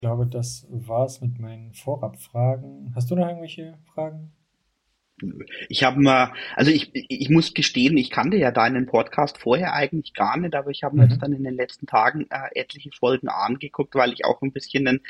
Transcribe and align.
glaube, 0.00 0.26
das 0.26 0.66
war's 0.70 1.20
mit 1.20 1.38
meinen 1.38 1.72
Vorabfragen. 1.72 2.92
Hast 2.94 3.10
du 3.10 3.16
noch 3.16 3.26
irgendwelche 3.26 3.78
Fragen? 3.94 4.32
Ich 5.70 5.82
habe 5.82 5.98
mal, 5.98 6.34
also 6.56 6.70
ich, 6.70 6.90
ich 6.92 7.30
muss 7.30 7.54
gestehen, 7.54 7.96
ich 7.96 8.10
kannte 8.10 8.36
ja 8.36 8.50
deinen 8.50 8.84
Podcast 8.84 9.38
vorher 9.38 9.72
eigentlich 9.72 10.12
gar 10.12 10.36
nicht, 10.36 10.54
aber 10.54 10.70
ich 10.70 10.82
habe 10.82 10.96
mir 10.96 11.04
mhm. 11.04 11.10
jetzt 11.10 11.22
dann 11.22 11.32
in 11.32 11.42
den 11.42 11.54
letzten 11.54 11.86
Tagen 11.86 12.26
äh, 12.28 12.50
etliche 12.54 12.90
Folgen 12.92 13.28
angeguckt, 13.28 13.94
weil 13.94 14.12
ich 14.12 14.26
auch 14.26 14.42
ein 14.42 14.52
bisschen 14.52 14.86
ein 14.86 15.00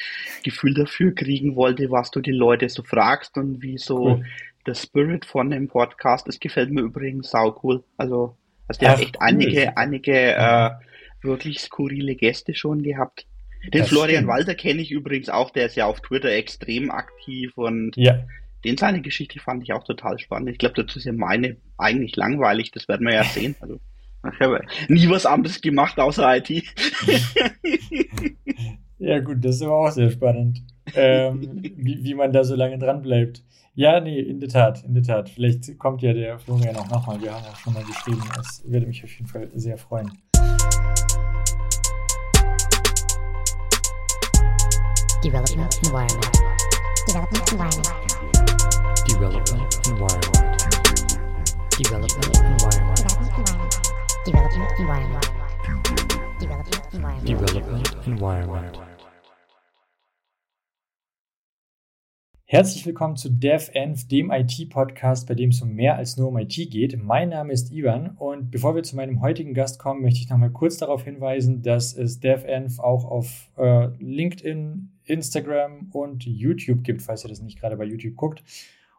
Gefühl 0.45 0.75
dafür 0.75 1.13
kriegen 1.13 1.57
wollte, 1.57 1.91
was 1.91 2.13
du 2.13 2.21
die 2.21 2.31
Leute 2.31 2.69
so 2.69 2.85
fragst 2.85 3.37
und 3.37 3.63
wie 3.63 3.79
so 3.79 3.99
cool. 3.99 4.25
der 4.65 4.75
Spirit 4.75 5.25
von 5.25 5.51
dem 5.51 5.67
Podcast. 5.67 6.29
Das 6.29 6.39
gefällt 6.39 6.71
mir 6.71 6.83
übrigens 6.83 7.31
sau 7.31 7.59
cool. 7.65 7.83
Also, 7.97 8.37
also 8.69 8.79
der 8.79 8.91
Ach, 8.91 8.95
hat 8.95 9.03
echt 9.03 9.17
cool. 9.17 9.27
einige, 9.27 9.77
einige 9.77 10.37
äh, 10.37 10.71
wirklich 11.21 11.59
skurrile 11.59 12.15
Gäste 12.15 12.55
schon 12.55 12.85
gehabt. 12.85 13.27
Den 13.73 13.81
das 13.81 13.89
Florian 13.89 14.25
stimmt. 14.25 14.29
Walter 14.29 14.55
kenne 14.55 14.83
ich 14.83 14.91
übrigens 14.91 15.29
auch, 15.29 15.51
der 15.51 15.67
ist 15.67 15.77
ja 15.77 15.87
auf 15.87 16.01
Twitter 16.01 16.31
extrem 16.31 16.91
aktiv 16.91 17.53
und 17.57 17.97
ja 17.97 18.25
den 18.67 18.77
seine 18.77 19.01
Geschichte 19.01 19.39
fand 19.39 19.63
ich 19.63 19.73
auch 19.73 19.85
total 19.85 20.19
spannend. 20.19 20.51
Ich 20.51 20.59
glaube, 20.59 20.75
dazu 20.75 20.99
ist 20.99 21.05
ja 21.05 21.13
meine 21.13 21.57
eigentlich 21.79 22.17
langweilig, 22.17 22.73
das 22.73 22.89
werden 22.89 23.07
wir 23.07 23.15
ja 23.15 23.25
sehen. 23.25 23.55
Also, 23.61 23.79
ich 24.33 24.41
habe 24.41 24.61
nie 24.89 25.09
was 25.09 25.25
anderes 25.25 25.61
gemacht 25.61 25.99
außer 25.99 26.37
IT. 26.37 26.51
ja, 28.99 29.21
gut, 29.21 29.45
das 29.45 29.57
ist 29.57 29.63
aber 29.63 29.77
auch 29.77 29.91
sehr 29.91 30.11
spannend, 30.11 30.65
ähm, 30.95 31.63
wie, 31.77 32.03
wie 32.03 32.15
man 32.15 32.33
da 32.33 32.43
so 32.43 32.57
lange 32.57 32.79
dran 32.79 33.03
bleibt. 33.03 33.45
Ja, 33.75 34.01
nee, 34.01 34.19
in 34.19 34.41
der 34.41 34.49
Tat, 34.49 34.83
in 34.85 34.95
der 34.95 35.03
Tat. 35.03 35.29
Vielleicht 35.29 35.79
kommt 35.79 36.03
ja 36.03 36.15
der 36.15 36.39
Florian 36.39 36.77
auch 36.77 36.89
nochmal. 36.89 37.21
Wir 37.21 37.35
haben 37.35 37.45
ja 37.45 37.55
schon 37.57 37.75
mal 37.75 37.85
geschrieben. 37.85 38.23
Das 38.35 38.65
würde 38.67 38.87
mich 38.87 39.05
auf 39.05 39.13
jeden 39.13 39.27
Fall 39.27 39.51
sehr 39.55 39.77
freuen. 39.77 40.11
Development 45.27 45.77
Environment. 45.85 46.39
Development 47.09 47.53
Environment. 47.53 47.91
Development 49.09 49.75
Environment. 49.89 50.39
Development 51.77 52.31
Environment. 52.39 53.01
Development 54.25 54.71
Environment. 54.79 55.27
Development 56.39 56.95
Environment. 56.95 57.27
Development 57.27 58.07
Environment. 58.07 58.79
Herzlich 62.45 62.87
willkommen 62.87 63.17
zu 63.17 63.29
DevEnv, 63.29 64.07
dem 64.07 64.31
IT-Podcast, 64.31 65.27
bei 65.27 65.35
dem 65.35 65.51
es 65.51 65.61
um 65.61 65.73
mehr 65.73 65.97
als 65.97 66.17
nur 66.17 66.29
um 66.29 66.39
IT 66.39 66.55
geht. 66.71 67.03
Mein 67.03 67.31
Name 67.31 67.53
ist 67.53 67.73
Ivan 67.73 68.11
und 68.11 68.53
bevor 68.53 68.77
wir 68.77 68.85
zu 68.85 68.95
meinem 68.95 69.21
heutigen 69.23 69.55
Gast 69.55 69.81
kommen, 69.81 70.03
möchte 70.03 70.21
ich 70.21 70.31
nochmal 70.31 70.53
kurz 70.53 70.77
darauf 70.77 71.03
hinweisen, 71.03 71.63
dass 71.63 71.97
es 71.97 72.21
DevEnv 72.21 72.79
auch 72.79 73.05
auf 73.05 73.51
äh, 73.57 73.89
LinkedIn, 73.99 74.93
Instagram 75.07 75.91
und 75.93 76.25
YouTube 76.25 76.83
gibt, 76.85 77.03
falls 77.03 77.25
ihr 77.25 77.29
das 77.29 77.41
nicht 77.41 77.59
gerade 77.59 77.77
bei 77.77 77.85
YouTube 77.85 78.17
guckt. 78.17 78.43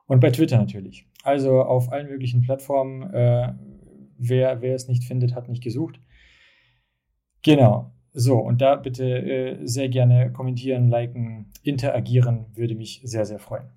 Und 0.07 0.19
bei 0.21 0.31
Twitter 0.31 0.57
natürlich. 0.57 1.05
Also 1.23 1.61
auf 1.61 1.91
allen 1.91 2.07
möglichen 2.07 2.41
Plattformen. 2.41 3.13
Äh, 3.13 3.53
wer, 4.17 4.61
wer 4.61 4.75
es 4.75 4.87
nicht 4.87 5.03
findet, 5.03 5.35
hat 5.35 5.49
nicht 5.49 5.63
gesucht. 5.63 5.99
Genau. 7.41 7.93
So, 8.13 8.37
und 8.39 8.61
da 8.61 8.75
bitte 8.75 9.05
äh, 9.05 9.67
sehr 9.67 9.89
gerne 9.89 10.31
kommentieren, 10.31 10.87
liken, 10.87 11.51
interagieren, 11.61 12.45
würde 12.55 12.73
mich 12.73 13.01
sehr, 13.03 13.25
sehr 13.25 13.37
freuen. 13.37 13.69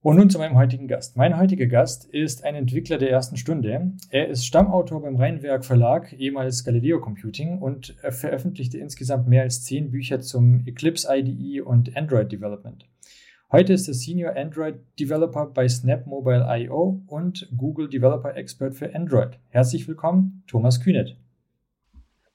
Und 0.00 0.16
nun 0.16 0.30
zu 0.30 0.38
meinem 0.38 0.56
heutigen 0.56 0.86
Gast. 0.86 1.16
Mein 1.16 1.36
heutiger 1.36 1.66
Gast 1.66 2.04
ist 2.04 2.44
ein 2.44 2.54
Entwickler 2.54 2.98
der 2.98 3.10
ersten 3.10 3.36
Stunde. 3.36 3.94
Er 4.10 4.28
ist 4.28 4.46
Stammautor 4.46 5.02
beim 5.02 5.16
Rheinwerk 5.16 5.64
Verlag, 5.64 6.12
ehemals 6.12 6.62
Galileo 6.62 7.00
Computing, 7.00 7.58
und 7.58 7.96
veröffentlichte 8.08 8.78
insgesamt 8.78 9.26
mehr 9.26 9.42
als 9.42 9.64
zehn 9.64 9.90
Bücher 9.90 10.20
zum 10.20 10.62
Eclipse 10.66 11.08
IDE 11.10 11.62
und 11.62 11.96
Android 11.96 12.30
Development. 12.30 12.86
Heute 13.50 13.72
ist 13.72 13.88
er 13.88 13.94
Senior 13.94 14.36
Android 14.36 14.76
Developer 15.00 15.46
bei 15.46 15.68
Snap 15.68 16.06
Mobile 16.06 16.46
IO 16.48 17.02
und 17.08 17.48
Google 17.56 17.88
Developer 17.88 18.36
Expert 18.36 18.76
für 18.76 18.94
Android. 18.94 19.40
Herzlich 19.48 19.88
willkommen, 19.88 20.44
Thomas 20.46 20.80
Kühnet. 20.80 21.16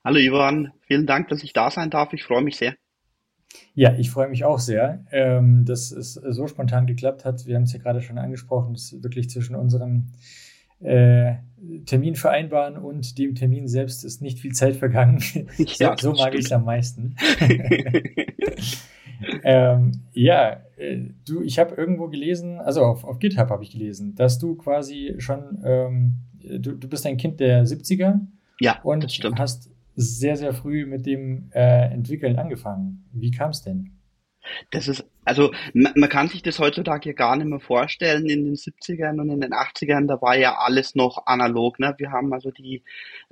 Hallo 0.04 0.18
Ivan, 0.18 0.74
vielen 0.82 1.06
Dank, 1.06 1.30
dass 1.30 1.44
ich 1.44 1.54
da 1.54 1.72
sein 1.72 1.90
darf. 1.90 2.12
Ich 2.12 2.24
freue 2.24 2.44
mich 2.44 2.58
sehr. 2.58 2.76
Ja, 3.76 3.96
ich 3.96 4.12
freue 4.12 4.30
mich 4.30 4.46
auch 4.46 4.60
sehr, 4.60 5.04
ähm, 5.12 5.66
dass 5.66 5.92
es 5.92 6.14
so 6.14 6.48
spontan 6.48 6.86
geklappt 6.86 7.26
hat. 7.26 7.46
Wir 7.48 7.56
haben 7.56 7.64
es 7.64 7.74
ja 7.74 7.80
gerade 7.80 8.02
schon 8.02 8.18
angesprochen, 8.18 8.74
dass 8.74 9.02
wirklich 9.02 9.30
zwischen 9.30 9.56
unserem 9.56 10.10
äh, 10.80 11.36
Termin 11.86 12.16
vereinbaren 12.16 12.78
und 12.78 13.18
dem 13.18 13.36
Termin 13.36 13.68
selbst 13.68 14.04
ist 14.04 14.22
nicht 14.22 14.40
viel 14.40 14.54
Zeit 14.54 14.76
vergangen. 14.76 15.24
Ja, 15.58 15.96
so, 15.98 16.14
so 16.14 16.22
mag 16.22 16.36
ich 16.36 16.46
es 16.46 16.52
am 16.52 16.66
meisten. 16.66 17.16
ähm, 19.44 19.92
ja, 20.12 20.62
äh, 20.78 21.00
du, 21.26 21.42
ich 21.42 21.58
habe 21.58 21.76
irgendwo 21.76 22.10
gelesen, 22.10 22.60
also 22.60 22.84
auf, 22.84 23.04
auf 23.04 23.20
GitHub 23.20 23.50
habe 23.50 23.64
ich 23.64 23.72
gelesen, 23.72 24.16
dass 24.16 24.40
du 24.40 24.56
quasi 24.56 25.16
schon, 25.18 25.62
ähm, 25.64 26.14
du, 26.40 26.74
du 26.74 26.88
bist 26.88 27.06
ein 27.06 27.18
Kind 27.18 27.40
der 27.40 27.66
70er. 27.66 28.20
Ja, 28.60 28.80
und 28.84 29.06
hast 29.40 29.73
sehr, 29.96 30.36
sehr 30.36 30.54
früh 30.54 30.86
mit 30.86 31.06
dem 31.06 31.50
äh, 31.54 31.92
Entwickeln 31.92 32.38
angefangen. 32.38 33.06
Wie 33.12 33.32
kam 33.32 33.52
es 33.52 33.62
denn? 33.62 33.92
Das 34.72 34.88
ist, 34.88 35.06
also 35.24 35.54
man, 35.74 35.94
man, 35.96 36.10
kann 36.10 36.28
sich 36.28 36.44
das 36.44 36.60
heutzutage 36.60 37.14
gar 37.14 37.36
nicht 37.38 37.48
mehr 37.48 37.60
vorstellen. 37.60 38.28
In 38.28 38.46
den 38.46 38.56
70ern 38.56 39.20
und 39.22 39.30
in 39.30 39.42
den 39.42 39.54
80ern, 39.54 40.08
da 40.08 40.22
war 40.22 40.38
ja 40.38 40.58
alles 40.58 40.96
noch 40.96 41.26
analog. 41.26 41.80
Ne? 41.80 41.96
Wir 41.98 42.12
haben 42.12 42.34
also 42.34 42.52
die 42.52 42.84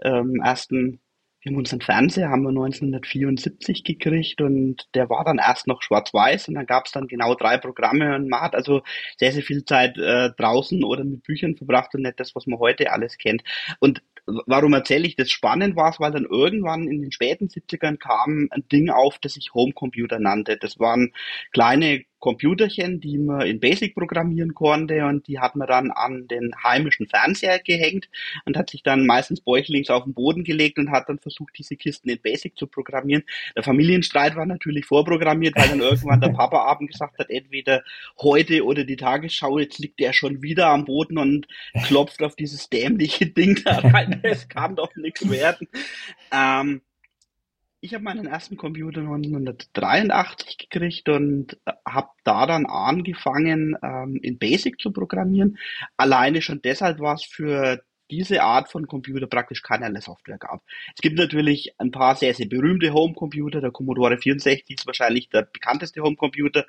ähm, 0.01 0.41
ersten 0.41 1.01
wir 1.41 1.51
haben 1.51 1.57
unseren 1.57 1.81
Fernseher 1.81 2.29
haben 2.29 2.43
wir 2.43 2.49
1974 2.49 3.83
gekriegt 3.83 4.41
und 4.41 4.87
der 4.93 5.09
war 5.09 5.25
dann 5.25 5.39
erst 5.39 5.65
noch 5.65 5.81
schwarz-weiß 5.81 6.47
und 6.47 6.53
dann 6.53 6.67
gab 6.67 6.85
es 6.85 6.91
dann 6.91 7.07
genau 7.07 7.33
drei 7.33 7.57
Programme 7.57 8.15
und 8.15 8.29
man 8.29 8.41
hat 8.41 8.53
also 8.53 8.83
sehr, 9.17 9.31
sehr 9.31 9.41
viel 9.41 9.65
Zeit 9.65 9.97
äh, 9.97 10.29
draußen 10.37 10.83
oder 10.83 11.03
mit 11.03 11.23
Büchern 11.23 11.57
verbracht 11.57 11.95
und 11.95 12.03
nicht 12.03 12.19
das, 12.19 12.35
was 12.35 12.45
man 12.45 12.59
heute 12.59 12.91
alles 12.91 13.17
kennt. 13.17 13.43
Und 13.79 14.03
warum 14.25 14.73
erzähle 14.73 15.07
ich 15.07 15.15
das? 15.15 15.31
Spannend 15.31 15.75
war 15.75 15.89
es, 15.89 15.99
weil 15.99 16.11
dann 16.11 16.25
irgendwann 16.25 16.87
in 16.87 17.01
den 17.01 17.11
späten 17.11 17.47
70ern 17.47 17.97
kam 17.97 18.47
ein 18.51 18.67
Ding 18.71 18.89
auf, 18.89 19.17
das 19.19 19.33
sich 19.33 19.53
Homecomputer 19.53 20.19
nannte. 20.19 20.57
Das 20.57 20.79
waren 20.79 21.13
kleine 21.51 22.03
Computerchen, 22.21 23.01
die 23.01 23.17
man 23.17 23.41
in 23.41 23.59
Basic 23.59 23.93
programmieren 23.93 24.53
konnte 24.53 25.05
und 25.05 25.27
die 25.27 25.39
hat 25.39 25.55
man 25.55 25.67
dann 25.67 25.91
an 25.91 26.27
den 26.27 26.51
heimischen 26.63 27.07
Fernseher 27.07 27.59
gehängt 27.59 28.07
und 28.45 28.55
hat 28.55 28.69
sich 28.69 28.83
dann 28.83 29.05
meistens 29.05 29.41
bäuchlings 29.41 29.89
auf 29.89 30.05
den 30.05 30.13
Boden 30.13 30.45
gelegt 30.45 30.77
und 30.77 30.91
hat 30.91 31.09
dann 31.09 31.19
versucht, 31.19 31.57
diese 31.57 31.75
Kisten 31.75 32.09
in 32.09 32.21
Basic 32.21 32.57
zu 32.57 32.67
programmieren. 32.67 33.23
Der 33.55 33.63
Familienstreit 33.63 34.35
war 34.35 34.45
natürlich 34.45 34.85
vorprogrammiert, 34.85 35.55
weil 35.57 35.67
dann 35.67 35.81
irgendwann 35.81 36.21
der 36.21 36.29
Papa 36.29 36.59
abend 36.65 36.91
gesagt 36.91 37.17
hat, 37.17 37.29
entweder 37.29 37.83
heute 38.21 38.63
oder 38.63 38.85
die 38.85 38.95
Tagesschau, 38.95 39.59
jetzt 39.59 39.79
liegt 39.79 39.99
der 39.99 40.13
schon 40.13 40.41
wieder 40.41 40.67
am 40.67 40.85
Boden 40.85 41.17
und 41.17 41.47
klopft 41.85 42.21
auf 42.21 42.35
dieses 42.35 42.69
dämliche 42.69 43.25
Ding 43.25 43.59
da 43.65 43.79
rein. 43.79 44.21
Es 44.31 44.47
kann 44.47 44.75
doch 44.75 44.95
nichts 44.95 45.29
werden. 45.29 45.67
Ähm, 46.31 46.81
ich 47.81 47.95
habe 47.95 48.03
meinen 48.03 48.27
ersten 48.27 48.57
Computer 48.57 49.01
1983 49.01 50.57
gekriegt 50.57 51.09
und 51.09 51.57
äh, 51.65 51.73
habe 51.87 52.09
da 52.23 52.45
dann 52.45 52.67
angefangen, 52.67 53.75
ähm, 53.83 54.19
in 54.21 54.37
Basic 54.37 54.79
zu 54.79 54.91
programmieren. 54.93 55.57
Alleine 55.97 56.41
schon 56.41 56.61
deshalb 56.61 56.99
war 56.99 57.15
es 57.15 57.23
für 57.23 57.83
diese 58.11 58.43
Art 58.43 58.69
von 58.69 58.87
Computer 58.87 59.25
praktisch 59.25 59.63
keinerlei 59.63 60.01
Software 60.01 60.37
gab. 60.37 60.61
Es 60.93 61.01
gibt 61.01 61.17
natürlich 61.17 61.73
ein 61.79 61.91
paar 61.91 62.15
sehr, 62.15 62.33
sehr 62.33 62.47
berühmte 62.47 62.93
Homecomputer. 62.93 63.61
Der 63.61 63.71
Commodore 63.71 64.17
64 64.17 64.77
ist 64.77 64.85
wahrscheinlich 64.85 65.29
der 65.29 65.43
bekannteste 65.43 66.01
Homecomputer. 66.01 66.65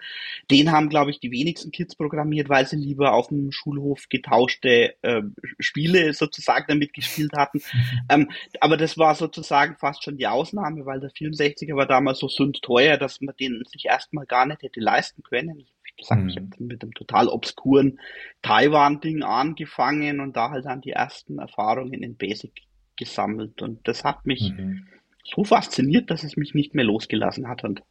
Den 0.50 0.72
haben, 0.72 0.88
glaube 0.88 1.10
ich, 1.10 1.20
die 1.20 1.30
wenigsten 1.30 1.72
Kids 1.72 1.96
programmiert, 1.96 2.48
weil 2.48 2.66
sie 2.66 2.76
lieber 2.76 3.12
auf 3.12 3.28
dem 3.28 3.50
Schulhof 3.52 4.08
getauschte 4.08 4.94
äh, 5.02 5.22
Spiele 5.58 6.14
sozusagen 6.14 6.66
damit 6.68 6.94
gespielt 6.94 7.32
hatten. 7.36 7.60
ähm, 8.08 8.30
aber 8.60 8.76
das 8.76 8.96
war 8.96 9.14
sozusagen 9.14 9.76
fast 9.76 10.04
schon 10.04 10.16
die 10.16 10.26
Ausnahme, 10.26 10.86
weil 10.86 11.00
der 11.00 11.10
64er 11.10 11.76
war 11.76 11.86
damals 11.86 12.20
so 12.20 12.28
teuer, 12.28 12.96
dass 12.96 13.20
man 13.20 13.34
den 13.36 13.62
sich 13.66 13.86
erstmal 13.86 14.26
gar 14.26 14.46
nicht 14.46 14.62
hätte 14.62 14.80
leisten 14.80 15.22
können 15.22 15.56
wie 15.56 15.66
gesagt, 15.96 16.22
mhm. 16.22 16.28
ich 16.28 16.36
habe 16.36 16.48
mit 16.58 16.82
einem 16.82 16.92
total 16.92 17.28
obskuren 17.28 17.98
Taiwan-Ding 18.42 19.22
angefangen 19.22 20.20
und 20.20 20.36
da 20.36 20.50
halt 20.50 20.64
dann 20.64 20.80
die 20.80 20.92
ersten 20.92 21.38
Erfahrungen 21.38 22.02
in 22.02 22.16
Basic 22.16 22.52
gesammelt. 22.96 23.62
Und 23.62 23.86
das 23.86 24.04
hat 24.04 24.26
mich 24.26 24.52
mhm. 24.52 24.86
so 25.24 25.44
fasziniert, 25.44 26.10
dass 26.10 26.24
es 26.24 26.36
mich 26.36 26.54
nicht 26.54 26.74
mehr 26.74 26.84
losgelassen 26.84 27.48
hat. 27.48 27.64
Und 27.64 27.82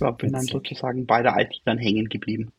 ja, 0.00 0.10
bin 0.10 0.32
dann 0.32 0.42
sozusagen 0.42 1.06
bei 1.06 1.22
der 1.22 1.36
IT 1.38 1.62
dann 1.64 1.78
hängen 1.78 2.08
geblieben. 2.08 2.52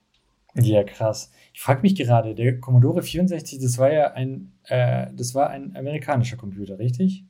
Ja, 0.56 0.84
krass. 0.84 1.32
Ich 1.54 1.62
frage 1.62 1.82
mich 1.82 1.96
gerade, 1.96 2.34
der 2.34 2.60
Commodore 2.60 3.04
64, 3.04 3.60
das 3.60 3.78
war 3.78 3.92
ja 3.92 4.14
ein, 4.14 4.54
äh, 4.64 5.08
das 5.14 5.36
war 5.36 5.50
ein 5.50 5.76
amerikanischer 5.76 6.38
Computer, 6.38 6.80
richtig? 6.80 7.26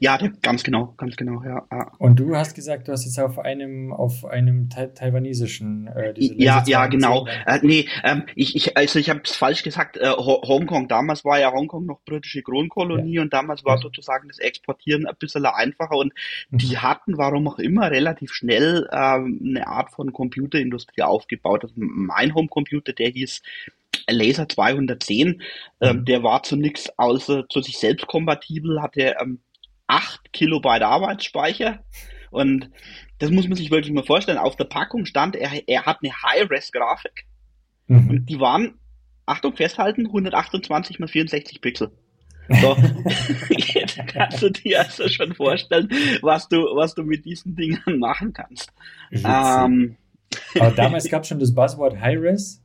Ja, 0.00 0.18
ganz 0.42 0.62
genau, 0.62 0.94
ganz 0.96 1.16
genau, 1.16 1.42
ja. 1.42 1.66
Und 1.98 2.20
du 2.20 2.36
hast 2.36 2.54
gesagt, 2.54 2.88
du 2.88 2.92
hast 2.92 3.04
jetzt 3.04 3.18
auf 3.18 3.38
einem, 3.38 3.92
auf 3.92 4.24
einem 4.24 4.68
tai 4.68 4.86
taiwanesischen, 4.86 5.88
äh, 5.88 6.14
Ja, 6.16 6.62
ja, 6.66 6.86
genau. 6.86 7.26
Äh, 7.46 7.60
nee, 7.62 7.88
ähm, 8.04 8.24
ich, 8.34 8.54
ich, 8.54 8.76
also 8.76 8.98
ich 8.98 9.10
habe 9.10 9.22
es 9.24 9.34
falsch 9.34 9.62
gesagt. 9.62 9.96
Äh, 9.96 10.10
Hongkong, 10.10 10.88
damals 10.88 11.24
war 11.24 11.40
ja 11.40 11.52
Hongkong 11.52 11.86
noch 11.86 12.00
britische 12.04 12.42
Kronkolonie 12.42 13.14
ja. 13.14 13.22
und 13.22 13.32
damals 13.32 13.64
war 13.64 13.76
ja. 13.76 13.82
sozusagen 13.82 14.28
das 14.28 14.38
Exportieren 14.38 15.06
ein 15.06 15.16
bisschen 15.18 15.46
einfacher 15.46 15.96
und 15.96 16.12
mhm. 16.50 16.58
die 16.58 16.78
hatten, 16.78 17.16
warum 17.16 17.48
auch 17.48 17.58
immer, 17.58 17.90
relativ 17.90 18.32
schnell 18.32 18.88
ähm, 18.92 19.40
eine 19.44 19.66
Art 19.66 19.90
von 19.90 20.12
Computerindustrie 20.12 21.02
aufgebaut. 21.02 21.64
Also 21.64 21.74
mein 21.76 22.34
Homecomputer, 22.34 22.92
der 22.92 23.08
hieß 23.08 23.42
Laser 24.08 24.48
210, 24.48 25.42
ähm, 25.80 25.96
mhm. 25.96 26.04
der 26.04 26.22
war 26.22 26.42
zu 26.42 26.56
nichts 26.56 26.90
außer 26.98 27.48
zu 27.48 27.60
sich 27.60 27.78
selbst 27.78 28.06
kompatibel, 28.06 28.82
hatte 28.82 29.16
ähm, 29.20 29.40
8 29.88 30.32
Kilobyte 30.32 30.82
Arbeitsspeicher 30.82 31.80
und 32.30 32.70
das 33.18 33.30
muss 33.30 33.48
man 33.48 33.56
sich 33.56 33.70
wirklich 33.70 33.92
mal 33.92 34.04
vorstellen. 34.04 34.38
Auf 34.38 34.56
der 34.56 34.64
Packung 34.64 35.04
stand, 35.04 35.34
er, 35.34 35.50
er 35.66 35.86
hat 35.86 35.98
eine 36.02 36.12
High-Res-Grafik 36.12 37.24
mhm. 37.88 38.10
und 38.10 38.26
die 38.26 38.38
waren, 38.38 38.74
Achtung, 39.26 39.56
festhalten, 39.56 40.06
128 40.06 40.98
mal 40.98 41.08
64 41.08 41.60
Pixel. 41.60 41.90
So, 42.48 42.76
jetzt 43.50 43.98
kannst 44.06 44.42
du 44.42 44.50
dir 44.50 44.80
also 44.80 45.08
schon 45.08 45.34
vorstellen, 45.34 45.88
was 46.22 46.48
du, 46.48 46.58
was 46.74 46.94
du 46.94 47.02
mit 47.02 47.24
diesen 47.24 47.56
Dingern 47.56 47.98
machen 47.98 48.32
kannst. 48.32 48.72
Ähm, 49.10 49.96
Aber 50.58 50.70
damals 50.70 51.10
gab 51.10 51.22
es 51.22 51.28
schon 51.28 51.40
das 51.40 51.54
Buzzword 51.54 52.00
High-Res? 52.00 52.62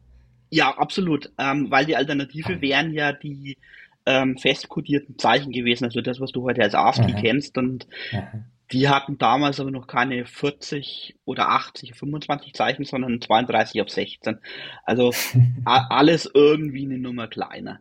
Ja, 0.52 0.78
absolut, 0.78 1.32
ähm, 1.40 1.72
weil 1.72 1.86
die 1.86 1.96
Alternative 1.96 2.62
wären 2.62 2.94
ja 2.94 3.12
die 3.12 3.58
ähm, 4.06 4.38
festkodierten 4.38 5.18
Zeichen 5.18 5.52
gewesen, 5.52 5.86
also 5.86 6.02
das, 6.02 6.20
was 6.20 6.32
du 6.32 6.44
heute 6.44 6.62
als 6.62 6.76
ASCII 6.76 7.14
Aha. 7.14 7.22
kennst. 7.22 7.58
Und 7.58 7.88
Aha. 8.12 8.46
die 8.72 8.90
hatten 8.90 9.18
damals 9.18 9.60
aber 9.60 9.72
noch 9.72 9.88
keine 9.88 10.26
40 10.26 11.16
oder 11.26 11.50
80, 11.50 11.96
25 11.96 12.54
Zeichen, 12.54 12.86
sondern 12.86 13.22
32 13.22 13.82
auf 13.82 13.90
16. 13.90 14.40
Also 14.84 15.14
alles 15.66 16.30
irgendwie 16.34 16.86
eine 16.86 16.98
Nummer 16.98 17.28
kleiner. 17.28 17.80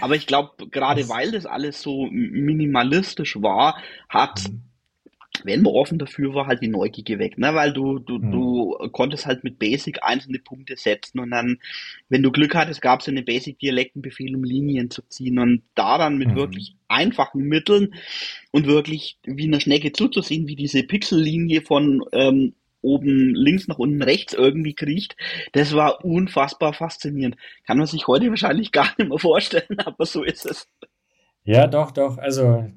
Aber 0.00 0.14
ich 0.14 0.26
glaube, 0.26 0.68
gerade 0.70 1.08
weil 1.08 1.32
das 1.32 1.46
alles 1.46 1.82
so 1.82 2.06
minimalistisch 2.10 3.36
war, 3.42 3.76
hat 4.08 4.48
mhm 4.48 4.69
wenn 5.44 5.62
man 5.62 5.72
offen 5.72 5.98
dafür 5.98 6.34
war, 6.34 6.46
halt 6.46 6.62
die 6.62 6.68
Neugier 6.68 7.04
geweckt, 7.04 7.38
ne? 7.38 7.54
weil 7.54 7.72
du, 7.72 7.98
du, 7.98 8.18
mhm. 8.18 8.32
du 8.32 8.88
konntest 8.92 9.26
halt 9.26 9.44
mit 9.44 9.58
Basic 9.58 10.02
einzelne 10.02 10.38
Punkte 10.38 10.76
setzen 10.76 11.20
und 11.20 11.30
dann, 11.30 11.58
wenn 12.08 12.22
du 12.22 12.30
Glück 12.30 12.54
hattest, 12.54 12.82
gab 12.82 13.00
es 13.00 13.08
einen 13.08 13.24
Basic-Dialektenbefehl, 13.24 14.34
um 14.34 14.44
Linien 14.44 14.90
zu 14.90 15.02
ziehen 15.08 15.38
und 15.38 15.62
da 15.74 15.98
dann 15.98 16.18
mit 16.18 16.28
mhm. 16.28 16.36
wirklich 16.36 16.76
einfachen 16.88 17.42
Mitteln 17.42 17.94
und 18.50 18.66
wirklich 18.66 19.18
wie 19.24 19.46
eine 19.46 19.60
Schnecke 19.60 19.92
zuzusehen, 19.92 20.48
wie 20.48 20.56
diese 20.56 20.82
Pixellinie 20.82 21.62
von 21.62 22.04
ähm, 22.12 22.54
oben 22.82 23.34
links 23.34 23.68
nach 23.68 23.78
unten 23.78 24.02
rechts 24.02 24.32
irgendwie 24.32 24.74
kriecht, 24.74 25.16
das 25.52 25.74
war 25.74 26.04
unfassbar 26.04 26.72
faszinierend. 26.72 27.36
Kann 27.66 27.78
man 27.78 27.86
sich 27.86 28.06
heute 28.06 28.30
wahrscheinlich 28.30 28.72
gar 28.72 28.94
nicht 28.98 29.08
mehr 29.08 29.18
vorstellen, 29.18 29.78
aber 29.84 30.06
so 30.06 30.22
ist 30.22 30.46
es. 30.46 30.68
Ja, 31.44 31.66
doch, 31.66 31.90
doch. 31.90 32.18
Also 32.18 32.70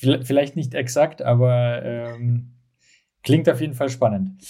Vielleicht 0.00 0.56
nicht 0.56 0.74
exakt, 0.74 1.20
aber 1.20 1.82
ähm, 1.84 2.52
klingt 3.22 3.48
auf 3.48 3.60
jeden 3.60 3.74
Fall 3.74 3.90
spannend. 3.90 4.42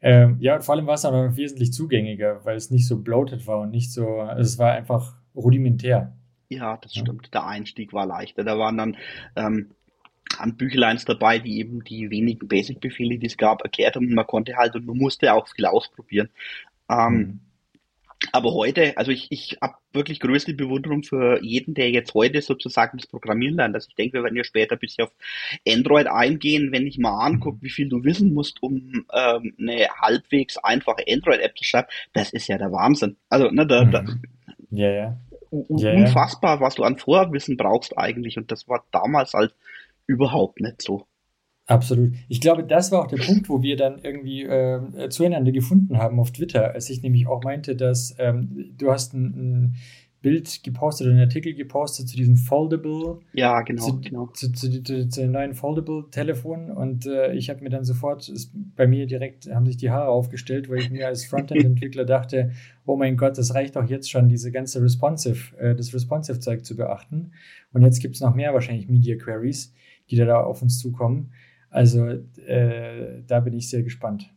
Ähm, 0.00 0.36
ja, 0.38 0.56
und 0.56 0.62
vor 0.62 0.74
allem 0.74 0.86
war 0.86 0.94
es 0.94 1.02
noch 1.02 1.36
wesentlich 1.36 1.72
zugänglicher, 1.72 2.44
weil 2.44 2.56
es 2.56 2.70
nicht 2.70 2.86
so 2.86 3.02
bloated 3.02 3.46
war 3.46 3.60
und 3.60 3.70
nicht 3.70 3.90
so, 3.90 4.20
also 4.20 4.42
es 4.42 4.58
war 4.58 4.72
einfach 4.72 5.16
rudimentär. 5.34 6.16
Ja, 6.48 6.76
das 6.76 6.94
ja. 6.94 7.02
stimmt. 7.02 7.32
Der 7.34 7.46
Einstieg 7.46 7.92
war 7.92 8.06
leichter. 8.06 8.44
Da 8.44 8.58
waren 8.58 8.76
dann 8.76 8.96
ähm, 9.34 9.70
an 10.38 10.56
Büchleins 10.56 11.04
dabei, 11.04 11.38
die 11.38 11.58
eben 11.58 11.82
die 11.82 12.10
wenigen 12.10 12.46
Basic-Befehle, 12.46 13.18
die 13.18 13.26
es 13.26 13.36
gab, 13.36 13.62
erklärt 13.62 13.96
haben. 13.96 14.14
Man 14.14 14.26
konnte 14.26 14.56
halt 14.56 14.74
und 14.74 14.86
man 14.86 14.96
musste 14.96 15.32
auch 15.32 15.48
viel 15.48 15.66
ausprobieren. 15.66 16.28
Ähm, 16.88 17.12
mhm. 17.12 17.40
Aber 18.32 18.54
heute, 18.54 18.96
also 18.96 19.10
ich, 19.10 19.26
ich 19.30 19.58
habe 19.60 19.74
wirklich 19.92 20.20
größte 20.20 20.54
Bewunderung 20.54 21.02
für 21.02 21.42
jeden, 21.42 21.74
der 21.74 21.90
jetzt 21.90 22.14
heute 22.14 22.42
sozusagen 22.42 22.98
das 22.98 23.06
Programmieren 23.06 23.56
lernt. 23.56 23.74
Also 23.74 23.88
ich 23.88 23.94
denke, 23.94 24.18
wir 24.18 24.24
werden 24.24 24.36
ja 24.36 24.44
später 24.44 24.76
ein 24.76 24.78
bisschen 24.78 25.04
auf 25.04 25.12
Android 25.68 26.06
eingehen, 26.06 26.72
wenn 26.72 26.86
ich 26.86 26.98
mal 26.98 27.24
angucke, 27.24 27.62
wie 27.62 27.70
viel 27.70 27.88
du 27.88 28.04
wissen 28.04 28.34
musst, 28.34 28.62
um 28.62 29.06
ähm, 29.12 29.54
eine 29.58 29.88
halbwegs 30.00 30.56
einfache 30.58 31.04
Android-App 31.08 31.56
zu 31.56 31.64
schreiben. 31.64 31.88
Das 32.12 32.32
ist 32.32 32.48
ja 32.48 32.58
der 32.58 32.72
Wahnsinn. 32.72 33.16
Also, 33.28 33.50
ne, 33.50 33.66
da, 33.66 33.84
da, 33.84 34.02
mhm. 34.02 34.22
ja, 34.70 34.90
ja. 34.90 35.16
ja, 35.50 35.92
unfassbar, 35.92 36.60
was 36.60 36.74
du 36.74 36.82
an 36.82 36.98
Vorwissen 36.98 37.56
brauchst 37.56 37.96
eigentlich. 37.96 38.36
Und 38.36 38.50
das 38.50 38.68
war 38.68 38.84
damals 38.90 39.34
halt 39.34 39.54
überhaupt 40.06 40.60
nicht 40.60 40.82
so. 40.82 41.06
Absolut. 41.66 42.14
Ich 42.28 42.40
glaube, 42.40 42.64
das 42.64 42.92
war 42.92 43.02
auch 43.02 43.06
der 43.06 43.16
Punkt, 43.16 43.48
wo 43.48 43.62
wir 43.62 43.76
dann 43.76 43.98
irgendwie 44.02 44.42
äh, 44.42 45.08
zueinander 45.08 45.50
gefunden 45.50 45.96
haben 45.96 46.20
auf 46.20 46.30
Twitter, 46.30 46.72
als 46.74 46.90
ich 46.90 47.02
nämlich 47.02 47.26
auch 47.26 47.42
meinte, 47.42 47.74
dass 47.74 48.14
ähm, 48.18 48.74
du 48.76 48.90
hast 48.90 49.14
ein, 49.14 49.24
ein 49.24 49.74
Bild 50.24 50.62
gepostet 50.62 51.06
oder 51.06 51.16
einen 51.16 51.24
Artikel 51.24 51.54
gepostet 51.54 52.08
zu 52.08 52.16
diesem 52.16 52.36
Foldable. 52.36 53.18
Ja, 53.34 53.60
genau. 53.60 53.84
Zu, 53.84 54.00
genau. 54.00 54.26
zu, 54.28 54.52
zu, 54.52 54.82
zu, 54.82 55.08
zu 55.08 55.20
den 55.20 55.32
neuen 55.32 55.52
Foldable-Telefon 55.52 56.70
und 56.70 57.06
äh, 57.06 57.34
ich 57.34 57.50
habe 57.50 57.62
mir 57.62 57.68
dann 57.68 57.84
sofort, 57.84 58.30
ist, 58.30 58.50
bei 58.74 58.86
mir 58.86 59.06
direkt 59.06 59.50
haben 59.52 59.66
sich 59.66 59.76
die 59.76 59.90
Haare 59.90 60.08
aufgestellt, 60.08 60.70
weil 60.70 60.78
ich 60.78 60.90
mir 60.90 61.06
als 61.08 61.24
Frontend-Entwickler 61.26 62.06
dachte, 62.06 62.52
oh 62.86 62.96
mein 62.96 63.18
Gott, 63.18 63.36
das 63.36 63.54
reicht 63.54 63.76
doch 63.76 63.88
jetzt 63.88 64.10
schon, 64.10 64.30
diese 64.30 64.50
ganze 64.50 64.82
Responsive, 64.82 65.56
äh, 65.58 65.74
das 65.74 65.92
Responsive-Zeug 65.92 66.64
zu 66.64 66.74
beachten. 66.74 67.32
Und 67.74 67.82
jetzt 67.82 68.00
gibt 68.00 68.14
es 68.14 68.22
noch 68.22 68.34
mehr 68.34 68.54
wahrscheinlich 68.54 68.88
Media 68.88 69.16
Queries, 69.16 69.74
die 70.10 70.16
da, 70.16 70.24
da 70.24 70.40
auf 70.42 70.62
uns 70.62 70.78
zukommen. 70.78 71.32
Also 71.74 72.06
äh, 72.06 73.24
da 73.26 73.40
bin 73.40 73.52
ich 73.52 73.68
sehr 73.68 73.82
gespannt. 73.82 74.32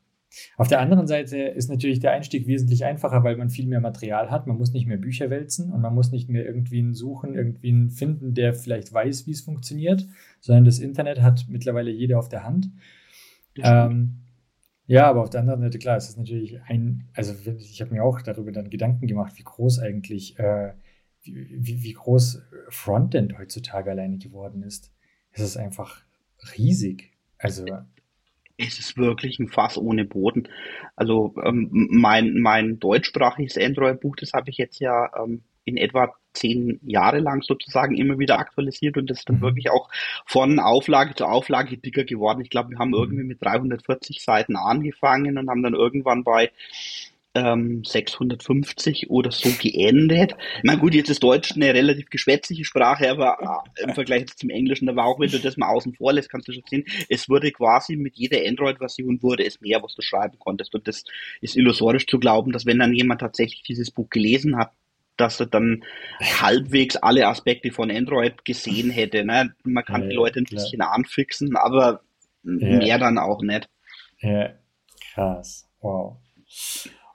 Auf 0.58 0.70
der 0.70 0.80
anderen 0.80 1.06
Seite 1.06 1.38
ist 1.38 1.70
natürlich 1.70 2.00
der 2.00 2.12
Einstieg 2.12 2.48
wesentlich 2.48 2.84
einfacher, 2.84 3.24
weil 3.24 3.38
man 3.38 3.52
viel 3.52 3.68
mehr 3.68 3.80
Material 3.80 4.32
hat. 4.32 4.48
Man 4.48 4.58
muss 4.58 4.74
nicht 4.74 4.88
mehr 4.88 4.98
Bücher 4.98 5.30
wälzen 5.30 5.72
und 5.72 5.82
man 5.82 5.94
muss 5.94 6.12
nicht 6.12 6.30
mehr 6.30 6.46
irgendwie 6.46 6.80
einen 6.80 6.96
suchen, 6.96 7.36
irgendwie 7.36 7.70
einen 7.70 7.92
finden, 7.92 8.34
der 8.34 8.56
vielleicht 8.56 8.92
weiß, 8.92 9.28
wie 9.28 9.32
es 9.32 9.42
funktioniert, 9.42 10.08
sondern 10.40 10.66
das 10.66 10.80
Internet 10.80 11.22
hat 11.22 11.46
mittlerweile 11.48 11.92
jeder 11.92 12.18
auf 12.18 12.28
der 12.28 12.44
Hand. 12.44 12.72
Ähm, 13.58 14.24
ja, 14.88 15.08
aber 15.08 15.22
auf 15.22 15.30
der 15.30 15.42
anderen 15.42 15.62
Seite, 15.62 15.78
klar, 15.78 15.98
es 15.98 16.10
ist 16.10 16.18
natürlich 16.18 16.60
ein, 16.64 17.08
also 17.14 17.36
ich 17.60 17.82
habe 17.82 17.94
mir 17.94 18.04
auch 18.04 18.20
darüber 18.24 18.52
dann 18.52 18.72
Gedanken 18.72 19.06
gemacht, 19.06 19.34
wie 19.38 19.44
groß 19.44 19.78
eigentlich, 19.78 20.40
äh, 20.40 20.74
wie, 21.22 21.84
wie 21.84 21.94
groß 21.94 22.42
Frontend 22.70 23.38
heutzutage 23.38 23.92
alleine 23.92 24.18
geworden 24.18 24.64
ist. 24.64 24.92
Es 25.32 25.42
ist 25.42 25.58
einfach 25.58 26.02
riesig. 26.58 27.17
Also 27.40 27.66
es 28.58 28.80
ist 28.80 28.98
wirklich 28.98 29.40
ein 29.40 29.50
Fass 29.50 29.78
ohne 29.78 30.04
Boden. 30.04 30.50
Also 30.96 31.36
ähm, 31.44 31.70
mein, 31.72 32.40
mein 32.40 32.80
deutschsprachiges 32.80 33.58
Android-Buch, 33.58 34.16
das 34.16 34.34
habe 34.34 34.50
ich 34.50 34.58
jetzt 34.58 34.80
ja 34.80 35.12
ähm, 35.24 35.44
in 35.64 35.78
etwa 35.78 36.14
zehn 36.34 36.80
Jahre 36.84 37.20
lang 37.20 37.42
sozusagen 37.42 37.96
immer 37.96 38.20
wieder 38.20 38.40
aktualisiert 38.40 38.98
und 38.98 39.10
das 39.10 39.20
ist 39.20 39.30
dann 39.30 39.38
mhm. 39.38 39.42
wirklich 39.42 39.70
auch 39.70 39.90
von 40.26 40.60
Auflage 40.60 41.14
zu 41.14 41.26
Auflage 41.26 41.78
dicker 41.78 42.04
geworden. 42.04 42.42
Ich 42.42 42.50
glaube, 42.50 42.72
wir 42.72 42.80
haben 42.80 42.94
irgendwie 42.94 43.24
mit 43.24 43.44
340 43.44 44.24
Seiten 44.24 44.56
angefangen 44.56 45.38
und 45.38 45.50
haben 45.50 45.64
dann 45.64 45.74
irgendwann 45.74 46.24
bei 46.24 46.52
ähm, 47.36 47.84
650 47.84 49.10
oder 49.10 49.32
so 49.32 49.50
geendet. 49.62 50.36
Na 50.64 50.76
gut, 50.76 50.94
jetzt 50.94 51.10
ist 51.10 51.24
Deutsch 51.24 51.54
eine 51.54 51.74
relativ 51.74 52.10
geschwätzige 52.10 52.66
Sprache, 52.66 53.10
aber 53.10 53.64
äh, 53.76 53.84
im 53.84 53.94
Vergleich 53.94 54.26
zum 54.36 54.50
Englischen, 54.50 54.88
da 54.88 54.96
war 54.96 55.06
auch, 55.06 55.20
wenn 55.20 55.30
du 55.30 55.40
das 55.40 55.58
mal 55.58 55.70
außen 55.70 55.94
vor 55.94 56.14
lässt, 56.14 56.30
kannst 56.30 56.48
du 56.48 56.54
schon 56.54 56.64
sehen, 56.70 56.86
es 57.10 57.30
wurde 57.30 57.52
quasi 57.52 57.96
mit 57.96 58.16
jeder 58.16 58.40
Android-Version 58.46 59.22
wurde 59.22 59.46
es 59.46 59.62
mehr, 59.62 59.82
was 59.84 59.96
du 59.96 60.02
schreiben 60.02 60.40
konntest. 60.40 60.74
Und 60.74 60.88
das 60.88 61.04
ist 61.42 61.56
illusorisch 61.56 62.08
zu 62.08 62.20
glauben, 62.20 62.52
dass 62.52 62.66
wenn 62.66 62.80
dann 62.80 62.94
jemand 62.94 63.22
tatsächlich 63.22 63.64
dieses 63.64 63.92
Buch 63.92 64.10
gelesen 64.10 64.58
hat, 64.58 64.72
dass 65.18 65.40
er 65.40 65.48
dann 65.48 65.84
halbwegs 66.22 66.96
alle 66.96 67.28
Aspekte 67.28 67.72
von 67.72 67.92
Android 67.92 68.46
gesehen 68.46 68.92
hätte. 68.92 69.26
Ne? 69.26 69.54
Man 69.64 69.84
kann 69.84 70.04
ja, 70.04 70.10
die 70.10 70.16
Leute 70.16 70.40
ein 70.40 70.46
klar. 70.46 70.64
bisschen 70.64 70.82
anfixen, 70.82 71.56
aber 71.56 72.02
ja. 72.44 72.78
mehr 72.78 73.00
dann 73.00 73.18
auch 73.18 73.42
nicht. 73.42 73.68
Ja, 74.20 74.52
krass. 75.14 75.68
Wow. 75.82 76.18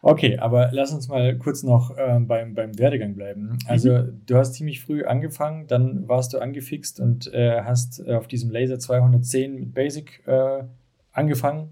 Okay, 0.05 0.37
aber 0.39 0.71
lass 0.73 0.93
uns 0.93 1.07
mal 1.07 1.39
kurz 1.39 1.63
noch 1.63 1.97
äh, 1.97 2.19
beim, 2.19 2.55
beim 2.55 2.77
Werdegang 2.77 3.15
bleiben. 3.15 3.57
Also 3.69 3.93
mhm. 3.93 4.23
du 4.27 4.37
hast 4.37 4.55
ziemlich 4.55 4.81
früh 4.81 5.05
angefangen, 5.05 5.69
dann 5.69 6.09
warst 6.09 6.35
du 6.35 6.41
angefixt 6.41 6.99
und 6.99 7.33
äh, 7.33 7.63
hast 7.63 8.05
äh, 8.05 8.15
auf 8.15 8.27
diesem 8.27 8.51
Laser 8.51 8.81
210 8.81 9.55
mit 9.55 9.75
Basic 9.75 10.27
äh, 10.27 10.65
angefangen. 11.13 11.71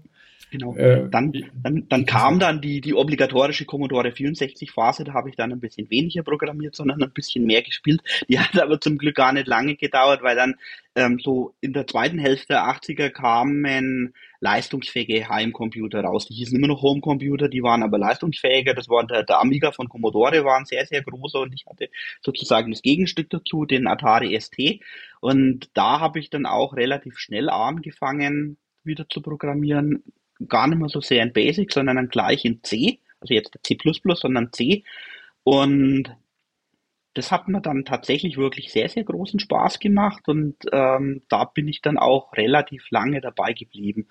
Genau. 0.51 0.75
Äh, 0.75 1.07
dann, 1.09 1.31
dann, 1.63 1.87
dann 1.87 2.05
kam 2.05 2.37
dann 2.37 2.59
die, 2.59 2.81
die 2.81 2.93
obligatorische 2.93 3.63
Commodore 3.63 4.11
64 4.11 4.71
Phase, 4.71 5.05
da 5.05 5.13
habe 5.13 5.29
ich 5.29 5.37
dann 5.37 5.53
ein 5.53 5.61
bisschen 5.61 5.89
weniger 5.89 6.23
programmiert, 6.23 6.75
sondern 6.75 7.01
ein 7.01 7.13
bisschen 7.13 7.45
mehr 7.45 7.61
gespielt. 7.61 8.01
Die 8.27 8.37
hat 8.39 8.59
aber 8.61 8.81
zum 8.81 8.97
Glück 8.97 9.15
gar 9.15 9.31
nicht 9.31 9.47
lange 9.47 9.77
gedauert, 9.77 10.21
weil 10.23 10.35
dann 10.35 10.55
ähm, 10.95 11.19
so 11.23 11.55
in 11.61 11.71
der 11.71 11.87
zweiten 11.87 12.19
Hälfte 12.19 12.47
der 12.49 12.63
80er 12.63 13.11
kamen 13.11 14.13
leistungsfähige 14.41 15.29
Heimcomputer 15.29 16.01
raus. 16.01 16.27
Die 16.27 16.33
hießen 16.33 16.57
immer 16.57 16.67
noch 16.67 16.81
Homecomputer, 16.81 17.47
die 17.47 17.63
waren 17.63 17.81
aber 17.81 17.97
leistungsfähiger. 17.97 18.73
Das 18.73 18.89
war 18.89 19.07
der, 19.07 19.23
der 19.23 19.39
Amiga 19.39 19.71
von 19.71 19.87
Commodore, 19.87 20.43
war 20.43 20.57
ein 20.57 20.65
sehr, 20.65 20.85
sehr 20.85 21.01
großer 21.01 21.39
und 21.39 21.53
ich 21.53 21.65
hatte 21.65 21.89
sozusagen 22.21 22.71
das 22.71 22.81
Gegenstück 22.81 23.29
dazu, 23.29 23.63
den 23.63 23.87
Atari 23.87 24.37
ST. 24.37 24.81
Und 25.21 25.69
da 25.75 26.01
habe 26.01 26.19
ich 26.19 26.29
dann 26.29 26.45
auch 26.45 26.75
relativ 26.75 27.17
schnell 27.17 27.49
angefangen, 27.49 28.57
wieder 28.83 29.07
zu 29.07 29.21
programmieren 29.21 30.03
gar 30.47 30.67
nicht 30.67 30.79
mehr 30.79 30.89
so 30.89 31.01
sehr 31.01 31.23
in 31.23 31.33
Basic, 31.33 31.71
sondern 31.71 31.97
dann 31.97 32.09
gleich 32.09 32.45
in 32.45 32.63
C, 32.63 32.99
also 33.19 33.33
jetzt 33.33 33.57
C++, 33.63 33.77
sondern 34.15 34.51
C. 34.51 34.83
Und 35.43 36.15
das 37.13 37.31
hat 37.31 37.49
mir 37.49 37.61
dann 37.61 37.83
tatsächlich 37.83 38.37
wirklich 38.37 38.71
sehr, 38.71 38.87
sehr 38.87 39.03
großen 39.03 39.39
Spaß 39.39 39.79
gemacht 39.79 40.27
und 40.29 40.55
ähm, 40.71 41.23
da 41.27 41.43
bin 41.43 41.67
ich 41.67 41.81
dann 41.81 41.97
auch 41.97 42.31
relativ 42.33 42.89
lange 42.89 43.19
dabei 43.19 43.51
geblieben. 43.51 44.07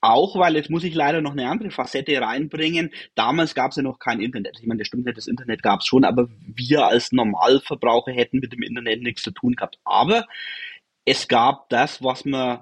Auch 0.00 0.36
weil, 0.36 0.56
jetzt 0.56 0.70
muss 0.70 0.82
ich 0.82 0.94
leider 0.94 1.20
noch 1.20 1.32
eine 1.32 1.48
andere 1.48 1.70
Facette 1.70 2.20
reinbringen, 2.20 2.90
damals 3.14 3.54
gab 3.54 3.70
es 3.70 3.76
ja 3.76 3.82
noch 3.84 4.00
kein 4.00 4.20
Internet. 4.20 4.58
Ich 4.60 4.66
meine, 4.66 4.78
das 4.78 4.88
stimmt 4.88 5.06
nicht, 5.06 5.16
das 5.16 5.28
Internet 5.28 5.62
gab 5.62 5.80
es 5.80 5.86
schon, 5.86 6.04
aber 6.04 6.28
wir 6.40 6.86
als 6.86 7.12
Normalverbraucher 7.12 8.12
hätten 8.12 8.40
mit 8.40 8.52
dem 8.52 8.62
Internet 8.62 9.02
nichts 9.02 9.22
zu 9.22 9.30
tun 9.30 9.54
gehabt. 9.54 9.78
Aber 9.84 10.26
es 11.04 11.28
gab 11.28 11.68
das, 11.68 12.02
was 12.02 12.24
man 12.24 12.60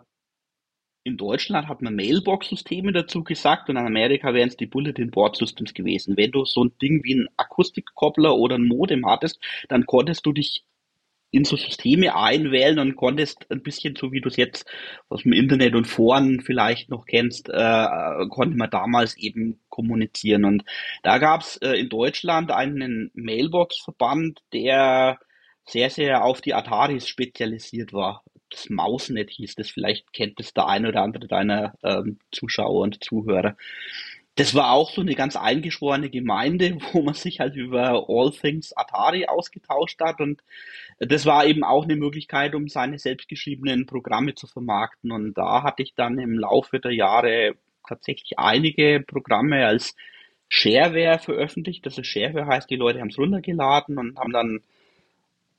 in 1.09 1.17
Deutschland 1.17 1.69
hat 1.69 1.83
man 1.83 1.97
Mailbox-Systeme 1.97 2.93
dazu 2.93 3.25
gesagt 3.25 3.69
und 3.69 3.77
in 3.77 3.87
Amerika 3.87 4.33
wären 4.35 4.49
es 4.49 4.57
die 4.57 4.67
Bulletin 4.67 5.11
Board 5.11 5.37
Systems 5.37 5.75
gewesen. 5.75 6.17
Wenn 6.17 6.31
du 6.31 6.45
so 6.45 6.65
ein 6.65 6.73
Ding 6.81 7.03
wie 7.03 7.15
ein 7.15 7.29
Akustikkoppler 7.37 8.37
oder 8.37 8.57
ein 8.57 8.69
Modem 8.69 9.07
hattest, 9.07 9.41
dann 9.69 9.87
konntest 9.87 10.25
du 10.27 10.33
dich 10.33 10.65
in 11.31 11.45
so 11.45 11.57
Systeme 11.57 12.15
einwählen 12.15 12.79
und 12.79 12.97
konntest 12.97 13.50
ein 13.50 13.62
bisschen 13.62 13.97
so 13.97 14.12
wie 14.12 14.21
du 14.21 14.29
es 14.29 14.37
jetzt 14.37 14.71
aus 15.09 15.25
dem 15.25 15.33
Internet 15.33 15.75
und 15.75 15.87
Foren 15.87 16.41
vielleicht 16.41 16.88
noch 16.88 17.05
kennst, 17.05 17.50
äh, 17.50 17.87
konnte 18.31 18.57
man 18.57 18.71
damals 18.71 19.17
eben 19.17 19.61
kommunizieren. 19.69 20.45
Und 20.45 20.65
da 21.03 21.19
gab 21.19 21.43
es 21.43 21.57
äh, 21.59 21.73
in 21.73 21.88
Deutschland 21.88 22.50
einen 22.50 23.11
Mailbox-Verband, 23.15 24.41
der 24.53 25.19
sehr, 25.67 25.91
sehr 25.91 26.25
auf 26.25 26.41
die 26.41 26.55
Ataris 26.55 27.07
spezialisiert 27.09 27.93
war 27.93 28.23
das 28.50 28.71
Mausnet 28.71 29.31
hieß 29.31 29.55
das, 29.57 29.71
vielleicht 29.71 30.12
kennt 30.12 30.40
es 30.40 30.55
der 30.55 30.67
eine 30.67 30.88
oder 30.88 31.02
andere 31.02 31.26
deiner 31.26 31.75
ähm, 31.83 32.19
Zuschauer 32.33 32.83
und 32.83 33.02
Zuhörer. 33.02 33.57
Das 34.37 34.55
war 34.55 34.71
auch 34.71 34.93
so 34.93 35.00
eine 35.00 35.14
ganz 35.14 35.35
eingeschworene 35.35 36.11
Gemeinde, 36.11 36.78
wo 36.93 37.02
man 37.02 37.14
sich 37.14 37.40
halt 37.40 37.57
über 37.57 38.07
All 38.09 38.31
Things 38.31 38.73
Atari 38.76 39.26
ausgetauscht 39.26 40.00
hat 40.00 40.21
und 40.21 40.43
das 40.99 41.26
war 41.26 41.47
eben 41.47 41.64
auch 41.64 41.85
eine 41.85 41.97
Möglichkeit, 41.97 42.55
um 42.55 42.69
seine 42.69 42.99
selbstgeschriebenen 42.99 43.87
Programme 43.87 44.35
zu 44.35 44.47
vermarkten 44.47 45.12
und 45.12 45.35
da 45.35 45.62
hatte 45.62 45.83
ich 45.83 45.95
dann 45.95 46.19
im 46.19 46.38
Laufe 46.38 46.81
der 46.81 46.93
Jahre 46.93 47.55
tatsächlich 47.87 48.38
einige 48.38 49.00
Programme 49.07 49.67
als 49.67 49.95
Shareware 50.49 51.19
veröffentlicht. 51.19 51.85
Das 51.85 51.99
ist 51.99 52.07
Shareware 52.07 52.47
heißt, 52.47 52.71
die 52.71 52.76
Leute 52.76 53.00
haben 53.00 53.09
es 53.09 53.19
runtergeladen 53.19 53.99
und 53.99 54.19
haben 54.19 54.33
dann 54.33 54.61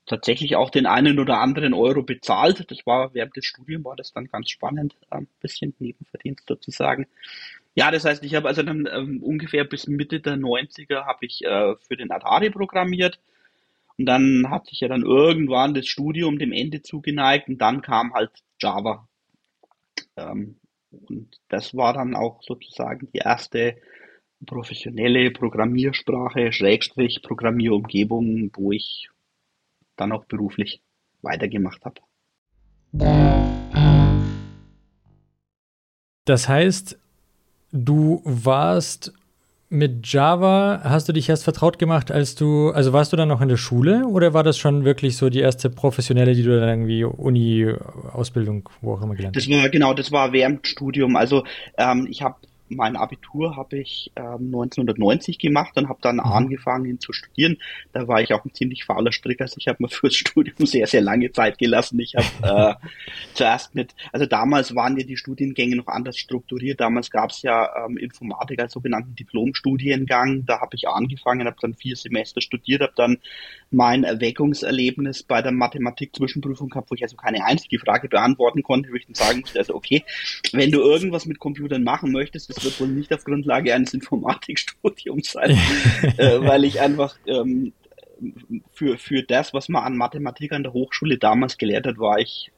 tatsächlich 0.06 0.56
auch 0.56 0.70
den 0.70 0.86
einen 0.86 1.18
oder 1.18 1.38
anderen 1.38 1.74
Euro 1.74 2.02
bezahlt. 2.02 2.70
Das 2.70 2.84
war 2.86 3.14
während 3.14 3.36
des 3.36 3.44
Studiums 3.44 3.84
war 3.84 3.96
das 3.96 4.12
dann 4.12 4.26
ganz 4.26 4.50
spannend, 4.50 4.96
ein 5.10 5.28
bisschen 5.40 5.74
Nebenverdienst 5.78 6.46
sozusagen. 6.48 7.06
Ja, 7.74 7.90
das 7.90 8.04
heißt, 8.04 8.24
ich 8.24 8.34
habe 8.34 8.48
also 8.48 8.62
dann 8.62 8.88
ähm, 8.92 9.22
ungefähr 9.22 9.64
bis 9.64 9.86
Mitte 9.86 10.20
der 10.20 10.36
90er 10.36 11.06
habe 11.06 11.26
ich 11.26 11.44
äh, 11.44 11.76
für 11.76 11.96
den 11.96 12.10
Atari 12.10 12.50
programmiert. 12.50 13.20
Und 13.96 14.06
dann 14.06 14.48
hatte 14.50 14.70
ich 14.72 14.80
ja 14.80 14.88
dann 14.88 15.02
irgendwann 15.02 15.74
das 15.74 15.86
Studium 15.86 16.38
dem 16.38 16.52
Ende 16.52 16.82
zugeneigt 16.82 17.48
und 17.48 17.58
dann 17.58 17.82
kam 17.82 18.14
halt 18.14 18.30
Java. 18.58 19.06
Ähm, 20.16 20.56
und 20.90 21.38
das 21.48 21.76
war 21.76 21.92
dann 21.92 22.16
auch 22.16 22.42
sozusagen 22.42 23.08
die 23.12 23.18
erste 23.18 23.76
professionelle 24.46 25.30
Programmiersprache, 25.30 26.52
Schrägstrich 26.52 27.22
Programmierumgebung, 27.22 28.50
wo 28.54 28.72
ich 28.72 29.10
dann 30.00 30.12
auch 30.12 30.24
beruflich 30.24 30.80
weitergemacht 31.22 31.84
habe. 31.84 32.00
Das 36.24 36.48
heißt, 36.48 36.98
du 37.72 38.22
warst 38.24 39.12
mit 39.72 40.12
Java, 40.12 40.80
hast 40.82 41.08
du 41.08 41.12
dich 41.12 41.28
erst 41.28 41.44
vertraut 41.44 41.78
gemacht, 41.78 42.10
als 42.10 42.34
du, 42.34 42.70
also 42.70 42.92
warst 42.92 43.12
du 43.12 43.16
dann 43.16 43.28
noch 43.28 43.40
in 43.40 43.48
der 43.48 43.56
Schule 43.56 44.04
oder 44.04 44.34
war 44.34 44.42
das 44.42 44.58
schon 44.58 44.84
wirklich 44.84 45.16
so 45.16 45.30
die 45.30 45.38
erste 45.38 45.70
professionelle, 45.70 46.34
die 46.34 46.42
du 46.42 46.58
dann 46.58 46.68
irgendwie 46.68 47.04
Uni, 47.04 47.72
Ausbildung, 48.12 48.68
wo 48.80 48.94
auch 48.94 49.02
immer 49.02 49.14
gelernt 49.14 49.36
hast? 49.36 49.48
Das 49.48 49.56
war, 49.56 49.68
genau, 49.68 49.94
das 49.94 50.10
war 50.10 50.32
während 50.32 50.66
Studium. 50.66 51.14
Also 51.14 51.44
ähm, 51.78 52.08
ich 52.10 52.22
habe 52.22 52.34
mein 52.70 52.96
Abitur 52.96 53.56
habe 53.56 53.78
ich 53.78 54.12
ähm, 54.16 54.46
1990 54.46 55.38
gemacht 55.38 55.76
und 55.76 55.88
habe 55.88 55.98
dann 56.02 56.16
mhm. 56.16 56.20
angefangen 56.20 57.00
zu 57.00 57.12
studieren. 57.12 57.58
Da 57.92 58.08
war 58.08 58.22
ich 58.22 58.32
auch 58.32 58.44
ein 58.44 58.54
ziemlich 58.54 58.84
fauler 58.84 59.12
Stricker. 59.12 59.44
Also 59.44 59.56
ich 59.58 59.68
habe 59.68 59.82
mir 59.82 59.88
fürs 59.90 60.14
Studium 60.14 60.66
sehr, 60.66 60.86
sehr 60.86 61.00
lange 61.00 61.32
Zeit 61.32 61.58
gelassen. 61.58 61.98
Ich 62.00 62.14
habe 62.14 62.78
äh, 62.82 62.86
zuerst 63.34 63.74
mit, 63.74 63.94
also 64.12 64.26
damals 64.26 64.74
waren 64.74 64.96
ja 64.96 65.04
die 65.04 65.16
Studiengänge 65.16 65.76
noch 65.76 65.88
anders 65.88 66.16
strukturiert. 66.16 66.80
Damals 66.80 67.10
gab 67.10 67.30
es 67.30 67.42
ja 67.42 67.84
ähm, 67.84 67.96
Informatik 67.96 68.60
als 68.60 68.72
sogenannten 68.72 69.14
Diplomstudiengang. 69.14 70.46
Da 70.46 70.60
habe 70.60 70.76
ich 70.76 70.88
angefangen, 70.88 71.46
habe 71.46 71.56
dann 71.60 71.74
vier 71.74 71.96
Semester 71.96 72.40
studiert, 72.40 72.82
habe 72.82 72.92
dann 72.96 73.18
mein 73.70 74.04
Erweckungserlebnis 74.04 75.22
bei 75.22 75.42
der 75.42 75.52
Mathematik-Zwischenprüfung 75.52 76.70
gehabt, 76.70 76.90
wo 76.90 76.94
ich 76.94 77.02
also 77.02 77.16
keine 77.16 77.44
einzige 77.44 77.78
Frage 77.78 78.08
beantworten 78.08 78.62
konnte, 78.62 78.90
wo 78.90 78.94
ich 78.94 79.06
dann 79.06 79.14
sagen 79.14 79.40
musste, 79.40 79.58
also 79.58 79.74
okay, 79.74 80.04
wenn 80.52 80.70
du 80.70 80.80
irgendwas 80.80 81.26
mit 81.26 81.38
Computern 81.38 81.84
machen 81.84 82.10
möchtest, 82.10 82.50
das 82.60 82.64
wird 82.64 82.80
wohl 82.80 82.94
nicht 82.94 83.12
auf 83.12 83.24
Grundlage 83.24 83.74
eines 83.74 83.94
Informatikstudiums 83.94 85.32
sein, 85.32 85.50
äh, 86.16 86.40
weil 86.40 86.64
ich 86.64 86.80
einfach 86.80 87.16
ähm, 87.26 87.72
für, 88.72 88.98
für 88.98 89.22
das, 89.22 89.54
was 89.54 89.68
man 89.68 89.84
an 89.84 89.96
Mathematik 89.96 90.52
an 90.52 90.62
der 90.62 90.72
Hochschule 90.72 91.18
damals 91.18 91.56
gelehrt 91.58 91.86
hat, 91.86 91.98
war 91.98 92.18
ich 92.18 92.50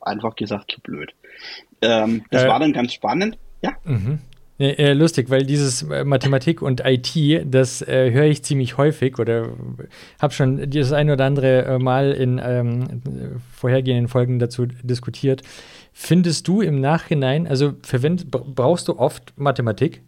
einfach 0.00 0.36
gesagt 0.36 0.72
zu 0.72 0.80
blöd. 0.80 1.14
Ähm, 1.80 2.24
das 2.30 2.44
äh, 2.44 2.48
war 2.48 2.60
dann 2.60 2.72
ganz 2.72 2.92
spannend. 2.92 3.38
Ja. 3.62 3.72
Mhm. 3.84 4.20
Äh, 4.58 4.94
lustig, 4.94 5.28
weil 5.28 5.44
dieses 5.44 5.82
äh, 5.82 6.04
Mathematik 6.04 6.62
und 6.62 6.80
IT, 6.82 7.44
das 7.44 7.82
äh, 7.82 8.10
höre 8.10 8.24
ich 8.24 8.42
ziemlich 8.42 8.78
häufig 8.78 9.18
oder 9.18 9.50
habe 10.18 10.32
schon 10.32 10.70
das 10.70 10.92
ein 10.92 11.10
oder 11.10 11.26
andere 11.26 11.64
äh, 11.66 11.78
Mal 11.78 12.12
in 12.12 12.40
ähm, 12.42 13.02
vorhergehenden 13.54 14.08
Folgen 14.08 14.38
dazu 14.38 14.64
diskutiert. 14.64 15.42
Findest 15.98 16.46
du 16.46 16.60
im 16.60 16.78
Nachhinein, 16.78 17.46
also 17.46 17.72
verwend, 17.80 18.30
brauchst 18.30 18.86
du 18.88 18.98
oft 18.98 19.32
Mathematik? 19.38 20.02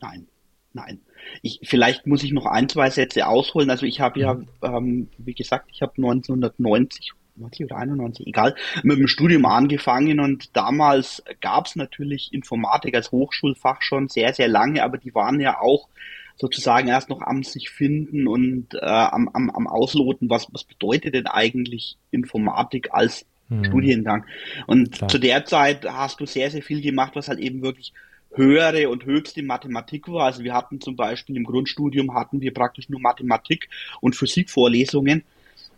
Nein, 0.00 0.26
nein. 0.72 1.00
Ich, 1.40 1.60
vielleicht 1.62 2.08
muss 2.08 2.24
ich 2.24 2.32
noch 2.32 2.46
ein, 2.46 2.68
zwei 2.68 2.90
Sätze 2.90 3.28
ausholen. 3.28 3.70
Also 3.70 3.86
ich 3.86 4.00
habe 4.00 4.18
ja, 4.18 4.34
mhm. 4.34 4.48
ähm, 4.62 5.08
wie 5.18 5.34
gesagt, 5.34 5.68
ich 5.72 5.82
habe 5.82 5.92
1990 5.98 7.12
90 7.36 7.66
oder 7.66 7.76
91, 7.76 8.26
egal, 8.26 8.56
mit 8.82 8.98
dem 8.98 9.06
Studium 9.06 9.46
angefangen 9.46 10.20
und 10.20 10.56
damals 10.56 11.22
gab 11.40 11.66
es 11.66 11.76
natürlich 11.76 12.32
Informatik 12.32 12.94
als 12.96 13.12
Hochschulfach 13.12 13.82
schon 13.82 14.08
sehr, 14.08 14.32
sehr 14.32 14.48
lange, 14.48 14.82
aber 14.82 14.96
die 14.98 15.14
waren 15.14 15.38
ja 15.38 15.60
auch 15.60 15.88
sozusagen 16.34 16.88
erst 16.88 17.10
noch 17.10 17.20
am 17.20 17.44
sich 17.44 17.68
finden 17.70 18.26
und 18.26 18.74
äh, 18.74 18.78
am, 18.80 19.28
am, 19.28 19.50
am 19.50 19.66
Ausloten, 19.68 20.30
was, 20.30 20.48
was 20.52 20.64
bedeutet 20.64 21.14
denn 21.14 21.26
eigentlich 21.26 21.98
Informatik 22.10 22.88
als 22.92 23.26
hm. 23.48 23.64
Studiengang. 23.64 24.24
Und 24.66 24.92
Klar. 24.92 25.08
zu 25.08 25.18
der 25.18 25.44
Zeit 25.44 25.84
hast 25.84 26.20
du 26.20 26.26
sehr, 26.26 26.50
sehr 26.50 26.62
viel 26.62 26.80
gemacht, 26.80 27.12
was 27.14 27.28
halt 27.28 27.38
eben 27.38 27.62
wirklich 27.62 27.92
höhere 28.32 28.88
und 28.90 29.04
höchste 29.04 29.42
Mathematik 29.42 30.08
war. 30.08 30.26
Also 30.26 30.44
wir 30.44 30.54
hatten 30.54 30.80
zum 30.80 30.96
Beispiel 30.96 31.36
im 31.36 31.44
Grundstudium 31.44 32.14
hatten 32.14 32.40
wir 32.40 32.52
praktisch 32.52 32.88
nur 32.88 33.00
Mathematik 33.00 33.68
und 34.00 34.14
Physikvorlesungen. 34.14 35.24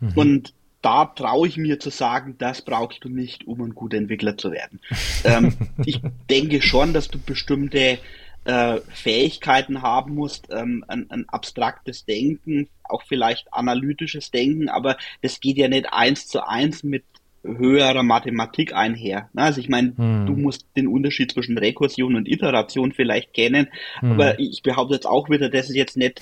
Mhm. 0.01 0.13
Und 0.15 0.55
da 0.83 1.07
traue 1.07 1.49
ich 1.49 1.57
mir 1.57 1.81
zu 1.81 1.91
sagen, 1.91 2.37
das 2.39 2.63
brauchst 2.63 3.05
du 3.05 3.09
nicht, 3.09 3.47
um 3.47 3.61
ein 3.61 3.75
guter 3.75 3.97
Entwickler 3.97 4.37
zu 4.37 4.53
werden. 4.53 4.81
ähm, 5.25 5.55
ich 5.85 6.01
denke 6.31 6.63
schon, 6.63 6.93
dass 6.93 7.09
du 7.09 7.19
bestimmte 7.19 7.99
äh, 8.45 8.81
Fähigkeiten 8.93 9.83
haben 9.83 10.15
musst, 10.15 10.49
ähm, 10.51 10.85
ein, 10.89 11.11
ein, 11.11 11.29
abstraktes 11.29 12.05
Denken, 12.05 12.69
auch 12.85 13.03
vielleicht 13.03 13.53
analytisches 13.53 14.31
Denken, 14.31 14.69
aber 14.69 14.97
das 15.21 15.41
geht 15.41 15.59
ja 15.59 15.69
nicht 15.69 15.93
eins 15.93 16.29
zu 16.29 16.47
eins 16.47 16.83
mit 16.83 17.05
höherer 17.45 18.03
Mathematik 18.03 18.75
einher. 18.75 19.29
Also 19.35 19.61
ich 19.61 19.69
meine, 19.69 19.95
hm. 19.97 20.27
du 20.27 20.33
musst 20.35 20.67
den 20.77 20.89
Unterschied 20.89 21.33
zwischen 21.33 21.57
Rekursion 21.57 22.17
und 22.17 22.29
Iteration 22.29 22.93
vielleicht 22.93 23.33
kennen, 23.33 23.69
hm. 24.01 24.13
aber 24.13 24.39
ich 24.39 24.63
behaupte 24.63 24.95
jetzt 24.95 25.07
auch 25.07 25.31
wieder, 25.31 25.49
das 25.49 25.69
ist 25.69 25.77
jetzt 25.77 25.97
nicht, 25.97 26.21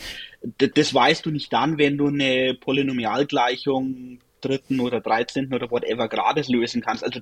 das 0.59 0.95
weißt 0.95 1.25
du 1.25 1.31
nicht 1.31 1.53
dann, 1.53 1.79
wenn 1.79 1.97
du 1.97 2.09
eine 2.09 2.55
Polynomialgleichung 2.61 4.19
dritten 4.41 4.81
oder 4.81 5.01
dreizehnten 5.01 5.55
oder 5.55 5.71
whatever 5.71 6.09
Grades 6.09 6.49
lösen 6.49 6.83
kannst. 6.83 7.03
Also 7.03 7.21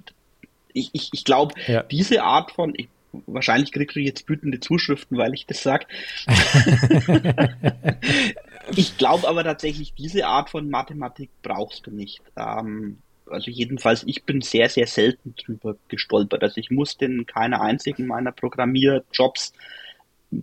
ich, 0.73 0.91
ich, 0.93 1.11
ich 1.13 1.25
glaube, 1.25 1.55
ja. 1.67 1.83
diese 1.85 2.23
Art 2.23 2.51
von, 2.51 2.75
ich 2.77 2.89
wahrscheinlich 3.27 3.73
kriegst 3.73 3.97
du 3.97 4.01
jetzt 4.01 4.29
wütende 4.29 4.61
Zuschriften, 4.61 5.17
weil 5.17 5.35
ich 5.35 5.47
das 5.47 5.63
sage. 5.63 5.87
ich 8.77 8.97
glaube 8.97 9.29
aber 9.29 9.45
tatsächlich, 9.45 9.95
diese 9.95 10.27
Art 10.27 10.51
von 10.51 10.69
Mathematik 10.69 11.31
brauchst 11.43 11.87
du 11.87 11.91
nicht. 11.91 12.21
Ähm, 12.37 12.99
also 13.35 13.50
jedenfalls, 13.50 14.05
ich 14.07 14.25
bin 14.25 14.41
sehr, 14.41 14.69
sehr 14.69 14.87
selten 14.87 15.35
drüber 15.35 15.76
gestolpert. 15.88 16.43
Also 16.43 16.59
ich 16.59 16.71
musste 16.71 17.05
in 17.05 17.26
keiner 17.26 17.61
einzigen 17.61 18.07
meiner 18.07 18.33
Programmierjobs 18.33 19.53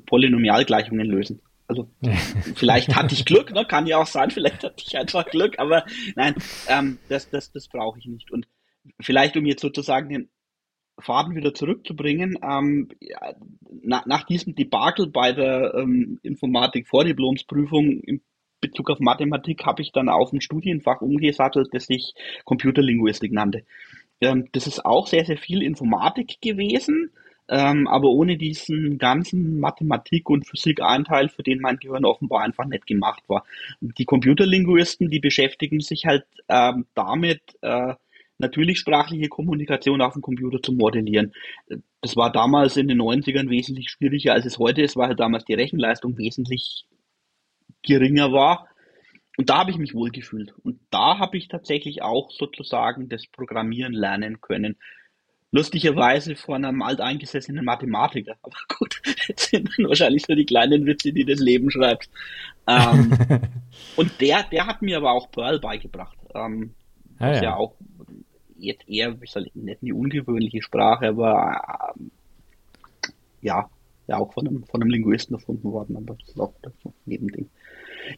Polynomialgleichungen 0.05 1.07
lösen. 1.07 1.41
Also 1.67 1.89
vielleicht 2.55 2.95
hatte 2.95 3.15
ich 3.15 3.25
Glück, 3.25 3.51
ne? 3.51 3.65
kann 3.65 3.87
ja 3.87 3.97
auch 3.97 4.07
sein, 4.07 4.29
vielleicht 4.31 4.63
hatte 4.63 4.83
ich 4.85 4.97
einfach 4.97 5.25
Glück, 5.25 5.57
aber 5.57 5.85
nein, 6.15 6.35
ähm, 6.67 6.99
das, 7.09 7.29
das, 7.29 7.51
das 7.51 7.67
brauche 7.67 7.97
ich 7.97 8.05
nicht. 8.05 8.31
Und 8.31 8.47
vielleicht, 8.99 9.37
um 9.37 9.45
jetzt 9.45 9.61
sozusagen 9.61 10.09
den 10.09 10.29
Faden 10.99 11.35
wieder 11.35 11.53
zurückzubringen, 11.53 12.37
ähm, 12.43 12.89
ja, 12.99 13.33
na, 13.81 14.03
nach 14.05 14.25
diesem 14.25 14.53
Debakel 14.55 15.07
bei 15.07 15.31
der 15.31 15.73
ähm, 15.75 16.19
Informatik-Vordiplomsprüfung 16.23 18.01
im 18.01 18.21
Bezug 18.61 18.89
auf 18.91 18.99
Mathematik 18.99 19.65
habe 19.65 19.81
ich 19.81 19.91
dann 19.91 20.09
auf 20.09 20.31
ein 20.31 20.41
Studienfach 20.41 21.01
umgesattelt, 21.01 21.69
das 21.73 21.87
sich 21.87 22.13
Computerlinguistik 22.45 23.31
nannte. 23.31 23.63
Ähm, 24.21 24.47
das 24.53 24.67
ist 24.67 24.85
auch 24.85 25.07
sehr, 25.07 25.25
sehr 25.25 25.37
viel 25.37 25.63
Informatik 25.63 26.39
gewesen, 26.41 27.11
ähm, 27.49 27.87
aber 27.87 28.09
ohne 28.09 28.37
diesen 28.37 28.97
ganzen 28.97 29.59
Mathematik- 29.59 30.29
und 30.29 30.47
Physik-Anteil, 30.47 31.29
für 31.29 31.43
den 31.43 31.59
mein 31.59 31.77
Gehirn 31.77 32.05
offenbar 32.05 32.43
einfach 32.43 32.65
nicht 32.65 32.87
gemacht 32.87 33.23
war. 33.27 33.43
Die 33.81 34.05
Computerlinguisten, 34.05 35.09
die 35.09 35.19
beschäftigen 35.19 35.81
sich 35.81 36.05
halt 36.05 36.25
ähm, 36.47 36.85
damit, 36.93 37.41
äh, 37.61 37.95
natürlich 38.37 38.79
sprachliche 38.79 39.29
Kommunikation 39.29 40.01
auf 40.01 40.13
dem 40.13 40.21
Computer 40.21 40.61
zu 40.61 40.73
modellieren. 40.73 41.33
Das 42.01 42.15
war 42.15 42.31
damals 42.31 42.75
in 42.75 42.87
den 42.87 42.99
90ern 42.99 43.49
wesentlich 43.49 43.89
schwieriger, 43.89 44.33
als 44.33 44.45
es 44.45 44.57
heute 44.57 44.81
ist, 44.81 44.97
weil 44.97 45.09
halt 45.09 45.19
damals 45.19 45.45
die 45.45 45.53
Rechenleistung 45.53 46.17
wesentlich 46.17 46.85
geringer 47.83 48.31
war. 48.31 48.67
Und 49.37 49.49
da 49.49 49.59
habe 49.59 49.71
ich 49.71 49.77
mich 49.77 49.93
wohl 49.93 50.11
gefühlt. 50.11 50.53
Und 50.63 50.79
da 50.89 51.17
habe 51.17 51.37
ich 51.37 51.47
tatsächlich 51.47 52.01
auch 52.01 52.31
sozusagen 52.31 53.09
das 53.09 53.25
Programmieren 53.27 53.93
lernen 53.93 54.41
können. 54.41 54.75
Lustigerweise 55.53 56.35
von 56.35 56.63
einem 56.63 56.81
alteingesessenen 56.81 57.65
Mathematiker. 57.65 58.35
Aber 58.41 58.55
gut, 58.77 59.01
das 59.27 59.45
sind 59.45 59.69
dann 59.77 59.87
wahrscheinlich 59.87 60.25
so 60.25 60.35
die 60.35 60.45
kleinen 60.45 60.85
Witze, 60.85 61.11
die 61.11 61.25
das 61.25 61.39
Leben 61.39 61.71
schreibt. 61.71 62.09
Ähm, 62.67 63.17
und 63.95 64.21
der, 64.21 64.43
der 64.43 64.67
hat 64.67 64.81
mir 64.81 64.97
aber 64.97 65.11
auch 65.11 65.31
Perl 65.31 65.59
beigebracht. 65.59 66.17
Ähm, 66.33 66.73
ah, 67.19 67.33
ja. 67.33 67.43
ja 67.43 67.55
auch 67.55 67.75
jetzt 68.57 68.87
eher, 68.87 69.19
wie 69.19 69.27
soll 69.27 69.47
ich, 69.47 69.55
nicht 69.55 69.81
eine 69.81 69.95
ungewöhnliche 69.95 70.61
Sprache, 70.61 71.07
aber 71.07 71.95
ähm, 71.97 72.11
ja, 73.41 73.69
ja 74.07 74.17
auch 74.17 74.33
von 74.33 74.47
einem, 74.47 74.63
von 74.65 74.81
einem 74.81 74.91
Linguisten 74.91 75.35
erfunden 75.35 75.71
worden, 75.71 75.97
aber 75.97 76.15
das 76.15 76.29
ist 76.29 76.39
auch 76.39 76.53
das 76.61 76.73
Nebending. 77.05 77.49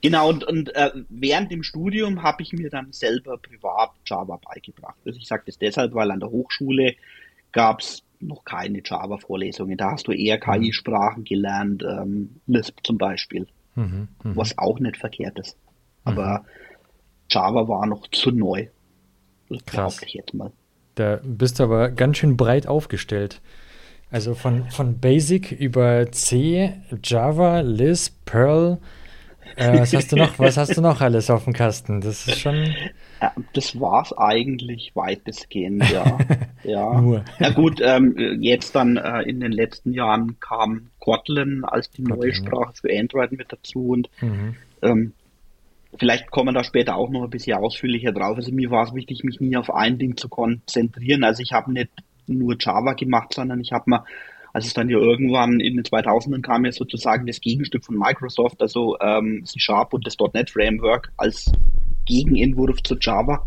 Genau, 0.01 0.29
und, 0.29 0.43
und 0.43 0.75
äh, 0.75 0.91
während 1.09 1.51
dem 1.51 1.63
Studium 1.63 2.23
habe 2.23 2.43
ich 2.43 2.53
mir 2.53 2.69
dann 2.69 2.91
selber 2.91 3.37
privat 3.37 3.91
Java 4.05 4.39
beigebracht. 4.43 4.97
Also 5.05 5.19
ich 5.19 5.27
sage 5.27 5.43
das 5.45 5.57
deshalb, 5.57 5.93
weil 5.93 6.11
an 6.11 6.19
der 6.19 6.29
Hochschule 6.29 6.95
gab 7.51 7.81
es 7.81 8.03
noch 8.19 8.45
keine 8.45 8.81
Java-Vorlesungen. 8.83 9.77
Da 9.77 9.91
hast 9.91 10.07
du 10.07 10.11
eher 10.11 10.37
mhm. 10.37 10.61
KI-Sprachen 10.61 11.23
gelernt, 11.23 11.83
ähm, 11.83 12.41
Lisp 12.47 12.79
zum 12.83 12.97
Beispiel, 12.97 13.47
mhm, 13.75 14.07
mh. 14.23 14.35
was 14.35 14.57
auch 14.57 14.79
nicht 14.79 14.97
verkehrt 14.97 15.39
ist. 15.39 15.57
Aber 16.03 16.39
mhm. 16.39 16.45
Java 17.29 17.67
war 17.67 17.85
noch 17.85 18.07
zu 18.07 18.31
neu. 18.31 18.67
Krass. 19.65 20.01
Ich 20.03 20.13
jetzt 20.13 20.33
mal. 20.33 20.51
Da 20.95 21.19
bist 21.23 21.59
du 21.59 21.63
aber 21.63 21.89
ganz 21.89 22.17
schön 22.17 22.37
breit 22.37 22.67
aufgestellt. 22.67 23.41
Also 24.11 24.35
von, 24.35 24.69
von 24.69 24.99
Basic 24.99 25.51
über 25.51 26.11
C, 26.11 26.73
Java, 27.03 27.61
Lisp, 27.61 28.25
Perl. 28.25 28.77
Äh, 29.55 29.79
was 29.79 29.93
hast 29.93 30.11
du 30.11 30.15
noch? 30.15 30.39
Was 30.39 30.57
hast 30.57 30.75
du 30.75 30.81
noch 30.81 31.01
alles 31.01 31.29
auf 31.29 31.43
dem 31.43 31.53
Kasten? 31.53 32.01
Das 32.01 32.27
ist 32.27 32.39
schon. 32.39 32.73
Ja, 33.21 33.33
das 33.53 33.79
war's 33.79 34.11
eigentlich 34.17 34.91
weitestgehend, 34.95 35.89
ja. 35.91 36.17
ja. 36.63 37.01
Nur. 37.01 37.23
Na 37.39 37.49
gut, 37.51 37.79
ähm, 37.81 38.15
jetzt 38.41 38.75
dann 38.75 38.97
äh, 38.97 39.21
in 39.21 39.39
den 39.39 39.51
letzten 39.51 39.93
Jahren 39.93 40.39
kam 40.39 40.89
Kotlin 40.99 41.63
als 41.63 41.89
die 41.91 42.03
Kotlin, 42.03 42.19
neue 42.19 42.33
Sprache 42.33 42.73
für 42.81 42.97
Android 42.97 43.31
mit 43.31 43.51
dazu 43.51 43.89
und 43.89 44.09
mhm. 44.21 44.55
ähm, 44.81 45.13
Vielleicht 45.99 46.31
kommen 46.31 46.47
wir 46.47 46.53
da 46.53 46.63
später 46.63 46.95
auch 46.95 47.09
noch 47.09 47.23
ein 47.23 47.29
bisschen 47.29 47.57
ausführlicher 47.57 48.11
drauf. 48.11 48.37
Also 48.37 48.51
mir 48.51 48.71
war 48.71 48.83
es 48.83 48.95
wichtig, 48.95 49.23
mich 49.23 49.39
nie 49.39 49.55
auf 49.57 49.71
ein 49.71 49.99
Ding 49.99 50.17
zu 50.17 50.27
konzentrieren. 50.27 51.23
Also 51.23 51.43
ich 51.43 51.51
habe 51.51 51.71
nicht 51.71 51.91
nur 52.25 52.55
Java 52.59 52.93
gemacht, 52.93 53.33
sondern 53.33 53.59
ich 53.59 53.71
habe 53.73 53.83
mal, 53.87 54.03
als 54.53 54.67
es 54.67 54.73
dann 54.73 54.89
ja 54.89 54.97
irgendwann 54.97 55.59
in 55.59 55.75
den 55.75 55.83
2000ern 55.83 56.41
kam, 56.41 56.63
ja 56.63 56.71
sozusagen 56.71 57.25
das 57.25 57.41
Gegenstück 57.41 57.83
von 57.83 57.97
Microsoft, 57.97 58.61
also 58.61 58.97
ähm, 58.99 59.43
C 59.45 59.59
Sharp 59.59 59.93
und 59.93 60.05
das 60.05 60.15
.NET 60.33 60.51
Framework 60.51 61.11
als 61.17 61.51
Gegenentwurf 62.05 62.81
zu 62.83 62.95
Java. 62.99 63.45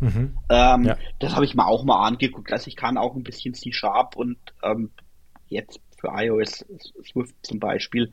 Mhm. 0.00 0.36
Ähm, 0.48 0.84
ja. 0.84 0.96
Das 1.18 1.34
habe 1.34 1.44
ich 1.44 1.54
mir 1.54 1.66
auch 1.66 1.84
mal 1.84 2.06
angeguckt. 2.06 2.52
Also 2.52 2.68
ich 2.68 2.76
kann 2.76 2.96
auch 2.96 3.14
ein 3.14 3.22
bisschen 3.22 3.54
C 3.54 3.70
Sharp 3.72 4.16
und 4.16 4.38
ähm, 4.62 4.90
jetzt 5.48 5.80
für 5.98 6.08
iOS 6.08 6.64
Swift 7.04 7.34
zum 7.42 7.60
Beispiel 7.60 8.10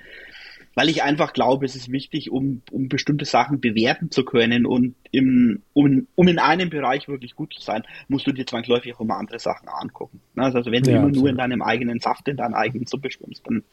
weil 0.76 0.90
ich 0.90 1.04
einfach 1.04 1.34
glaube, 1.34 1.66
es 1.66 1.76
ist 1.76 1.92
wichtig, 1.92 2.32
um, 2.32 2.62
um 2.72 2.90
bestimmte 2.90 3.26
Sachen 3.26 3.60
bewerten 3.60 4.12
zu 4.12 4.26
können 4.26 4.66
und 4.66 4.96
im, 5.12 5.62
um, 5.74 6.08
um 6.16 6.28
in 6.28 6.40
einem 6.40 6.70
Bereich 6.70 7.08
wirklich 7.08 7.36
gut 7.36 7.54
zu 7.54 7.62
sein, 7.62 7.84
musst 8.08 8.26
du 8.26 8.32
dir 8.32 8.46
zwangsläufig 8.46 8.96
auch 8.96 9.02
immer 9.02 9.18
andere 9.18 9.40
Sachen 9.40 9.68
angucken. 9.68 10.20
Ne? 10.36 10.44
Also 10.44 10.72
wenn 10.72 10.84
du 10.84 10.92
ja, 10.92 10.98
immer 10.98 11.08
absolut. 11.08 11.24
nur 11.24 11.30
in 11.30 11.38
deinem 11.38 11.62
eigenen 11.62 12.00
Saft, 12.00 12.28
in 12.28 12.38
deiner 12.38 12.58
eigenen 12.58 12.88
Suppe 12.88 13.12
schwimmst, 13.12 13.46
dann 13.46 13.64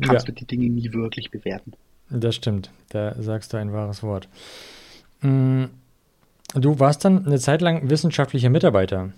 kannst 0.00 0.28
ja. 0.28 0.32
du 0.34 0.38
die 0.40 0.46
Dinge 0.46 0.68
nie 0.68 0.92
wirklich 0.92 1.30
bewerten. 1.30 1.72
Das 2.08 2.36
stimmt, 2.36 2.70
da 2.90 3.20
sagst 3.20 3.52
du 3.52 3.56
ein 3.56 3.72
wahres 3.72 4.02
Wort. 4.02 4.28
Mm, 5.22 5.64
du 6.54 6.78
warst 6.78 7.04
dann 7.04 7.26
eine 7.26 7.38
Zeit 7.40 7.62
lang 7.62 7.90
wissenschaftlicher 7.90 8.50
Mitarbeiter. 8.50 9.12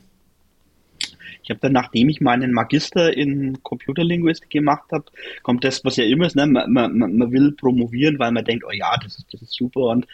Ich 1.49 1.51
habe 1.51 1.61
dann, 1.61 1.73
nachdem 1.73 2.11
ich 2.11 2.21
meinen 2.21 2.53
Magister 2.53 3.17
in 3.17 3.63
Computerlinguistik 3.63 4.51
gemacht 4.51 4.93
habe, 4.93 5.07
kommt 5.43 5.65
das, 5.65 5.83
was 5.83 5.97
ja 5.97 6.05
immer 6.05 6.27
ist, 6.27 6.37
ne? 6.37 6.47
man, 6.47 6.71
man, 6.71 7.17
man 7.17 7.33
will 7.33 7.53
promovieren, 7.53 8.19
weil 8.19 8.33
man 8.33 8.45
denkt, 8.45 8.67
oh 8.69 8.71
ja, 8.71 8.99
das 9.03 9.17
ist, 9.17 9.33
das 9.33 9.41
ist 9.41 9.55
super 9.55 9.85
und 9.85 10.07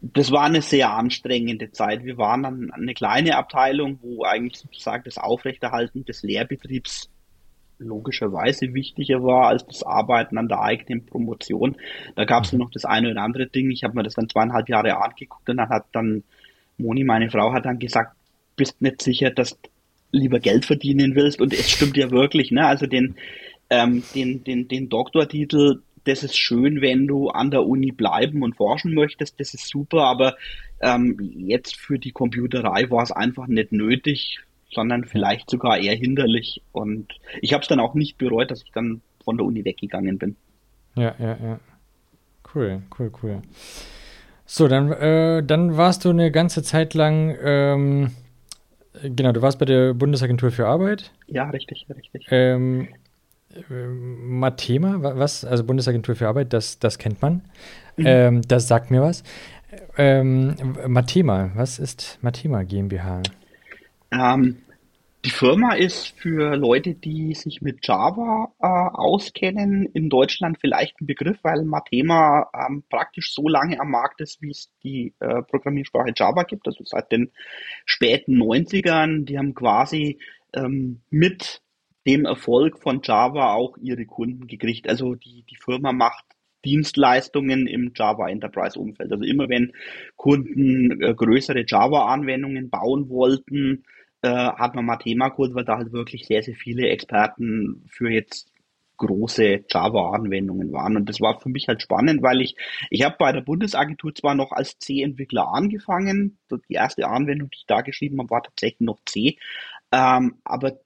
das 0.00 0.30
war 0.30 0.44
eine 0.44 0.62
sehr 0.62 0.92
anstrengende 0.92 1.72
Zeit. 1.72 2.04
Wir 2.04 2.18
waren 2.18 2.44
dann 2.44 2.70
eine 2.70 2.94
kleine 2.94 3.36
Abteilung, 3.36 3.98
wo 4.00 4.22
eigentlich 4.22 4.60
sozusagen 4.60 5.02
das 5.02 5.18
Aufrechterhalten 5.18 6.04
des 6.04 6.22
Lehrbetriebs 6.22 7.10
logischerweise 7.80 8.74
wichtiger 8.74 9.24
war 9.24 9.48
als 9.48 9.66
das 9.66 9.82
Arbeiten 9.82 10.38
an 10.38 10.46
der 10.46 10.60
eigenen 10.60 11.04
Promotion. 11.04 11.74
Da 12.14 12.26
gab 12.26 12.44
es 12.44 12.52
noch 12.52 12.70
das 12.70 12.84
eine 12.84 13.10
oder 13.10 13.22
andere 13.22 13.48
Ding. 13.48 13.72
Ich 13.72 13.82
habe 13.82 13.96
mir 13.96 14.04
das 14.04 14.14
dann 14.14 14.28
zweieinhalb 14.28 14.68
Jahre 14.68 15.02
angeguckt 15.02 15.48
und 15.48 15.56
dann 15.56 15.68
hat 15.68 15.86
dann 15.90 16.22
Moni, 16.76 17.02
meine 17.02 17.28
Frau, 17.28 17.52
hat 17.52 17.64
dann 17.64 17.80
gesagt, 17.80 18.14
bist 18.54 18.80
nicht 18.80 19.02
sicher, 19.02 19.30
dass 19.30 19.58
lieber 20.10 20.40
Geld 20.40 20.64
verdienen 20.64 21.14
willst. 21.14 21.40
Und 21.40 21.52
es 21.52 21.70
stimmt 21.70 21.96
ja 21.96 22.10
wirklich, 22.10 22.50
ne? 22.50 22.66
Also 22.66 22.86
den, 22.86 23.16
ähm, 23.70 24.02
den, 24.14 24.44
den, 24.44 24.68
den 24.68 24.88
Doktortitel, 24.88 25.82
das 26.04 26.22
ist 26.22 26.36
schön, 26.36 26.80
wenn 26.80 27.06
du 27.06 27.28
an 27.28 27.50
der 27.50 27.66
Uni 27.66 27.92
bleiben 27.92 28.42
und 28.42 28.56
forschen 28.56 28.94
möchtest, 28.94 29.38
das 29.40 29.52
ist 29.54 29.68
super, 29.68 30.04
aber 30.04 30.36
ähm, 30.80 31.16
jetzt 31.36 31.76
für 31.76 31.98
die 31.98 32.12
Computerei 32.12 32.90
war 32.90 33.02
es 33.02 33.12
einfach 33.12 33.46
nicht 33.46 33.72
nötig, 33.72 34.38
sondern 34.70 35.04
vielleicht 35.04 35.50
sogar 35.50 35.78
eher 35.78 35.94
hinderlich. 35.94 36.62
Und 36.72 37.12
ich 37.42 37.52
habe 37.52 37.62
es 37.62 37.68
dann 37.68 37.80
auch 37.80 37.94
nicht 37.94 38.16
bereut, 38.18 38.50
dass 38.50 38.62
ich 38.62 38.72
dann 38.72 39.02
von 39.24 39.36
der 39.36 39.46
Uni 39.46 39.64
weggegangen 39.64 40.18
bin. 40.18 40.36
Ja, 40.94 41.14
ja, 41.18 41.36
ja. 41.42 41.60
Cool, 42.54 42.82
cool, 42.98 43.12
cool. 43.22 43.42
So, 44.46 44.68
dann, 44.68 44.90
äh, 44.92 45.42
dann 45.44 45.76
warst 45.76 46.04
du 46.04 46.10
eine 46.10 46.30
ganze 46.30 46.62
Zeit 46.62 46.94
lang 46.94 47.36
ähm, 47.42 48.10
Genau, 49.02 49.32
du 49.32 49.42
warst 49.42 49.58
bei 49.58 49.64
der 49.64 49.94
Bundesagentur 49.94 50.50
für 50.50 50.66
Arbeit. 50.66 51.12
Ja, 51.26 51.50
richtig, 51.50 51.86
richtig. 51.94 52.26
Ähm, 52.30 52.88
äh, 53.54 53.86
Mathema, 53.86 54.98
was? 55.00 55.44
Also 55.44 55.64
Bundesagentur 55.64 56.14
für 56.16 56.28
Arbeit, 56.28 56.52
das, 56.52 56.78
das 56.78 56.98
kennt 56.98 57.22
man. 57.22 57.42
Mhm. 57.96 58.04
Ähm, 58.06 58.42
das 58.42 58.68
sagt 58.68 58.90
mir 58.90 59.02
was. 59.02 59.22
Ähm, 59.96 60.56
Mathema, 60.86 61.50
was 61.54 61.78
ist 61.78 62.18
Mathema 62.22 62.62
GmbH? 62.62 63.22
Ähm, 64.10 64.56
die 65.24 65.30
Firma 65.30 65.74
ist 65.74 66.18
für 66.18 66.56
Leute, 66.56 66.94
die 66.94 67.34
sich 67.34 67.60
mit 67.60 67.86
Java 67.86 68.52
äh, 68.60 68.66
auskennen, 68.66 69.86
in 69.92 70.08
Deutschland 70.08 70.58
vielleicht 70.60 71.00
ein 71.00 71.06
Begriff, 71.06 71.38
weil 71.42 71.64
Mathema 71.64 72.48
ähm, 72.54 72.84
praktisch 72.88 73.34
so 73.34 73.48
lange 73.48 73.80
am 73.80 73.90
Markt 73.90 74.20
ist, 74.20 74.40
wie 74.40 74.50
es 74.50 74.70
die 74.84 75.14
äh, 75.18 75.42
Programmiersprache 75.42 76.12
Java 76.14 76.44
gibt, 76.44 76.66
also 76.68 76.84
seit 76.84 77.10
den 77.10 77.32
späten 77.84 78.40
90ern. 78.40 79.24
Die 79.24 79.38
haben 79.38 79.54
quasi 79.54 80.18
ähm, 80.54 81.00
mit 81.10 81.62
dem 82.06 82.24
Erfolg 82.24 82.78
von 82.78 83.00
Java 83.02 83.54
auch 83.54 83.76
ihre 83.78 84.06
Kunden 84.06 84.46
gekriegt. 84.46 84.88
Also 84.88 85.16
die, 85.16 85.44
die 85.50 85.56
Firma 85.56 85.92
macht 85.92 86.24
Dienstleistungen 86.64 87.66
im 87.66 87.92
Java 87.94 88.28
Enterprise 88.28 88.78
Umfeld. 88.78 89.12
Also 89.12 89.24
immer 89.24 89.48
wenn 89.48 89.72
Kunden 90.16 91.02
äh, 91.02 91.14
größere 91.14 91.64
Java 91.66 92.06
Anwendungen 92.06 92.70
bauen 92.70 93.08
wollten, 93.08 93.84
äh, 94.22 94.28
hat 94.28 94.74
man 94.74 94.84
Mathema 94.86 95.28
geholt, 95.28 95.54
weil 95.54 95.64
da 95.64 95.76
halt 95.78 95.92
wirklich 95.92 96.26
sehr, 96.26 96.42
sehr 96.42 96.54
viele 96.54 96.88
Experten 96.88 97.84
für 97.88 98.10
jetzt 98.10 98.52
große 98.98 99.64
Java-Anwendungen 99.70 100.72
waren. 100.72 100.96
Und 100.96 101.08
das 101.08 101.20
war 101.20 101.40
für 101.40 101.48
mich 101.48 101.68
halt 101.68 101.82
spannend, 101.82 102.22
weil 102.22 102.40
ich, 102.40 102.56
ich 102.90 103.04
habe 103.04 103.16
bei 103.18 103.32
der 103.32 103.40
Bundesagentur 103.42 104.14
zwar 104.14 104.34
noch 104.34 104.52
als 104.52 104.78
C-Entwickler 104.78 105.48
angefangen, 105.48 106.38
die 106.50 106.74
erste 106.74 107.06
Anwendung, 107.06 107.48
die 107.50 107.58
ich 107.58 107.66
da 107.66 107.80
geschrieben 107.80 108.18
habe, 108.18 108.30
war 108.30 108.42
tatsächlich 108.42 108.80
noch 108.80 108.98
C, 109.06 109.38
ähm, 109.92 110.38
aber 110.44 110.80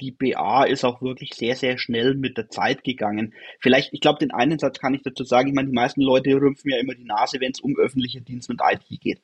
die 0.00 0.10
BA 0.10 0.64
ist 0.64 0.84
auch 0.84 1.02
wirklich 1.02 1.34
sehr, 1.34 1.54
sehr 1.56 1.78
schnell 1.78 2.14
mit 2.14 2.36
der 2.36 2.48
Zeit 2.48 2.82
gegangen. 2.84 3.32
Vielleicht, 3.60 3.92
ich 3.92 4.00
glaube, 4.00 4.18
den 4.18 4.32
einen 4.32 4.58
Satz 4.58 4.80
kann 4.80 4.94
ich 4.94 5.02
dazu 5.02 5.24
sagen. 5.24 5.48
Ich 5.48 5.54
meine, 5.54 5.68
die 5.68 5.74
meisten 5.74 6.02
Leute 6.02 6.34
rümpfen 6.34 6.70
ja 6.70 6.78
immer 6.78 6.94
die 6.94 7.04
Nase, 7.04 7.40
wenn 7.40 7.52
es 7.52 7.60
um 7.60 7.76
öffentliche 7.76 8.20
Dienste 8.20 8.52
und 8.52 8.60
IT 8.64 9.00
geht. 9.00 9.22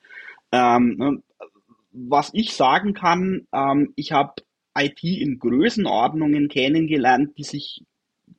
Ähm, 0.52 0.96
ne, 0.96 1.22
was 1.92 2.30
ich 2.32 2.54
sagen 2.54 2.94
kann, 2.94 3.46
ähm, 3.52 3.92
ich 3.96 4.12
habe 4.12 4.34
IT 4.76 5.02
in 5.02 5.38
Größenordnungen 5.38 6.48
kennengelernt, 6.48 7.36
die 7.36 7.44
sich 7.44 7.84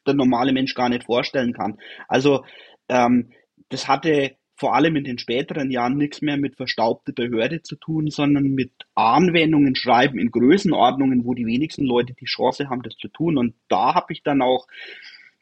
der 0.06 0.14
normale 0.14 0.54
Mensch 0.54 0.74
gar 0.74 0.90
nicht 0.90 1.06
vorstellen 1.06 1.54
kann. 1.54 1.78
Also 2.08 2.46
ähm, 2.90 3.32
das 3.70 3.88
hatte 3.88 4.36
vor 4.56 4.76
allem 4.76 4.96
in 4.96 5.04
den 5.04 5.18
späteren 5.18 5.72
Jahren 5.72 5.98
nichts 5.98 6.22
mehr 6.22 6.38
mit 6.38 6.56
verstaubter 6.56 7.14
Behörde 7.14 7.64
zu 7.64 7.76
tun, 7.76 8.12
sondern 8.12 8.44
mit 8.44 8.72
Anwendungen 8.94 9.76
schreiben 9.76 10.20
in 10.20 10.30
Größenordnungen, 10.30 11.26
wo 11.26 11.34
die 11.34 11.48
wenigsten 11.48 11.84
Leute 11.84 12.14
die 12.14 12.26
Chance 12.26 12.70
haben, 12.70 12.84
das 12.84 12.96
zu 12.98 13.08
tun. 13.08 13.38
Und 13.38 13.56
da 13.70 13.96
habe 13.96 14.14
ich 14.14 14.22
dann 14.22 14.42
auch 14.44 14.68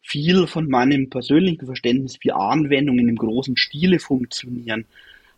viel 0.01 0.47
von 0.47 0.69
meinem 0.69 1.09
persönlichen 1.09 1.65
Verständnis 1.65 2.17
für 2.21 2.35
Anwendungen 2.35 3.09
im 3.09 3.17
großen 3.17 3.57
Stile 3.57 3.99
funktionieren, 3.99 4.85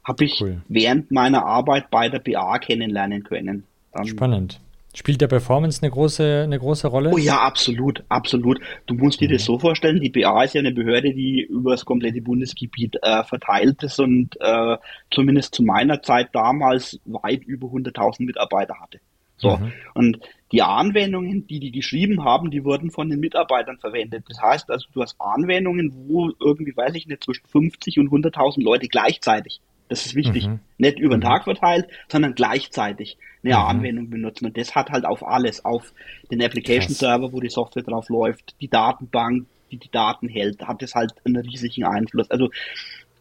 habe 0.04 0.26
ich 0.26 0.42
cool. 0.42 0.62
während 0.68 1.12
meiner 1.12 1.46
Arbeit 1.46 1.90
bei 1.92 2.10
der 2.10 2.20
BA 2.20 2.60
kennenlernen 2.60 3.24
können. 3.24 3.64
Spannend. 4.06 4.60
Spielt 4.94 5.22
der 5.22 5.28
Performance 5.28 5.82
eine 5.82 5.90
große, 5.90 6.42
eine 6.44 6.60
große 6.60 6.88
Rolle? 6.88 7.12
Oh 7.14 7.18
ja, 7.18 7.40
absolut, 7.40 8.04
absolut. 8.10 8.60
Du 8.88 8.94
musst 8.94 9.22
dir 9.22 9.30
mhm. 9.30 9.34
das 9.34 9.46
so 9.46 9.58
vorstellen, 9.58 10.02
die 10.02 10.10
BA 10.10 10.44
ist 10.44 10.54
ja 10.54 10.60
eine 10.60 10.74
Behörde, 10.74 11.14
die 11.14 11.48
über 11.50 11.72
das 11.72 11.86
komplette 11.86 12.22
Bundesgebiet 12.22 12.98
äh, 13.02 13.24
verteilt 13.24 13.84
ist 13.84 14.00
und 14.00 14.36
äh, 14.42 14.78
zumindest 15.10 15.56
zu 15.56 15.64
meiner 15.64 16.02
Zeit 16.02 16.30
damals 16.34 17.00
weit 17.06 17.44
über 17.46 17.68
100.000 17.68 18.26
Mitarbeiter 18.26 18.76
hatte. 18.82 19.00
So. 19.38 19.56
Mhm. 19.56 19.72
Und 19.94 20.20
die 20.52 20.62
Anwendungen, 20.62 21.48
die 21.48 21.62
die 21.62 21.72
geschrieben 21.72 22.26
haben, 22.26 22.52
die 22.52 22.66
wurden 22.66 22.92
von 22.92 23.10
den 23.10 23.22
Mitarbeitern 23.22 23.78
verwendet. 23.78 24.26
Das 24.28 24.42
heißt 24.42 24.70
also, 24.70 24.88
du 24.94 25.02
hast 25.02 25.16
Anwendungen, 25.20 25.94
wo 26.08 26.32
irgendwie, 26.42 26.76
weiß 26.76 26.96
ich 26.96 27.08
nicht, 27.08 27.24
zwischen 27.24 27.48
50 27.48 27.98
und 28.00 28.10
100.000 28.10 28.62
Leute 28.62 28.88
gleichzeitig 28.88 29.62
das 29.92 30.06
ist 30.06 30.16
wichtig. 30.16 30.48
Mhm. 30.48 30.60
Nicht 30.78 31.00
über 31.00 31.18
den 31.18 31.20
mhm. 31.20 31.26
Tag 31.26 31.44
verteilt, 31.44 31.88
sondern 32.08 32.34
gleichzeitig 32.34 33.18
eine 33.44 33.56
mhm. 33.56 33.62
Anwendung 33.62 34.10
benutzen. 34.10 34.46
Und 34.46 34.58
das 34.58 34.74
hat 34.74 34.90
halt 34.90 35.06
auf 35.06 35.28
alles, 35.28 35.66
auf 35.66 35.94
den 36.32 36.42
Application 36.42 36.94
Server, 36.94 37.34
wo 37.34 37.42
die 37.42 37.50
Software 37.50 37.84
drauf 37.84 38.08
läuft, 38.08 38.56
die 38.62 38.70
Datenbank, 38.70 39.48
die 39.70 39.78
die 39.78 39.92
Daten 39.92 40.30
hält, 40.30 40.62
hat 40.66 40.82
das 40.82 40.96
halt 40.96 41.14
einen 41.26 41.46
riesigen 41.46 41.84
Einfluss. 41.84 42.32
Also 42.32 42.50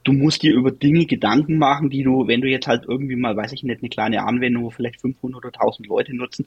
du 0.04 0.12
musst 0.12 0.44
dir 0.44 0.54
über 0.54 0.70
Dinge 0.70 1.06
Gedanken 1.06 1.58
machen, 1.58 1.90
die 1.90 2.04
du, 2.04 2.28
wenn 2.28 2.40
du 2.40 2.48
jetzt 2.48 2.68
halt 2.68 2.84
irgendwie 2.86 3.16
mal, 3.16 3.36
weiß 3.36 3.52
ich 3.52 3.64
nicht, 3.64 3.82
eine 3.82 3.88
kleine 3.88 4.22
Anwendung, 4.22 4.62
wo 4.62 4.70
vielleicht 4.70 5.00
500 5.00 5.44
oder 5.44 5.60
1000 5.60 5.88
Leute 5.88 6.14
nutzen, 6.14 6.46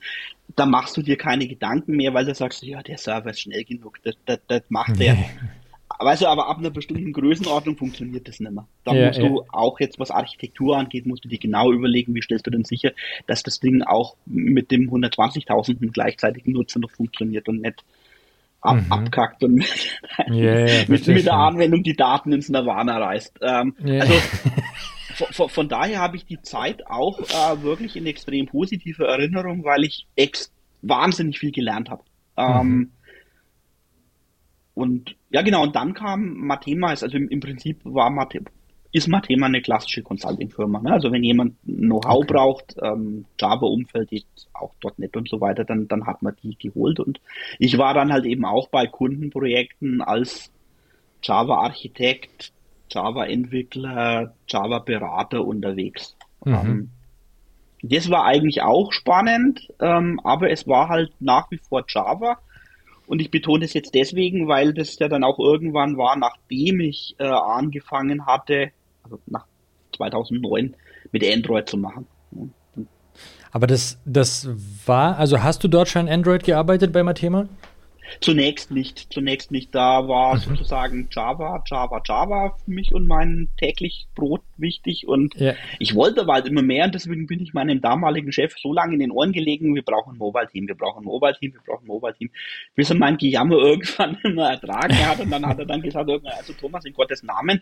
da 0.56 0.66
machst 0.66 0.96
du 0.96 1.02
dir 1.02 1.18
keine 1.18 1.48
Gedanken 1.48 1.98
mehr, 1.98 2.14
weil 2.14 2.26
du 2.26 2.34
sagst, 2.34 2.64
ja, 2.64 2.82
der 2.82 2.98
Server 2.98 3.32
ist 3.32 3.42
schnell 3.42 3.66
genug, 3.66 4.00
das, 4.04 4.16
das, 4.26 4.40
das 4.48 4.64
macht 4.70 5.00
der. 5.02 5.18
Weißt 6.00 6.22
du, 6.22 6.28
aber 6.28 6.48
ab 6.48 6.58
einer 6.58 6.70
bestimmten 6.70 7.14
Größenordnung 7.14 7.78
funktioniert 7.78 8.28
das 8.28 8.40
nicht 8.40 8.52
mehr. 8.52 8.68
Da 8.84 8.94
ja, 8.94 9.08
musst 9.08 9.20
ja. 9.20 9.28
du 9.28 9.44
auch 9.52 9.80
jetzt, 9.80 10.00
was 10.00 10.12
Architektur 10.12 10.78
angeht, 10.78 11.06
musst 11.06 11.24
du 11.24 11.30
dir 11.30 11.40
genau 11.40 11.72
überlegen, 11.72 12.16
wie 12.16 12.22
stellst 12.22 12.48
du 12.48 12.52
denn 12.52 12.64
sicher, 12.64 12.92
dass 13.28 13.44
das 13.44 13.60
Ding 13.60 13.82
auch 13.84 14.16
mit 14.26 14.72
dem 14.72 14.90
120.000 14.90 15.92
gleichzeitigen 15.92 16.54
Nutzer 16.54 16.80
noch 16.80 16.92
funktioniert 16.92 17.48
und 17.48 17.62
nicht 17.62 17.84
ab, 18.64 18.78
mhm. 18.78 18.92
abkackt 18.92 19.44
und 19.44 19.56
mit, 19.56 20.00
yeah, 20.30 20.84
mit, 20.88 21.08
mit 21.08 21.26
der 21.26 21.34
Anwendung 21.34 21.84
die 21.84 21.96
Daten 21.96 22.32
ins 22.32 22.50
Nirvana 22.50 22.98
reißt. 22.98 23.40
Ähm, 23.42 23.76
yeah. 23.86 24.02
Also 24.02 24.14
von, 25.32 25.50
von, 25.50 25.70
daher 25.70 26.00
habe 26.00 26.18
ich 26.18 26.26
die 26.26 26.42
Zeit 26.42 26.88
auch 26.88 27.20
äh, 27.20 27.62
wirklich 27.62 27.96
in 27.96 28.06
extrem 28.06 28.48
positive 28.48 29.06
Erinnerung, 29.06 29.64
weil 29.64 29.84
ich 29.84 30.08
ex 30.16 30.52
wahnsinnig 30.82 31.40
viel 31.40 31.52
gelernt 31.52 31.90
habe. 31.90 32.04
Ähm, 32.38 32.68
mhm. 32.68 32.92
Und 34.76 35.16
ja, 35.34 35.42
genau, 35.42 35.64
und 35.64 35.76
dann 35.76 35.94
kam 35.94 36.36
Mathema, 36.38 36.90
also 36.90 37.08
im, 37.08 37.28
im 37.28 37.40
Prinzip 37.40 37.80
war 37.84 38.10
Mathema, 38.12 38.50
ist 38.92 39.08
Mathema 39.08 39.48
eine 39.48 39.62
klassische 39.62 40.04
Consulting-Firma. 40.04 40.80
Ne? 40.82 40.94
Also 40.94 41.12
wenn 41.12 41.24
jemand 41.24 41.56
Know-how 41.64 42.18
okay. 42.18 42.34
braucht, 42.34 42.76
ähm, 42.82 43.26
Java-Umfeld, 43.40 44.12
auch 44.54 44.72
.NET 44.98 45.18
und 45.18 45.28
so 45.28 45.42
weiter, 45.42 45.66
dann, 45.66 45.88
dann 45.88 46.06
hat 46.06 46.22
man 46.22 46.36
die 46.44 46.56
geholt. 46.56 47.00
Und 47.00 47.20
ich 47.58 47.80
war 47.80 47.96
dann 47.96 48.14
halt 48.14 48.26
eben 48.26 48.46
auch 48.46 48.70
bei 48.70 48.86
Kundenprojekten 48.86 50.04
als 50.04 50.52
Java-Architekt, 51.24 52.54
Java-Entwickler, 52.92 54.36
Java-Berater 54.48 55.44
unterwegs. 55.44 56.16
Mhm. 56.46 56.54
Ähm, 56.54 56.90
das 57.82 58.12
war 58.12 58.26
eigentlich 58.26 58.62
auch 58.62 58.94
spannend, 58.94 59.68
ähm, 59.82 60.20
aber 60.24 60.52
es 60.52 60.68
war 60.68 60.90
halt 60.90 61.12
nach 61.20 61.50
wie 61.50 61.58
vor 61.58 61.84
Java. 61.88 62.38
Und 63.08 63.22
ich 63.22 63.32
betone 63.32 63.66
es 63.66 63.74
jetzt 63.74 63.94
deswegen, 63.94 64.48
weil 64.48 64.74
das 64.74 64.98
ja 65.00 65.08
dann 65.10 65.24
auch 65.24 65.40
irgendwann 65.40 65.98
war, 65.98 66.16
nachdem 66.16 66.80
ich 66.80 67.16
äh, 67.20 67.26
angefangen 67.26 68.26
hatte, 68.26 68.72
also 69.04 69.20
nach 69.26 69.46
2009, 69.96 70.76
mit 71.12 71.24
Android 71.24 71.70
zu 71.70 71.78
machen. 71.78 72.08
Aber 73.52 73.68
das, 73.68 74.00
das 74.06 74.50
war, 74.86 75.18
also 75.18 75.44
hast 75.44 75.64
du 75.64 75.68
dort 75.68 75.88
schon 75.88 76.10
Android 76.10 76.44
gearbeitet 76.44 76.92
bei 76.92 77.04
Mathema? 77.04 77.48
Zunächst 78.20 78.72
nicht, 78.72 79.14
zunächst 79.14 79.52
nicht. 79.52 79.74
Da 79.74 80.08
war 80.08 80.36
mhm. 80.36 80.40
sozusagen 80.40 81.08
Java, 81.12 81.64
Java, 81.66 82.02
Java 82.06 82.56
für 82.64 82.72
mich 82.72 82.94
und 82.94 83.08
mein 83.08 83.50
täglich 83.58 84.08
Brot 84.16 84.42
wichtig. 84.58 85.08
Und 85.08 85.36
ja. 85.36 85.54
ich 85.80 85.96
wollte 85.96 86.22
aber 86.22 86.34
halt 86.34 86.48
immer 86.48 86.62
mehr 86.62 86.86
und 86.86 86.96
deswegen 86.96 87.28
bin 87.28 87.42
ich 87.42 87.54
meinem 87.54 87.82
damaligen 87.82 88.32
Chef 88.32 88.56
so 88.58 88.74
lange 88.74 88.94
in 88.94 89.00
den 89.00 89.12
Ohren 89.12 89.32
gelegen, 89.32 89.76
wir 89.76 89.84
brauchen 89.84 90.16
ein 90.16 90.18
Mobile-Team, 90.18 90.68
wir 90.68 90.76
brauchen 90.76 91.04
ein 91.04 91.06
Mobile-Team, 91.06 91.54
wir 91.54 91.62
brauchen 91.62 91.86
ein 91.86 91.88
Mobile-Team. 91.88 92.30
Bis 92.76 92.90
er 92.90 92.98
mein 92.98 93.18
Gejammer 93.18 93.58
irgendwann 93.58 94.18
immer 94.24 94.50
ertragen 94.52 95.08
hat 95.08 95.20
und 95.20 95.32
dann 95.32 95.46
hat 95.46 95.60
er 95.60 95.66
dann 95.66 95.82
gesagt, 95.82 96.10
also 96.10 96.54
Thomas, 96.54 96.86
in 96.86 96.94
Gottes 96.94 97.24
Namen, 97.24 97.62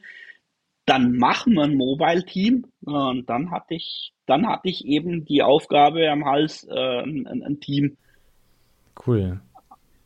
dann 0.86 1.15
machen 1.17 1.54
wir 1.54 1.63
ein 1.63 1.75
Mobile-Team. 1.75 2.65
Und 2.82 3.30
dann 3.30 3.51
hatte 3.51 3.75
ich, 3.75 4.13
dann 4.25 4.47
hatte 4.47 4.69
ich 4.69 4.86
eben 4.86 5.25
die 5.25 5.43
Aufgabe 5.43 6.10
am 6.10 6.25
Hals, 6.25 6.67
äh, 6.69 7.01
ein, 7.04 7.43
ein 7.43 7.60
Team 7.60 7.97
Cool 9.06 9.39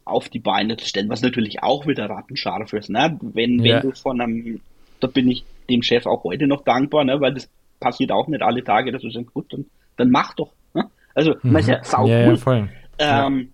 auf 0.05 0.29
die 0.29 0.39
Beine 0.39 0.77
zu 0.77 0.87
stellen, 0.87 1.09
was 1.09 1.23
natürlich 1.23 1.63
auch 1.63 1.87
wieder 1.87 2.07
rattenscharf 2.09 2.71
ist. 2.73 2.89
Ne? 2.89 3.17
Wenn, 3.21 3.63
ja. 3.65 3.75
wenn 3.75 3.89
du 3.89 3.95
von 3.95 4.21
einem, 4.21 4.61
da 4.99 5.07
bin 5.07 5.29
ich 5.29 5.43
dem 5.67 5.81
Chef 5.81 6.05
auch 6.05 6.23
heute 6.23 6.45
noch 6.45 6.63
dankbar, 6.63 7.03
ne? 7.03 7.19
weil 7.19 7.33
das 7.33 7.49
passiert 7.79 8.11
auch 8.11 8.27
nicht 8.27 8.43
alle 8.43 8.63
Tage, 8.63 8.91
dass 8.91 9.01
du 9.01 9.09
sagst, 9.09 9.33
gut, 9.33 9.51
dann, 9.51 9.65
dann 9.97 10.11
mach 10.11 10.35
doch. 10.35 10.53
Ne? 10.75 10.85
Also, 11.15 11.35
mhm. 11.41 11.55
ist 11.57 11.67
ja 11.67 11.83
sau 11.83 12.07
ja, 12.07 12.27
cool. 12.27 12.69
Ja, 12.99 13.25
ähm, 13.25 13.49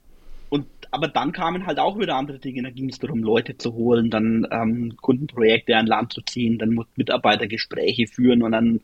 und, 0.49 0.67
aber 0.91 1.07
dann 1.07 1.31
kamen 1.31 1.65
halt 1.65 1.79
auch 1.79 1.97
wieder 1.97 2.15
andere 2.17 2.37
Dinge, 2.37 2.63
da 2.63 2.69
ging 2.69 2.89
es 2.89 2.99
darum, 2.99 3.23
Leute 3.23 3.57
zu 3.57 3.73
holen, 3.73 4.09
dann 4.09 4.45
ähm, 4.51 4.97
Kundenprojekte 4.97 5.77
an 5.77 5.87
Land 5.87 6.11
zu 6.11 6.21
ziehen, 6.21 6.59
dann 6.59 6.77
Mitarbeitergespräche 6.97 8.07
führen 8.07 8.43
und 8.43 8.51
dann 8.51 8.81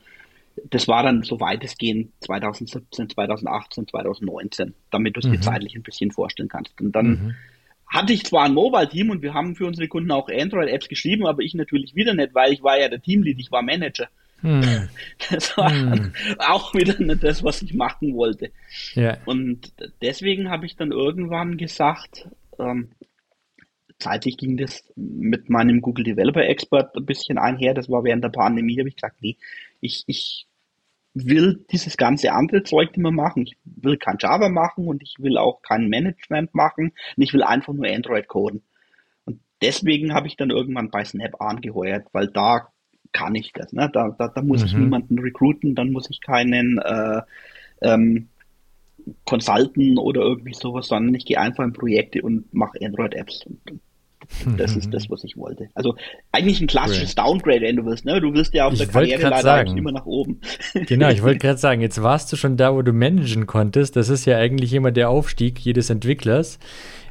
das 0.71 0.88
war 0.88 1.03
dann 1.03 1.21
so 1.21 1.39
weitestgehend 1.39 2.10
2017, 2.21 3.12
2018, 3.12 3.89
2019, 3.89 4.73
damit 4.89 5.15
du 5.15 5.19
es 5.19 5.27
mhm. 5.27 5.34
dir 5.34 5.41
zeitlich 5.41 5.75
ein 5.75 5.84
bisschen 5.84 6.10
vorstellen 6.10 6.49
kannst. 6.49 6.82
Und 6.82 6.93
dann 6.93 7.08
mhm 7.08 7.36
hatte 7.88 8.13
ich 8.13 8.26
zwar 8.26 8.45
ein 8.45 8.54
Mobile-Team 8.54 9.10
und 9.10 9.21
wir 9.21 9.34
haben 9.34 9.56
für 9.56 9.65
unsere 9.65 9.88
Kunden 9.88 10.12
auch 10.12 10.30
Android-Apps 10.30 10.89
geschrieben, 10.89 11.26
aber 11.26 11.41
ich 11.41 11.54
natürlich 11.54 11.95
wieder 11.95 12.13
nicht, 12.13 12.36
weil 12.36 12.54
ich 12.54 12.62
war 12.62 12.80
ja 12.80 12.89
der 12.89 13.02
Teamlead, 13.02 13.39
ich 13.39 13.52
war 13.52 13.62
Manager. 13.62 14.10
Hm. 14.41 14.89
Das 15.30 15.58
war 15.58 15.71
hm. 15.71 16.13
auch 16.38 16.73
wieder 16.73 17.00
nicht 17.00 17.23
das, 17.23 17.43
was 17.43 17.62
ich 17.62 17.73
machen 17.73 18.15
wollte. 18.15 18.52
Ja. 18.93 19.17
Und 19.26 19.71
deswegen 20.02 20.50
habe 20.50 20.65
ich 20.65 20.76
dann 20.76 20.91
irgendwann 20.91 21.58
gesagt, 21.58 22.28
ähm, 22.60 22.89
zeitlich 24.00 24.38
ging 24.38 24.58
das 24.58 24.84
mit 24.95 25.50
meinem 25.50 25.82
Google 25.82 26.04
Developer 26.04 26.45
Expert 26.45 26.95
ein 26.95 27.06
bisschen 27.06 27.38
einher, 27.38 27.73
das 27.73 27.89
war 27.89 28.04
während 28.04 28.23
der 28.23 28.30
Pandemie, 28.30 28.78
habe 28.80 28.89
ich 28.89 28.95
gesagt, 28.95 29.17
nee, 29.21 29.38
ich, 29.82 30.04
ich 30.08 30.45
will 31.25 31.65
dieses 31.71 31.97
ganze 31.97 32.32
andere 32.34 32.63
Zeug 32.63 32.89
nicht 32.89 32.97
mehr 32.97 33.12
machen. 33.12 33.43
Ich 33.43 33.58
will 33.65 33.97
kein 33.97 34.17
Java 34.19 34.49
machen 34.49 34.88
und 34.88 35.01
ich 35.01 35.15
will 35.19 35.38
auch 35.38 35.62
kein 35.62 35.88
Management 35.88 36.53
machen 36.53 36.93
und 37.15 37.23
ich 37.23 37.34
will 37.34 37.43
einfach 37.43 37.73
nur 37.73 37.88
Android 37.88 38.27
coden. 38.27 38.63
Und 39.25 39.39
deswegen 39.62 40.13
habe 40.13 40.27
ich 40.27 40.38
dann 40.38 40.49
irgendwann 40.49 40.89
bei 40.89 41.03
Snap 41.03 41.41
angeheuert, 41.41 42.08
weil 42.12 42.27
da 42.27 42.67
kann 43.13 43.36
ich 43.36 43.53
das. 43.53 43.73
Ne? 43.73 43.89
Da, 43.91 44.15
da, 44.17 44.27
da 44.27 44.41
muss 44.41 44.62
mhm. 44.62 44.67
ich 44.67 44.73
niemanden 44.73 45.19
recruiten, 45.19 45.75
dann 45.75 45.91
muss 45.91 46.10
ich 46.10 46.21
keinen 46.21 46.77
äh, 46.80 47.21
ähm, 47.82 48.30
Consulten 49.25 49.97
oder 49.97 50.21
irgendwie 50.21 50.53
sowas, 50.53 50.88
sondern 50.88 51.15
ich 51.15 51.25
gehe 51.25 51.39
einfach 51.39 51.63
in 51.63 51.73
Projekte 51.73 52.21
und 52.21 52.53
mache 52.53 52.80
Android-Apps. 52.84 53.45
Das 54.58 54.76
ist 54.76 54.94
das, 54.94 55.10
was 55.10 55.24
ich 55.24 55.38
wollte. 55.38 55.70
Also 55.74 55.96
eigentlich 56.32 56.62
ein 56.62 56.68
klassisches 56.68 57.16
cool. 57.18 57.24
Downgrade, 57.24 57.62
wenn 57.62 57.76
du 57.76 57.86
willst. 57.86 58.06
Ne? 58.06 58.20
Du 58.22 58.34
willst 58.34 58.54
ja 58.54 58.68
auf 58.68 58.74
ich 58.74 58.80
der 58.80 58.88
Karriere 58.88 59.22
leider 59.24 59.42
sagen, 59.42 59.78
immer 59.78 59.92
nach 59.92 60.06
oben. 60.06 60.42
Genau, 60.74 61.10
ich 61.10 61.24
wollte 61.24 61.40
gerade 61.46 61.58
sagen, 61.58 61.82
jetzt 61.82 62.02
warst 62.02 62.32
du 62.32 62.36
schon 62.36 62.58
da, 62.58 62.74
wo 62.74 62.82
du 62.82 62.94
managen 62.94 63.48
konntest. 63.48 63.96
Das 63.96 64.10
ist 64.10 64.26
ja 64.26 64.38
eigentlich 64.38 64.74
immer 64.74 64.92
der 64.92 65.10
Aufstieg 65.10 65.60
jedes 65.60 65.90
Entwicklers. 65.90 66.60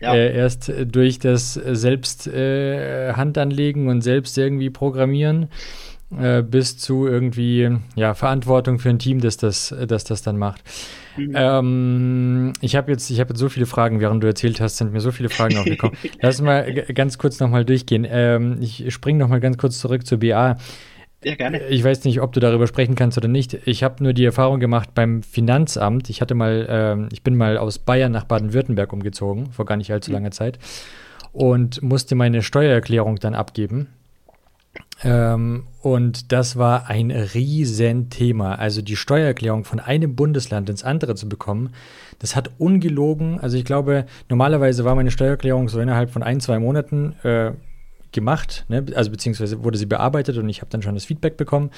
Ja. 0.00 0.14
Äh, 0.14 0.36
erst 0.36 0.72
durch 0.86 1.18
das 1.18 1.54
selbst 1.54 2.26
äh, 2.26 3.12
Handanlegen 3.14 3.88
und 3.88 4.02
selbst 4.02 4.36
irgendwie 4.36 4.70
programmieren 4.70 5.48
äh, 6.10 6.42
bis 6.42 6.78
zu 6.78 7.06
irgendwie 7.06 7.78
ja, 7.96 8.14
Verantwortung 8.14 8.78
für 8.78 8.90
ein 8.90 8.98
Team, 8.98 9.20
das 9.20 9.36
das, 9.36 9.74
das, 9.86 10.04
das 10.04 10.22
dann 10.22 10.38
macht. 10.38 10.62
Mhm. 11.16 11.32
Ähm, 11.34 12.52
ich 12.60 12.76
habe 12.76 12.92
jetzt, 12.92 13.10
hab 13.10 13.28
jetzt 13.28 13.38
so 13.38 13.48
viele 13.48 13.66
Fragen, 13.66 14.00
während 14.00 14.22
du 14.22 14.26
erzählt 14.26 14.60
hast, 14.60 14.76
sind 14.76 14.92
mir 14.92 15.00
so 15.00 15.10
viele 15.10 15.28
Fragen 15.28 15.56
aufgekommen. 15.58 15.96
Lass 16.20 16.40
mal 16.40 16.72
ganz 16.72 17.18
kurz 17.18 17.40
nochmal 17.40 17.64
durchgehen. 17.64 18.06
Ähm, 18.08 18.58
ich 18.60 18.92
springe 18.92 19.18
nochmal 19.18 19.40
ganz 19.40 19.58
kurz 19.58 19.78
zurück 19.78 20.06
zur 20.06 20.18
BA. 20.18 20.56
Ja, 21.24 21.34
gerne. 21.34 21.66
Ich 21.68 21.82
weiß 21.82 22.04
nicht, 22.04 22.20
ob 22.20 22.32
du 22.32 22.40
darüber 22.40 22.66
sprechen 22.66 22.94
kannst 22.94 23.18
oder 23.18 23.26
nicht. 23.26 23.54
Ich 23.66 23.82
habe 23.82 24.02
nur 24.04 24.12
die 24.12 24.24
Erfahrung 24.24 24.60
gemacht 24.60 24.90
beim 24.94 25.22
Finanzamt. 25.24 26.08
Ich 26.08 26.20
hatte 26.20 26.34
mal, 26.34 26.66
ähm, 26.68 27.08
ich 27.10 27.22
bin 27.22 27.36
mal 27.36 27.58
aus 27.58 27.78
Bayern 27.80 28.12
nach 28.12 28.24
Baden-Württemberg 28.24 28.92
umgezogen, 28.92 29.50
vor 29.50 29.64
gar 29.64 29.76
nicht 29.76 29.90
allzu 29.92 30.10
mhm. 30.10 30.16
langer 30.16 30.30
Zeit, 30.30 30.58
und 31.32 31.82
musste 31.82 32.14
meine 32.14 32.42
Steuererklärung 32.42 33.16
dann 33.16 33.34
abgeben. 33.34 33.88
Ähm, 35.04 35.64
und 35.82 36.32
das 36.32 36.56
war 36.56 36.88
ein 36.88 37.10
Riesenthema. 37.10 38.54
Also 38.54 38.82
die 38.82 38.96
Steuererklärung 38.96 39.64
von 39.64 39.80
einem 39.80 40.16
Bundesland 40.16 40.68
ins 40.70 40.84
andere 40.84 41.14
zu 41.14 41.28
bekommen, 41.28 41.70
das 42.18 42.34
hat 42.34 42.50
ungelogen, 42.58 43.38
also 43.40 43.58
ich 43.58 43.64
glaube, 43.64 44.06
normalerweise 44.28 44.84
war 44.84 44.94
meine 44.94 45.10
Steuererklärung 45.10 45.68
so 45.68 45.80
innerhalb 45.80 46.10
von 46.10 46.22
ein, 46.22 46.40
zwei 46.40 46.58
Monaten 46.58 47.14
äh, 47.24 47.52
gemacht, 48.12 48.64
ne? 48.68 48.84
also 48.94 49.10
beziehungsweise 49.10 49.62
wurde 49.62 49.76
sie 49.76 49.86
bearbeitet 49.86 50.38
und 50.38 50.48
ich 50.48 50.62
habe 50.62 50.70
dann 50.70 50.80
schon 50.82 50.94
das 50.94 51.04
Feedback 51.04 51.36
bekommen. 51.36 51.70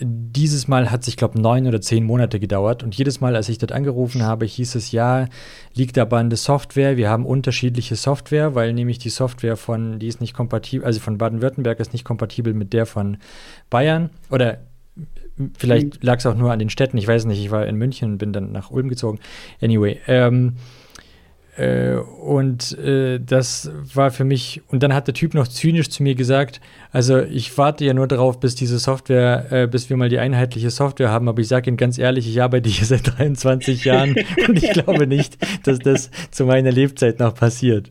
Dieses 0.00 0.66
Mal 0.66 0.90
hat 0.90 1.02
es, 1.02 1.08
ich 1.08 1.16
glaube, 1.16 1.40
neun 1.40 1.66
oder 1.66 1.80
zehn 1.80 2.04
Monate 2.04 2.40
gedauert. 2.40 2.82
Und 2.82 2.94
jedes 2.96 3.20
Mal, 3.20 3.36
als 3.36 3.48
ich 3.48 3.58
dort 3.58 3.72
angerufen 3.72 4.22
habe, 4.22 4.44
hieß 4.44 4.74
es, 4.74 4.92
ja, 4.92 5.26
liegt 5.74 5.98
aber 5.98 6.18
an 6.18 6.30
der 6.30 6.36
Software. 6.36 6.96
Wir 6.96 7.08
haben 7.08 7.26
unterschiedliche 7.26 7.96
Software, 7.96 8.54
weil 8.54 8.72
nämlich 8.72 8.98
die 8.98 9.10
Software 9.10 9.56
von, 9.56 9.98
die 9.98 10.08
ist 10.08 10.20
nicht 10.20 10.34
kompatibel, 10.34 10.86
also 10.86 11.00
von 11.00 11.18
Baden-Württemberg 11.18 11.78
ist 11.80 11.92
nicht 11.92 12.04
kompatibel 12.04 12.54
mit 12.54 12.72
der 12.72 12.86
von 12.86 13.18
Bayern. 13.70 14.10
Oder 14.30 14.58
vielleicht 15.56 16.02
lag 16.02 16.18
es 16.18 16.26
auch 16.26 16.36
nur 16.36 16.52
an 16.52 16.58
den 16.58 16.70
Städten. 16.70 16.98
Ich 16.98 17.08
weiß 17.08 17.24
nicht, 17.26 17.40
ich 17.40 17.50
war 17.50 17.66
in 17.66 17.76
München 17.76 18.12
und 18.12 18.18
bin 18.18 18.32
dann 18.32 18.52
nach 18.52 18.70
Ulm 18.70 18.88
gezogen. 18.88 19.20
Anyway, 19.60 20.00
ähm, 20.06 20.54
äh, 21.56 21.94
und 21.94 22.76
äh, 22.78 23.20
das 23.20 23.70
war 23.92 24.10
für 24.10 24.24
mich, 24.24 24.62
und 24.68 24.82
dann 24.82 24.92
hat 24.92 25.06
der 25.06 25.14
Typ 25.14 25.34
noch 25.34 25.46
zynisch 25.46 25.88
zu 25.88 26.02
mir 26.02 26.14
gesagt, 26.16 26.60
also 26.90 27.20
ich 27.20 27.56
warte 27.56 27.84
ja 27.84 27.94
nur 27.94 28.08
darauf, 28.08 28.40
bis 28.40 28.56
diese 28.56 28.78
Software, 28.78 29.52
äh, 29.52 29.66
bis 29.68 29.88
wir 29.88 29.96
mal 29.96 30.08
die 30.08 30.18
einheitliche 30.18 30.70
Software 30.70 31.10
haben, 31.10 31.28
aber 31.28 31.40
ich 31.40 31.48
sage 31.48 31.70
Ihnen 31.70 31.76
ganz 31.76 31.96
ehrlich, 31.96 32.28
ich 32.28 32.42
arbeite 32.42 32.68
hier 32.68 32.86
seit 32.86 33.18
23 33.18 33.84
Jahren 33.84 34.16
und 34.48 34.62
ich 34.62 34.72
glaube 34.72 35.06
nicht, 35.06 35.38
dass 35.64 35.78
das 35.78 36.10
zu 36.30 36.44
meiner 36.44 36.72
Lebzeit 36.72 37.20
noch 37.20 37.34
passiert. 37.34 37.90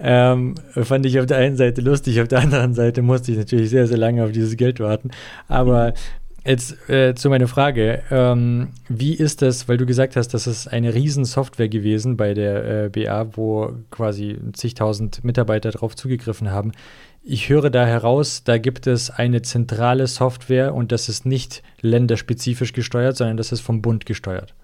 Ähm, 0.00 0.54
fand 0.72 1.06
ich 1.06 1.20
auf 1.20 1.26
der 1.26 1.36
einen 1.38 1.56
Seite 1.56 1.80
lustig, 1.80 2.20
auf 2.20 2.28
der 2.28 2.40
anderen 2.40 2.74
Seite 2.74 3.02
musste 3.02 3.32
ich 3.32 3.38
natürlich 3.38 3.70
sehr, 3.70 3.86
sehr 3.86 3.98
lange 3.98 4.24
auf 4.24 4.32
dieses 4.32 4.56
Geld 4.56 4.80
warten. 4.80 5.10
Aber 5.46 5.94
Jetzt 6.44 6.90
äh, 6.90 7.14
zu 7.14 7.30
meiner 7.30 7.48
Frage. 7.48 8.02
Ähm, 8.10 8.68
wie 8.88 9.14
ist 9.14 9.40
das, 9.40 9.66
weil 9.66 9.78
du 9.78 9.86
gesagt 9.86 10.14
hast, 10.14 10.28
das 10.34 10.46
ist 10.46 10.68
eine 10.68 10.92
Riesensoftware 10.92 11.70
gewesen 11.70 12.18
bei 12.18 12.34
der 12.34 12.84
äh, 12.84 12.88
BA, 12.90 13.36
wo 13.36 13.72
quasi 13.90 14.38
zigtausend 14.52 15.24
Mitarbeiter 15.24 15.70
darauf 15.70 15.96
zugegriffen 15.96 16.50
haben. 16.50 16.72
Ich 17.22 17.48
höre 17.48 17.70
da 17.70 17.86
heraus, 17.86 18.44
da 18.44 18.58
gibt 18.58 18.86
es 18.86 19.08
eine 19.08 19.40
zentrale 19.40 20.06
Software 20.06 20.74
und 20.74 20.92
das 20.92 21.08
ist 21.08 21.24
nicht 21.24 21.62
länderspezifisch 21.80 22.74
gesteuert, 22.74 23.16
sondern 23.16 23.38
das 23.38 23.50
ist 23.50 23.60
vom 23.60 23.80
Bund 23.80 24.04
gesteuert. 24.04 24.54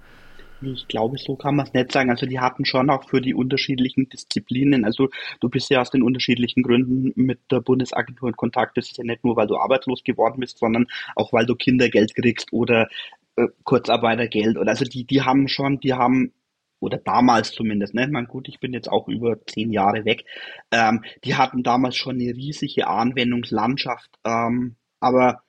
Ich 0.62 0.88
glaube, 0.88 1.16
so 1.16 1.36
kann 1.36 1.56
man 1.56 1.66
es 1.66 1.72
nicht 1.72 1.92
sagen. 1.92 2.10
Also 2.10 2.26
die 2.26 2.38
hatten 2.38 2.64
schon 2.66 2.90
auch 2.90 3.08
für 3.08 3.20
die 3.20 3.34
unterschiedlichen 3.34 4.08
Disziplinen, 4.08 4.84
also 4.84 5.08
du 5.40 5.48
bist 5.48 5.70
ja 5.70 5.80
aus 5.80 5.90
den 5.90 6.02
unterschiedlichen 6.02 6.62
Gründen 6.62 7.12
mit 7.16 7.40
der 7.50 7.60
Bundesagentur 7.60 8.28
in 8.28 8.36
Kontakt. 8.36 8.76
Das 8.76 8.88
ist 8.88 8.98
ja 8.98 9.04
nicht 9.04 9.24
nur, 9.24 9.36
weil 9.36 9.46
du 9.46 9.56
arbeitslos 9.56 10.04
geworden 10.04 10.40
bist, 10.40 10.58
sondern 10.58 10.86
auch, 11.16 11.32
weil 11.32 11.46
du 11.46 11.54
Kindergeld 11.54 12.14
kriegst 12.14 12.52
oder 12.52 12.88
äh, 13.36 13.46
Kurzarbeitergeld. 13.64 14.58
Oder 14.58 14.70
also 14.70 14.84
die, 14.84 15.04
die 15.04 15.22
haben 15.22 15.48
schon, 15.48 15.80
die 15.80 15.94
haben 15.94 16.32
oder 16.80 16.98
damals 16.98 17.52
zumindest, 17.52 17.94
ne? 17.94 18.08
Man 18.08 18.26
gut, 18.26 18.48
ich 18.48 18.58
bin 18.58 18.72
jetzt 18.72 18.90
auch 18.90 19.06
über 19.08 19.44
zehn 19.46 19.70
Jahre 19.70 20.04
weg. 20.04 20.24
Ähm, 20.72 21.04
die 21.24 21.36
hatten 21.36 21.62
damals 21.62 21.96
schon 21.96 22.16
eine 22.16 22.34
riesige 22.34 22.86
Anwendungslandschaft. 22.86 24.10
Ähm, 24.24 24.76
aber 24.98 25.42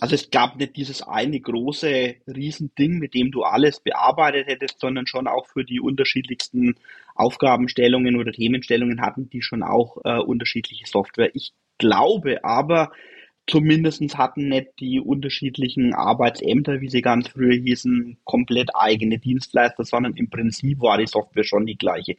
also 0.00 0.14
es 0.14 0.30
gab 0.30 0.56
nicht 0.56 0.76
dieses 0.76 1.02
eine 1.02 1.38
große 1.40 2.16
Riesending, 2.26 2.98
mit 2.98 3.14
dem 3.14 3.30
du 3.30 3.42
alles 3.42 3.80
bearbeitet 3.80 4.46
hättest, 4.48 4.80
sondern 4.80 5.06
schon 5.06 5.26
auch 5.26 5.46
für 5.46 5.64
die 5.64 5.80
unterschiedlichsten 5.80 6.76
Aufgabenstellungen 7.14 8.16
oder 8.16 8.32
Themenstellungen 8.32 9.02
hatten 9.02 9.28
die 9.28 9.42
schon 9.42 9.62
auch 9.62 9.98
äh, 10.04 10.18
unterschiedliche 10.18 10.86
Software. 10.86 11.30
Ich 11.34 11.52
glaube 11.78 12.44
aber, 12.44 12.92
zumindestens 13.46 14.16
hatten 14.16 14.48
nicht 14.48 14.68
die 14.78 15.00
unterschiedlichen 15.00 15.92
Arbeitsämter, 15.94 16.80
wie 16.80 16.88
sie 16.88 17.02
ganz 17.02 17.28
früher 17.28 17.54
hießen, 17.54 18.18
komplett 18.24 18.70
eigene 18.74 19.18
Dienstleister, 19.18 19.84
sondern 19.84 20.16
im 20.16 20.30
Prinzip 20.30 20.80
war 20.80 20.98
die 20.98 21.06
Software 21.06 21.44
schon 21.44 21.66
die 21.66 21.76
gleiche. 21.76 22.16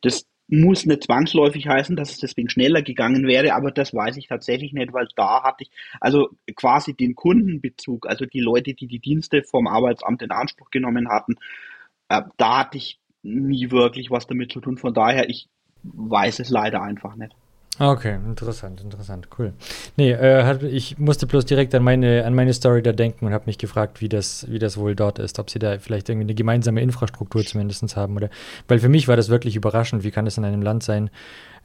Das 0.00 0.26
muss 0.48 0.86
nicht 0.86 1.04
zwangsläufig 1.04 1.68
heißen, 1.68 1.94
dass 1.94 2.10
es 2.10 2.18
deswegen 2.18 2.48
schneller 2.48 2.82
gegangen 2.82 3.26
wäre, 3.26 3.54
aber 3.54 3.70
das 3.70 3.94
weiß 3.94 4.16
ich 4.16 4.28
tatsächlich 4.28 4.72
nicht, 4.72 4.92
weil 4.92 5.06
da 5.14 5.42
hatte 5.42 5.64
ich 5.64 5.70
also 6.00 6.30
quasi 6.56 6.94
den 6.94 7.14
Kundenbezug, 7.14 8.06
also 8.08 8.24
die 8.24 8.40
Leute, 8.40 8.74
die 8.74 8.86
die 8.86 8.98
Dienste 8.98 9.42
vom 9.42 9.66
Arbeitsamt 9.66 10.22
in 10.22 10.30
Anspruch 10.30 10.70
genommen 10.70 11.08
hatten, 11.10 11.36
äh, 12.08 12.22
da 12.38 12.60
hatte 12.60 12.78
ich 12.78 12.98
nie 13.22 13.70
wirklich 13.70 14.10
was 14.10 14.26
damit 14.26 14.50
zu 14.50 14.60
tun. 14.60 14.78
Von 14.78 14.94
daher, 14.94 15.28
ich 15.28 15.48
weiß 15.82 16.40
es 16.40 16.48
leider 16.48 16.82
einfach 16.82 17.14
nicht. 17.16 17.34
Okay, 17.80 18.16
interessant, 18.26 18.80
interessant, 18.80 19.28
cool. 19.38 19.52
Nee, 19.96 20.10
äh, 20.10 20.42
hat, 20.42 20.64
ich 20.64 20.98
musste 20.98 21.28
bloß 21.28 21.44
direkt 21.44 21.72
an 21.76 21.84
meine, 21.84 22.24
an 22.24 22.34
meine 22.34 22.52
Story 22.52 22.82
da 22.82 22.90
denken 22.90 23.26
und 23.26 23.32
habe 23.32 23.44
mich 23.46 23.56
gefragt, 23.56 24.00
wie 24.00 24.08
das, 24.08 24.46
wie 24.50 24.58
das 24.58 24.78
wohl 24.78 24.96
dort 24.96 25.20
ist, 25.20 25.38
ob 25.38 25.48
sie 25.48 25.60
da 25.60 25.78
vielleicht 25.78 26.08
irgendwie 26.08 26.24
eine 26.24 26.34
gemeinsame 26.34 26.80
Infrastruktur 26.80 27.44
zumindest 27.44 27.96
haben 27.96 28.16
oder, 28.16 28.30
weil 28.66 28.80
für 28.80 28.88
mich 28.88 29.06
war 29.06 29.14
das 29.14 29.28
wirklich 29.28 29.54
überraschend, 29.54 30.02
wie 30.02 30.10
kann 30.10 30.26
es 30.26 30.36
in 30.36 30.44
einem 30.44 30.60
Land 30.60 30.82
sein, 30.82 31.08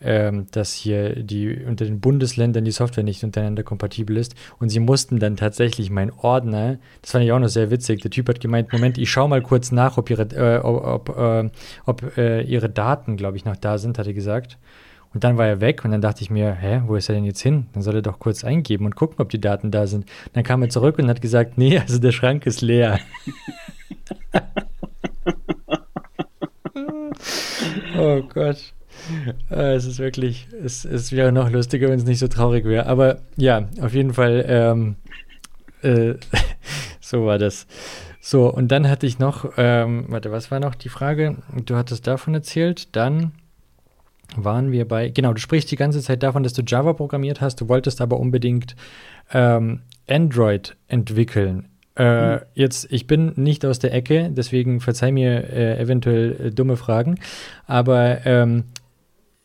ähm, 0.01 0.45
dass 0.51 0.73
hier 0.73 1.15
die 1.15 1.63
unter 1.65 1.85
den 1.85 1.99
Bundesländern 1.99 2.63
die 2.63 2.71
Software 2.71 3.03
nicht 3.03 3.23
untereinander 3.23 3.63
kompatibel 3.63 4.17
ist 4.17 4.35
und 4.59 4.69
sie 4.69 4.79
mussten 4.79 5.17
dann 5.17 5.35
tatsächlich 5.35 5.89
mein 5.89 6.11
Ordner, 6.11 6.77
das 7.01 7.11
fand 7.11 7.25
ich 7.25 7.31
auch 7.31 7.39
noch 7.39 7.47
sehr 7.47 7.71
witzig, 7.71 8.01
der 8.01 8.11
Typ 8.11 8.29
hat 8.29 8.39
gemeint, 8.39 8.71
Moment, 8.71 8.99
ich 8.99 9.09
schaue 9.09 9.29
mal 9.29 9.41
kurz 9.41 9.71
nach, 9.71 9.97
ob 9.97 10.11
ihre, 10.11 10.23
äh, 10.23 10.59
ob, 10.59 11.09
ob, 11.09 11.17
äh, 11.17 11.49
ob 11.87 12.17
äh, 12.17 12.41
ihre 12.43 12.69
Daten, 12.69 13.17
glaube 13.17 13.37
ich, 13.37 13.45
noch 13.45 13.55
da 13.55 13.79
sind, 13.79 13.97
hat 13.97 14.05
er 14.05 14.13
gesagt. 14.13 14.59
Und 15.13 15.23
dann 15.23 15.37
war 15.37 15.47
er 15.47 15.61
weg 15.61 15.85
und 15.85 15.91
dann 15.91 16.01
dachte 16.01 16.23
ich 16.23 16.31
mir, 16.31 16.53
hä, 16.53 16.81
wo 16.85 16.95
ist 16.95 17.07
er 17.09 17.15
denn 17.15 17.23
jetzt 17.25 17.41
hin? 17.41 17.67
Dann 17.73 17.83
soll 17.83 17.95
er 17.95 18.01
doch 18.01 18.19
kurz 18.19 18.43
eingeben 18.43 18.85
und 18.85 18.95
gucken, 18.95 19.17
ob 19.19 19.29
die 19.29 19.39
Daten 19.39 19.69
da 19.69 19.85
sind. 19.85 20.09
Dann 20.33 20.43
kam 20.43 20.61
er 20.63 20.69
zurück 20.69 20.97
und 20.97 21.07
hat 21.07 21.21
gesagt, 21.21 21.57
nee, 21.57 21.77
also 21.77 21.99
der 21.99 22.11
Schrank 22.11 22.45
ist 22.47 22.61
leer. 22.61 22.99
oh 27.97 28.21
Gott. 28.33 28.73
Äh, 29.51 29.75
es 29.75 29.85
ist 29.85 29.99
wirklich, 29.99 30.47
es, 30.63 30.85
es 30.85 31.11
wäre 31.11 31.31
noch 31.31 31.51
lustiger, 31.51 31.89
wenn 31.89 31.99
es 31.99 32.05
nicht 32.05 32.19
so 32.19 32.27
traurig 32.27 32.65
wäre. 32.65 32.87
Aber 32.87 33.19
ja, 33.35 33.67
auf 33.81 33.93
jeden 33.93 34.13
Fall, 34.13 34.45
ähm, 34.47 34.95
äh, 35.83 36.15
so 36.99 37.25
war 37.25 37.37
das. 37.37 37.67
So, 38.19 38.51
und 38.51 38.69
dann 38.69 38.89
hatte 38.89 39.05
ich 39.05 39.19
noch, 39.19 39.51
ähm, 39.57 40.05
warte, 40.07 40.31
was 40.31 40.49
war 40.49 40.59
noch 40.59 40.75
die 40.75 40.89
Frage? 40.89 41.35
Du 41.65 41.75
hattest 41.75 42.07
davon 42.07 42.33
erzählt, 42.33 42.95
dann 42.95 43.33
waren 44.35 44.71
wir 44.71 44.87
bei, 44.87 45.09
genau, 45.09 45.33
du 45.33 45.39
sprichst 45.39 45.71
die 45.71 45.75
ganze 45.75 46.01
Zeit 46.01 46.23
davon, 46.23 46.43
dass 46.43 46.53
du 46.53 46.61
Java 46.65 46.93
programmiert 46.93 47.41
hast, 47.41 47.61
du 47.61 47.69
wolltest 47.69 48.01
aber 48.01 48.19
unbedingt 48.19 48.75
ähm, 49.31 49.81
Android 50.09 50.75
entwickeln. 50.87 51.69
Äh, 51.95 52.35
mhm. 52.35 52.39
Jetzt, 52.55 52.91
ich 52.91 53.07
bin 53.07 53.33
nicht 53.35 53.65
aus 53.65 53.79
der 53.79 53.93
Ecke, 53.93 54.29
deswegen 54.31 54.79
verzeih 54.79 55.11
mir 55.11 55.49
äh, 55.49 55.79
eventuell 55.79 56.47
äh, 56.47 56.51
dumme 56.51 56.75
Fragen, 56.75 57.19
aber 57.67 58.25
ähm, 58.25 58.63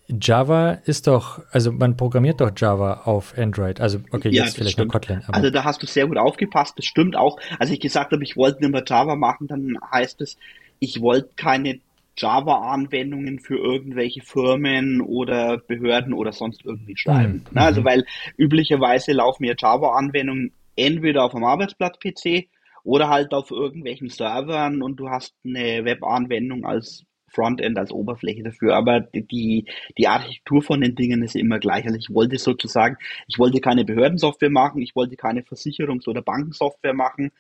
Java 0.09 0.79
ist 0.85 1.07
doch, 1.07 1.43
also 1.51 1.71
man 1.71 1.97
programmiert 1.97 2.41
doch 2.41 2.51
Java 2.57 3.03
auf 3.05 3.37
Android. 3.37 3.79
Also, 3.79 3.99
okay, 4.11 4.31
ja, 4.31 4.45
jetzt 4.45 4.57
vielleicht 4.57 4.73
stimmt. 4.73 4.89
noch 4.89 4.93
Kotlin. 4.95 5.23
also 5.29 5.51
da 5.51 5.65
hast 5.65 5.83
du 5.83 5.87
sehr 5.87 6.07
gut 6.07 6.17
aufgepasst, 6.17 6.79
das 6.79 6.87
stimmt 6.87 7.15
auch. 7.15 7.39
Als 7.59 7.71
ich 7.71 7.79
gesagt 7.79 8.13
habe, 8.13 8.25
ich 8.25 8.35
wollte 8.35 8.63
nicht 8.63 8.73
mehr 8.73 8.85
Java 8.87 9.17
machen, 9.17 9.49
dann 9.49 9.77
heißt 9.93 10.23
es, 10.23 10.39
ich 10.79 11.03
wollte 11.03 11.29
keine 11.37 11.81
Java-Anwendungen 12.19 13.39
für 13.39 13.57
irgendwelche 13.57 14.21
Firmen 14.21 15.01
oder 15.01 15.59
Behörden 15.59 16.13
oder 16.13 16.33
sonst 16.33 16.65
irgendwie 16.65 16.97
schreiben. 16.97 17.45
Mhm. 17.51 17.59
Also 17.59 17.85
weil 17.85 18.05
üblicherweise 18.37 19.13
laufen 19.13 19.45
ja 19.45 19.55
Java-Anwendungen 19.57 20.53
entweder 20.77 21.25
auf 21.25 21.35
einem 21.35 21.45
Arbeitsplatz-PC 21.45 22.49
oder 22.85 23.09
halt 23.09 23.33
auf 23.33 23.51
irgendwelchen 23.51 24.09
Servern 24.09 24.83
und 24.83 24.97
du 24.97 25.09
hast 25.09 25.35
eine 25.45 25.85
Web-Anwendung 25.85 26.65
als 26.65 27.05
Frontend 27.31 27.79
als 27.79 27.93
Oberfläche 27.93 28.43
dafür, 28.43 28.75
aber 28.75 29.01
die, 29.01 29.67
die 29.99 30.09
Architektur 30.09 30.63
von 30.63 30.81
den 30.81 30.95
Dingen 30.95 31.23
ist 31.23 31.37
immer 31.37 31.59
gleich. 31.59 31.85
Also 31.85 31.99
ich 31.99 32.09
wollte 32.09 32.39
sozusagen, 32.39 32.97
ich 33.27 33.39
wollte 33.39 33.61
keine 33.61 33.85
Behördensoftware 33.85 34.51
machen, 34.51 34.81
ich 34.81 34.97
wollte 34.97 35.17
keine 35.17 35.43
Versicherungs- 35.43 36.09
oder 36.09 36.23
Bankensoftware 36.23 36.95
machen, 36.95 37.31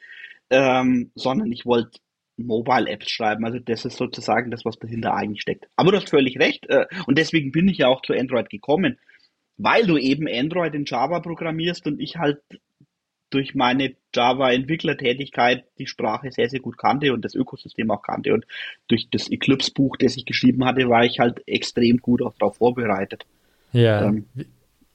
ähm, 0.50 1.10
sondern 1.14 1.50
ich 1.52 1.64
wollte 1.64 1.98
Mobile-Apps 2.38 3.10
schreiben. 3.10 3.44
Also 3.44 3.58
das 3.58 3.84
ist 3.84 3.96
sozusagen 3.96 4.50
das, 4.50 4.64
was 4.64 4.78
dahinter 4.78 5.14
eigentlich 5.14 5.42
steckt. 5.42 5.66
Aber 5.76 5.90
du 5.90 5.98
hast 5.98 6.10
völlig 6.10 6.38
recht. 6.38 6.66
Äh, 6.68 6.86
und 7.06 7.18
deswegen 7.18 7.52
bin 7.52 7.68
ich 7.68 7.78
ja 7.78 7.88
auch 7.88 8.02
zu 8.02 8.14
Android 8.14 8.48
gekommen, 8.48 8.98
weil 9.56 9.86
du 9.86 9.96
eben 9.96 10.28
Android 10.28 10.74
in 10.74 10.84
Java 10.84 11.20
programmierst 11.20 11.86
und 11.86 12.00
ich 12.00 12.16
halt 12.16 12.40
durch 13.30 13.54
meine 13.54 13.94
Java-Entwicklertätigkeit 14.14 15.64
die 15.78 15.86
Sprache 15.86 16.30
sehr, 16.32 16.48
sehr 16.48 16.60
gut 16.60 16.78
kannte 16.78 17.12
und 17.12 17.24
das 17.24 17.34
Ökosystem 17.34 17.90
auch 17.90 18.02
kannte. 18.02 18.32
Und 18.32 18.46
durch 18.88 19.08
das 19.10 19.30
Eclipse-Buch, 19.30 19.96
das 19.98 20.16
ich 20.16 20.24
geschrieben 20.24 20.64
hatte, 20.64 20.88
war 20.88 21.04
ich 21.04 21.18
halt 21.18 21.42
extrem 21.46 21.98
gut 21.98 22.22
auch 22.22 22.34
darauf 22.38 22.56
vorbereitet. 22.56 23.26
Ja, 23.72 24.06
ähm, 24.06 24.26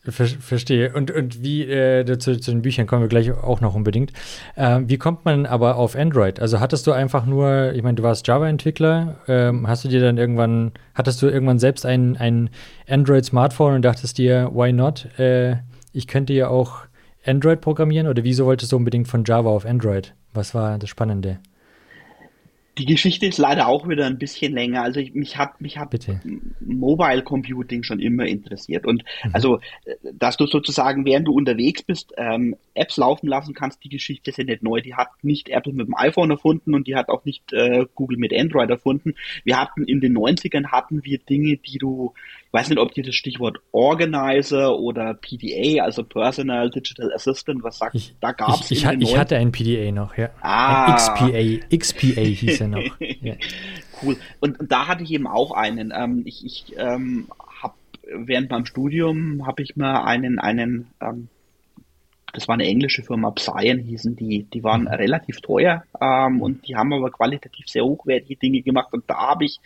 Ver 0.05 0.27
verstehe. 0.27 0.91
Und, 0.93 1.11
und 1.11 1.43
wie, 1.43 1.63
äh, 1.63 2.05
zu, 2.19 2.37
zu, 2.37 2.51
den 2.51 2.61
Büchern 2.61 2.87
kommen 2.87 3.03
wir 3.03 3.07
gleich 3.07 3.31
auch 3.31 3.61
noch 3.61 3.73
unbedingt. 3.73 4.11
Äh, 4.55 4.81
wie 4.85 4.97
kommt 4.97 5.23
man 5.23 5.45
aber 5.45 5.77
auf 5.77 5.95
Android? 5.95 6.41
Also 6.41 6.59
hattest 6.59 6.85
du 6.87 6.91
einfach 6.91 7.25
nur, 7.25 7.71
ich 7.73 7.83
meine, 7.83 7.95
du 7.95 8.03
warst 8.03 8.27
Java-Entwickler, 8.27 9.15
ähm, 9.29 9.65
hast 9.65 9.85
du 9.85 9.87
dir 9.87 10.01
dann 10.01 10.17
irgendwann, 10.17 10.73
hattest 10.93 11.21
du 11.21 11.27
irgendwann 11.27 11.57
selbst 11.57 11.85
ein, 11.85 12.17
ein 12.17 12.49
Android-Smartphone 12.89 13.75
und 13.75 13.81
dachtest 13.83 14.17
dir, 14.17 14.51
why 14.53 14.73
not? 14.73 15.07
Äh, 15.17 15.57
ich 15.93 16.07
könnte 16.07 16.33
ja 16.33 16.49
auch 16.49 16.81
Android 17.25 17.61
programmieren 17.61 18.07
oder 18.07 18.25
wieso 18.25 18.45
wolltest 18.45 18.73
du 18.73 18.75
unbedingt 18.75 19.07
von 19.07 19.23
Java 19.23 19.49
auf 19.49 19.65
Android? 19.65 20.13
Was 20.33 20.53
war 20.53 20.77
das 20.79 20.89
Spannende? 20.89 21.39
Die 22.77 22.85
Geschichte 22.85 23.25
ist 23.25 23.37
leider 23.37 23.67
auch 23.67 23.87
wieder 23.87 24.05
ein 24.05 24.17
bisschen 24.17 24.53
länger. 24.53 24.81
Also 24.81 24.99
ich, 24.99 25.13
mich 25.13 25.37
hat 25.37 25.61
mich 25.61 25.77
hat 25.77 25.91
Bitte. 25.91 26.19
Mobile 26.59 27.21
Computing 27.21 27.83
schon 27.83 27.99
immer 27.99 28.25
interessiert 28.25 28.85
und 28.85 29.03
mhm. 29.23 29.29
also 29.33 29.59
dass 30.13 30.37
du 30.37 30.47
sozusagen 30.47 31.05
während 31.05 31.27
du 31.27 31.33
unterwegs 31.33 31.83
bist 31.83 32.13
ähm, 32.17 32.55
Apps 32.75 32.97
laufen 32.97 33.27
lassen 33.27 33.53
kannst, 33.53 33.83
die 33.83 33.89
Geschichte 33.89 34.31
ist 34.31 34.37
ja 34.37 34.43
nicht 34.43 34.63
neu. 34.63 34.81
Die 34.81 34.95
hat 34.95 35.09
nicht 35.21 35.49
Apple 35.49 35.73
mit 35.73 35.87
dem 35.87 35.95
iPhone 35.95 36.31
erfunden 36.31 36.73
und 36.73 36.87
die 36.87 36.95
hat 36.95 37.09
auch 37.09 37.25
nicht 37.25 37.53
äh, 37.53 37.85
Google 37.95 38.17
mit 38.17 38.33
Android 38.33 38.69
erfunden. 38.69 39.15
Wir 39.43 39.59
hatten 39.59 39.83
in 39.83 40.01
den 40.01 40.17
90ern 40.17 40.67
hatten 40.67 41.03
wir 41.03 41.19
Dinge, 41.19 41.57
die 41.57 41.77
du 41.77 42.13
ich 42.53 42.59
weiß 42.59 42.69
nicht, 42.69 42.77
ob 42.77 42.93
dir 42.93 43.03
das 43.03 43.15
Stichwort 43.15 43.57
Organizer 43.71 44.77
oder 44.77 45.15
PDA, 45.15 45.83
also 45.83 46.03
Personal 46.03 46.69
Digital 46.69 47.11
Assistant, 47.11 47.63
was 47.63 47.79
sagt, 47.79 47.95
ich, 47.95 48.13
da 48.19 48.31
gab 48.31 48.61
es. 48.61 48.69
Ich, 48.69 48.85
ich, 48.85 49.01
ich 49.01 49.17
hatte 49.17 49.37
ein 49.37 49.51
PDA 49.51 49.91
noch, 49.91 50.15
ja. 50.15 50.29
Ah. 50.39 50.85
Ein 50.85 50.95
XPA, 50.95 51.75
XPA 51.75 52.21
hieß 52.21 52.61
er 52.61 52.67
noch. 52.67 52.83
ja. 53.21 53.33
Cool. 54.03 54.17
Und, 54.39 54.59
und, 54.59 54.71
da 54.71 54.87
hatte 54.87 55.03
ich 55.03 55.11
eben 55.11 55.25
auch 55.25 55.51
einen. 55.51 55.91
Ähm, 55.95 56.21
ich 56.25 56.45
ich 56.45 56.75
ähm, 56.77 57.27
habe 57.59 57.73
während 58.13 58.51
meinem 58.51 58.67
Studium 58.67 59.47
habe 59.47 59.63
ich 59.63 59.75
mir 59.75 60.03
einen, 60.03 60.37
einen 60.37 60.91
ähm, 61.01 61.29
das 62.33 62.47
war 62.47 62.55
eine 62.55 62.65
englische 62.65 63.03
Firma, 63.03 63.31
Psion 63.31 63.79
hießen 63.79 64.15
die, 64.15 64.43
die 64.43 64.63
waren 64.63 64.81
mhm. 64.81 64.87
relativ 64.87 65.39
teuer 65.41 65.83
ähm, 66.01 66.41
und 66.41 66.67
die 66.67 66.75
haben 66.75 66.91
aber 66.91 67.11
qualitativ 67.11 67.67
sehr 67.67 67.85
hochwertige 67.85 68.35
Dinge 68.35 68.61
gemacht 68.61 68.91
und 68.91 69.09
da 69.09 69.15
habe 69.15 69.45
ich 69.45 69.59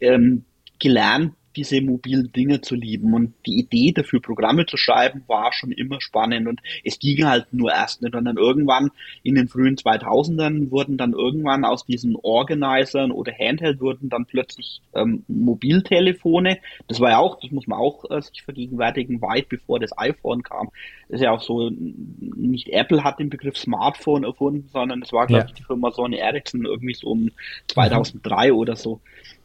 ähm, 0.00 0.44
gelernt, 0.78 1.34
diese 1.56 1.80
mobilen 1.80 2.32
Dinge 2.32 2.60
zu 2.60 2.74
lieben. 2.74 3.14
Und 3.14 3.34
die 3.46 3.58
Idee 3.58 3.92
dafür, 3.92 4.20
Programme 4.20 4.66
zu 4.66 4.76
schreiben, 4.76 5.24
war 5.26 5.52
schon 5.52 5.72
immer 5.72 6.00
spannend. 6.00 6.48
Und 6.48 6.60
es 6.84 6.98
ging 6.98 7.24
halt 7.26 7.52
nur 7.52 7.72
erst 7.72 8.02
nicht. 8.02 8.14
Und 8.14 8.24
dann 8.24 8.36
irgendwann 8.36 8.90
in 9.22 9.34
den 9.34 9.48
frühen 9.48 9.76
2000ern 9.76 10.70
wurden 10.70 10.96
dann 10.96 11.12
irgendwann 11.12 11.64
aus 11.64 11.84
diesen 11.86 12.16
Organisern 12.16 13.10
oder 13.10 13.32
Handheld 13.32 13.80
wurden 13.80 14.08
dann 14.08 14.26
plötzlich 14.26 14.80
ähm, 14.94 15.24
Mobiltelefone. 15.28 16.58
Das 16.88 17.00
war 17.00 17.10
ja 17.10 17.18
auch, 17.18 17.40
das 17.40 17.50
muss 17.50 17.66
man 17.66 17.78
auch 17.78 18.10
äh, 18.10 18.20
sich 18.20 18.42
vergegenwärtigen, 18.42 19.20
weit 19.20 19.48
bevor 19.48 19.80
das 19.80 19.96
iPhone 19.96 20.42
kam. 20.42 20.70
Das 21.08 21.20
ist 21.20 21.24
ja 21.24 21.32
auch 21.32 21.42
so, 21.42 21.70
nicht 21.70 22.68
Apple 22.68 23.04
hat 23.04 23.18
den 23.18 23.30
Begriff 23.30 23.56
Smartphone 23.58 24.24
erfunden, 24.24 24.68
sondern 24.72 25.02
es 25.02 25.12
war, 25.12 25.26
glaube 25.26 25.44
ja. 25.44 25.48
ich, 25.48 25.54
die 25.54 25.62
Firma 25.62 25.90
Sony 25.90 26.16
Ericsson 26.16 26.64
irgendwie 26.64 26.94
so 26.94 27.08
um 27.08 27.30
2003 27.68 28.50
mhm. 28.50 28.56
oder 28.56 28.76
so. 28.76 29.00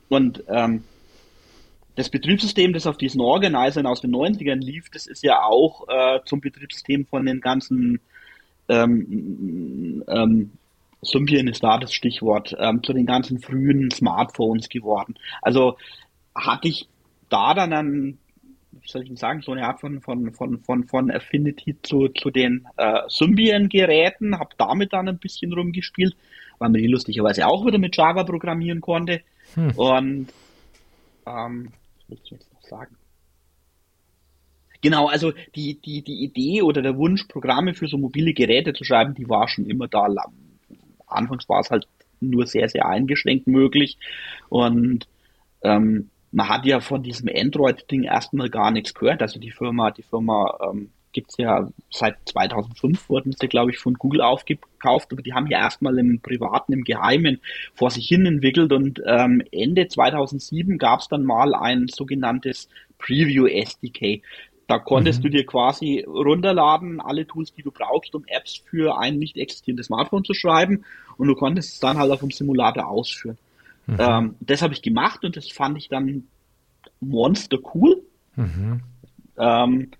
Und 0.09 0.43
ähm, 0.47 0.83
das 1.97 2.09
Betriebssystem, 2.09 2.73
das 2.73 2.85
auf 2.85 2.97
diesen 2.97 3.21
Organisern 3.21 3.87
aus 3.87 4.01
den 4.01 4.11
90ern 4.11 4.63
lief, 4.63 4.89
das 4.91 5.07
ist 5.07 5.23
ja 5.23 5.41
auch 5.41 5.87
äh, 5.89 6.19
zum 6.25 6.41
Betriebssystem 6.41 7.07
von 7.07 7.25
den 7.25 7.41
ganzen 7.41 7.99
ähm, 8.69 10.03
ähm, 10.07 10.51
Symbian 11.01 11.47
ist 11.47 11.63
da 11.63 11.77
das 11.79 11.93
Stichwort, 11.93 12.55
ähm, 12.59 12.83
zu 12.83 12.93
den 12.93 13.05
ganzen 13.05 13.39
frühen 13.39 13.89
Smartphones 13.89 14.69
geworden. 14.69 15.15
Also 15.41 15.77
hatte 16.35 16.67
ich 16.67 16.87
da 17.29 17.55
dann 17.55 17.73
ein, 17.73 18.17
wie 18.71 18.87
soll 18.87 19.01
ich 19.01 19.07
denn 19.07 19.17
sagen, 19.17 19.41
so 19.41 19.51
eine 19.51 19.65
Art 19.65 19.79
von, 19.79 20.01
von, 20.01 20.31
von, 20.33 20.59
von, 20.59 20.83
von 20.85 21.11
Affinity 21.11 21.77
zu, 21.81 22.09
zu 22.09 22.29
den 22.29 22.67
äh, 22.77 23.01
Symbian-Geräten, 23.07 24.37
habe 24.37 24.51
damit 24.57 24.93
dann 24.93 25.07
ein 25.07 25.17
bisschen 25.17 25.51
rumgespielt, 25.51 26.15
weil 26.59 26.69
man 26.69 26.81
die 26.81 26.87
lustigerweise 26.87 27.47
auch 27.47 27.65
wieder 27.65 27.79
mit 27.79 27.97
Java 27.97 28.23
programmieren 28.23 28.81
konnte. 28.81 29.21
Hm. 29.55 29.71
Und 29.77 30.27
ähm, 31.25 31.71
will 32.07 32.19
ich 32.23 32.29
jetzt 32.29 32.51
noch 32.53 32.63
sagen? 32.63 32.95
Genau, 34.81 35.07
also 35.07 35.33
die, 35.55 35.79
die, 35.81 36.03
die 36.03 36.23
Idee 36.23 36.61
oder 36.61 36.81
der 36.81 36.97
Wunsch, 36.97 37.25
Programme 37.25 37.73
für 37.73 37.87
so 37.87 37.97
mobile 37.97 38.33
Geräte 38.33 38.73
zu 38.73 38.83
schreiben, 38.83 39.15
die 39.15 39.27
war 39.27 39.47
schon 39.47 39.65
immer 39.65 39.87
da. 39.87 40.07
Anfangs 41.07 41.49
war 41.49 41.61
es 41.61 41.71
halt 41.71 41.87
nur 42.19 42.45
sehr, 42.45 42.69
sehr 42.69 42.85
eingeschränkt 42.85 43.47
möglich. 43.47 43.97
Und 44.49 45.07
ähm, 45.61 46.09
man 46.31 46.49
hat 46.49 46.65
ja 46.65 46.79
von 46.79 47.01
diesem 47.01 47.29
Android-Ding 47.33 48.03
erstmal 48.03 48.49
gar 48.49 48.71
nichts 48.71 48.93
gehört. 48.93 49.21
Also 49.21 49.39
die 49.39 49.51
Firma, 49.51 49.91
die 49.91 50.03
Firma 50.03 50.57
ähm, 50.69 50.91
gibt 51.13 51.31
es 51.31 51.37
ja 51.37 51.69
seit 51.89 52.17
2005, 52.25 53.09
wurden 53.09 53.33
sie, 53.39 53.47
glaube 53.47 53.71
ich, 53.71 53.79
von 53.79 53.95
Google 53.95 54.21
aufgekauft, 54.21 55.11
aber 55.11 55.21
die 55.21 55.33
haben 55.33 55.47
ja 55.47 55.59
erstmal 55.59 55.97
im 55.97 56.19
Privaten, 56.19 56.73
im 56.73 56.83
Geheimen 56.83 57.39
vor 57.73 57.89
sich 57.89 58.07
hin 58.07 58.25
entwickelt 58.25 58.71
und 58.71 59.01
ähm, 59.05 59.41
Ende 59.51 59.87
2007 59.87 60.77
gab 60.77 60.99
es 60.99 61.07
dann 61.07 61.23
mal 61.23 61.55
ein 61.55 61.87
sogenanntes 61.87 62.69
Preview 62.99 63.47
SDK. 63.47 64.21
Da 64.67 64.79
konntest 64.79 65.19
mhm. 65.19 65.23
du 65.23 65.29
dir 65.29 65.45
quasi 65.45 66.03
runterladen, 66.05 66.99
alle 66.99 67.25
Tools, 67.25 67.53
die 67.53 67.63
du 67.63 67.71
brauchst, 67.71 68.13
um 68.15 68.25
Apps 68.27 68.61
für 68.69 68.99
ein 68.99 69.17
nicht 69.17 69.37
existierendes 69.37 69.87
Smartphone 69.87 70.25
zu 70.25 70.33
schreiben 70.33 70.83
und 71.17 71.27
du 71.27 71.35
konntest 71.35 71.73
es 71.73 71.79
dann 71.79 71.97
halt 71.97 72.11
auf 72.11 72.19
dem 72.19 72.31
Simulator 72.31 72.87
ausführen. 72.87 73.37
Mhm. 73.85 73.97
Ähm, 73.99 74.35
das 74.41 74.61
habe 74.61 74.73
ich 74.73 74.81
gemacht 74.81 75.23
und 75.23 75.37
das 75.37 75.49
fand 75.49 75.77
ich 75.77 75.87
dann 75.87 76.27
monster 76.99 77.57
cool. 77.73 78.01
Mhm. 78.35 78.81
Ähm, 79.37 79.91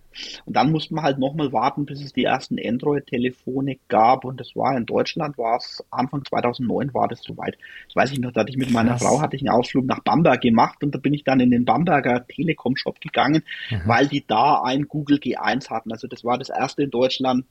und 0.45 0.55
dann 0.55 0.71
musste 0.71 0.93
man 0.93 1.03
halt 1.03 1.19
nochmal 1.19 1.51
warten, 1.51 1.85
bis 1.85 2.03
es 2.03 2.13
die 2.13 2.23
ersten 2.23 2.57
Android-Telefone 2.63 3.77
gab. 3.87 4.25
Und 4.25 4.39
das 4.39 4.55
war 4.55 4.75
in 4.77 4.85
Deutschland, 4.85 5.37
war 5.37 5.57
es 5.57 5.83
Anfang 5.91 6.23
2009 6.25 6.93
war 6.93 7.07
das 7.07 7.21
soweit. 7.21 7.57
Das 7.87 7.95
weiß 7.95 8.11
ich 8.11 8.19
noch, 8.19 8.31
da 8.31 8.41
hatte 8.41 8.51
ich 8.51 8.57
mit 8.57 8.71
meiner 8.71 8.91
Krass. 8.91 9.03
Frau 9.03 9.21
hatte 9.21 9.35
ich 9.35 9.41
einen 9.41 9.57
Ausflug 9.57 9.85
nach 9.85 10.03
Bamberg 10.03 10.41
gemacht 10.41 10.83
und 10.83 10.93
da 10.93 10.99
bin 10.99 11.13
ich 11.13 11.23
dann 11.23 11.39
in 11.39 11.51
den 11.51 11.65
Bamberger 11.65 12.25
Telekom-Shop 12.27 12.99
gegangen, 12.99 13.43
mhm. 13.69 13.81
weil 13.85 14.07
die 14.07 14.25
da 14.25 14.61
ein 14.63 14.87
Google 14.87 15.17
G1 15.17 15.69
hatten. 15.69 15.91
Also 15.91 16.07
das 16.07 16.23
war 16.23 16.37
das 16.37 16.49
erste 16.49 16.83
in 16.83 16.91
Deutschland 16.91 17.45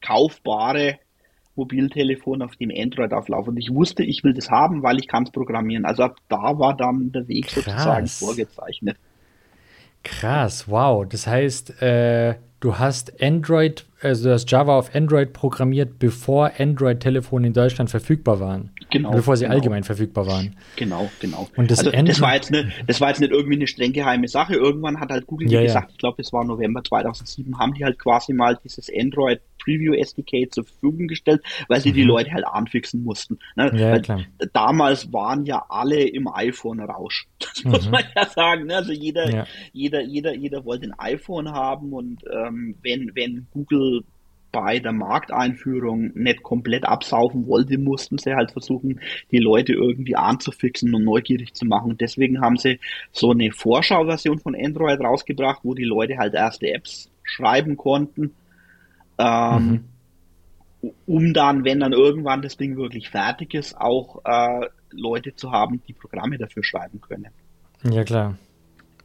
kaufbare 0.00 0.98
Mobiltelefon 1.56 2.42
auf 2.42 2.56
dem 2.56 2.70
Android 2.76 3.12
auflauf. 3.12 3.46
Und 3.48 3.56
ich 3.56 3.70
wusste, 3.72 4.02
ich 4.02 4.24
will 4.24 4.34
das 4.34 4.50
haben, 4.50 4.82
weil 4.82 4.98
ich 4.98 5.08
kann 5.08 5.24
es 5.24 5.30
programmieren. 5.30 5.84
Also 5.84 6.02
ab 6.04 6.16
da 6.28 6.58
war 6.58 6.76
dann 6.76 7.12
der 7.12 7.28
Weg 7.28 7.46
Krass. 7.46 7.64
sozusagen 7.64 8.06
vorgezeichnet. 8.06 8.96
Krass, 10.04 10.68
wow. 10.68 11.06
Das 11.08 11.26
heißt, 11.26 11.82
äh, 11.82 12.34
du 12.60 12.78
hast 12.78 13.22
Android, 13.22 13.86
also 14.00 14.28
du 14.28 14.34
hast 14.34 14.50
Java 14.50 14.78
auf 14.78 14.94
Android 14.94 15.32
programmiert, 15.32 15.98
bevor 15.98 16.52
Android-Telefone 16.58 17.48
in 17.48 17.52
Deutschland 17.52 17.90
verfügbar 17.90 18.38
waren. 18.38 18.70
Genau. 18.90 19.10
Bevor 19.10 19.36
sie 19.36 19.44
genau. 19.44 19.56
allgemein 19.56 19.82
verfügbar 19.82 20.26
waren. 20.26 20.54
Genau, 20.76 21.10
genau. 21.20 21.48
Und 21.56 21.70
das, 21.70 21.80
also, 21.80 21.90
das, 21.90 22.20
war 22.20 22.34
jetzt 22.34 22.50
ne, 22.50 22.70
das 22.86 23.00
war 23.00 23.08
jetzt 23.08 23.20
nicht 23.20 23.32
irgendwie 23.32 23.56
eine 23.56 23.66
streng 23.66 23.92
geheime 23.92 24.28
Sache. 24.28 24.54
Irgendwann 24.54 25.00
hat 25.00 25.10
halt 25.10 25.26
Google 25.26 25.50
ja, 25.50 25.62
gesagt, 25.62 25.88
ja. 25.88 25.92
ich 25.92 25.98
glaube, 25.98 26.22
es 26.22 26.32
war 26.32 26.44
November 26.44 26.84
2007, 26.84 27.58
haben 27.58 27.74
die 27.74 27.84
halt 27.84 27.98
quasi 27.98 28.32
mal 28.32 28.58
dieses 28.62 28.90
Android 28.94 29.40
Preview 29.64 29.94
SDK 29.94 30.50
zur 30.52 30.64
Verfügung 30.64 31.08
gestellt, 31.08 31.42
weil 31.68 31.80
sie 31.80 31.90
mhm. 31.90 31.94
die 31.94 32.02
Leute 32.04 32.32
halt 32.32 32.46
anfixen 32.46 33.02
mussten. 33.02 33.38
Ne? 33.56 33.72
Ja, 33.74 33.98
klar. 33.98 34.20
Damals 34.52 35.12
waren 35.12 35.44
ja 35.44 35.64
alle 35.68 36.02
im 36.02 36.28
iPhone-Rausch. 36.28 37.26
Das 37.54 37.64
mhm. 37.64 37.70
muss 37.70 37.90
man 37.90 38.02
ja 38.16 38.26
sagen. 38.26 38.66
Ne? 38.66 38.76
Also 38.76 38.92
jeder, 38.92 39.30
ja. 39.30 39.46
jeder, 39.72 40.02
jeder, 40.02 40.34
jeder 40.34 40.64
wollte 40.64 40.86
ein 40.86 40.98
iPhone 40.98 41.52
haben 41.52 41.92
und 41.92 42.22
ähm, 42.32 42.74
wenn, 42.82 43.12
wenn 43.14 43.46
Google 43.52 44.02
bei 44.50 44.78
der 44.78 44.92
Markteinführung 44.92 46.12
nicht 46.14 46.42
komplett 46.44 46.84
absaufen 46.84 47.46
wollte, 47.48 47.76
mussten 47.76 48.18
sie 48.18 48.34
halt 48.34 48.52
versuchen, 48.52 49.00
die 49.32 49.38
Leute 49.38 49.72
irgendwie 49.72 50.14
anzufixen 50.14 50.94
und 50.94 51.04
neugierig 51.04 51.54
zu 51.54 51.66
machen. 51.66 51.96
deswegen 51.98 52.40
haben 52.40 52.56
sie 52.56 52.78
so 53.10 53.32
eine 53.32 53.50
Vorschauversion 53.50 54.38
von 54.38 54.54
Android 54.54 55.00
rausgebracht, 55.00 55.60
wo 55.64 55.74
die 55.74 55.84
Leute 55.84 56.18
halt 56.18 56.34
erste 56.34 56.72
Apps 56.72 57.10
schreiben 57.24 57.76
konnten 57.76 58.32
ähm, 59.18 59.66
mhm. 59.66 59.84
Um 61.06 61.32
dann, 61.32 61.64
wenn 61.64 61.80
dann 61.80 61.94
irgendwann 61.94 62.42
das 62.42 62.58
Ding 62.58 62.76
wirklich 62.76 63.08
fertig 63.08 63.54
ist, 63.54 63.74
auch 63.74 64.20
äh, 64.26 64.68
Leute 64.90 65.34
zu 65.34 65.50
haben, 65.50 65.80
die 65.88 65.94
Programme 65.94 66.36
dafür 66.36 66.62
schreiben 66.62 67.00
können. 67.00 67.28
Ja, 67.82 68.04
klar. 68.04 68.36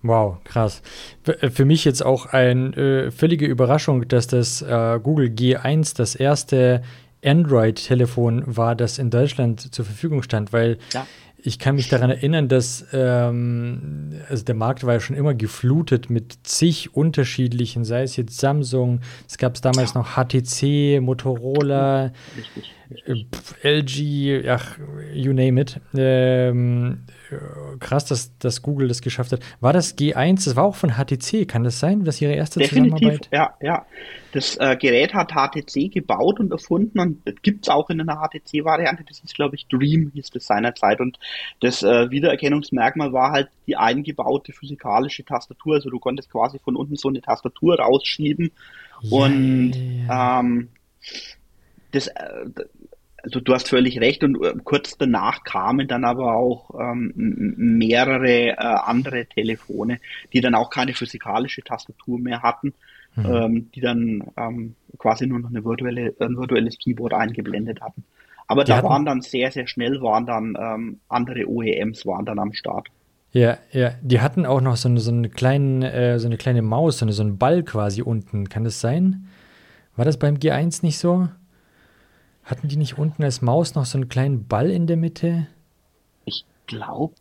Wow, 0.02 0.43
krass. 0.43 0.82
Äh, 1.26 1.50
für 1.50 1.65
mich 1.65 1.86
jetzt 1.86 2.06
auch 2.06 2.28
eine 2.28 2.76
äh, 2.76 3.12
völlige 3.12 3.45
Überraschung, 3.45 4.08
dass 4.08 4.28
das 4.28 4.62
äh, 4.62 5.00
Google 5.02 5.30
G1 5.30 5.95
das 5.95 6.15
erste 6.15 6.84
Android-Telefon 7.24 8.43
war, 8.45 8.76
das 8.76 8.97
in 8.97 9.10
Deutschland 9.10 9.74
zur 9.74 9.86
Verfügung 9.86 10.24
stand, 10.24 10.53
weil 10.53 10.78
ja. 10.93 11.05
Ich 11.44 11.60
kann 11.60 11.76
mich 11.76 11.90
daran 11.90 12.10
erinnern, 12.10 12.48
dass 12.48 12.86
ähm, 12.92 14.12
also 14.30 14.44
der 14.44 14.56
Markt 14.56 14.86
war 14.86 14.94
ja 14.94 15.00
schon 15.00 15.16
immer 15.16 15.34
geflutet 15.34 16.10
mit 16.10 16.40
zig 16.44 16.96
unterschiedlichen, 16.96 17.86
sei 17.86 18.04
es 18.04 18.16
jetzt 18.16 18.38
Samsung, 18.40 19.02
es 19.28 19.38
gab 19.38 19.56
es 19.56 19.62
damals 19.62 19.94
noch 19.94 20.16
HTC, 20.16 21.02
Motorola, 21.02 22.12
Richtig. 22.38 22.74
LG, 23.64 24.48
ach, 24.50 24.80
you 25.14 25.32
name 25.32 25.62
it. 25.62 25.80
Ähm, 25.96 27.06
krass, 27.80 28.06
dass, 28.06 28.36
dass 28.40 28.64
Google 28.64 28.88
das 28.88 29.02
geschafft 29.02 29.32
hat. 29.32 29.42
War 29.60 29.74
das 29.74 29.96
G1, 29.96 30.46
das 30.46 30.56
war 30.56 30.64
auch 30.64 30.76
von 30.76 30.94
HTC, 30.94 31.48
kann 31.48 31.64
das 31.64 31.80
sein, 31.80 32.04
dass 32.04 32.20
ihre 32.20 32.34
erste 32.34 32.60
Definitiv, 32.60 32.98
Zusammenarbeit? 32.98 33.30
Ja, 33.32 33.54
ja. 33.62 33.86
Das 34.32 34.58
äh, 34.58 34.76
Gerät 34.76 35.14
hat 35.14 35.34
HTC 35.34 35.92
gebaut 35.92 36.40
und 36.40 36.52
erfunden 36.52 37.00
und 37.00 37.44
gibt 37.44 37.66
es 37.66 37.70
auch 37.70 37.90
in 37.92 38.02
einer 38.02 38.28
HTC-Variante, 38.28 39.04
das 39.08 39.20
ist, 39.20 39.36
glaube 39.36 39.56
ich, 39.56 39.68
Dream 39.68 40.12
hieß 40.14 40.32
das 40.32 40.48
seinerzeit. 40.48 41.00
Und 41.00 41.20
das 41.60 41.84
äh, 41.84 42.10
Wiedererkennungsmerkmal 42.10 43.14
war 43.14 43.32
halt 43.32 43.50
die 43.68 43.76
eingebaute 43.76 44.52
physikalische 44.52 45.24
Tastatur. 45.24 45.76
Also 45.76 45.90
du 45.90 46.00
konntest 46.00 46.32
quasi 46.32 46.58
von 46.58 46.76
unten 46.76 46.96
so 46.96 47.10
eine 47.10 47.22
Tastatur 47.22 47.80
rausschieben 47.80 48.52
yeah. 49.04 49.26
und 49.26 49.74
ähm, 50.10 50.70
das, 51.92 52.08
äh, 52.08 52.46
also 53.24 53.40
du 53.40 53.54
hast 53.54 53.70
völlig 53.70 54.00
recht 54.00 54.24
und 54.24 54.42
äh, 54.44 54.54
kurz 54.64 54.98
danach 54.98 55.44
kamen 55.44 55.88
dann 55.88 56.06
aber 56.06 56.36
auch 56.36 56.72
ähm, 56.80 57.14
mehrere 57.16 58.50
äh, 58.50 58.56
andere 58.56 59.26
Telefone, 59.26 60.00
die 60.34 60.42
dann 60.42 60.56
auch 60.56 60.70
keine 60.70 60.94
physikalische 60.94 61.62
Tastatur 61.62 62.20
mehr 62.20 62.42
hatten, 62.42 62.74
mhm. 63.16 63.26
ähm, 63.26 63.72
die 63.74 63.82
dann 63.82 64.24
ähm, 64.38 64.76
quasi 64.98 65.28
nur 65.28 65.40
noch 65.40 65.50
eine 65.50 65.64
virtuelle, 65.64 66.14
ein 66.20 66.38
virtuelles 66.38 66.78
Keyboard 66.78 67.14
eingeblendet 67.14 67.82
hatten. 67.82 68.04
Aber 68.48 68.64
die 68.64 68.70
da 68.70 68.78
hatten... 68.78 68.88
waren 68.88 69.06
dann 69.06 69.22
sehr, 69.22 69.52
sehr 69.52 69.68
schnell, 69.68 70.02
waren 70.02 70.26
dann 70.26 70.58
ähm, 70.60 71.00
andere 71.08 71.48
OEMs 71.48 72.06
waren 72.06 72.26
dann 72.26 72.40
am 72.40 72.54
Start. 72.54 72.88
Ja, 73.32 73.60
ja, 73.72 73.92
die 74.02 74.22
hatten 74.22 74.48
auch 74.48 74.60
noch 74.60 74.76
so 74.76 74.90
eine, 74.90 75.00
so 75.00 75.12
eine, 75.12 75.30
kleine, 75.30 75.94
äh, 75.94 76.20
so 76.20 76.26
eine 76.26 76.38
kleine 76.38 76.64
Maus, 76.64 76.98
so, 76.98 77.06
eine, 77.06 77.14
so 77.14 77.22
einen 77.22 77.38
Ball 77.38 77.62
quasi 77.64 78.02
unten. 78.02 78.50
Kann 78.50 78.64
das 78.64 78.82
sein? 78.82 79.28
War 79.96 80.06
das 80.06 80.18
beim 80.18 80.36
G1 80.36 80.84
nicht 80.84 80.98
so? 80.98 81.30
Hatten 82.50 82.68
die 82.68 82.78
nicht 82.78 82.97
unten 82.97 83.24
als 83.24 83.43
Maus 83.43 83.76
noch 83.76 83.86
so 83.86 84.00
einen 84.00 84.10
kleinen 84.10 84.47
Ball 84.47 84.72
in 84.72 84.88
der 84.88 84.97
Mitte? 84.97 85.45
Ich 86.26 86.45
glaube, 86.66 87.14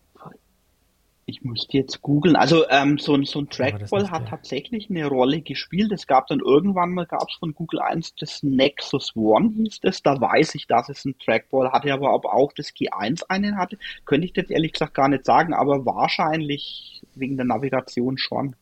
ich 1.27 1.43
müsste 1.43 1.77
jetzt 1.77 2.01
googeln. 2.01 2.35
Also 2.35 2.67
ähm, 2.71 2.97
so, 2.97 3.23
so 3.25 3.41
ein 3.41 3.51
Trackball 3.51 4.11
hat 4.11 4.23
der. 4.23 4.31
tatsächlich 4.31 4.89
eine 4.89 5.07
Rolle 5.07 5.43
gespielt. 5.43 5.93
Es 5.93 6.07
gab 6.07 6.29
dann 6.29 6.41
irgendwann 6.41 6.95
mal, 6.95 7.05
gab 7.05 7.29
es 7.29 7.37
von 7.37 7.53
Google 7.53 7.81
1 7.81 8.15
das 8.15 8.43
Nexus 8.43 9.15
One 9.15 9.51
hieß 9.55 9.81
das. 9.81 10.03
Da 10.03 10.19
weiß 10.19 10.55
ich, 10.55 10.67
dass 10.67 10.89
es 10.89 11.05
ein 11.05 11.19
Trackball 11.19 11.73
hatte, 11.73 11.93
aber 11.93 12.15
ob 12.15 12.25
auch 12.25 12.55
das 12.55 12.69
G1 12.69 13.25
einen 13.29 13.59
hatte, 13.59 13.77
könnte 14.07 14.27
ich 14.27 14.35
jetzt 14.35 14.51
ehrlich 14.51 14.73
gesagt 14.73 14.95
gar 14.95 15.09
nicht 15.09 15.27
sagen, 15.27 15.53
aber 15.53 15.85
wahrscheinlich 15.85 17.03
wegen 17.15 17.37
der 17.37 17.45
Navigation 17.45 18.17
schon. 18.17 18.57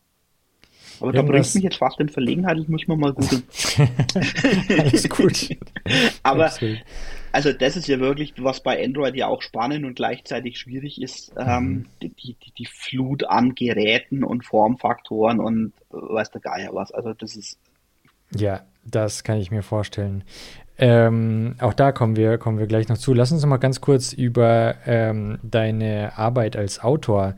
Aber 1.01 1.15
Irgendwas. 1.15 1.27
da 1.27 1.33
bringt 1.33 1.55
mich 1.55 1.65
jetzt 1.65 1.77
fast 1.77 2.01
in 2.01 2.09
Verlegenheit, 2.09 2.59
ich 2.59 2.69
muss 2.69 2.87
mal 2.87 2.97
mal 2.97 3.13
googeln. 3.13 3.43
Alles 4.69 5.09
gut. 5.09 5.57
Aber 6.23 6.51
also 7.33 7.53
das 7.53 7.77
ist 7.77 7.87
ja 7.87 8.01
wirklich, 8.01 8.33
was 8.39 8.63
bei 8.63 8.83
Android 8.83 9.15
ja 9.15 9.27
auch 9.27 9.43
spannend 9.43 9.85
und 9.85 9.95
gleichzeitig 9.95 10.59
schwierig 10.59 11.03
ist, 11.03 11.33
ähm, 11.37 11.65
mhm. 11.65 11.87
die, 12.03 12.09
die, 12.09 12.53
die 12.59 12.67
Flut 12.67 13.25
an 13.25 13.55
Geräten 13.55 14.25
und 14.25 14.45
Formfaktoren 14.45 15.41
und 15.41 15.73
äh, 15.91 15.97
weiß 15.97 16.31
der 16.31 16.41
Geier 16.41 16.71
was. 16.73 16.93
Also 16.93 17.13
das 17.13 17.37
ist. 17.37 17.59
Ja, 18.35 18.63
das 18.85 19.23
kann 19.23 19.39
ich 19.39 19.51
mir 19.51 19.63
vorstellen. 19.63 20.25
Ähm, 20.79 21.57
auch 21.61 21.75
da 21.75 21.93
kommen 21.93 22.17
wir, 22.17 22.39
kommen 22.39 22.59
wir 22.59 22.67
gleich 22.67 22.89
noch 22.89 22.99
zu. 22.99 23.13
Lass 23.13 23.33
uns 23.33 23.43
noch 23.43 23.49
mal 23.49 23.57
ganz 23.59 23.81
kurz 23.81 24.13
über 24.13 24.75
ähm, 24.87 25.39
deine 25.43 26.17
Arbeit 26.17 26.57
als 26.57 26.83
Autor 26.83 27.35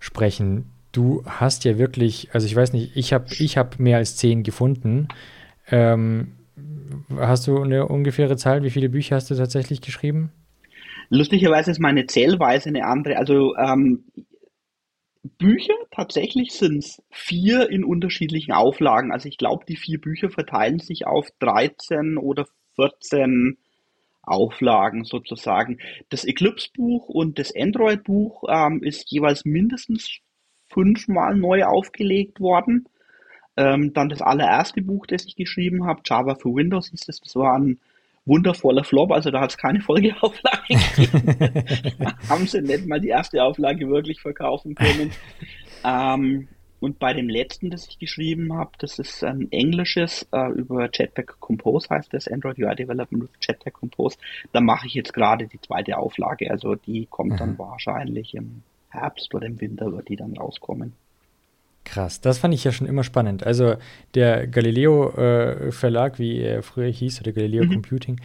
sprechen 0.00 0.70
du 0.96 1.22
hast 1.26 1.64
ja 1.64 1.78
wirklich, 1.78 2.30
also 2.32 2.46
ich 2.46 2.56
weiß 2.56 2.72
nicht, 2.72 2.96
ich 2.96 3.12
habe 3.12 3.26
ich 3.38 3.58
hab 3.58 3.78
mehr 3.78 3.98
als 3.98 4.16
zehn 4.16 4.42
gefunden. 4.42 5.08
Ähm, 5.68 6.32
hast 7.16 7.46
du 7.46 7.62
eine 7.62 7.86
ungefähre 7.86 8.36
Zahl? 8.36 8.62
Wie 8.62 8.70
viele 8.70 8.88
Bücher 8.88 9.16
hast 9.16 9.30
du 9.30 9.34
tatsächlich 9.34 9.80
geschrieben? 9.80 10.32
Lustigerweise 11.10 11.70
ist 11.70 11.80
meine 11.80 12.06
Zählweise 12.06 12.68
eine 12.68 12.86
andere. 12.86 13.16
Also 13.16 13.56
ähm, 13.56 14.04
Bücher 15.38 15.74
tatsächlich 15.90 16.52
sind 16.52 16.78
es 16.78 17.02
vier 17.10 17.70
in 17.70 17.84
unterschiedlichen 17.84 18.52
Auflagen. 18.52 19.12
Also 19.12 19.28
ich 19.28 19.38
glaube, 19.38 19.64
die 19.66 19.76
vier 19.76 20.00
Bücher 20.00 20.30
verteilen 20.30 20.78
sich 20.78 21.06
auf 21.06 21.28
13 21.40 22.18
oder 22.18 22.46
14 22.76 23.58
Auflagen 24.22 25.04
sozusagen. 25.04 25.78
Das 26.08 26.24
Eclipse-Buch 26.24 27.08
und 27.08 27.38
das 27.38 27.54
Android-Buch 27.54 28.44
ähm, 28.48 28.82
ist 28.82 29.10
jeweils 29.10 29.44
mindestens 29.44 30.20
fünfmal 30.74 31.36
neu 31.36 31.64
aufgelegt 31.64 32.40
worden. 32.40 32.86
Ähm, 33.56 33.92
dann 33.94 34.08
das 34.08 34.20
allererste 34.20 34.82
Buch, 34.82 35.06
das 35.06 35.24
ich 35.24 35.36
geschrieben 35.36 35.86
habe, 35.86 36.02
Java 36.04 36.34
für 36.34 36.52
Windows 36.54 36.90
hieß 36.90 37.06
das, 37.06 37.20
das 37.20 37.36
war 37.36 37.56
ein 37.56 37.78
wundervoller 38.26 38.82
Flop, 38.82 39.12
also 39.12 39.30
da 39.30 39.40
hat 39.40 39.50
es 39.50 39.56
keine 39.56 39.80
Folgeauflage 39.88 40.74
gegeben. 40.96 42.12
haben 42.28 42.46
sie 42.46 42.60
nicht 42.62 42.86
mal 42.86 43.00
die 43.00 43.08
erste 43.08 43.42
Auflage 43.42 43.88
wirklich 43.88 44.20
verkaufen 44.20 44.74
können. 44.74 45.12
Ähm, 45.84 46.48
und 46.80 46.98
bei 46.98 47.14
dem 47.14 47.28
letzten, 47.28 47.70
das 47.70 47.88
ich 47.88 47.98
geschrieben 47.98 48.52
habe, 48.54 48.72
das 48.78 48.98
ist 48.98 49.24
ein 49.24 49.50
englisches, 49.52 50.28
äh, 50.32 50.50
über 50.52 50.88
Jetpack 50.92 51.38
Compose 51.40 51.88
heißt 51.88 52.12
das, 52.12 52.28
Android 52.28 52.58
UI 52.58 52.74
Development 52.74 53.22
with 53.22 53.30
Jetpack 53.40 53.74
Compose. 53.74 54.18
Da 54.52 54.60
mache 54.60 54.86
ich 54.86 54.94
jetzt 54.94 55.14
gerade 55.14 55.46
die 55.46 55.60
zweite 55.60 55.96
Auflage, 55.96 56.50
also 56.50 56.74
die 56.74 57.06
kommt 57.06 57.40
dann 57.40 57.52
mhm. 57.52 57.58
wahrscheinlich 57.58 58.34
im 58.34 58.62
Herbst 58.94 59.34
oder 59.34 59.46
im 59.46 59.60
Winter 59.60 59.92
wird 59.92 60.08
die 60.08 60.16
dann 60.16 60.36
rauskommen. 60.36 60.92
Krass, 61.84 62.20
das 62.22 62.38
fand 62.38 62.54
ich 62.54 62.64
ja 62.64 62.72
schon 62.72 62.86
immer 62.86 63.04
spannend. 63.04 63.44
Also 63.44 63.74
der 64.14 64.46
Galileo 64.46 65.10
äh, 65.10 65.70
Verlag, 65.70 66.18
wie 66.18 66.40
er 66.40 66.62
früher 66.62 66.88
hieß, 66.88 67.20
oder 67.20 67.32
Galileo 67.32 67.64
mhm. 67.64 67.72
Computing, 67.72 68.20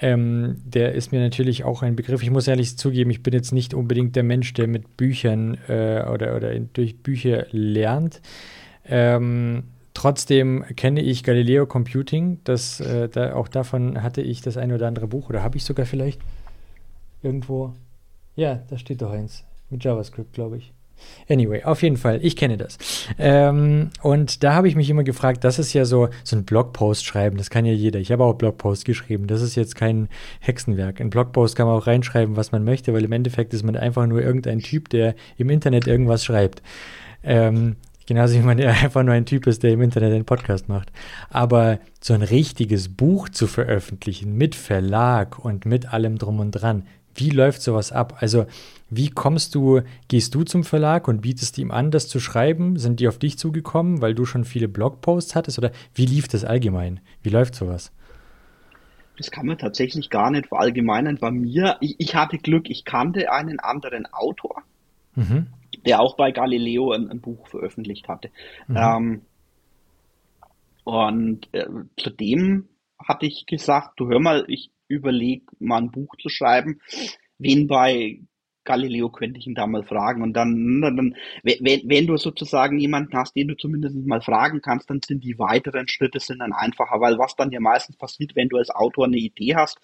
ähm, 0.00 0.62
der 0.64 0.92
ist 0.94 1.12
mir 1.12 1.20
natürlich 1.20 1.64
auch 1.64 1.82
ein 1.82 1.96
Begriff. 1.96 2.22
Ich 2.22 2.30
muss 2.30 2.46
ehrlich 2.46 2.78
zugeben, 2.78 3.10
ich 3.10 3.22
bin 3.22 3.34
jetzt 3.34 3.52
nicht 3.52 3.74
unbedingt 3.74 4.14
der 4.14 4.22
Mensch, 4.22 4.54
der 4.54 4.68
mit 4.68 4.96
Büchern 4.96 5.58
äh, 5.68 6.04
oder, 6.08 6.36
oder 6.36 6.58
durch 6.58 7.02
Bücher 7.02 7.46
lernt. 7.50 8.22
Ähm, 8.84 9.64
trotzdem 9.94 10.64
kenne 10.76 11.02
ich 11.02 11.24
Galileo 11.24 11.66
Computing. 11.66 12.38
Das, 12.44 12.80
äh, 12.80 13.08
da, 13.08 13.34
auch 13.34 13.48
davon 13.48 14.02
hatte 14.02 14.22
ich 14.22 14.42
das 14.42 14.56
eine 14.56 14.76
oder 14.76 14.86
andere 14.86 15.08
Buch 15.08 15.28
oder 15.28 15.42
habe 15.42 15.56
ich 15.56 15.64
sogar 15.64 15.86
vielleicht 15.86 16.20
irgendwo. 17.22 17.74
Ja, 18.36 18.62
da 18.70 18.78
steht 18.78 19.02
doch 19.02 19.10
eins. 19.10 19.44
Mit 19.72 19.82
JavaScript, 19.84 20.34
glaube 20.34 20.58
ich. 20.58 20.74
Anyway, 21.28 21.64
auf 21.64 21.82
jeden 21.82 21.96
Fall, 21.96 22.20
ich 22.22 22.36
kenne 22.36 22.58
das. 22.58 22.76
Ähm, 23.18 23.88
und 24.02 24.44
da 24.44 24.52
habe 24.52 24.68
ich 24.68 24.76
mich 24.76 24.90
immer 24.90 25.02
gefragt, 25.02 25.44
das 25.44 25.58
ist 25.58 25.72
ja 25.72 25.86
so, 25.86 26.10
so 26.24 26.36
ein 26.36 26.44
Blogpost 26.44 27.06
schreiben, 27.06 27.38
das 27.38 27.48
kann 27.48 27.64
ja 27.64 27.72
jeder. 27.72 27.98
Ich 27.98 28.12
habe 28.12 28.22
auch 28.22 28.34
Blogpost 28.34 28.84
geschrieben, 28.84 29.26
das 29.26 29.40
ist 29.40 29.56
jetzt 29.56 29.74
kein 29.74 30.08
Hexenwerk. 30.40 31.00
In 31.00 31.08
Blogpost 31.08 31.56
kann 31.56 31.66
man 31.66 31.76
auch 31.76 31.86
reinschreiben, 31.86 32.36
was 32.36 32.52
man 32.52 32.64
möchte, 32.64 32.92
weil 32.92 33.02
im 33.02 33.12
Endeffekt 33.12 33.54
ist 33.54 33.64
man 33.64 33.74
einfach 33.76 34.06
nur 34.06 34.20
irgendein 34.20 34.60
Typ, 34.60 34.90
der 34.90 35.14
im 35.38 35.48
Internet 35.48 35.86
irgendwas 35.86 36.22
schreibt. 36.22 36.62
Ähm, 37.24 37.76
genauso 38.06 38.34
wie 38.34 38.40
man 38.40 38.58
ja 38.58 38.68
einfach 38.70 39.02
nur 39.02 39.14
ein 39.14 39.26
Typ 39.26 39.46
ist, 39.46 39.62
der 39.62 39.72
im 39.72 39.80
Internet 39.80 40.12
einen 40.12 40.26
Podcast 40.26 40.68
macht. 40.68 40.92
Aber 41.30 41.78
so 42.00 42.12
ein 42.12 42.22
richtiges 42.22 42.90
Buch 42.90 43.30
zu 43.30 43.46
veröffentlichen 43.46 44.36
mit 44.36 44.54
Verlag 44.54 45.42
und 45.42 45.64
mit 45.64 45.92
allem 45.92 46.18
drum 46.18 46.40
und 46.40 46.50
dran, 46.50 46.84
wie 47.14 47.30
läuft 47.30 47.62
sowas 47.62 47.92
ab? 47.92 48.18
Also, 48.20 48.46
wie 48.94 49.08
kommst 49.08 49.54
du, 49.54 49.80
gehst 50.08 50.34
du 50.34 50.44
zum 50.44 50.64
Verlag 50.64 51.08
und 51.08 51.22
bietest 51.22 51.56
ihm 51.56 51.70
an, 51.70 51.90
das 51.90 52.08
zu 52.08 52.20
schreiben? 52.20 52.76
Sind 52.76 53.00
die 53.00 53.08
auf 53.08 53.18
dich 53.18 53.38
zugekommen, 53.38 54.02
weil 54.02 54.14
du 54.14 54.26
schon 54.26 54.44
viele 54.44 54.68
Blogposts 54.68 55.34
hattest? 55.34 55.58
Oder 55.58 55.72
wie 55.94 56.04
lief 56.04 56.28
das 56.28 56.44
allgemein? 56.44 57.00
Wie 57.22 57.30
läuft 57.30 57.54
sowas? 57.54 57.90
Das 59.16 59.30
kann 59.30 59.46
man 59.46 59.56
tatsächlich 59.56 60.10
gar 60.10 60.30
nicht 60.30 60.48
verallgemeinern. 60.48 61.16
Bei 61.18 61.30
mir, 61.30 61.78
ich, 61.80 61.96
ich 61.98 62.14
hatte 62.14 62.36
Glück, 62.36 62.68
ich 62.68 62.84
kannte 62.84 63.32
einen 63.32 63.60
anderen 63.60 64.06
Autor, 64.12 64.62
mhm. 65.14 65.46
der 65.86 66.00
auch 66.00 66.16
bei 66.16 66.30
Galileo 66.30 66.92
ein, 66.92 67.08
ein 67.08 67.20
Buch 67.20 67.46
veröffentlicht 67.48 68.08
hatte. 68.08 68.30
Mhm. 68.68 68.76
Ähm, 68.76 69.22
und 70.84 71.48
äh, 71.52 71.66
zudem 71.96 72.68
hatte 72.98 73.24
ich 73.24 73.46
gesagt, 73.46 73.98
du 74.00 74.08
hör 74.08 74.20
mal, 74.20 74.44
ich 74.48 74.70
überlege, 74.88 75.46
mal 75.60 75.78
ein 75.78 75.90
Buch 75.90 76.14
zu 76.20 76.28
schreiben. 76.28 76.80
Wen 77.38 77.66
bei 77.66 78.20
Galileo 78.64 79.10
könnte 79.10 79.38
ich 79.38 79.46
ihn 79.46 79.54
da 79.54 79.66
mal 79.66 79.82
fragen. 79.82 80.22
Und 80.22 80.34
dann, 80.34 80.80
dann 80.80 81.16
wenn, 81.42 81.82
wenn 81.88 82.06
du 82.06 82.16
sozusagen 82.16 82.78
jemanden 82.78 83.16
hast, 83.16 83.34
den 83.34 83.48
du 83.48 83.56
zumindest 83.56 83.96
mal 83.96 84.20
fragen 84.20 84.60
kannst, 84.62 84.90
dann 84.90 85.00
sind 85.04 85.24
die 85.24 85.38
weiteren 85.38 85.88
Schritte 85.88 86.20
sind 86.20 86.40
dann 86.40 86.52
einfacher, 86.52 87.00
weil 87.00 87.18
was 87.18 87.36
dann 87.36 87.50
ja 87.50 87.60
meistens 87.60 87.96
passiert, 87.96 88.36
wenn 88.36 88.48
du 88.48 88.56
als 88.56 88.70
Autor 88.70 89.06
eine 89.06 89.18
Idee 89.18 89.56
hast, 89.56 89.78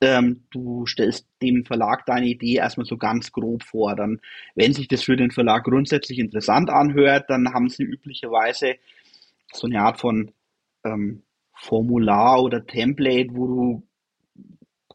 ähm, 0.00 0.44
du 0.50 0.86
stellst 0.86 1.26
dem 1.42 1.64
Verlag 1.64 2.06
deine 2.06 2.26
Idee 2.26 2.56
erstmal 2.56 2.86
so 2.86 2.96
ganz 2.96 3.32
grob 3.32 3.62
vor. 3.62 3.94
Dann, 3.96 4.20
wenn 4.54 4.72
sich 4.72 4.88
das 4.88 5.02
für 5.02 5.16
den 5.16 5.30
Verlag 5.30 5.64
grundsätzlich 5.64 6.18
interessant 6.18 6.70
anhört, 6.70 7.28
dann 7.28 7.52
haben 7.52 7.68
sie 7.68 7.84
üblicherweise 7.84 8.76
so 9.52 9.66
eine 9.66 9.80
Art 9.80 10.00
von 10.00 10.32
ähm, 10.84 11.22
Formular 11.54 12.42
oder 12.42 12.66
Template, 12.66 13.30
wo 13.32 13.46
du 13.46 13.88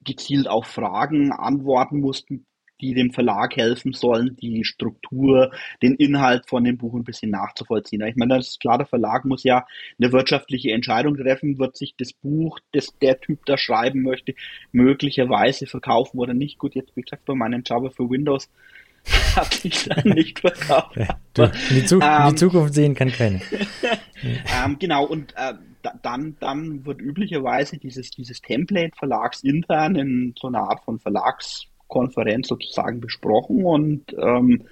gezielt 0.04 0.48
auf 0.48 0.66
Fragen 0.66 1.32
antworten 1.32 2.00
musst, 2.00 2.28
die 2.82 2.94
dem 2.94 3.12
Verlag 3.12 3.56
helfen 3.56 3.94
sollen, 3.94 4.36
die 4.42 4.64
Struktur, 4.64 5.52
den 5.82 5.96
Inhalt 5.96 6.48
von 6.48 6.64
dem 6.64 6.78
Buch 6.78 6.94
ein 6.94 7.04
bisschen 7.04 7.32
nachzuvollziehen. 7.32 8.02
Ich 8.04 8.16
meine, 8.16 8.38
das 8.38 8.50
ist 8.50 8.60
klar, 8.60 8.78
der 8.78 8.88
Verlag 8.88 9.26
muss 9.26 9.44
ja 9.44 9.66
eine 10.00 10.12
wirtschaftliche 10.12 10.72
Entscheidung 10.72 11.16
treffen, 11.16 11.60
wird 11.60 11.78
sich 11.78 11.96
das 11.98 12.14
Buch, 12.14 12.60
das 12.74 12.98
der 13.02 13.20
Typ 13.20 13.46
da 13.46 13.58
schreiben 13.58 14.02
möchte, 14.02 14.34
möglicherweise 14.72 15.66
verkaufen 15.68 16.20
oder 16.20 16.34
nicht. 16.34 16.58
Gut, 16.58 16.76
jetzt 16.76 16.96
wie 16.96 17.02
gesagt, 17.02 17.26
bei 17.26 17.36
meinem 17.36 17.64
Java 17.66 17.90
für 17.90 18.10
Windows 18.10 18.50
habe 19.36 19.50
ich 19.64 19.86
dann 19.86 20.14
nicht 20.14 20.40
verkauft. 20.40 20.98
Du, 21.34 21.52
die, 21.70 21.86
Zug 21.86 22.04
ähm, 22.04 22.30
die, 22.30 22.36
Zukunft 22.36 22.74
sehen 22.74 22.96
kann 22.96 23.10
keine. 23.12 23.42
ähm, 24.24 24.78
genau, 24.78 25.06
und 25.06 25.34
äh, 25.36 25.54
dann, 26.02 26.36
dann 26.40 26.86
wird 26.86 27.02
üblicherweise 27.02 27.78
dieses, 27.78 28.12
dieses 28.12 28.42
Template 28.42 28.96
verlagsintern 28.98 29.96
in 29.96 30.34
so 30.38 30.48
einer 30.48 30.70
Art 30.70 30.84
von 30.84 31.00
Verlagskonferenz 31.90 32.48
sozusagen 32.48 33.02
besprochen 33.02 33.64
und 33.66 34.14
ähm, 34.18 34.64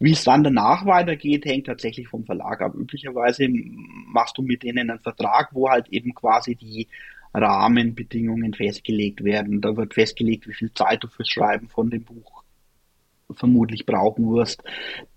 wie 0.00 0.12
es 0.12 0.24
dann 0.24 0.42
danach 0.42 0.84
weitergeht, 0.84 1.44
hängt 1.44 1.66
tatsächlich 1.66 2.08
vom 2.08 2.24
Verlag 2.24 2.60
ab. 2.60 2.74
Üblicherweise 2.74 3.46
machst 3.48 4.36
du 4.36 4.42
mit 4.42 4.64
denen 4.64 4.90
einen 4.90 4.98
Vertrag, 4.98 5.50
wo 5.52 5.68
halt 5.68 5.88
eben 5.90 6.12
quasi 6.14 6.56
die 6.56 6.88
Rahmenbedingungen 7.34 8.52
festgelegt 8.52 9.22
werden. 9.22 9.60
Da 9.60 9.76
wird 9.76 9.94
festgelegt, 9.94 10.48
wie 10.48 10.54
viel 10.54 10.72
Zeit 10.74 11.04
du 11.04 11.08
fürs 11.08 11.28
Schreiben 11.28 11.68
von 11.68 11.88
dem 11.88 12.02
Buch 12.02 12.42
vermutlich 13.34 13.86
brauchen 13.86 14.34
wirst. 14.34 14.62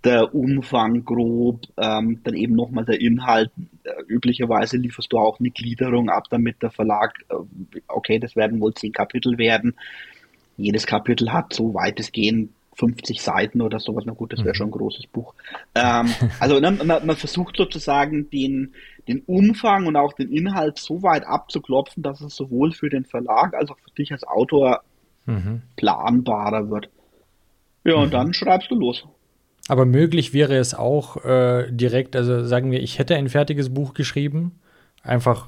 Der 0.03 0.34
Umfang 0.36 1.03
grob, 1.03 1.66
ähm, 1.78 2.22
dann 2.24 2.36
eben 2.36 2.56
nochmal 2.56 2.86
der 2.86 3.01
Inhalt. 3.01 3.51
Äh, 3.84 3.89
üblicherweise 4.08 4.78
lieferst 4.78 5.12
du 5.12 5.18
auch 5.18 5.39
eine 5.39 5.49
Gliederung 5.49 6.10
ab, 6.10 6.26
damit 6.30 6.62
der 6.62 6.70
Verlag, 6.70 7.26
äh, 7.30 7.80
okay, 7.88 8.20
das 8.20 8.36
werden 8.36 8.62
wohl 8.62 8.74
zehn 8.74 8.93
Kapitel 8.93 9.38
werden. 9.38 9.76
Jedes 10.58 10.86
Kapitel 10.86 11.32
hat 11.32 11.53
so 11.53 11.74
weitestgehend 11.74 12.51
50 12.76 13.22
Seiten 13.22 13.62
oder 13.62 13.80
sowas. 13.80 14.03
Na 14.06 14.14
gut, 14.14 14.34
das 14.34 14.39
wäre 14.39 14.49
mhm. 14.49 14.56
schon 14.56 14.68
ein 14.68 14.72
großes 14.72 15.08
Buch. 15.08 15.34
Ähm, 15.74 16.14
also 16.39 16.60
ne, 16.60 16.72
man, 16.72 17.06
man, 17.06 17.16
versucht 17.16 17.58
sozusagen 17.58 18.30
den, 18.30 18.74
den 19.08 19.22
Umfang 19.22 19.88
und 19.88 19.95
auch 19.95 20.14
den 20.14 20.32
Inhalt 20.32 20.78
so 20.78 21.01
weit 21.01 21.26
abzuklopfen, 21.26 22.03
dass 22.03 22.22
es 22.22 22.36
sowohl 22.36 22.72
für 22.72 22.89
den 22.89 23.06
Verlag 23.06 23.53
als 23.53 23.70
auch 23.70 23.80
für 23.80 23.91
dich 23.91 24.12
als 24.12 24.24
Autor 24.26 24.82
mhm. 25.26 25.62
planbarer 25.78 26.70
wird. 26.70 26.89
Ja, 27.84 27.95
und 27.95 28.08
mhm. 28.08 28.12
dann 28.12 28.34
schreibst 28.34 28.72
du 28.72 28.76
los. 28.76 29.06
Aber 29.68 29.86
möglich 29.86 30.34
wäre 30.34 30.56
es 30.58 30.76
auch 30.76 31.24
äh, 31.26 31.72
direkt, 31.72 32.16
also 32.16 32.43
sagen 32.43 32.72
wir, 32.72 32.82
ich 32.82 32.99
hätte 32.99 33.16
ein 33.16 33.30
fertiges 33.30 33.74
Buch 33.74 33.93
geschrieben, 33.93 34.60
einfach 35.01 35.47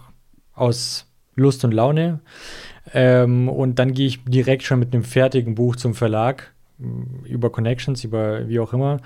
aus 0.53 1.05
Lust 1.35 1.63
und 1.63 1.71
Laune. 1.71 2.19
Ähm, 2.93 3.49
und 3.49 3.79
dann 3.79 3.93
gehe 3.93 4.07
ich 4.07 4.23
direkt 4.23 4.63
schon 4.63 4.79
mit 4.79 4.93
einem 4.93 5.03
fertigen 5.03 5.55
Buch 5.55 5.75
zum 5.75 5.93
Verlag, 5.93 6.53
über 7.25 7.51
Connections, 7.51 8.03
über 8.03 8.47
wie 8.47 8.59
auch 8.59 8.73
immer, 8.73 8.99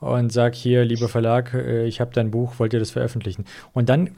und 0.00 0.32
sage 0.32 0.56
hier, 0.56 0.84
lieber 0.84 1.08
Verlag, 1.08 1.54
äh, 1.54 1.86
ich 1.86 2.00
habe 2.00 2.12
dein 2.12 2.30
Buch, 2.30 2.58
wollt 2.58 2.72
ihr 2.72 2.78
das 2.78 2.90
veröffentlichen? 2.90 3.44
Und 3.72 3.88
dann 3.88 4.10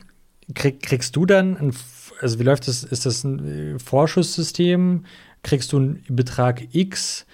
krieg, 0.55 0.83
kriegst 0.83 1.15
du 1.15 1.25
dann, 1.25 1.57
ein, 1.57 1.73
also 2.21 2.39
wie 2.39 2.43
läuft 2.43 2.67
das, 2.67 2.83
ist 2.83 3.07
das 3.07 3.25
ein 3.25 3.77
äh, 3.77 3.79
Vorschusssystem? 3.79 5.05
Kriegst 5.43 5.73
du 5.73 5.77
einen 5.79 6.05
Betrag 6.09 6.75
X? 6.75 7.27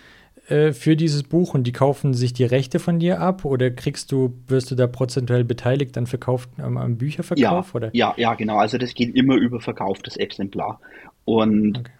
äh, 0.49 0.73
für 0.73 0.97
dieses 0.97 1.23
Buch 1.23 1.55
und 1.55 1.67
die 1.67 1.73
kaufen 1.73 2.15
sich 2.15 2.33
die 2.33 2.45
Rechte 2.45 2.79
von 2.79 2.99
dir 2.99 3.21
ab 3.21 3.45
oder 3.45 3.71
kriegst 3.71 4.13
du, 4.13 4.35
wirst 4.47 4.71
du 4.71 4.75
da 4.75 4.87
prozentuell 4.87 5.45
beteiligt 5.45 5.97
an 5.97 6.07
Verkauf, 6.07 6.49
am, 6.59 6.77
am 6.77 6.97
Bücherverkauf? 6.97 7.69
Ja, 7.69 7.75
oder? 7.75 7.91
ja, 7.93 8.15
ja, 8.17 8.35
genau. 8.35 8.59
Also 8.59 8.79
das 8.79 8.95
geht 8.95 9.15
immer 9.15 9.37
über 9.37 9.61
verkauftes 9.61 10.17
Exemplar. 10.17 10.81
Und 11.25 11.79
okay. 11.79 11.91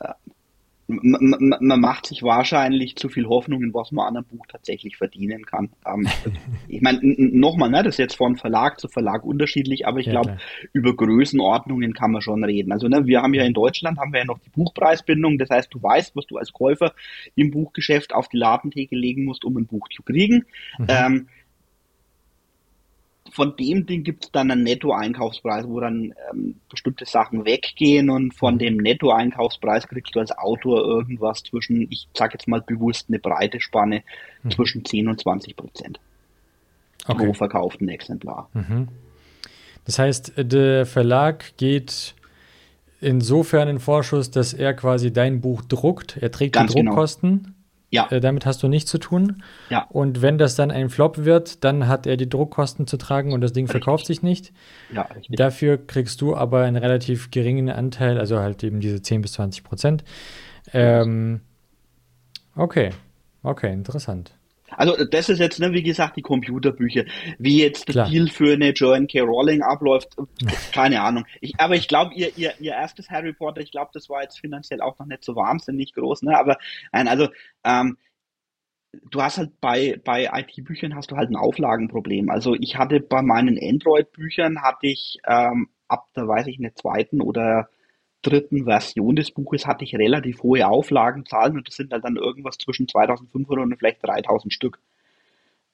äh, 0.00 0.12
man, 0.86 1.56
man, 1.60 1.80
macht 1.80 2.06
sich 2.06 2.22
wahrscheinlich 2.22 2.96
zu 2.96 3.08
viel 3.08 3.26
Hoffnung, 3.26 3.62
in 3.62 3.72
was 3.72 3.90
man 3.90 4.06
an 4.06 4.16
einem 4.18 4.26
Buch 4.26 4.46
tatsächlich 4.46 4.96
verdienen 4.96 5.46
kann. 5.46 5.70
Ähm, 5.86 6.06
ich 6.68 6.82
meine, 6.82 7.00
nochmal, 7.02 7.70
ne, 7.70 7.82
das 7.82 7.94
ist 7.94 7.98
jetzt 7.98 8.16
von 8.16 8.36
Verlag 8.36 8.78
zu 8.78 8.88
Verlag 8.88 9.24
unterschiedlich, 9.24 9.86
aber 9.86 10.00
ich 10.00 10.06
ja, 10.06 10.12
glaube, 10.12 10.38
über 10.72 10.94
Größenordnungen 10.94 11.94
kann 11.94 12.10
man 12.10 12.20
schon 12.20 12.44
reden. 12.44 12.72
Also 12.72 12.88
ne, 12.88 13.06
wir 13.06 13.22
haben 13.22 13.34
ja 13.34 13.44
in 13.44 13.54
Deutschland 13.54 13.98
haben 13.98 14.12
wir 14.12 14.20
ja 14.20 14.26
noch 14.26 14.38
die 14.38 14.50
Buchpreisbindung, 14.50 15.38
das 15.38 15.50
heißt, 15.50 15.72
du 15.72 15.82
weißt, 15.82 16.14
was 16.16 16.26
du 16.26 16.36
als 16.36 16.52
Käufer 16.52 16.92
im 17.34 17.50
Buchgeschäft 17.50 18.14
auf 18.14 18.28
die 18.28 18.38
Ladentheke 18.38 18.94
legen 18.94 19.24
musst, 19.24 19.44
um 19.44 19.56
ein 19.56 19.66
Buch 19.66 19.88
zu 19.88 20.02
kriegen. 20.02 20.44
Mhm. 20.78 20.86
Ähm, 20.88 21.28
von 23.34 23.56
dem 23.56 23.84
Ding 23.84 24.04
gibt 24.04 24.26
es 24.26 24.30
dann 24.30 24.52
einen 24.52 24.62
Netto-Einkaufspreis, 24.62 25.66
wo 25.66 25.80
dann 25.80 26.14
ähm, 26.30 26.60
bestimmte 26.70 27.04
Sachen 27.04 27.44
weggehen 27.44 28.08
und 28.08 28.32
von 28.32 28.60
dem 28.60 28.76
Netto-Einkaufspreis 28.76 29.88
kriegst 29.88 30.14
du 30.14 30.20
als 30.20 30.30
Autor 30.30 30.84
irgendwas 30.84 31.42
zwischen, 31.42 31.88
ich 31.90 32.06
sag 32.14 32.32
jetzt 32.32 32.46
mal 32.46 32.62
bewusst 32.62 33.06
eine 33.08 33.18
breite 33.18 33.60
Spanne, 33.60 34.04
mhm. 34.44 34.52
zwischen 34.52 34.84
10 34.84 35.08
und 35.08 35.20
20 35.20 35.56
Prozent 35.56 35.98
okay. 37.08 37.26
pro 37.26 37.32
verkauften 37.32 37.88
Exemplar. 37.88 38.48
Mhm. 38.52 38.86
Das 39.84 39.98
heißt, 39.98 40.34
der 40.36 40.86
Verlag 40.86 41.56
geht 41.56 42.14
insofern 43.00 43.66
in 43.66 43.80
Vorschuss, 43.80 44.30
dass 44.30 44.54
er 44.54 44.74
quasi 44.74 45.12
dein 45.12 45.40
Buch 45.40 45.62
druckt. 45.62 46.18
Er 46.18 46.30
trägt 46.30 46.54
Ganz 46.54 46.70
die 46.70 46.78
genau. 46.78 46.92
Druckkosten. 46.92 47.42
Genau. 47.42 47.53
Ja. 47.94 48.10
Äh, 48.10 48.20
damit 48.20 48.44
hast 48.46 48.62
du 48.62 48.68
nichts 48.68 48.90
zu 48.90 48.98
tun. 48.98 49.42
Ja. 49.70 49.86
Und 49.90 50.22
wenn 50.22 50.38
das 50.38 50.56
dann 50.56 50.70
ein 50.70 50.90
Flop 50.90 51.24
wird, 51.24 51.64
dann 51.64 51.88
hat 51.88 52.06
er 52.06 52.16
die 52.16 52.28
Druckkosten 52.28 52.86
zu 52.86 52.96
tragen 52.96 53.32
und 53.32 53.40
das 53.40 53.52
Ding 53.52 53.64
richtig. 53.64 53.82
verkauft 53.82 54.06
sich 54.06 54.22
nicht. 54.22 54.52
Ja, 54.92 55.02
richtig. 55.02 55.36
Dafür 55.36 55.78
kriegst 55.78 56.20
du 56.20 56.36
aber 56.36 56.62
einen 56.62 56.76
relativ 56.76 57.30
geringen 57.30 57.70
Anteil, 57.70 58.18
also 58.18 58.38
halt 58.38 58.62
eben 58.64 58.80
diese 58.80 59.00
10 59.00 59.22
bis 59.22 59.32
20 59.34 59.64
Prozent. 59.64 60.04
Ähm, 60.72 61.40
okay, 62.56 62.90
okay, 63.42 63.72
interessant. 63.72 64.34
Also 64.76 65.04
das 65.04 65.28
ist 65.28 65.38
jetzt, 65.38 65.60
ne, 65.60 65.72
wie 65.72 65.82
gesagt, 65.82 66.16
die 66.16 66.22
Computerbücher. 66.22 67.04
Wie 67.38 67.62
jetzt 67.62 67.88
der 67.94 68.06
Deal 68.06 68.28
für 68.28 68.54
eine 68.54 68.70
Joanne 68.70 69.06
K. 69.06 69.20
Rowling 69.20 69.62
abläuft, 69.62 70.16
keine 70.72 71.02
Ahnung. 71.02 71.24
Ich, 71.40 71.58
aber 71.58 71.74
ich 71.74 71.88
glaube, 71.88 72.14
ihr, 72.14 72.36
ihr, 72.36 72.54
ihr 72.60 72.72
erstes 72.72 73.10
Harry 73.10 73.32
Potter, 73.32 73.60
ich 73.60 73.70
glaube, 73.70 73.90
das 73.94 74.08
war 74.08 74.22
jetzt 74.22 74.38
finanziell 74.38 74.80
auch 74.80 74.98
noch 74.98 75.06
nicht 75.06 75.24
so 75.24 75.36
wahnsinnig 75.36 75.92
groß. 75.94 76.22
Ne? 76.22 76.38
Aber 76.38 76.58
nein, 76.92 77.08
also 77.08 77.28
ähm, 77.64 77.96
du 79.10 79.22
hast 79.22 79.38
halt 79.38 79.60
bei, 79.60 80.00
bei 80.04 80.30
IT-Büchern 80.32 80.94
hast 80.94 81.10
du 81.10 81.16
halt 81.16 81.30
ein 81.30 81.36
Auflagenproblem. 81.36 82.30
Also 82.30 82.54
ich 82.54 82.76
hatte 82.76 83.00
bei 83.00 83.22
meinen 83.22 83.58
Android-Büchern 83.60 84.62
hatte 84.62 84.86
ich 84.86 85.18
ähm, 85.26 85.68
ab 85.88 86.06
der, 86.16 86.28
weiß 86.28 86.46
ich 86.46 86.58
nicht, 86.58 86.78
zweiten 86.78 87.20
oder 87.20 87.68
dritten 88.24 88.64
Version 88.64 89.16
des 89.16 89.30
Buches 89.30 89.66
hatte 89.66 89.84
ich 89.84 89.94
relativ 89.94 90.42
hohe 90.42 90.66
Auflagenzahlen 90.66 91.56
und 91.56 91.68
das 91.68 91.76
sind 91.76 91.92
halt 91.92 92.04
dann 92.04 92.16
irgendwas 92.16 92.58
zwischen 92.58 92.88
2500 92.88 93.64
und 93.64 93.76
vielleicht 93.76 94.02
3000 94.02 94.52
Stück. 94.52 94.80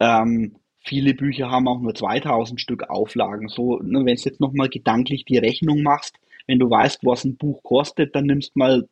Ähm, 0.01 0.57
viele 0.81 1.15
Bücher 1.15 1.51
haben 1.51 1.69
auch 1.69 1.81
nur 1.81 1.95
2000 1.95 2.61
Stück 2.61 2.89
Auflagen. 2.91 3.49
So, 3.49 3.79
ne, 3.79 4.01
wenn 4.05 4.17
du 4.17 4.23
jetzt 4.23 4.41
nochmal 4.41 4.69
gedanklich 4.69 5.25
die 5.25 5.39
Rechnung 5.39 5.83
machst, 5.83 6.17
wenn 6.47 6.59
du 6.59 6.69
weißt, 6.69 7.05
was 7.05 7.25
ein 7.25 7.37
Buch 7.37 7.63
kostet, 7.63 8.15
dann 8.15 8.27
nimmst 8.27 8.57
mal 8.57 8.89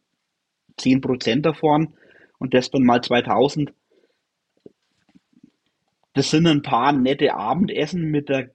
10% 0.78 1.42
davon 1.42 1.94
und 2.38 2.54
das 2.54 2.70
dann 2.70 2.84
mal 2.84 3.02
2000. 3.02 3.72
Das 6.14 6.30
sind 6.30 6.46
ein 6.46 6.62
paar 6.62 6.92
nette 6.92 7.34
Abendessen 7.34 8.04
mit 8.10 8.28
der 8.28 8.50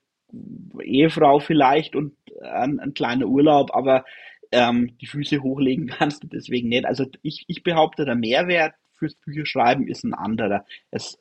Ehefrau 0.81 1.39
vielleicht 1.39 1.95
und 1.95 2.13
ein, 2.41 2.79
ein 2.79 2.93
kleiner 2.93 3.25
Urlaub, 3.27 3.75
aber 3.75 4.05
ähm, 4.53 4.97
die 4.99 5.07
Füße 5.07 5.41
hochlegen 5.41 5.87
kannst 5.99 6.23
du 6.23 6.27
deswegen 6.27 6.69
nicht. 6.69 6.85
Also 6.85 7.05
ich, 7.21 7.43
ich 7.47 7.63
behaupte, 7.63 8.05
der 8.05 8.15
Mehrwert 8.15 8.75
fürs 8.93 9.15
Bücherschreiben 9.15 9.87
ist 9.87 10.03
ein 10.03 10.13
anderer. 10.13 10.65
Es 10.91 11.19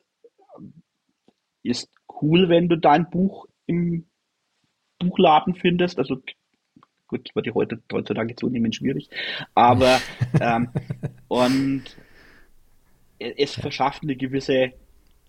ist 1.63 1.89
cool, 2.21 2.47
wenn 2.47 2.69
du 2.69 2.77
dein 2.77 3.09
Buch 3.09 3.47
im 3.65 4.05
Buchladen 4.99 5.55
findest. 5.55 5.97
Also 5.97 6.21
gut, 7.07 7.29
wird 7.33 7.47
ja 7.47 7.53
heute, 7.53 7.81
heutzutage 7.91 8.35
zunehmend 8.35 8.75
schwierig. 8.75 9.09
Aber 9.55 9.99
ähm, 10.39 10.69
und 11.27 11.83
es 13.17 13.55
verschafft 13.55 14.03
eine 14.03 14.15
gewisse 14.15 14.73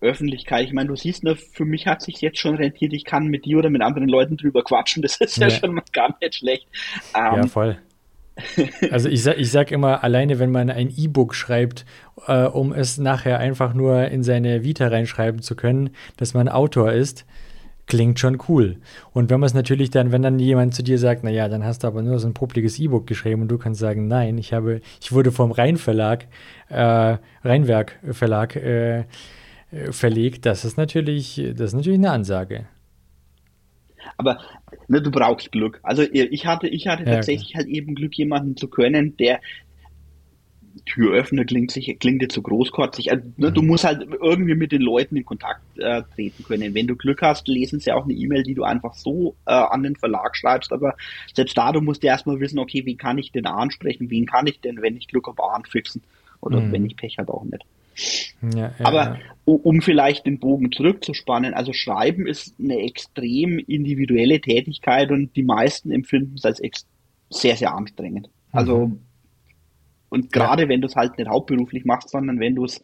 Öffentlichkeit. 0.01 0.67
Ich 0.67 0.73
meine, 0.73 0.89
du 0.89 0.95
siehst, 0.95 1.23
ne, 1.23 1.35
für 1.35 1.65
mich 1.65 1.87
hat 1.87 2.01
sich 2.01 2.21
jetzt 2.21 2.37
schon 2.37 2.55
rentiert, 2.55 2.93
ich 2.93 3.05
kann 3.05 3.27
mit 3.27 3.45
dir 3.45 3.57
oder 3.57 3.69
mit 3.69 3.81
anderen 3.81 4.09
Leuten 4.09 4.37
drüber 4.37 4.63
quatschen. 4.63 5.01
Das 5.01 5.17
ist 5.17 5.37
ja, 5.37 5.47
ja 5.47 5.57
schon 5.57 5.73
mal 5.73 5.83
gar 5.91 6.15
nicht 6.21 6.35
schlecht. 6.35 6.67
Ähm, 7.15 7.35
ja, 7.37 7.47
voll. 7.47 7.79
Also 8.91 9.09
ich 9.09 9.23
sag, 9.23 9.37
ich 9.37 9.49
sag 9.49 9.71
immer, 9.71 10.03
alleine 10.03 10.39
wenn 10.39 10.51
man 10.51 10.69
ein 10.69 10.91
E-Book 10.95 11.35
schreibt, 11.35 11.85
äh, 12.27 12.43
um 12.43 12.73
es 12.73 12.97
nachher 12.97 13.39
einfach 13.39 13.73
nur 13.73 14.07
in 14.09 14.23
seine 14.23 14.63
Vita 14.63 14.87
reinschreiben 14.87 15.41
zu 15.41 15.55
können, 15.55 15.91
dass 16.17 16.33
man 16.33 16.49
Autor 16.49 16.91
ist, 16.91 17.25
klingt 17.87 18.19
schon 18.19 18.39
cool. 18.49 18.77
Und 19.13 19.29
wenn 19.29 19.39
man 19.39 19.47
es 19.47 19.53
natürlich 19.53 19.89
dann, 19.89 20.11
wenn 20.11 20.21
dann 20.21 20.39
jemand 20.39 20.73
zu 20.73 20.83
dir 20.83 20.97
sagt, 20.97 21.23
naja, 21.23 21.47
dann 21.47 21.63
hast 21.63 21.83
du 21.83 21.87
aber 21.87 22.01
nur 22.01 22.19
so 22.19 22.27
ein 22.27 22.33
publiges 22.33 22.79
E-Book 22.79 23.07
geschrieben 23.07 23.43
und 23.43 23.47
du 23.47 23.57
kannst 23.57 23.79
sagen, 23.79 24.07
nein, 24.07 24.37
ich 24.37 24.53
habe, 24.53 24.81
ich 25.01 25.11
wurde 25.11 25.31
vom 25.31 25.51
Rheinverlag, 25.51 26.27
äh, 26.69 27.17
Rheinwerk 27.43 27.99
Verlag 28.11 28.55
äh, 28.55 28.99
äh, 28.99 29.03
verlegt, 29.91 30.45
das 30.45 30.65
ist 30.65 30.77
natürlich, 30.77 31.41
das 31.55 31.67
ist 31.67 31.73
natürlich 31.73 31.99
eine 31.99 32.11
Ansage. 32.11 32.65
Aber 34.17 34.39
ne, 34.87 35.01
du 35.01 35.11
brauchst 35.11 35.51
Glück. 35.51 35.79
Also 35.83 36.03
ich 36.03 36.45
hatte, 36.45 36.67
ich 36.67 36.87
hatte 36.87 37.03
ja, 37.03 37.15
tatsächlich 37.15 37.51
klar. 37.51 37.63
halt 37.63 37.73
eben 37.73 37.95
Glück, 37.95 38.15
jemanden 38.15 38.57
zu 38.57 38.67
können, 38.67 39.17
der 39.17 39.39
Türöffner 40.85 41.45
klingt, 41.45 41.71
sich, 41.71 41.97
klingt 41.99 42.21
jetzt 42.21 42.35
so 42.35 42.41
großkotzig. 42.41 43.11
Also, 43.11 43.23
ne, 43.37 43.49
mhm. 43.49 43.53
Du 43.53 43.61
musst 43.61 43.85
halt 43.85 44.07
irgendwie 44.21 44.55
mit 44.55 44.71
den 44.71 44.81
Leuten 44.81 45.15
in 45.15 45.25
Kontakt 45.25 45.61
äh, 45.77 46.03
treten 46.13 46.43
können. 46.43 46.73
Wenn 46.73 46.87
du 46.87 46.95
Glück 46.95 47.21
hast, 47.21 47.47
lesen 47.47 47.79
sie 47.79 47.91
auch 47.91 48.03
eine 48.03 48.13
E-Mail, 48.13 48.43
die 48.43 48.53
du 48.53 48.63
einfach 48.63 48.93
so 48.93 49.35
äh, 49.45 49.53
an 49.53 49.83
den 49.83 49.95
Verlag 49.95 50.35
schreibst. 50.35 50.71
Aber 50.71 50.95
selbst 51.33 51.57
da, 51.57 51.71
du 51.71 51.81
musst 51.81 52.03
ja 52.03 52.11
erstmal 52.11 52.39
wissen, 52.39 52.59
okay, 52.59 52.85
wie 52.85 52.97
kann 52.97 53.17
ich 53.17 53.31
denn 53.31 53.45
ansprechen? 53.45 54.09
Wen 54.09 54.25
kann 54.25 54.47
ich 54.47 54.59
denn, 54.59 54.81
wenn 54.81 54.97
ich 54.97 55.07
Glück 55.07 55.27
habe, 55.27 55.43
anfixen? 55.53 56.03
Oder 56.41 56.59
mhm. 56.59 56.71
wenn 56.71 56.85
ich 56.85 56.95
Pech 56.95 57.17
habe, 57.17 57.33
auch 57.33 57.43
nicht. 57.45 57.65
Ja, 58.41 58.73
ja, 58.77 58.85
Aber 58.85 59.19
um 59.45 59.81
vielleicht 59.81 60.25
den 60.25 60.39
Bogen 60.39 60.71
zurückzuspannen, 60.71 61.53
also 61.53 61.71
Schreiben 61.71 62.27
ist 62.27 62.55
eine 62.59 62.79
extrem 62.79 63.59
individuelle 63.59 64.41
Tätigkeit 64.41 65.11
und 65.11 65.35
die 65.35 65.43
meisten 65.43 65.91
empfinden 65.91 66.35
es 66.35 66.45
als 66.45 66.87
sehr, 67.29 67.55
sehr 67.55 67.73
anstrengend. 67.73 68.29
Also 68.51 68.87
mhm. 68.87 68.99
Und 70.15 70.31
gerade 70.31 70.63
ja. 70.63 70.69
wenn 70.69 70.79
du 70.79 70.87
es 70.87 70.95
halt 70.95 71.17
nicht 71.17 71.29
hauptberuflich 71.29 71.83
machst, 71.83 72.09
sondern 72.09 72.39
wenn 72.39 72.55
du 72.55 72.63
es 72.63 72.81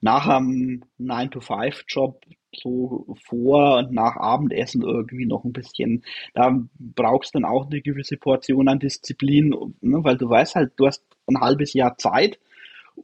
nach 0.00 0.28
einem 0.28 0.84
9-to-5-Job 1.00 2.24
so 2.54 3.16
vor 3.24 3.78
und 3.78 3.92
nach 3.92 4.16
Abendessen 4.16 4.82
irgendwie 4.82 5.26
noch 5.26 5.44
ein 5.44 5.52
bisschen, 5.52 6.04
da 6.32 6.56
brauchst 6.78 7.34
du 7.34 7.40
dann 7.40 7.50
auch 7.50 7.66
eine 7.66 7.80
gewisse 7.80 8.16
Portion 8.16 8.68
an 8.68 8.78
Disziplin, 8.78 9.50
ne, 9.80 10.04
weil 10.04 10.16
du 10.16 10.28
weißt 10.28 10.54
halt, 10.54 10.72
du 10.76 10.86
hast 10.86 11.04
ein 11.26 11.40
halbes 11.40 11.74
Jahr 11.74 11.98
Zeit, 11.98 12.38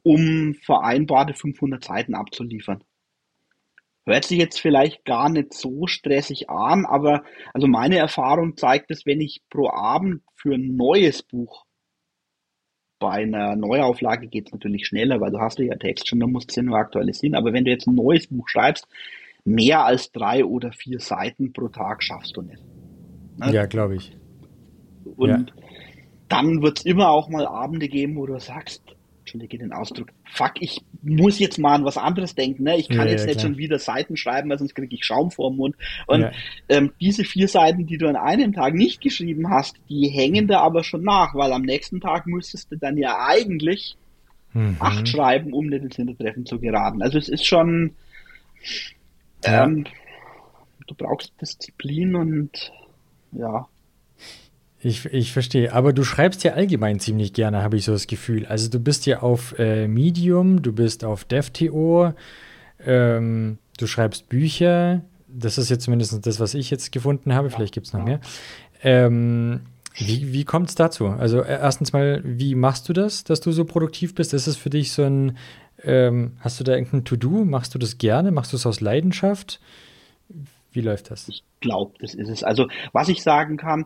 um 0.03 0.53
vereinbarte 0.53 1.33
500 1.33 1.83
Seiten 1.83 2.15
abzuliefern. 2.15 2.83
Hört 4.05 4.23
sich 4.23 4.37
jetzt 4.37 4.61
vielleicht 4.61 5.03
gar 5.03 5.29
nicht 5.29 5.53
so 5.53 5.85
stressig 5.85 6.49
an, 6.49 6.85
aber 6.85 7.23
also 7.53 7.67
meine 7.67 7.97
Erfahrung 7.97 8.55
zeigt 8.55 8.89
es, 8.89 9.05
wenn 9.05 9.19
ich 9.19 9.41
pro 9.49 9.69
Abend 9.69 10.21
für 10.35 10.53
ein 10.53 10.75
neues 10.75 11.23
Buch 11.23 11.65
bei 12.99 13.11
einer 13.11 13.55
Neuauflage 13.55 14.27
geht 14.27 14.47
es 14.47 14.53
natürlich 14.53 14.87
schneller, 14.87 15.21
weil 15.21 15.31
du 15.31 15.39
hast 15.39 15.59
ja 15.59 15.75
Text 15.75 16.07
schon, 16.07 16.19
dann 16.19 16.31
musst 16.31 16.55
du 16.55 16.61
ja 16.61 16.63
nur 16.65 16.77
aktualisieren. 16.77 17.35
Aber 17.35 17.53
wenn 17.53 17.65
du 17.65 17.71
jetzt 17.71 17.87
ein 17.87 17.95
neues 17.95 18.27
Buch 18.27 18.47
schreibst, 18.47 18.87
mehr 19.45 19.85
als 19.85 20.11
drei 20.11 20.43
oder 20.43 20.71
vier 20.71 20.99
Seiten 20.99 21.53
pro 21.53 21.67
Tag 21.67 22.03
schaffst 22.03 22.35
du 22.35 22.41
nicht. 22.41 22.61
Ne? 23.37 23.53
Ja, 23.53 23.65
glaube 23.65 23.95
ich. 23.95 24.17
Und 25.15 25.29
ja. 25.29 25.45
dann 26.27 26.61
wird 26.61 26.79
es 26.79 26.85
immer 26.85 27.09
auch 27.09 27.29
mal 27.29 27.45
Abende 27.45 27.87
geben, 27.87 28.15
wo 28.17 28.25
du 28.25 28.39
sagst, 28.39 28.83
entschuldige 29.27 29.57
den 29.57 29.73
Ausdruck, 29.73 30.09
fuck, 30.31 30.53
ich 30.61 30.81
muss 31.01 31.37
jetzt 31.37 31.59
mal 31.59 31.75
an 31.75 31.85
was 31.85 31.97
anderes 31.97 32.33
denken, 32.33 32.63
ne? 32.63 32.77
Ich 32.77 32.87
kann 32.87 33.05
ja, 33.05 33.11
jetzt 33.11 33.21
ja, 33.21 33.27
nicht 33.27 33.39
klar. 33.39 33.51
schon 33.51 33.57
wieder 33.57 33.77
Seiten 33.77 34.15
schreiben, 34.15 34.49
weil 34.49 34.57
sonst 34.57 34.73
kriege 34.73 34.95
ich 34.95 35.03
Schaum 35.03 35.31
vor 35.31 35.51
dem 35.51 35.57
Mund. 35.57 35.75
Und 36.07 36.21
ja. 36.21 36.31
ähm, 36.69 36.93
diese 37.01 37.25
vier 37.25 37.47
Seiten, 37.47 37.85
die 37.85 37.97
du 37.97 38.07
an 38.07 38.15
einem 38.15 38.53
Tag 38.53 38.73
nicht 38.73 39.01
geschrieben 39.01 39.49
hast, 39.49 39.75
die 39.89 40.07
hängen 40.07 40.47
da 40.47 40.61
aber 40.61 40.83
schon 40.83 41.03
nach, 41.03 41.35
weil 41.35 41.51
am 41.51 41.63
nächsten 41.63 41.99
Tag 41.99 42.25
müsstest 42.25 42.71
du 42.71 42.77
dann 42.77 42.97
ja 42.97 43.17
eigentlich 43.19 43.97
mhm. 44.53 44.77
acht 44.79 45.07
schreiben, 45.07 45.51
um 45.53 45.67
nicht 45.67 45.83
ins 45.83 45.97
Hintertreffen 45.97 46.45
zu 46.45 46.59
geraten. 46.59 47.01
Also 47.01 47.17
es 47.17 47.27
ist 47.27 47.45
schon, 47.45 47.91
ähm, 49.43 49.85
du 50.87 50.95
brauchst 50.95 51.33
Disziplin 51.41 52.15
und 52.15 52.71
ja, 53.33 53.67
ich, 54.79 55.05
ich 55.05 55.33
verstehe, 55.33 55.73
aber 55.73 55.91
du 55.91 56.03
schreibst 56.03 56.43
ja 56.43 56.53
allgemein 56.53 56.99
ziemlich 56.99 57.33
gerne, 57.33 57.63
habe 57.63 57.77
ich 57.77 57.85
so 57.85 57.93
das 57.93 58.07
Gefühl. 58.07 58.45
Also 58.45 58.69
du 58.69 58.79
bist 58.79 59.05
ja 59.05 59.21
auf 59.21 59.57
äh, 59.57 59.87
Medium, 59.87 60.61
du 60.61 60.71
bist 60.71 61.03
auf 61.03 61.25
DevTO, 61.25 62.13
ähm, 62.85 63.57
du 63.77 63.87
schreibst 63.87 64.29
Bücher. 64.29 65.01
Das 65.27 65.57
ist 65.57 65.69
jetzt 65.69 65.83
zumindest 65.83 66.25
das, 66.25 66.39
was 66.39 66.53
ich 66.53 66.69
jetzt 66.69 66.91
gefunden 66.91 67.33
habe. 67.33 67.49
Vielleicht 67.49 67.73
gibt 67.73 67.87
es 67.87 67.93
noch 67.93 68.03
mehr. 68.03 68.19
Ähm, 68.83 69.61
wie 69.95 70.31
wie 70.31 70.45
kommt 70.45 70.69
es 70.69 70.75
dazu? 70.75 71.07
Also 71.07 71.41
äh, 71.41 71.59
erstens 71.59 71.91
mal, 71.91 72.21
wie 72.23 72.53
machst 72.53 72.87
du 72.87 72.93
das, 72.93 73.23
dass 73.23 73.41
du 73.41 73.51
so 73.51 73.65
produktiv 73.65 74.13
bist? 74.13 74.33
Ist 74.33 74.45
es 74.45 74.57
für 74.57 74.69
dich 74.69 74.91
so 74.91 75.03
ein, 75.03 75.37
ähm, 75.83 76.33
hast 76.39 76.59
du 76.59 76.63
da 76.63 76.73
irgendein 76.73 77.03
To-Do? 77.03 77.45
Machst 77.45 77.73
du 77.73 77.79
das 77.79 77.97
gerne? 77.97 78.31
Machst 78.31 78.53
du 78.53 78.57
es 78.57 78.65
aus 78.67 78.79
Leidenschaft? 78.79 79.59
Wie 80.71 80.81
läuft 80.81 81.09
das? 81.09 81.27
Ich 81.27 81.43
glaube, 81.61 81.93
das 81.99 82.13
ist 82.13 82.29
es. 82.29 82.43
Also 82.43 82.67
was 82.93 83.09
ich 83.09 83.23
sagen 83.23 83.57
kann, 83.57 83.85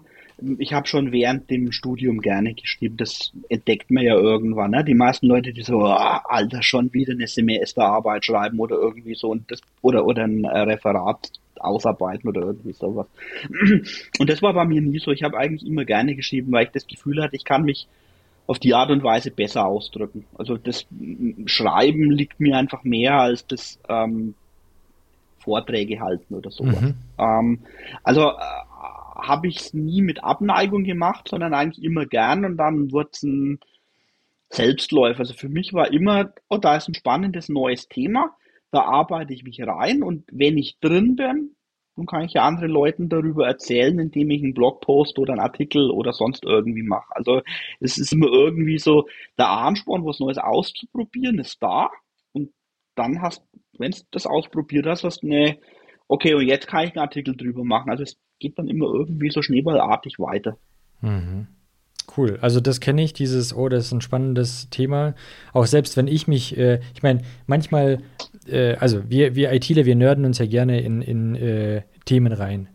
ich 0.58 0.74
habe 0.74 0.88
schon 0.88 1.12
während 1.12 1.50
dem 1.50 1.72
Studium 1.72 2.22
gerne 2.22 2.54
geschrieben. 2.54 2.98
Das 2.98 3.32
entdeckt 3.50 3.92
man 3.92 4.04
ja 4.04 4.16
irgendwann. 4.16 4.72
Ne? 4.72 4.84
Die 4.84 4.94
meisten 4.94 5.28
Leute, 5.28 5.54
die 5.54 5.64
so, 5.64 5.80
oh, 5.80 5.88
Alter, 5.88 6.64
schon 6.64 6.94
wieder 6.94 7.14
eine 7.14 7.28
Semesterarbeit 7.28 8.26
schreiben 8.26 8.60
oder 8.60 8.76
irgendwie 8.76 9.16
so 9.16 9.30
und 9.30 9.50
das 9.52 9.62
oder 9.82 10.06
oder 10.06 10.24
ein 10.24 10.44
äh, 10.44 10.60
Referat 10.60 11.32
ausarbeiten 11.60 12.30
oder 12.30 12.42
irgendwie 12.42 12.74
sowas. 12.74 13.08
Und 14.20 14.30
das 14.30 14.42
war 14.42 14.54
bei 14.54 14.66
mir 14.66 14.82
nie 14.82 14.98
so. 14.98 15.12
Ich 15.12 15.22
habe 15.22 15.38
eigentlich 15.38 15.68
immer 15.68 15.86
gerne 15.86 16.16
geschrieben, 16.16 16.52
weil 16.52 16.66
ich 16.66 16.72
das 16.72 16.88
Gefühl 16.88 17.22
hatte, 17.22 17.36
ich 17.36 17.46
kann 17.46 17.64
mich 17.64 17.88
auf 18.48 18.58
die 18.58 18.74
Art 18.74 18.90
und 18.90 19.04
Weise 19.04 19.32
besser 19.32 19.66
ausdrücken. 19.66 20.26
Also 20.38 20.58
das 20.58 20.88
Schreiben 21.46 22.10
liegt 22.10 22.40
mir 22.40 22.58
einfach 22.58 22.84
mehr 22.84 23.14
als 23.20 23.46
das 23.46 23.80
ähm, 23.88 24.34
Vorträge 25.40 26.00
halten 26.00 26.36
oder 26.36 26.52
sowas. 26.52 26.82
Mhm. 26.82 26.94
Ähm, 27.18 27.60
also 28.04 28.30
äh, 28.30 28.34
habe 29.22 29.48
ich 29.48 29.58
es 29.58 29.74
nie 29.74 30.02
mit 30.02 30.24
Abneigung 30.24 30.84
gemacht, 30.84 31.28
sondern 31.28 31.54
eigentlich 31.54 31.84
immer 31.84 32.06
gern 32.06 32.46
und 32.46 32.58
dann 32.58 32.92
wurde 32.92 33.10
es 33.14 33.24
ein 33.24 33.60
Selbstläufer. 34.50 35.20
Also 35.20 35.34
für 35.34 35.50
mich 35.50 35.74
war 35.74 35.92
immer, 35.94 36.34
oh, 36.50 36.58
da 36.58 36.76
ist 36.76 36.88
ein 36.88 36.96
spannendes 36.96 37.48
neues 37.50 37.88
Thema, 37.88 38.36
da 38.72 38.82
arbeite 38.82 39.34
ich 39.34 39.44
mich 39.44 39.62
rein 39.62 40.04
und 40.04 40.26
wenn 40.32 40.58
ich 40.58 40.80
drin 40.80 41.16
bin, 41.16 41.56
dann 41.96 42.06
kann 42.06 42.24
ich 42.24 42.34
ja 42.34 42.44
anderen 42.44 42.72
Leuten 42.72 43.10
darüber 43.10 43.46
erzählen, 43.48 44.00
indem 44.00 44.32
ich 44.32 44.42
einen 44.42 44.54
Blogpost 44.54 45.20
oder 45.20 45.34
einen 45.34 45.42
Artikel 45.42 45.92
oder 45.92 46.14
sonst 46.14 46.46
irgendwie 46.46 46.84
mache. 46.84 47.16
Also 47.16 47.42
es 47.80 47.98
ist 47.98 48.14
immer 48.14 48.28
irgendwie 48.28 48.80
so, 48.80 49.08
der 49.38 49.50
Ansporn, 49.50 50.06
was 50.06 50.20
Neues 50.20 50.38
auszuprobieren, 50.38 51.40
ist 51.40 51.62
da 51.62 51.90
und 52.32 52.52
dann 52.96 53.22
hast, 53.22 53.44
wenn 53.78 53.92
du 53.92 54.00
das 54.12 54.26
ausprobiert 54.26 54.86
hast, 54.88 55.04
hast 55.04 55.22
du 55.22 55.28
eine, 55.28 55.60
okay, 56.08 56.34
und 56.34 56.48
jetzt 56.48 56.68
kann 56.68 56.86
ich 56.86 56.92
einen 56.92 57.04
Artikel 57.04 57.36
drüber 57.36 57.64
machen. 57.64 57.90
Also 57.90 58.04
es 58.04 58.18
geht 58.42 58.60
dann 58.60 58.68
immer 58.68 58.88
irgendwie 58.88 59.30
so 59.30 59.42
schneeballartig 59.42 60.20
weiter. 60.20 60.58
Mhm. 61.00 61.48
Cool. 62.18 62.38
Also 62.42 62.60
das 62.60 62.82
kenne 62.82 63.04
ich, 63.04 63.14
dieses, 63.14 63.56
oh, 63.56 63.70
das 63.70 63.86
ist 63.86 63.92
ein 63.94 64.02
spannendes 64.02 64.70
Thema. 64.70 65.14
Auch 65.54 65.66
selbst 65.66 65.96
wenn 65.96 66.08
ich 66.08 66.28
mich, 66.28 66.58
äh, 66.58 66.82
ich 66.94 67.04
meine, 67.04 67.22
manchmal, 67.48 68.00
äh, 68.48 68.76
also 68.76 69.10
wir, 69.10 69.36
wir 69.36 69.54
ITler, 69.54 69.86
wir 69.86 69.96
nörden 69.96 70.26
uns 70.26 70.40
ja 70.40 70.46
gerne 70.46 70.82
in, 70.82 71.02
in 71.02 71.36
äh, 71.36 71.84
Themen 72.06 72.34
rein. 72.34 72.68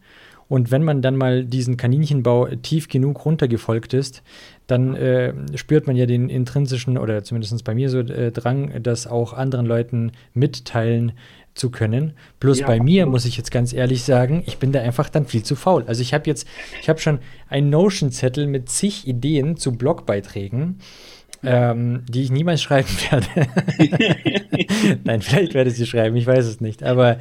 Und 0.48 0.70
wenn 0.70 0.84
man 0.84 1.02
dann 1.02 1.16
mal 1.16 1.44
diesen 1.44 1.76
Kaninchenbau 1.76 2.46
tief 2.62 2.88
genug 2.88 3.24
runtergefolgt 3.24 3.94
ist, 3.94 4.22
dann 4.66 4.94
äh, 4.94 5.32
spürt 5.54 5.86
man 5.86 5.96
ja 5.96 6.06
den 6.06 6.28
intrinsischen 6.28 6.98
oder 6.98 7.24
zumindest 7.24 7.64
bei 7.64 7.74
mir 7.74 7.88
so 7.90 8.00
äh, 8.00 8.30
Drang, 8.30 8.82
das 8.82 9.06
auch 9.06 9.32
anderen 9.32 9.66
Leuten 9.66 10.12
mitteilen 10.34 11.12
zu 11.54 11.70
können. 11.70 12.12
Bloß 12.38 12.60
ja, 12.60 12.66
bei 12.66 12.80
mir 12.80 13.06
muss 13.06 13.24
ich 13.24 13.36
jetzt 13.36 13.50
ganz 13.50 13.72
ehrlich 13.72 14.04
sagen, 14.04 14.42
ich 14.46 14.58
bin 14.58 14.72
da 14.72 14.80
einfach 14.80 15.08
dann 15.08 15.26
viel 15.26 15.42
zu 15.42 15.56
faul. 15.56 15.84
Also 15.86 16.02
ich 16.02 16.14
habe 16.14 16.24
jetzt, 16.26 16.46
ich 16.80 16.88
habe 16.88 17.00
schon 17.00 17.18
einen 17.48 17.70
Notion-Zettel 17.70 18.46
mit 18.46 18.68
zig 18.68 19.06
Ideen 19.08 19.56
zu 19.56 19.72
Blogbeiträgen. 19.72 20.78
Ähm, 21.44 22.02
die 22.08 22.22
ich 22.22 22.30
niemals 22.30 22.62
schreiben 22.62 22.88
werde. 23.10 23.26
Nein, 25.04 25.20
vielleicht 25.20 25.54
werde 25.54 25.70
ich 25.70 25.76
sie 25.76 25.86
schreiben, 25.86 26.16
ich 26.16 26.26
weiß 26.26 26.46
es 26.46 26.60
nicht. 26.60 26.82
Aber 26.82 27.18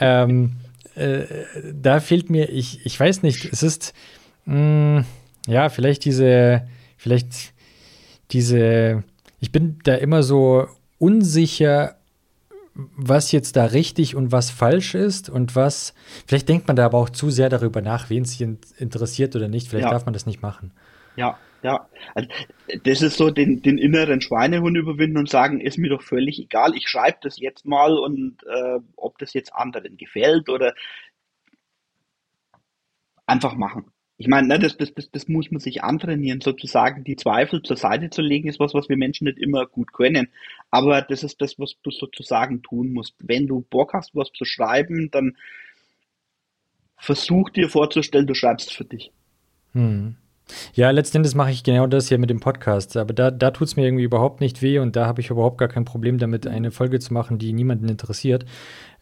ähm, 0.00 0.56
äh, 0.94 1.26
da 1.72 2.00
fehlt 2.00 2.30
mir, 2.30 2.48
ich, 2.50 2.84
ich 2.84 2.98
weiß 2.98 3.22
nicht, 3.22 3.44
es 3.52 3.62
ist, 3.62 3.94
mh, 4.44 5.00
mm, 5.00 5.04
ja, 5.46 5.68
vielleicht 5.68 6.04
diese, 6.04 6.66
vielleicht 6.96 7.52
diese, 8.30 9.02
ich 9.40 9.52
bin 9.52 9.78
da 9.84 9.94
immer 9.94 10.22
so 10.22 10.68
unsicher, 10.98 11.96
was 12.74 13.32
jetzt 13.32 13.56
da 13.56 13.66
richtig 13.66 14.16
und 14.16 14.32
was 14.32 14.50
falsch 14.50 14.94
ist 14.94 15.28
und 15.28 15.54
was, 15.56 15.94
vielleicht 16.26 16.48
denkt 16.48 16.68
man 16.68 16.76
da 16.76 16.86
aber 16.86 16.98
auch 16.98 17.10
zu 17.10 17.30
sehr 17.30 17.48
darüber 17.48 17.82
nach, 17.82 18.08
wen 18.08 18.22
es 18.22 18.40
interessiert 18.40 19.36
oder 19.36 19.48
nicht. 19.48 19.68
Vielleicht 19.68 19.86
ja. 19.86 19.90
darf 19.90 20.06
man 20.06 20.14
das 20.14 20.24
nicht 20.24 20.40
machen. 20.40 20.70
Ja, 21.16 21.38
ja. 21.62 21.88
Also, 22.14 22.28
das 22.84 23.02
ist 23.02 23.16
so 23.16 23.30
den, 23.30 23.62
den 23.62 23.78
inneren 23.78 24.20
Schweinehund 24.20 24.76
überwinden 24.76 25.18
und 25.18 25.28
sagen, 25.28 25.60
ist 25.60 25.78
mir 25.78 25.90
doch 25.90 26.02
völlig 26.02 26.38
egal, 26.40 26.74
ich 26.74 26.88
schreibe 26.88 27.18
das 27.22 27.38
jetzt 27.38 27.66
mal 27.66 27.96
und 27.98 28.42
äh, 28.44 28.80
ob 28.96 29.18
das 29.18 29.32
jetzt 29.34 29.54
anderen 29.54 29.96
gefällt 29.96 30.48
oder 30.48 30.74
einfach 33.26 33.54
machen 33.54 33.92
ich 34.22 34.28
meine, 34.28 34.46
ne, 34.46 34.58
das, 34.60 34.76
das, 34.76 34.94
das, 34.94 35.10
das 35.10 35.26
muss 35.26 35.50
man 35.50 35.58
sich 35.58 35.82
antrainieren, 35.82 36.40
sozusagen 36.40 37.02
die 37.02 37.16
Zweifel 37.16 37.60
zur 37.60 37.76
Seite 37.76 38.08
zu 38.08 38.22
legen, 38.22 38.48
ist 38.48 38.60
was, 38.60 38.72
was 38.72 38.88
wir 38.88 38.96
Menschen 38.96 39.24
nicht 39.24 39.36
immer 39.36 39.66
gut 39.66 39.92
können. 39.92 40.28
Aber 40.70 41.02
das 41.02 41.24
ist 41.24 41.40
das, 41.40 41.58
was 41.58 41.74
du 41.82 41.90
sozusagen 41.90 42.62
tun 42.62 42.92
musst. 42.92 43.16
Wenn 43.18 43.48
du 43.48 43.62
Bock 43.68 43.94
hast, 43.94 44.14
was 44.14 44.30
zu 44.30 44.44
schreiben, 44.44 45.10
dann 45.10 45.36
versuch 46.96 47.50
dir 47.50 47.68
vorzustellen, 47.68 48.28
du 48.28 48.34
schreibst 48.34 48.72
für 48.72 48.84
dich. 48.84 49.10
Hm. 49.72 50.14
Ja, 50.74 50.90
letztendlich 50.90 51.34
mache 51.34 51.50
ich 51.50 51.64
genau 51.64 51.86
das 51.86 52.08
hier 52.08 52.18
mit 52.18 52.30
dem 52.30 52.40
Podcast. 52.40 52.96
Aber 52.96 53.14
da, 53.14 53.30
da 53.30 53.50
tut 53.50 53.68
es 53.68 53.76
mir 53.76 53.84
irgendwie 53.84 54.04
überhaupt 54.04 54.40
nicht 54.40 54.62
weh 54.62 54.78
und 54.78 54.96
da 54.96 55.06
habe 55.06 55.20
ich 55.20 55.30
überhaupt 55.30 55.58
gar 55.58 55.68
kein 55.68 55.84
Problem 55.84 56.18
damit, 56.18 56.46
eine 56.46 56.70
Folge 56.70 56.98
zu 57.00 57.12
machen, 57.12 57.38
die 57.38 57.52
niemanden 57.52 57.88
interessiert. 57.88 58.44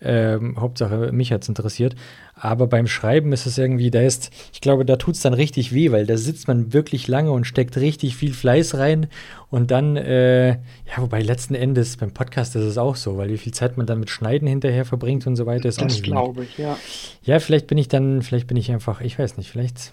Ähm, 0.03 0.59
Hauptsache, 0.59 1.13
mich 1.13 1.31
hat 1.33 1.43
es 1.43 1.49
interessiert. 1.49 1.95
Aber 2.35 2.67
beim 2.67 2.87
Schreiben 2.87 3.33
ist 3.33 3.45
es 3.45 3.59
irgendwie, 3.59 3.91
da 3.91 4.01
ist, 4.01 4.31
ich 4.53 4.63
glaube, 4.63 4.87
da 4.87 4.97
tut 4.97 5.15
es 5.15 5.21
dann 5.21 5.35
richtig 5.35 5.75
weh, 5.75 5.93
weil 5.93 6.07
da 6.07 6.17
sitzt 6.17 6.49
man 6.49 6.73
wirklich 6.73 7.07
lange 7.07 7.33
und 7.33 7.45
steckt 7.45 7.77
richtig 7.77 8.17
viel 8.17 8.33
Fleiß 8.33 8.79
rein. 8.79 9.09
Und 9.51 9.71
dann, 9.71 9.97
äh, 9.97 10.53
ja, 10.53 10.97
wobei 10.97 11.21
letzten 11.21 11.55
Endes 11.55 11.99
beim 11.99 12.13
Podcast 12.13 12.57
ist 12.57 12.65
es 12.65 12.79
auch 12.79 12.97
so, 12.97 13.19
weil 13.19 13.29
wie 13.29 13.39
viel 13.39 13.53
Zeit 13.53 13.77
man 13.77 13.87
dann 13.87 14.01
mit 14.01 14.09
Schneiden 14.09 14.49
hinterher 14.49 14.87
verbringt 14.87 15.27
und 15.27 15.37
so 15.37 15.45
weiter, 15.45 15.69
ist 15.69 15.79
das 15.79 15.85
auch 15.85 15.89
nicht 15.89 16.01
Das 16.01 16.11
glaube 16.11 16.45
ich, 16.45 16.57
ja. 16.57 16.79
Ja, 17.23 17.39
vielleicht 17.39 17.67
bin 17.67 17.77
ich 17.77 17.89
dann, 17.89 18.23
vielleicht 18.23 18.47
bin 18.47 18.57
ich 18.57 18.73
einfach, 18.73 19.03
ich 19.03 19.19
weiß 19.19 19.37
nicht, 19.37 19.51
vielleicht 19.51 19.93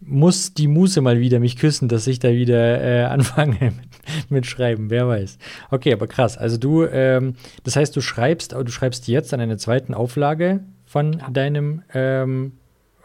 muss 0.00 0.54
die 0.54 0.68
Muse 0.68 1.00
mal 1.00 1.20
wieder 1.20 1.40
mich 1.40 1.56
küssen, 1.56 1.88
dass 1.88 2.06
ich 2.06 2.18
da 2.18 2.30
wieder 2.30 2.82
äh, 2.82 3.04
anfange 3.10 3.56
mit, 3.60 4.30
mit, 4.30 4.46
Schreiben, 4.46 4.90
wer 4.90 5.08
weiß. 5.08 5.38
Okay, 5.70 5.92
aber 5.92 6.06
krass. 6.06 6.38
Also 6.38 6.56
du, 6.56 6.84
ähm, 6.84 7.34
das 7.64 7.76
heißt, 7.76 7.94
du 7.94 8.00
schreibst, 8.00 8.52
du 8.52 8.68
schreibst 8.68 9.08
jetzt 9.08 9.34
an 9.34 9.40
einer 9.40 9.58
zweiten 9.58 9.94
Auflage 9.94 10.64
von 10.86 11.14
ja. 11.14 11.30
deinem, 11.30 11.82
ähm, 11.92 12.52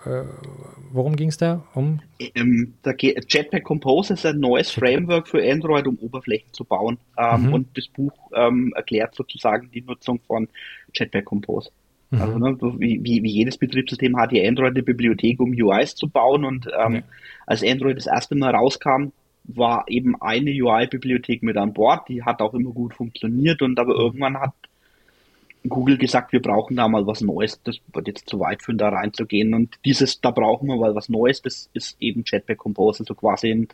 äh, 0.05 0.23
worum 0.91 1.15
ging 1.15 1.29
es 1.29 1.37
da? 1.37 1.65
Um? 1.73 2.01
Ähm, 2.35 2.73
da 2.83 2.91
Jetpack 2.97 3.63
Compose 3.63 4.13
ist 4.13 4.25
ein 4.25 4.39
neues 4.39 4.71
Framework 4.71 5.27
für 5.27 5.43
Android, 5.43 5.87
um 5.87 5.97
Oberflächen 5.97 6.51
zu 6.53 6.63
bauen. 6.63 6.97
Ähm, 7.17 7.47
mhm. 7.47 7.53
Und 7.53 7.77
das 7.77 7.87
Buch 7.87 8.13
ähm, 8.33 8.73
erklärt 8.75 9.15
sozusagen 9.15 9.69
die 9.71 9.81
Nutzung 9.81 10.19
von 10.27 10.47
Jetpack 10.93 11.25
Compose. 11.25 11.71
Mhm. 12.13 12.21
Also 12.21 12.37
ne, 12.37 12.57
wie, 12.79 13.03
wie, 13.03 13.23
wie 13.23 13.31
jedes 13.31 13.57
Betriebssystem 13.57 14.17
hat 14.17 14.31
die 14.31 14.45
Android 14.45 14.71
eine 14.71 14.83
Bibliothek, 14.83 15.39
um 15.39 15.51
UIs 15.51 15.95
zu 15.95 16.07
bauen. 16.07 16.45
Und 16.45 16.67
ähm, 16.67 16.95
okay. 16.95 17.03
als 17.47 17.63
Android 17.63 17.97
das 17.97 18.07
erste 18.07 18.35
Mal 18.35 18.55
rauskam, 18.55 19.11
war 19.45 19.85
eben 19.87 20.21
eine 20.21 20.51
UI-Bibliothek 20.51 21.43
mit 21.43 21.57
an 21.57 21.73
Bord. 21.73 22.07
Die 22.07 22.23
hat 22.23 22.41
auch 22.41 22.53
immer 22.53 22.71
gut 22.71 22.93
funktioniert. 22.93 23.61
Und 23.61 23.79
aber 23.79 23.95
mhm. 23.95 23.99
irgendwann 23.99 24.39
hat 24.39 24.53
Google 25.67 25.97
gesagt, 25.97 26.33
wir 26.33 26.41
brauchen 26.41 26.75
da 26.75 26.87
mal 26.87 27.07
was 27.07 27.21
Neues. 27.21 27.61
Das 27.63 27.77
wird 27.93 28.07
jetzt 28.07 28.29
zu 28.29 28.39
weit 28.39 28.61
führen, 28.61 28.77
da 28.77 28.89
reinzugehen. 28.89 29.53
Und 29.53 29.75
dieses, 29.83 30.21
da 30.21 30.31
brauchen 30.31 30.67
wir 30.67 30.75
mal 30.77 30.93
was 30.95 31.09
Neues, 31.09 31.41
das 31.41 31.69
ist 31.73 31.97
eben 31.99 32.23
Jetpack 32.25 32.57
Compose, 32.57 33.01
also 33.01 33.15
quasi 33.15 33.49
ein, 33.49 33.67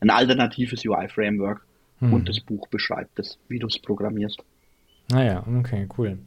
ein 0.00 0.10
alternatives 0.10 0.84
UI-Framework. 0.84 1.64
Mhm. 2.00 2.12
Und 2.12 2.28
das 2.28 2.40
Buch 2.40 2.68
beschreibt 2.68 3.18
das, 3.18 3.38
wie 3.48 3.58
du 3.58 3.68
es 3.68 3.78
programmierst. 3.78 4.42
Naja, 5.08 5.44
ah 5.46 5.58
okay, 5.60 5.86
cool. 5.96 6.18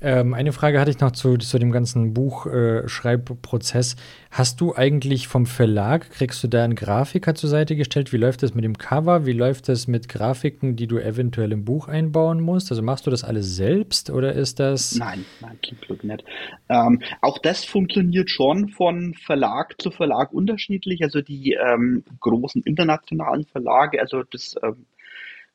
Ähm, 0.00 0.32
eine 0.32 0.52
Frage 0.52 0.78
hatte 0.78 0.92
ich 0.92 1.00
noch 1.00 1.10
zu, 1.10 1.36
zu 1.38 1.58
dem 1.58 1.72
ganzen 1.72 2.14
Buchschreibprozess. 2.14 3.94
Äh, 3.94 3.96
Hast 4.30 4.60
du 4.60 4.76
eigentlich 4.76 5.26
vom 5.26 5.46
Verlag, 5.46 6.10
kriegst 6.10 6.44
du 6.44 6.48
da 6.48 6.62
einen 6.62 6.76
Grafiker 6.76 7.34
zur 7.34 7.50
Seite 7.50 7.74
gestellt? 7.74 8.12
Wie 8.12 8.16
läuft 8.16 8.44
das 8.44 8.54
mit 8.54 8.62
dem 8.62 8.78
Cover? 8.78 9.26
Wie 9.26 9.32
läuft 9.32 9.68
das 9.68 9.88
mit 9.88 10.08
Grafiken, 10.08 10.76
die 10.76 10.86
du 10.86 10.98
eventuell 10.98 11.50
im 11.50 11.64
Buch 11.64 11.88
einbauen 11.88 12.40
musst? 12.40 12.70
Also 12.70 12.82
machst 12.82 13.06
du 13.08 13.10
das 13.10 13.24
alles 13.24 13.56
selbst 13.56 14.10
oder 14.10 14.34
ist 14.34 14.60
das. 14.60 14.94
Nein, 14.94 15.24
nein, 15.40 15.58
zum 15.66 15.80
Glück 15.80 16.04
nicht. 16.04 16.24
Ähm, 16.68 17.00
auch 17.22 17.38
das 17.38 17.64
funktioniert 17.64 18.30
schon 18.30 18.68
von 18.68 19.14
Verlag 19.14 19.74
zu 19.80 19.90
Verlag 19.90 20.32
unterschiedlich. 20.32 21.02
Also 21.02 21.22
die 21.22 21.54
ähm, 21.54 22.04
großen 22.20 22.62
internationalen 22.62 23.46
Verlage, 23.46 24.00
also 24.00 24.22
das. 24.22 24.54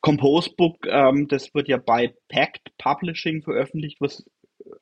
Compose 0.04 0.50
Book, 0.54 0.86
ähm, 0.86 1.28
das 1.28 1.54
wird 1.54 1.66
ja 1.66 1.78
bei 1.78 2.14
Pact 2.28 2.76
Publishing 2.76 3.40
veröffentlicht, 3.42 4.02
was 4.02 4.22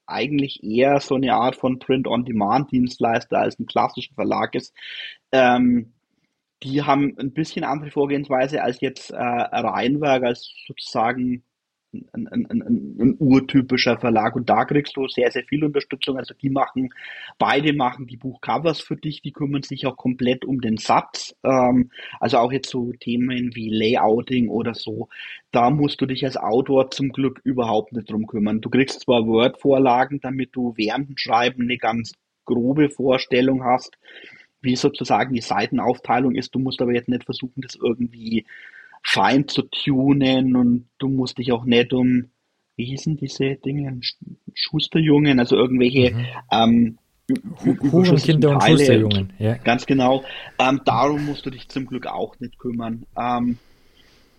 eigentlich 0.05 0.64
eher 0.64 0.99
so 0.99 1.14
eine 1.14 1.33
Art 1.35 1.55
von 1.55 1.79
Print-on-Demand-Dienstleister 1.79 3.39
als 3.39 3.57
ein 3.61 3.66
klassischer 3.66 4.14
Verlag 4.16 4.57
ist. 4.57 4.75
Ähm, 5.31 5.93
die 6.64 6.83
haben 6.83 7.16
ein 7.20 7.33
bisschen 7.33 7.62
andere 7.62 7.93
Vorgehensweise 7.93 8.62
als 8.64 8.81
jetzt 8.81 9.12
äh, 9.12 9.16
Rheinwerk, 9.16 10.25
als 10.25 10.53
sozusagen 10.66 11.45
ein, 11.93 12.26
ein, 12.28 12.47
ein, 12.51 12.62
ein, 12.99 13.16
urtypischer 13.18 13.99
Verlag 13.99 14.34
und 14.34 14.49
da 14.49 14.64
kriegst 14.64 14.97
du 14.97 15.09
sehr, 15.09 15.30
sehr 15.30 15.45
viel 15.45 15.64
Unterstützung. 15.64 16.16
Also 16.16 16.34
die 16.34 16.51
machen, 16.51 16.90
beide 17.38 17.72
machen 17.72 18.07
die 18.07 18.16
Buchcovers 18.16 18.80
für 18.80 18.97
dich, 18.97 19.22
die 19.22 19.32
kümmern 19.32 19.62
sich 19.62 19.86
auch 19.86 19.97
komplett 19.97 20.45
um 20.45 20.61
den 20.61 20.78
Satz. 20.78 21.34
Ähm, 21.45 21.90
also 22.20 22.38
auch 22.38 22.53
jetzt 22.53 22.70
so 22.70 22.93
Themen 22.93 23.55
wie 23.55 23.68
Layouting 23.68 24.49
oder 24.49 24.74
so, 24.74 25.09
da 25.51 25.70
musst 25.70 26.01
du 26.01 26.07
dich 26.07 26.24
als 26.24 26.36
Autor 26.36 26.90
zum 26.90 27.11
Glück 27.11 27.40
überhaupt 27.45 27.93
nicht 27.93 28.11
drum 28.11 28.26
kümmern. 28.26 28.61
Du 28.61 28.70
kriegst 28.70 29.01
zwar 29.01 29.26
Word-Vorlagen, 29.26 30.20
damit 30.20 30.51
du 30.57 30.72
während 30.76 31.11
dem 31.11 31.18
Schreiben 31.18 31.62
eine 31.62 31.76
ganz 31.76 32.14
grobe 32.45 32.88
Vorstellung 32.88 33.64
hast, 33.64 33.99
wie 34.62 34.76
sozusagen 34.76 35.34
die 35.34 35.40
Seitenaufteilung 35.40 36.34
ist. 36.34 36.55
Du 36.55 36.59
musst 36.59 36.80
aber 36.80 36.93
jetzt 36.93 37.09
nicht 37.09 37.24
versuchen, 37.24 37.61
das 37.61 37.76
irgendwie 37.76 38.47
fein 39.03 39.49
zu 39.49 39.63
tunen 39.63 40.57
und 40.57 40.89
du 40.99 41.09
musst 41.09 41.39
dich 41.39 41.53
auch 41.53 41.65
nicht 41.65 41.93
um, 41.93 42.31
wie 42.77 42.85
hießen 42.85 43.17
diese 43.17 43.57
Dinge, 43.57 44.01
Schusterjungen, 44.55 45.39
also 45.41 45.57
irgendwelche 45.57 46.15
mhm. 46.15 46.27
ähm, 46.51 46.99
Hurenkinder 47.65 48.51
und 48.51 48.63
Schusterjungen. 48.63 49.33
Ja. 49.39 49.55
Ganz 49.55 49.87
genau. 49.87 50.25
Ähm, 50.59 50.81
darum 50.85 51.27
musst 51.27 51.47
du 51.47 51.51
dich 51.51 51.69
zum 51.69 51.87
Glück 51.87 52.07
auch 52.07 52.39
nicht 52.41 52.59
kümmern. 52.59 53.07
Ähm, 53.19 53.59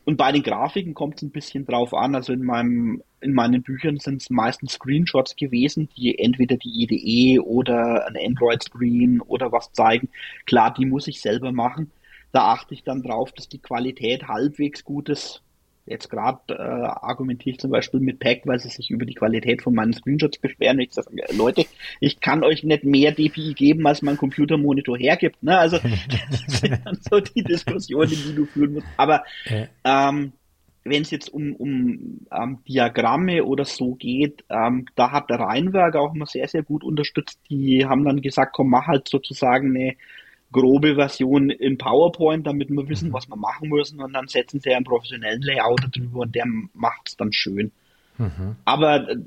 und 0.05 0.17
bei 0.17 0.31
den 0.31 0.43
Grafiken 0.43 0.93
kommt 0.93 1.15
es 1.15 1.21
ein 1.21 1.31
bisschen 1.31 1.65
drauf 1.65 1.93
an. 1.93 2.15
Also 2.15 2.33
in 2.33 2.43
meinem, 2.43 3.01
in 3.21 3.33
meinen 3.33 3.63
Büchern 3.63 3.99
sind 3.99 4.21
es 4.21 4.29
meistens 4.29 4.73
Screenshots 4.73 5.35
gewesen, 5.35 5.87
die 5.95 6.19
entweder 6.19 6.57
die 6.57 6.83
IDE 6.83 7.39
oder 7.39 8.05
ein 8.07 8.17
Android-Screen 8.17 9.21
oder 9.21 9.51
was 9.51 9.71
zeigen. 9.71 10.09
Klar, 10.45 10.73
die 10.73 10.85
muss 10.85 11.07
ich 11.07 11.21
selber 11.21 11.51
machen. 11.51 11.91
Da 12.33 12.51
achte 12.51 12.73
ich 12.73 12.83
dann 12.83 13.03
drauf, 13.03 13.31
dass 13.31 13.47
die 13.47 13.61
Qualität 13.61 14.27
halbwegs 14.27 14.83
gut 14.83 15.07
ist. 15.07 15.43
Jetzt 15.85 16.09
gerade 16.09 16.39
äh, 16.49 16.53
argumentiere 16.53 17.51
ich 17.51 17.59
zum 17.59 17.69
Beispiel 17.69 17.99
mit 17.99 18.19
Pack, 18.19 18.41
weil 18.45 18.57
sie 18.57 18.69
sich 18.69 18.89
über 18.89 19.05
die 19.05 19.13
Qualität 19.13 19.61
von 19.61 19.75
meinen 19.75 19.93
Screenshots 19.93 20.39
beschweren. 20.39 20.79
Ich 20.79 20.93
sage, 20.93 21.09
Leute, 21.35 21.65
ich 21.99 22.21
kann 22.21 22.43
euch 22.43 22.63
nicht 22.63 22.85
mehr 22.85 23.11
DPI 23.11 23.53
geben, 23.53 23.85
als 23.85 24.01
mein 24.01 24.17
Computermonitor 24.17 24.97
hergibt. 24.97 25.43
Ne? 25.43 25.57
Also 25.57 25.77
das 26.31 26.59
sind 26.61 26.79
dann 26.85 26.97
so 27.09 27.19
die 27.19 27.43
Diskussionen, 27.43 28.09
die 28.09 28.33
du 28.33 28.45
führen 28.45 28.73
musst. 28.73 28.87
Aber 28.97 29.23
ähm, 29.83 30.31
wenn 30.85 31.01
es 31.01 31.11
jetzt 31.11 31.29
um, 31.29 31.53
um 31.55 32.25
ähm, 32.31 32.59
Diagramme 32.67 33.43
oder 33.43 33.65
so 33.65 33.95
geht, 33.95 34.43
ähm, 34.49 34.85
da 34.95 35.11
hat 35.11 35.29
der 35.29 35.39
Rheinwerk 35.39 35.95
auch 35.95 36.15
immer 36.15 36.25
sehr, 36.25 36.47
sehr 36.47 36.63
gut 36.63 36.83
unterstützt. 36.83 37.39
Die 37.49 37.85
haben 37.85 38.05
dann 38.05 38.21
gesagt, 38.21 38.53
komm, 38.53 38.69
mach 38.69 38.87
halt 38.87 39.07
sozusagen 39.07 39.75
eine 39.75 39.95
grobe 40.53 40.95
Version 40.95 41.49
in 41.49 41.77
PowerPoint, 41.77 42.47
damit 42.47 42.69
wir 42.69 42.87
wissen, 42.87 43.09
mhm. 43.09 43.13
was 43.13 43.27
wir 43.27 43.35
machen 43.35 43.67
müssen 43.67 44.01
und 44.01 44.13
dann 44.13 44.27
setzen 44.27 44.61
sie 44.61 44.73
einen 44.73 44.85
professionellen 44.85 45.41
Layout 45.41 45.81
drüber 45.91 46.21
und 46.21 46.33
der 46.33 46.45
macht 46.73 47.09
es 47.09 47.17
dann 47.17 47.33
schön. 47.33 47.73
Mhm. 48.17 48.55
Aber 48.63 49.09
äh, 49.09 49.17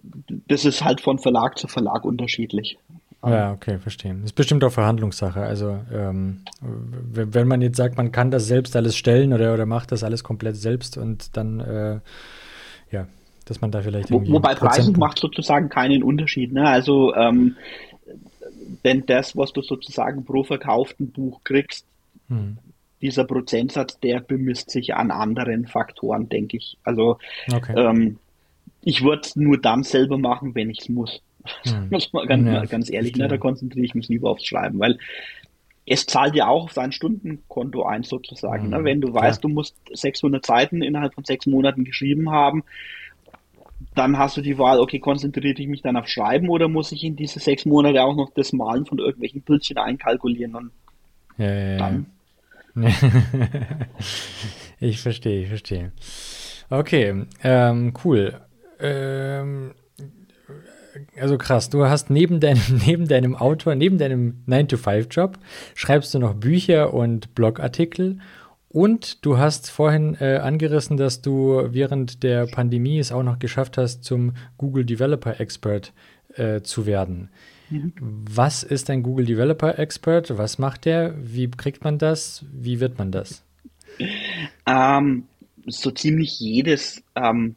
das 0.48 0.64
ist 0.64 0.82
halt 0.82 1.02
von 1.02 1.18
Verlag 1.18 1.58
zu 1.58 1.68
Verlag 1.68 2.04
unterschiedlich. 2.04 2.78
Ja, 3.24 3.52
okay, 3.52 3.78
verstehen. 3.78 4.22
Ist 4.22 4.34
bestimmt 4.34 4.62
auch 4.62 4.70
Verhandlungssache. 4.70 5.40
Also 5.40 5.80
ähm, 5.92 6.42
wenn 6.60 7.48
man 7.48 7.60
jetzt 7.60 7.76
sagt, 7.76 7.96
man 7.96 8.12
kann 8.12 8.30
das 8.30 8.46
selbst 8.46 8.76
alles 8.76 8.96
stellen 8.96 9.32
oder, 9.32 9.52
oder 9.52 9.66
macht 9.66 9.90
das 9.90 10.04
alles 10.04 10.22
komplett 10.22 10.56
selbst 10.56 10.96
und 10.96 11.36
dann 11.36 11.58
äh, 11.58 12.00
ja, 12.92 13.08
dass 13.46 13.60
man 13.60 13.72
da 13.72 13.80
vielleicht 13.80 14.12
Wo, 14.12 14.20
Wobei 14.28 14.54
Preisen 14.54 14.96
macht 14.98 15.18
sozusagen 15.18 15.68
keinen 15.68 16.04
Unterschied. 16.04 16.52
Ne? 16.52 16.68
Also 16.68 17.14
ähm, 17.14 17.56
denn 18.84 19.06
das, 19.06 19.36
was 19.36 19.52
du 19.52 19.62
sozusagen 19.62 20.24
pro 20.24 20.44
verkauften 20.44 21.10
Buch 21.10 21.40
kriegst, 21.44 21.86
hm. 22.28 22.58
dieser 23.00 23.24
Prozentsatz, 23.24 23.98
der 24.00 24.20
bemisst 24.20 24.70
sich 24.70 24.94
an 24.94 25.10
anderen 25.10 25.66
Faktoren, 25.66 26.28
denke 26.28 26.56
ich. 26.56 26.78
Also 26.84 27.18
okay. 27.52 27.74
ähm, 27.76 28.18
ich 28.82 29.02
würde 29.02 29.22
es 29.22 29.36
nur 29.36 29.60
dann 29.60 29.82
selber 29.82 30.18
machen, 30.18 30.54
wenn 30.54 30.70
ich 30.70 30.80
es 30.80 30.88
muss. 30.88 31.22
Hm. 31.62 31.90
muss 31.90 32.12
man 32.12 32.26
ganz, 32.26 32.46
ja, 32.48 32.64
ganz 32.64 32.90
ehrlich, 32.90 33.14
ne, 33.14 33.28
da 33.28 33.38
konzentriere 33.38 33.86
ich 33.86 33.94
mich 33.94 34.08
lieber 34.08 34.30
aufs 34.30 34.44
Schreiben, 34.44 34.80
weil 34.80 34.98
es 35.86 36.04
zahlt 36.04 36.34
ja 36.34 36.48
auch 36.48 36.64
auf 36.64 36.74
dein 36.74 36.90
Stundenkonto 36.90 37.84
ein 37.84 38.02
sozusagen. 38.02 38.64
Mhm. 38.64 38.70
Ne? 38.70 38.84
Wenn 38.84 39.00
du 39.00 39.14
weißt, 39.14 39.38
ja. 39.38 39.48
du 39.48 39.48
musst 39.48 39.76
600 39.92 40.44
Seiten 40.44 40.82
innerhalb 40.82 41.14
von 41.14 41.24
sechs 41.24 41.46
Monaten 41.46 41.84
geschrieben 41.84 42.30
haben, 42.30 42.64
dann 43.97 44.18
hast 44.18 44.36
du 44.36 44.42
die 44.42 44.59
Wahl, 44.59 44.78
okay, 44.78 44.99
konzentriere 44.99 45.61
ich 45.61 45.68
mich 45.68 45.82
dann 45.82 45.97
auf 45.97 46.07
Schreiben 46.07 46.49
oder 46.49 46.68
muss 46.68 46.92
ich 46.92 47.03
in 47.05 47.16
diese 47.16 47.40
sechs 47.40 47.64
Monate 47.64 48.03
auch 48.03 48.14
noch 48.14 48.30
das 48.30 48.53
Malen 48.53 48.86
von 48.86 48.99
irgendwelchen 48.99 49.42
Bildchen 49.42 49.78
einkalkulieren 49.78 50.55
und 50.55 50.70
ja, 51.38 51.53
ja, 51.53 51.76
dann. 51.76 52.07
ich 54.80 55.01
verstehe, 55.01 55.42
ich 55.42 55.49
verstehe. 55.49 55.92
Okay, 56.68 57.26
ähm, 57.42 57.94
cool. 58.05 58.40
Ähm, 58.80 59.72
also 61.18 61.38
krass, 61.38 61.70
du 61.70 61.86
hast 61.86 62.11
neben 62.11 62.40
deinem, 62.40 62.61
neben 62.86 63.09
deinem 63.09 63.34
Autor, 63.34 63.74
neben 63.74 63.99
deinem 63.99 64.42
9-to-5-Job, 64.47 65.38
schreibst 65.74 66.14
du 66.14 66.18
noch 66.18 66.34
Bücher 66.34 66.92
und 66.92 67.34
Blogartikel 67.34 68.18
und 68.68 69.24
du 69.24 69.38
hast 69.38 69.70
vorhin 69.70 70.16
äh, 70.20 70.38
angerissen, 70.38 70.96
dass 70.96 71.22
du 71.22 71.68
während 71.70 72.22
der 72.22 72.46
Pandemie 72.46 72.98
es 72.98 73.12
auch 73.12 73.22
noch 73.22 73.38
geschafft 73.38 73.78
hast, 73.78 74.04
zum 74.04 74.34
Google 74.58 74.84
Developer 74.84 75.40
Expert 75.40 75.92
äh, 76.34 76.60
zu 76.62 76.86
werden. 76.86 77.30
Mhm. 77.70 77.92
Was 77.98 78.62
ist 78.62 78.90
ein 78.90 79.02
Google 79.02 79.26
Developer 79.26 79.78
Expert? 79.78 80.36
Was 80.36 80.58
macht 80.58 80.84
der? 80.84 81.14
Wie 81.18 81.50
kriegt 81.50 81.84
man 81.84 81.98
das? 81.98 82.44
Wie 82.52 82.80
wird 82.80 82.98
man 82.98 83.12
das? 83.12 83.44
Ähm, 84.66 85.24
so 85.66 85.90
ziemlich 85.90 86.38
jedes 86.38 87.02
ähm, 87.14 87.56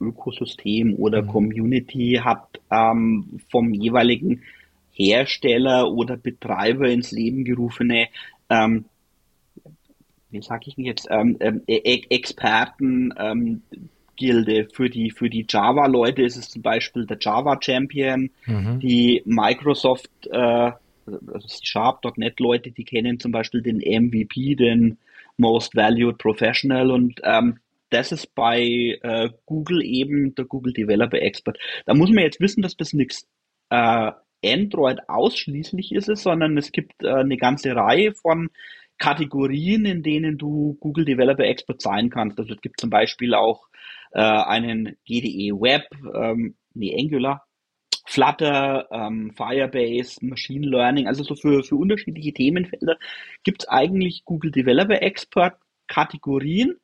Ökosystem 0.00 0.94
oder 0.96 1.22
mhm. 1.22 1.28
Community 1.28 2.20
hat 2.22 2.60
ähm, 2.70 3.40
vom 3.50 3.72
jeweiligen 3.72 4.42
Hersteller 4.90 5.90
oder 5.90 6.16
Betreiber 6.16 6.88
ins 6.88 7.12
Leben 7.12 7.44
gerufene, 7.44 8.08
ähm, 8.50 8.84
wie 10.32 10.42
sage 10.42 10.64
ich 10.66 10.76
denn 10.76 10.84
jetzt, 10.84 11.06
ähm, 11.10 11.36
e 11.66 12.02
Experten, 12.10 13.12
ähm, 13.18 13.62
Gilde. 14.16 14.68
Für 14.72 14.88
die, 14.88 15.10
für 15.10 15.28
die 15.28 15.46
Java-Leute 15.48 16.22
ist 16.22 16.36
es 16.36 16.48
zum 16.48 16.62
Beispiel 16.62 17.06
der 17.06 17.18
Java 17.20 17.58
Champion, 17.60 18.30
mhm. 18.46 18.78
die 18.78 19.22
Microsoft, 19.24 20.10
äh, 20.30 20.36
also 21.06 21.48
Sharp.net-Leute, 21.62 22.70
die 22.70 22.84
kennen 22.84 23.18
zum 23.18 23.32
Beispiel 23.32 23.62
den 23.62 23.78
MVP, 23.78 24.54
den 24.54 24.98
Most 25.36 25.74
Valued 25.74 26.18
Professional 26.18 26.90
und 26.90 27.20
ähm, 27.24 27.58
das 27.90 28.12
ist 28.12 28.34
bei 28.34 28.98
äh, 29.02 29.30
Google 29.44 29.82
eben 29.82 30.34
der 30.34 30.44
Google 30.44 30.72
Developer 30.72 31.20
Expert. 31.20 31.58
Da 31.84 31.94
muss 31.94 32.10
man 32.10 32.24
jetzt 32.24 32.40
wissen, 32.40 32.62
dass 32.62 32.76
das 32.76 32.92
nichts 32.92 33.26
äh, 33.70 34.12
Android 34.44 35.08
ausschließlich 35.08 35.92
ist, 35.92 36.06
sondern 36.06 36.56
es 36.56 36.72
gibt 36.72 37.02
äh, 37.02 37.08
eine 37.08 37.36
ganze 37.36 37.74
Reihe 37.74 38.14
von 38.14 38.50
Kategorien, 39.02 39.84
in 39.84 40.04
denen 40.04 40.38
du 40.38 40.76
Google 40.78 41.04
Developer 41.04 41.42
Expert 41.42 41.82
sein 41.82 42.08
kannst. 42.08 42.38
Also 42.38 42.54
es 42.54 42.60
gibt 42.60 42.78
zum 42.78 42.88
Beispiel 42.88 43.34
auch 43.34 43.66
äh, 44.12 44.20
einen 44.20 44.96
GDE 45.04 45.60
Web, 45.60 45.88
ähm, 46.14 46.54
nee, 46.72 46.96
Angular, 46.96 47.44
Flutter, 48.06 48.86
ähm, 48.92 49.32
Firebase, 49.36 50.24
Machine 50.24 50.68
Learning, 50.68 51.08
also 51.08 51.24
so 51.24 51.34
für, 51.34 51.64
für 51.64 51.74
unterschiedliche 51.74 52.32
Themenfelder 52.32 52.96
gibt 53.42 53.64
es 53.64 53.68
eigentlich 53.68 54.24
Google 54.24 54.52
Developer 54.52 55.02
Expert 55.02 55.56
Kategorien. 55.88 56.76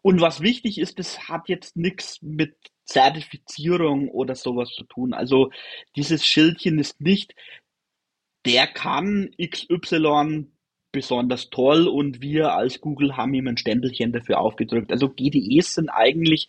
Und 0.00 0.20
was 0.20 0.42
wichtig 0.42 0.78
ist, 0.78 1.00
das 1.00 1.28
hat 1.28 1.48
jetzt 1.48 1.76
nichts 1.76 2.22
mit 2.22 2.54
Zertifizierung 2.84 4.10
oder 4.10 4.36
sowas 4.36 4.70
zu 4.70 4.84
tun. 4.84 5.12
Also 5.12 5.50
dieses 5.96 6.24
Schildchen 6.24 6.78
ist 6.78 7.00
nicht, 7.00 7.34
der 8.46 8.68
kann 8.68 9.30
XY 9.40 10.46
besonders 10.92 11.50
toll 11.50 11.88
und 11.88 12.20
wir 12.20 12.52
als 12.52 12.80
Google 12.80 13.16
haben 13.16 13.34
ihm 13.34 13.48
ein 13.48 13.56
Stempelchen 13.56 14.12
dafür 14.12 14.38
aufgedrückt. 14.38 14.92
Also 14.92 15.08
GDEs 15.08 15.74
sind 15.74 15.88
eigentlich, 15.88 16.48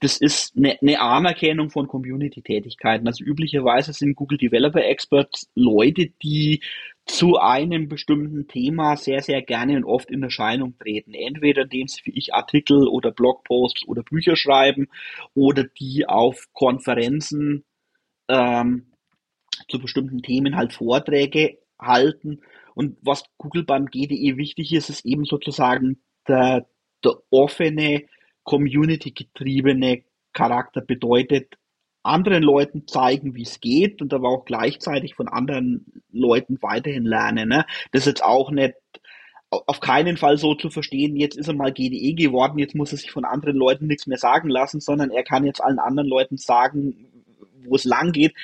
das 0.00 0.18
ist 0.18 0.56
eine, 0.56 0.78
eine 0.80 1.00
Anerkennung 1.00 1.70
von 1.70 1.88
Community-Tätigkeiten. 1.88 3.06
Also 3.06 3.24
üblicherweise 3.24 3.92
sind 3.92 4.14
Google 4.14 4.38
Developer 4.38 4.82
Experts 4.82 5.50
Leute, 5.54 6.10
die 6.22 6.62
zu 7.06 7.36
einem 7.36 7.88
bestimmten 7.88 8.48
Thema 8.48 8.96
sehr, 8.96 9.20
sehr 9.20 9.42
gerne 9.42 9.76
und 9.76 9.84
oft 9.84 10.10
in 10.10 10.22
Erscheinung 10.22 10.78
treten. 10.78 11.12
Entweder 11.12 11.62
indem 11.62 11.88
sie 11.88 12.00
wie 12.04 12.16
ich 12.16 12.34
Artikel 12.34 12.88
oder 12.88 13.10
Blogposts 13.10 13.86
oder 13.86 14.02
Bücher 14.02 14.36
schreiben 14.36 14.88
oder 15.34 15.64
die 15.64 16.06
auf 16.08 16.46
Konferenzen 16.52 17.64
ähm, 18.28 18.86
zu 19.68 19.78
bestimmten 19.78 20.22
Themen 20.22 20.56
halt 20.56 20.72
Vorträge 20.72 21.58
halten 21.78 22.40
und 22.76 22.98
was 23.00 23.24
Google 23.38 23.64
beim 23.64 23.86
GDE 23.86 24.36
wichtig 24.36 24.74
ist, 24.74 24.90
ist 24.90 25.06
eben 25.06 25.24
sozusagen 25.24 25.98
der, 26.28 26.66
der 27.02 27.14
offene, 27.30 28.04
community-getriebene 28.44 30.04
Charakter 30.34 30.82
bedeutet, 30.82 31.54
anderen 32.02 32.42
Leuten 32.42 32.86
zeigen, 32.86 33.34
wie 33.34 33.42
es 33.42 33.60
geht 33.60 34.02
und 34.02 34.12
aber 34.12 34.28
auch 34.28 34.44
gleichzeitig 34.44 35.14
von 35.14 35.26
anderen 35.26 36.02
Leuten 36.12 36.58
weiterhin 36.60 37.04
lernen. 37.04 37.48
Ne? 37.48 37.64
Das 37.92 38.02
ist 38.02 38.08
jetzt 38.08 38.24
auch 38.24 38.50
nicht 38.50 38.74
auf 39.48 39.80
keinen 39.80 40.18
Fall 40.18 40.36
so 40.36 40.54
zu 40.54 40.68
verstehen, 40.68 41.16
jetzt 41.16 41.38
ist 41.38 41.48
er 41.48 41.54
mal 41.54 41.72
GDE 41.72 42.12
geworden, 42.12 42.58
jetzt 42.58 42.74
muss 42.74 42.92
er 42.92 42.98
sich 42.98 43.10
von 43.10 43.24
anderen 43.24 43.56
Leuten 43.56 43.86
nichts 43.86 44.06
mehr 44.06 44.18
sagen 44.18 44.50
lassen, 44.50 44.80
sondern 44.80 45.10
er 45.10 45.24
kann 45.24 45.46
jetzt 45.46 45.62
allen 45.62 45.78
anderen 45.78 46.08
Leuten 46.08 46.36
sagen, 46.36 47.24
wo 47.64 47.74
es 47.74 47.84
lang 47.84 48.12
geht, 48.12 48.34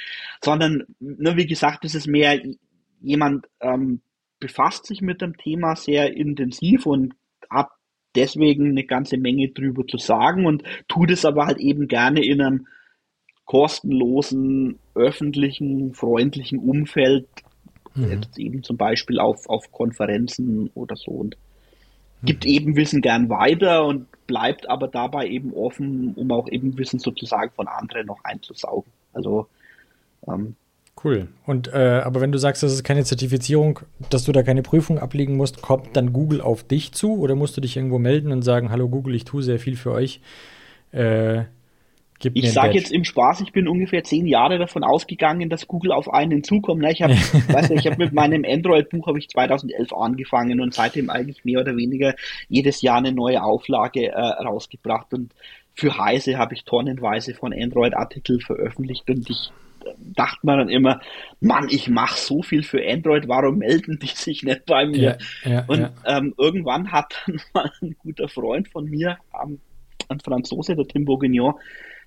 sondern, 0.42 0.86
ne, 1.00 1.36
wie 1.36 1.46
gesagt, 1.46 1.84
das 1.84 1.94
ist 1.94 2.06
mehr 2.06 2.40
jemand 3.00 3.46
ähm, 3.60 4.00
befasst 4.42 4.86
sich 4.86 5.00
mit 5.00 5.22
dem 5.22 5.36
Thema 5.36 5.76
sehr 5.76 6.16
intensiv 6.16 6.84
und 6.84 7.14
hat 7.48 7.68
deswegen 8.16 8.70
eine 8.70 8.84
ganze 8.84 9.16
Menge 9.16 9.50
drüber 9.50 9.86
zu 9.86 9.98
sagen 9.98 10.46
und 10.46 10.64
tut 10.88 11.12
es 11.12 11.24
aber 11.24 11.46
halt 11.46 11.58
eben 11.58 11.86
gerne 11.86 12.24
in 12.24 12.42
einem 12.42 12.66
kostenlosen, 13.44 14.80
öffentlichen, 14.96 15.94
freundlichen 15.94 16.58
Umfeld, 16.58 17.28
mhm. 17.94 18.10
jetzt 18.10 18.36
eben 18.36 18.64
zum 18.64 18.76
Beispiel 18.76 19.20
auf, 19.20 19.48
auf 19.48 19.70
Konferenzen 19.70 20.70
oder 20.74 20.96
so 20.96 21.12
und 21.12 21.36
gibt 22.24 22.44
mhm. 22.44 22.50
eben 22.50 22.76
Wissen 22.76 23.00
gern 23.00 23.28
weiter 23.28 23.86
und 23.86 24.08
bleibt 24.26 24.68
aber 24.68 24.88
dabei 24.88 25.28
eben 25.28 25.52
offen, 25.52 26.14
um 26.14 26.32
auch 26.32 26.48
eben 26.48 26.76
Wissen 26.78 26.98
sozusagen 26.98 27.52
von 27.52 27.68
anderen 27.68 28.06
noch 28.06 28.24
einzusaugen. 28.24 28.92
Also 29.12 29.46
ähm, 30.26 30.56
Cool. 31.04 31.28
Und 31.46 31.72
äh, 31.72 32.00
aber 32.04 32.20
wenn 32.20 32.30
du 32.30 32.38
sagst, 32.38 32.62
das 32.62 32.72
ist 32.72 32.84
keine 32.84 33.04
Zertifizierung, 33.04 33.80
dass 34.10 34.24
du 34.24 34.32
da 34.32 34.42
keine 34.42 34.62
Prüfung 34.62 34.98
ablegen 34.98 35.36
musst, 35.36 35.60
kommt 35.60 35.96
dann 35.96 36.12
Google 36.12 36.40
auf 36.40 36.62
dich 36.62 36.92
zu 36.92 37.18
oder 37.18 37.34
musst 37.34 37.56
du 37.56 37.60
dich 37.60 37.76
irgendwo 37.76 37.98
melden 37.98 38.30
und 38.30 38.42
sagen, 38.42 38.70
hallo 38.70 38.88
Google, 38.88 39.14
ich 39.14 39.24
tue 39.24 39.42
sehr 39.42 39.58
viel 39.58 39.76
für 39.76 39.90
euch. 39.90 40.20
Äh, 40.92 41.44
ich 42.34 42.52
sage 42.52 42.74
jetzt 42.74 42.92
im 42.92 43.02
Spaß, 43.02 43.40
ich 43.40 43.52
bin 43.52 43.66
ungefähr 43.66 44.04
zehn 44.04 44.28
Jahre 44.28 44.56
davon 44.58 44.84
ausgegangen, 44.84 45.50
dass 45.50 45.66
Google 45.66 45.90
auf 45.90 46.12
einen 46.12 46.44
zukommt. 46.44 46.84
Ich 46.88 47.02
habe, 47.02 47.14
ich 47.74 47.86
habe 47.86 47.96
mit 47.98 48.12
meinem 48.12 48.44
Android-Buch 48.46 49.08
habe 49.08 49.18
ich 49.18 49.28
2011 49.28 49.92
angefangen 49.92 50.60
und 50.60 50.72
seitdem 50.72 51.10
eigentlich 51.10 51.44
mehr 51.44 51.60
oder 51.60 51.76
weniger 51.76 52.14
jedes 52.48 52.80
Jahr 52.80 52.98
eine 52.98 53.10
neue 53.10 53.42
Auflage 53.42 54.12
äh, 54.12 54.20
rausgebracht 54.20 55.12
und 55.12 55.32
für 55.74 55.98
Heise 55.98 56.38
habe 56.38 56.54
ich 56.54 56.64
tonnenweise 56.64 57.34
von 57.34 57.52
Android-Artikel 57.52 58.40
veröffentlicht 58.40 59.08
und 59.08 59.28
ich 59.28 59.50
dachte 59.98 60.40
man 60.42 60.58
dann 60.58 60.68
immer, 60.68 61.00
Mann, 61.40 61.68
ich 61.70 61.88
mache 61.88 62.18
so 62.18 62.42
viel 62.42 62.62
für 62.62 62.80
Android, 62.86 63.28
warum 63.28 63.58
melden 63.58 63.98
die 64.00 64.06
sich 64.06 64.42
nicht 64.42 64.66
bei 64.66 64.86
mir? 64.86 65.18
Ja, 65.44 65.50
ja, 65.50 65.64
und 65.66 65.80
ja. 65.80 65.92
Ähm, 66.04 66.34
irgendwann 66.38 66.92
hat 66.92 67.14
dann 67.26 67.40
mal 67.54 67.70
ein 67.80 67.96
guter 67.98 68.28
Freund 68.28 68.68
von 68.68 68.86
mir, 68.86 69.18
ähm, 69.42 69.60
ein 70.08 70.20
Franzose, 70.20 70.76
der 70.76 70.86
Tim 70.86 71.04
Bourguignon, 71.04 71.54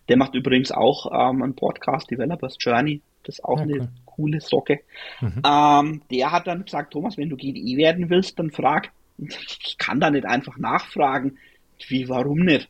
der 0.09 0.17
macht 0.17 0.35
übrigens 0.35 0.71
auch 0.71 1.07
ähm, 1.11 1.41
einen 1.41 1.55
Podcast, 1.55 2.11
Developers 2.11 2.57
Journey, 2.59 3.01
das 3.23 3.35
ist 3.35 3.43
auch 3.43 3.59
okay. 3.59 3.73
eine 3.73 3.89
coole 4.05 4.39
Socke. 4.39 4.81
Mhm. 5.19 5.41
Ähm, 5.43 6.01
der 6.11 6.31
hat 6.31 6.47
dann 6.47 6.63
gesagt, 6.63 6.93
Thomas, 6.93 7.17
wenn 7.17 7.29
du 7.29 7.35
GDE 7.35 7.77
werden 7.77 8.09
willst, 8.09 8.39
dann 8.39 8.51
frag. 8.51 8.91
Ich 9.17 9.77
kann 9.77 10.01
da 10.01 10.11
nicht 10.11 10.25
einfach 10.25 10.57
nachfragen. 10.57 11.37
Wie, 11.87 12.09
warum 12.09 12.39
nicht? 12.39 12.69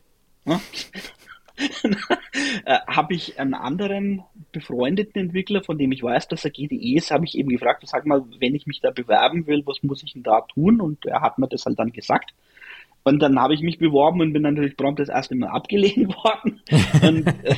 äh, 2.64 2.78
habe 2.86 3.14
ich 3.14 3.38
einen 3.38 3.54
anderen 3.54 4.22
befreundeten 4.52 5.20
Entwickler, 5.20 5.62
von 5.62 5.78
dem 5.78 5.92
ich 5.92 6.02
weiß, 6.02 6.28
dass 6.28 6.44
er 6.44 6.50
GDE 6.50 6.96
ist, 6.96 7.10
habe 7.10 7.24
ich 7.24 7.36
eben 7.36 7.48
gefragt, 7.48 7.82
sag 7.86 8.06
mal, 8.06 8.24
wenn 8.38 8.54
ich 8.54 8.66
mich 8.66 8.80
da 8.80 8.90
bewerben 8.90 9.46
will, 9.46 9.62
was 9.66 9.82
muss 9.82 10.02
ich 10.02 10.12
denn 10.12 10.22
da 10.22 10.42
tun? 10.42 10.80
Und 10.80 11.06
er 11.06 11.20
hat 11.22 11.38
mir 11.38 11.48
das 11.48 11.64
halt 11.64 11.78
dann 11.78 11.92
gesagt. 11.92 12.32
Und 13.04 13.20
dann 13.20 13.38
habe 13.38 13.54
ich 13.54 13.60
mich 13.60 13.78
beworben 13.78 14.20
und 14.20 14.32
bin 14.32 14.42
natürlich 14.42 14.76
prompt 14.76 14.98
das 14.98 15.08
erste 15.08 15.36
Mal 15.36 15.50
abgelehnt 15.50 16.08
worden. 16.24 16.60
Und 17.02 17.26
äh, 17.44 17.54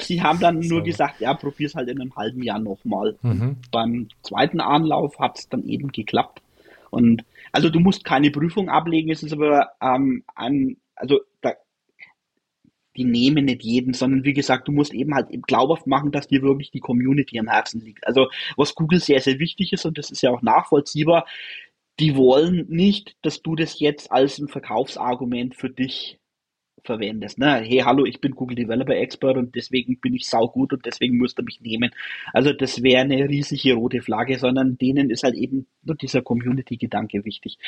sie 0.00 0.22
haben 0.22 0.40
dann 0.40 0.58
nur 0.58 0.80
so. 0.80 0.82
gesagt, 0.82 1.20
ja, 1.20 1.34
probier's 1.34 1.76
halt 1.76 1.88
in 1.88 2.00
einem 2.00 2.16
halben 2.16 2.42
Jahr 2.42 2.58
nochmal. 2.58 3.16
Mhm. 3.22 3.58
Beim 3.70 4.08
zweiten 4.22 4.60
Anlauf 4.60 5.20
hat 5.20 5.38
es 5.38 5.48
dann 5.48 5.62
eben 5.64 5.92
geklappt. 5.92 6.42
Und 6.90 7.24
also 7.52 7.70
du 7.70 7.78
musst 7.78 8.04
keine 8.04 8.32
Prüfung 8.32 8.68
ablegen, 8.70 9.12
es 9.12 9.22
ist 9.22 9.32
aber 9.32 9.68
ähm, 9.80 10.24
ein, 10.34 10.78
also 10.96 11.20
die 12.96 13.04
nehmen 13.04 13.46
nicht 13.46 13.62
jeden, 13.62 13.94
sondern 13.94 14.24
wie 14.24 14.32
gesagt, 14.32 14.68
du 14.68 14.72
musst 14.72 14.94
eben 14.94 15.14
halt 15.14 15.28
glaubhaft 15.46 15.86
machen, 15.86 16.12
dass 16.12 16.28
dir 16.28 16.42
wirklich 16.42 16.70
die 16.70 16.80
Community 16.80 17.38
am 17.38 17.48
Herzen 17.48 17.80
liegt. 17.80 18.06
Also 18.06 18.28
was 18.56 18.74
Google 18.74 19.00
sehr, 19.00 19.20
sehr 19.20 19.38
wichtig 19.38 19.72
ist 19.72 19.84
und 19.84 19.98
das 19.98 20.10
ist 20.10 20.22
ja 20.22 20.30
auch 20.30 20.42
nachvollziehbar, 20.42 21.26
die 22.00 22.16
wollen 22.16 22.66
nicht, 22.68 23.16
dass 23.22 23.42
du 23.42 23.54
das 23.54 23.78
jetzt 23.80 24.10
als 24.10 24.38
ein 24.38 24.48
Verkaufsargument 24.48 25.54
für 25.54 25.70
dich 25.70 26.18
verwendest. 26.84 27.38
Ne? 27.38 27.62
Hey, 27.64 27.78
hallo, 27.78 28.04
ich 28.04 28.20
bin 28.20 28.32
Google 28.32 28.56
Developer 28.56 28.94
Expert 28.94 29.36
und 29.36 29.54
deswegen 29.54 29.98
bin 29.98 30.14
ich 30.14 30.26
saugut 30.26 30.72
und 30.72 30.84
deswegen 30.84 31.16
müsst 31.16 31.38
ihr 31.38 31.44
mich 31.44 31.60
nehmen. 31.60 31.90
Also 32.32 32.52
das 32.52 32.82
wäre 32.82 33.02
eine 33.02 33.28
riesige 33.28 33.74
rote 33.74 34.02
Flagge, 34.02 34.38
sondern 34.38 34.78
denen 34.78 35.10
ist 35.10 35.22
halt 35.22 35.34
eben 35.34 35.66
nur 35.82 35.96
dieser 35.96 36.22
Community-Gedanke 36.22 37.24
wichtig. 37.24 37.58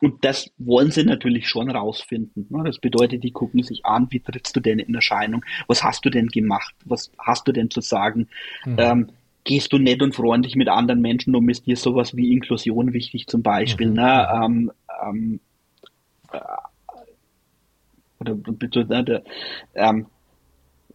Und 0.00 0.24
das 0.24 0.50
wollen 0.58 0.90
sie 0.90 1.04
natürlich 1.04 1.48
schon 1.48 1.70
rausfinden. 1.70 2.46
Ne? 2.50 2.62
Das 2.64 2.78
bedeutet, 2.78 3.24
die 3.24 3.32
gucken 3.32 3.62
sich 3.62 3.84
an, 3.84 4.06
wie 4.10 4.20
trittst 4.20 4.54
du 4.54 4.60
denn 4.60 4.78
in 4.78 4.94
Erscheinung? 4.94 5.44
Was 5.66 5.82
hast 5.82 6.04
du 6.04 6.10
denn 6.10 6.28
gemacht? 6.28 6.74
Was 6.84 7.10
hast 7.18 7.48
du 7.48 7.52
denn 7.52 7.70
zu 7.70 7.80
sagen? 7.80 8.28
Mhm. 8.64 8.76
Ähm, 8.78 9.08
gehst 9.44 9.72
du 9.72 9.78
nett 9.78 10.02
und 10.02 10.14
freundlich 10.14 10.54
mit 10.54 10.68
anderen 10.68 11.00
Menschen 11.00 11.34
um, 11.34 11.48
ist 11.48 11.66
dir 11.66 11.76
sowas 11.76 12.16
wie 12.16 12.32
Inklusion 12.32 12.92
wichtig 12.92 13.26
zum 13.26 13.42
Beispiel. 13.42 13.88
Mhm. 13.88 13.94
Ne? 13.94 14.28
Ähm, 14.32 14.72
ähm, 15.04 15.40
äh, 16.32 16.38
oder 18.22 18.34
bitte, 18.34 18.84
der, 18.84 19.22
ähm, 19.74 20.06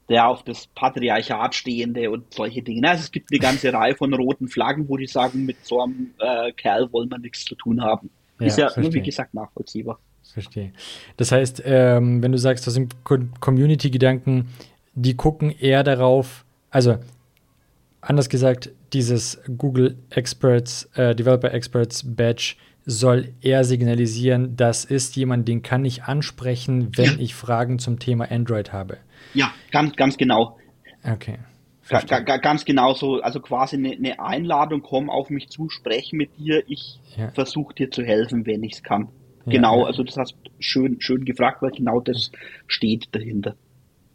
der 0.10 0.28
auf 0.28 0.44
das 0.44 0.68
Patriarchat 0.68 1.56
stehende 1.56 2.10
und 2.10 2.34
solche 2.34 2.62
Dinge. 2.62 2.90
Also 2.90 3.04
es 3.04 3.12
gibt 3.12 3.32
eine 3.32 3.40
ganze 3.40 3.74
Reihe 3.74 3.96
von 3.96 4.14
roten 4.14 4.48
Flaggen, 4.48 4.88
wo 4.88 4.98
die 4.98 5.08
sagen, 5.08 5.46
mit 5.46 5.66
so 5.66 5.82
einem 5.82 6.14
äh, 6.20 6.52
Kerl 6.54 6.92
wollen 6.92 7.10
wir 7.10 7.20
nichts 7.20 7.46
zu 7.46 7.56
tun 7.56 7.82
haben. 7.82 8.10
Ja, 8.40 8.46
ist 8.46 8.58
ja 8.58 8.72
nur, 8.78 8.94
wie 8.94 9.02
gesagt, 9.02 9.34
nachvollziehbar. 9.34 10.00
Verstehe. 10.34 10.74
Das 11.16 11.32
heißt, 11.32 11.64
ähm, 11.66 12.22
wenn 12.22 12.32
du 12.32 12.38
sagst, 12.38 12.68
das 12.68 12.74
sind 12.74 12.96
Community-Gedanken, 13.04 14.50
die 14.94 15.16
gucken 15.16 15.52
eher 15.52 15.84
darauf, 15.84 16.46
also 16.70 16.98
anders 18.02 18.30
gesagt, 18.30 18.72
dieses 18.94 19.40
Google 19.58 19.98
Experts, 20.10 20.90
äh, 20.96 21.16
Developer 21.16 21.54
Experts 21.54 22.04
Badge 22.04 22.56
soll 22.88 23.34
eher 23.42 23.66
signalisieren, 23.66 24.56
das 24.56 24.86
ist 24.86 25.18
jemand, 25.18 25.48
den 25.48 25.62
kann 25.62 25.84
ich 25.84 26.04
ansprechen, 26.04 26.90
wenn 26.96 27.06
ja. 27.06 27.20
ich 27.20 27.36
Fragen 27.36 27.80
zum 27.80 28.00
Thema 28.00 28.32
Android 28.32 28.72
habe. 28.72 28.98
Ja, 29.34 29.54
ganz, 29.72 29.96
ganz 29.98 30.18
genau. 30.18 30.58
Okay. 31.04 31.38
Ga, 31.90 32.20
ga, 32.20 32.38
ganz 32.38 32.66
genau 32.66 32.94
so, 32.94 33.22
also 33.22 33.40
quasi 33.40 33.76
eine, 33.76 33.92
eine, 33.92 34.20
Einladung, 34.20 34.82
komm 34.82 35.10
auf 35.10 35.30
mich 35.30 35.50
zu, 35.50 35.70
spreche 35.70 36.16
mit 36.16 36.38
dir, 36.38 36.64
ich 36.68 37.00
ja. 37.18 37.30
versuche 37.32 37.74
dir 37.74 37.92
zu 37.92 38.04
helfen, 38.04 38.46
wenn 38.46 38.64
ich 38.64 38.74
es 38.74 38.84
kann. 38.84 39.10
Ja, 39.46 39.54
genau, 39.54 39.84
also 39.84 40.04
das 40.04 40.18
hast 40.18 40.36
schön, 40.60 41.00
schön 41.00 41.24
gefragt, 41.24 41.62
weil 41.62 41.72
genau 41.72 42.00
das 42.00 42.32
steht 42.68 43.08
dahinter. 43.14 43.56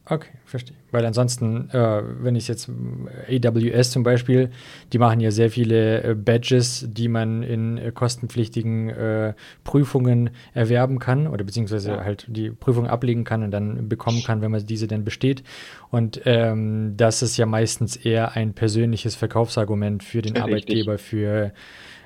Okay, 0.05 0.31
verstehe. 0.45 0.77
Weil 0.91 1.07
ansonsten, 1.07 1.71
äh, 1.71 2.03
wenn 2.21 2.35
ich 2.35 2.49
jetzt 2.49 2.69
AWS 2.69 3.93
zum 3.93 4.03
Beispiel, 4.03 4.51
die 4.93 4.99
machen 4.99 5.21
ja 5.21 5.31
sehr 5.31 5.49
viele 5.49 6.03
äh, 6.03 6.15
Badges, 6.15 6.87
die 6.89 7.07
man 7.07 7.45
in 7.45 7.79
äh, 7.79 7.93
kostenpflichtigen 7.93 8.91
äh, 8.91 9.35
Prüfungen 9.63 10.31
erwerben 10.55 10.99
kann 10.99 11.29
oder 11.29 11.45
beziehungsweise 11.45 11.93
ja. 11.93 12.05
halt 12.05 12.27
die 12.29 12.51
Prüfung 12.51 12.89
ablegen 12.89 13.23
kann 13.23 13.45
und 13.45 13.53
dann 13.53 13.89
bekommen 13.89 14.25
kann, 14.25 14.43
wenn 14.43 14.51
man 14.51 14.67
diese 14.67 14.89
denn 14.89 15.05
besteht. 15.05 15.45
Und 15.91 16.21
ähm, 16.25 16.95
das 16.97 17.23
ist 17.23 17.37
ja 17.37 17.47
meistens 17.47 17.95
eher 17.95 18.33
ein 18.33 18.55
persönliches 18.55 19.15
Verkaufsargument 19.15 20.03
für 20.03 20.21
den 20.21 20.35
ja, 20.35 20.43
Arbeitgeber, 20.43 20.99
für 20.99 21.45
äh, 21.45 21.51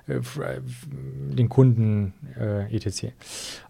den 0.09 1.49
Kunden 1.49 2.15
äh, 2.39 2.75
etc. 2.75 3.07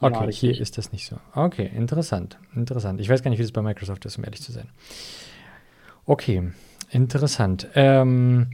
Okay, 0.01 0.24
ja, 0.24 0.30
hier 0.30 0.61
ist 0.61 0.76
das 0.76 0.93
nicht 0.93 1.07
so. 1.07 1.16
Okay, 1.34 1.70
interessant, 1.74 2.39
interessant. 2.55 3.01
Ich 3.01 3.09
weiß 3.09 3.22
gar 3.22 3.30
nicht, 3.30 3.39
wie 3.39 3.43
das 3.43 3.53
bei 3.53 3.62
Microsoft 3.62 4.05
ist, 4.05 4.18
um 4.18 4.24
ehrlich 4.24 4.43
zu 4.43 4.53
sein. 4.53 4.68
Okay, 6.05 6.51
interessant. 6.91 7.68
Ähm, 7.74 8.49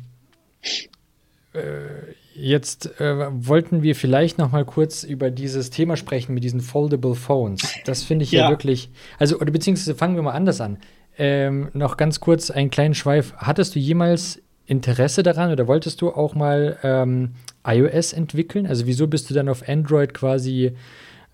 äh, 1.52 2.14
jetzt 2.34 3.00
äh, 3.00 3.26
wollten 3.30 3.82
wir 3.82 3.96
vielleicht 3.96 4.38
noch 4.38 4.52
mal 4.52 4.64
kurz 4.64 5.02
über 5.02 5.30
dieses 5.30 5.70
Thema 5.70 5.96
sprechen 5.96 6.34
mit 6.34 6.44
diesen 6.44 6.60
Foldable 6.60 7.14
Phones. 7.14 7.62
Das 7.84 8.04
finde 8.04 8.22
ich 8.24 8.32
ja. 8.32 8.44
ja. 8.44 8.50
wirklich, 8.50 8.90
also 9.18 9.38
oder 9.38 9.50
beziehungsweise 9.50 9.94
fangen 9.94 10.14
wir 10.14 10.22
mal 10.22 10.32
anders 10.32 10.60
an. 10.60 10.78
Ähm, 11.18 11.68
noch 11.74 11.96
ganz 11.96 12.20
kurz 12.20 12.50
einen 12.50 12.70
kleinen 12.70 12.94
Schweif. 12.94 13.34
Hattest 13.36 13.74
du 13.74 13.78
jemals 13.78 14.40
Interesse 14.64 15.22
daran 15.22 15.50
oder 15.50 15.66
wolltest 15.66 16.00
du 16.00 16.10
auch 16.10 16.34
mal 16.34 16.78
ähm, 16.82 17.32
iOS 17.64 18.12
entwickeln? 18.12 18.66
Also 18.66 18.86
wieso 18.86 19.06
bist 19.06 19.30
du 19.30 19.34
dann 19.34 19.48
auf 19.48 19.68
Android 19.68 20.14
quasi 20.14 20.72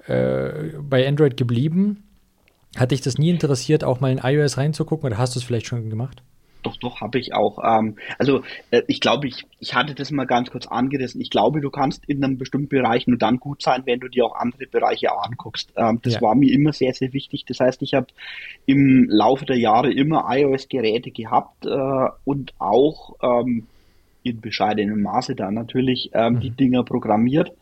äh, 0.07 0.51
bei 0.81 1.07
Android 1.07 1.37
geblieben? 1.37 2.05
Hat 2.77 2.91
dich 2.91 3.01
das 3.01 3.19
nie 3.19 3.31
interessiert, 3.31 3.85
auch 3.85 4.01
mal 4.01 4.13
in 4.13 4.21
iOS 4.23 4.59
reinzugucken 4.59 5.07
oder 5.07 5.19
hast 5.19 5.35
du 5.35 5.41
es 5.41 5.45
vielleicht 5.45 5.67
schon 5.67 5.91
gemacht? 5.91 6.23
Doch, 6.63 6.77
doch, 6.77 7.01
habe 7.01 7.19
ich 7.19 7.35
auch. 7.35 7.59
Ähm, 7.65 7.97
also 8.19 8.43
äh, 8.71 8.83
ich 8.89 9.01
glaube, 9.01 9.29
ich, 9.29 9.47
ich 9.61 9.75
hatte 9.75 9.95
das 9.95 10.11
mal 10.11 10.27
ganz 10.27 10.51
kurz 10.51 10.67
angerissen. 10.67 11.21
Ich 11.21 11.31
glaube, 11.31 11.61
du 11.61 11.71
kannst 11.71 12.05
in 12.07 12.23
einem 12.23 12.37
bestimmten 12.37 12.69
Bereich 12.69 13.07
nur 13.07 13.17
dann 13.17 13.39
gut 13.39 13.63
sein, 13.63 13.83
wenn 13.85 14.01
du 14.01 14.09
dir 14.09 14.27
auch 14.27 14.35
andere 14.35 14.67
Bereiche 14.67 15.17
anguckst. 15.17 15.73
Ähm, 15.77 16.01
das 16.03 16.15
ja. 16.15 16.21
war 16.21 16.35
mir 16.35 16.53
immer 16.53 16.73
sehr, 16.73 16.93
sehr 16.95 17.13
wichtig. 17.13 17.45
Das 17.47 17.61
heißt, 17.61 17.81
ich 17.83 17.95
habe 17.95 18.09
im 18.67 19.07
Laufe 19.09 19.47
der 19.47 19.57
Jahre 19.57 19.93
immer 19.93 20.27
iOS-Geräte 20.29 21.11
gehabt 21.11 21.65
äh, 21.65 22.09
und 22.25 22.53
auch 22.59 23.15
ähm, 23.23 23.67
in 24.29 24.41
bescheidenem 24.41 25.03
Maße 25.03 25.35
dann 25.35 25.55
natürlich 25.55 26.11
ähm, 26.13 26.35
mhm. 26.35 26.41
die 26.41 26.51
Dinger 26.51 26.85
programmiert. 26.85 27.53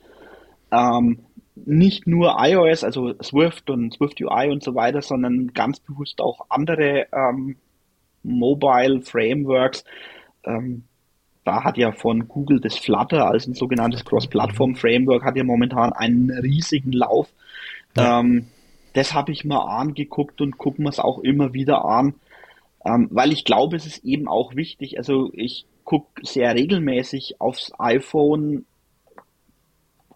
Ähm, 0.73 1.21
nicht 1.55 2.07
nur 2.07 2.37
iOS, 2.39 2.85
also 2.85 3.15
Swift 3.23 3.71
und 3.71 3.95
Swift 3.95 4.21
UI 4.21 4.51
und 4.51 4.63
so 4.63 4.75
weiter, 4.75 5.01
sondern 5.01 5.53
ganz 5.55 5.81
bewusst 5.81 6.21
auch 6.21 6.47
andere 6.51 7.07
ähm, 7.13 7.57
Mobile 8.23 9.01
Frameworks. 9.01 9.85
Ähm, 10.45 10.85
da 11.45 11.63
hat 11.65 11.79
ja 11.79 11.93
von 11.93 12.29
Google 12.29 12.61
das 12.61 12.77
Flutter 12.77 13.27
als 13.27 13.47
ein 13.47 13.55
sogenanntes 13.55 14.05
Cross-Plattform-Framework 14.05 15.25
hat 15.25 15.37
ja 15.37 15.45
momentan 15.45 15.93
einen 15.93 16.31
riesigen 16.31 16.93
Lauf. 16.93 17.29
Ja. 17.97 18.21
Ähm, 18.21 18.49
das 18.93 19.15
habe 19.15 19.33
ich 19.33 19.45
mal 19.45 19.61
angeguckt 19.61 20.41
und 20.41 20.59
gucken 20.59 20.85
wir 20.85 20.89
es 20.91 20.99
auch 20.99 21.19
immer 21.21 21.55
wieder 21.55 21.85
an, 21.85 22.15
ähm, 22.85 23.09
weil 23.11 23.33
ich 23.33 23.45
glaube, 23.45 23.77
es 23.77 23.87
ist 23.87 24.05
eben 24.05 24.27
auch 24.27 24.57
wichtig. 24.57 24.99
Also 24.99 25.31
ich 25.35 25.67
gucke 25.87 26.27
sehr 26.27 26.55
regelmäßig 26.55 27.41
aufs 27.41 27.73
iPhone, 27.79 28.67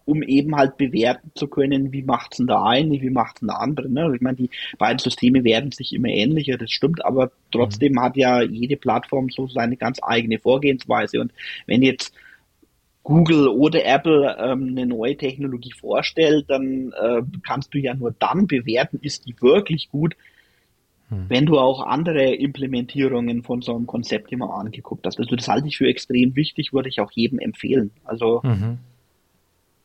um 0.05 0.21
eben 0.21 0.55
halt 0.55 0.77
bewerten 0.77 1.31
zu 1.33 1.47
können, 1.47 1.93
wie 1.93 2.03
macht's 2.03 2.37
denn 2.37 2.47
der 2.47 2.61
eine, 2.61 3.01
wie 3.01 3.09
macht's 3.09 3.39
denn 3.39 3.47
der 3.47 3.61
andere. 3.61 3.89
Ne? 3.89 4.01
Also 4.03 4.15
ich 4.15 4.21
meine, 4.21 4.35
die 4.35 4.49
beiden 4.77 4.99
Systeme 4.99 5.43
werden 5.43 5.71
sich 5.71 5.93
immer 5.93 6.09
ähnlicher, 6.09 6.57
das 6.57 6.71
stimmt, 6.71 7.03
aber 7.05 7.31
trotzdem 7.51 7.93
mhm. 7.93 8.01
hat 8.01 8.17
ja 8.17 8.41
jede 8.41 8.75
Plattform 8.75 9.29
so 9.29 9.47
seine 9.47 9.77
ganz 9.77 9.99
eigene 10.03 10.37
Vorgehensweise. 10.37 11.21
Und 11.21 11.31
wenn 11.65 11.81
jetzt 11.81 12.13
Google 13.03 13.47
oder 13.47 13.85
Apple 13.85 14.35
ähm, 14.39 14.69
eine 14.71 14.85
neue 14.85 15.15
Technologie 15.15 15.71
vorstellt, 15.71 16.45
dann 16.49 16.91
äh, 16.91 17.21
kannst 17.43 17.73
du 17.73 17.79
ja 17.79 17.93
nur 17.93 18.13
dann 18.19 18.47
bewerten, 18.47 18.99
ist 19.01 19.25
die 19.25 19.35
wirklich 19.41 19.89
gut, 19.89 20.15
hm. 21.11 21.25
wenn 21.27 21.45
du 21.45 21.59
auch 21.59 21.85
andere 21.85 22.33
Implementierungen 22.33 23.43
von 23.43 23.61
so 23.61 23.75
einem 23.75 23.85
Konzept 23.85 24.31
immer 24.31 24.53
angeguckt 24.53 25.05
hast. 25.05 25.19
Also 25.19 25.35
das 25.35 25.47
halte 25.47 25.67
ich 25.67 25.77
für 25.77 25.87
extrem 25.87 26.35
wichtig, 26.35 26.73
würde 26.73 26.89
ich 26.89 27.01
auch 27.01 27.11
jedem 27.11 27.39
empfehlen. 27.39 27.91
Also 28.05 28.41
mhm. 28.43 28.79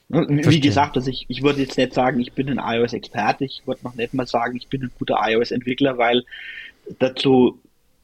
Ne, 0.08 0.24
wie 0.28 0.42
Verstehen. 0.42 0.62
gesagt, 0.62 0.96
also 0.96 1.10
ich, 1.10 1.26
ich 1.26 1.42
würde 1.42 1.60
jetzt 1.60 1.76
nicht 1.76 1.92
sagen, 1.92 2.20
ich 2.20 2.32
bin 2.32 2.48
ein 2.48 2.60
iOS-Experte, 2.62 3.44
ich 3.44 3.66
würde 3.66 3.80
noch 3.82 3.96
nicht 3.96 4.14
mal 4.14 4.26
sagen, 4.26 4.56
ich 4.56 4.68
bin 4.68 4.82
ein 4.82 4.92
guter 4.96 5.18
iOS-Entwickler, 5.20 5.98
weil 5.98 6.24
dazu 7.00 7.58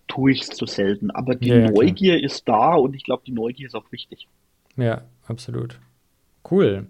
tue 0.08 0.32
ich 0.32 0.42
es 0.42 0.48
zu 0.48 0.66
selten. 0.66 1.12
Aber 1.12 1.36
die 1.36 1.50
ja, 1.50 1.70
Neugier 1.70 2.16
klar. 2.16 2.24
ist 2.24 2.48
da 2.48 2.74
und 2.74 2.96
ich 2.96 3.04
glaube, 3.04 3.22
die 3.24 3.30
Neugier 3.30 3.68
ist 3.68 3.76
auch 3.76 3.90
wichtig. 3.92 4.26
Ja, 4.76 5.02
absolut. 5.28 5.78
Cool. 6.50 6.88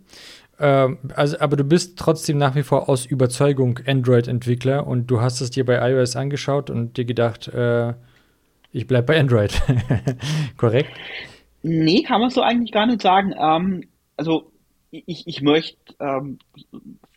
Ähm, 0.63 0.99
also, 1.17 1.41
aber 1.41 1.57
du 1.57 1.65
bist 1.65 1.99
trotzdem 1.99 2.39
nach 2.39 2.55
wie 2.55 2.63
vor 2.63 2.89
aus 2.89 3.05
Überzeugung 3.05 3.81
Android-Entwickler 3.85 4.87
und 4.87 5.09
du 5.09 5.21
hast 5.21 5.41
es 5.41 5.51
dir 5.51 5.67
bei 5.67 5.91
iOS 5.91 6.15
angeschaut 6.15 6.71
und 6.71 6.97
dir 6.97 7.05
gedacht, 7.05 7.49
äh, 7.49 7.95
ich 8.71 8.87
bleibe 8.87 9.09
bei 9.09 9.19
Android. 9.19 9.61
Korrekt? 10.57 10.91
Nee, 11.65 12.03
kann 12.03 12.21
man 12.21 12.31
so 12.31 12.43
eigentlich 12.43 12.71
gar 12.71 12.87
nicht 12.87 13.03
sagen. 13.03 13.35
Ähm, 13.37 13.89
also 14.17 14.53
ich, 14.93 15.27
ich 15.27 15.43
möchte 15.43 15.77
ähm, 15.99 16.39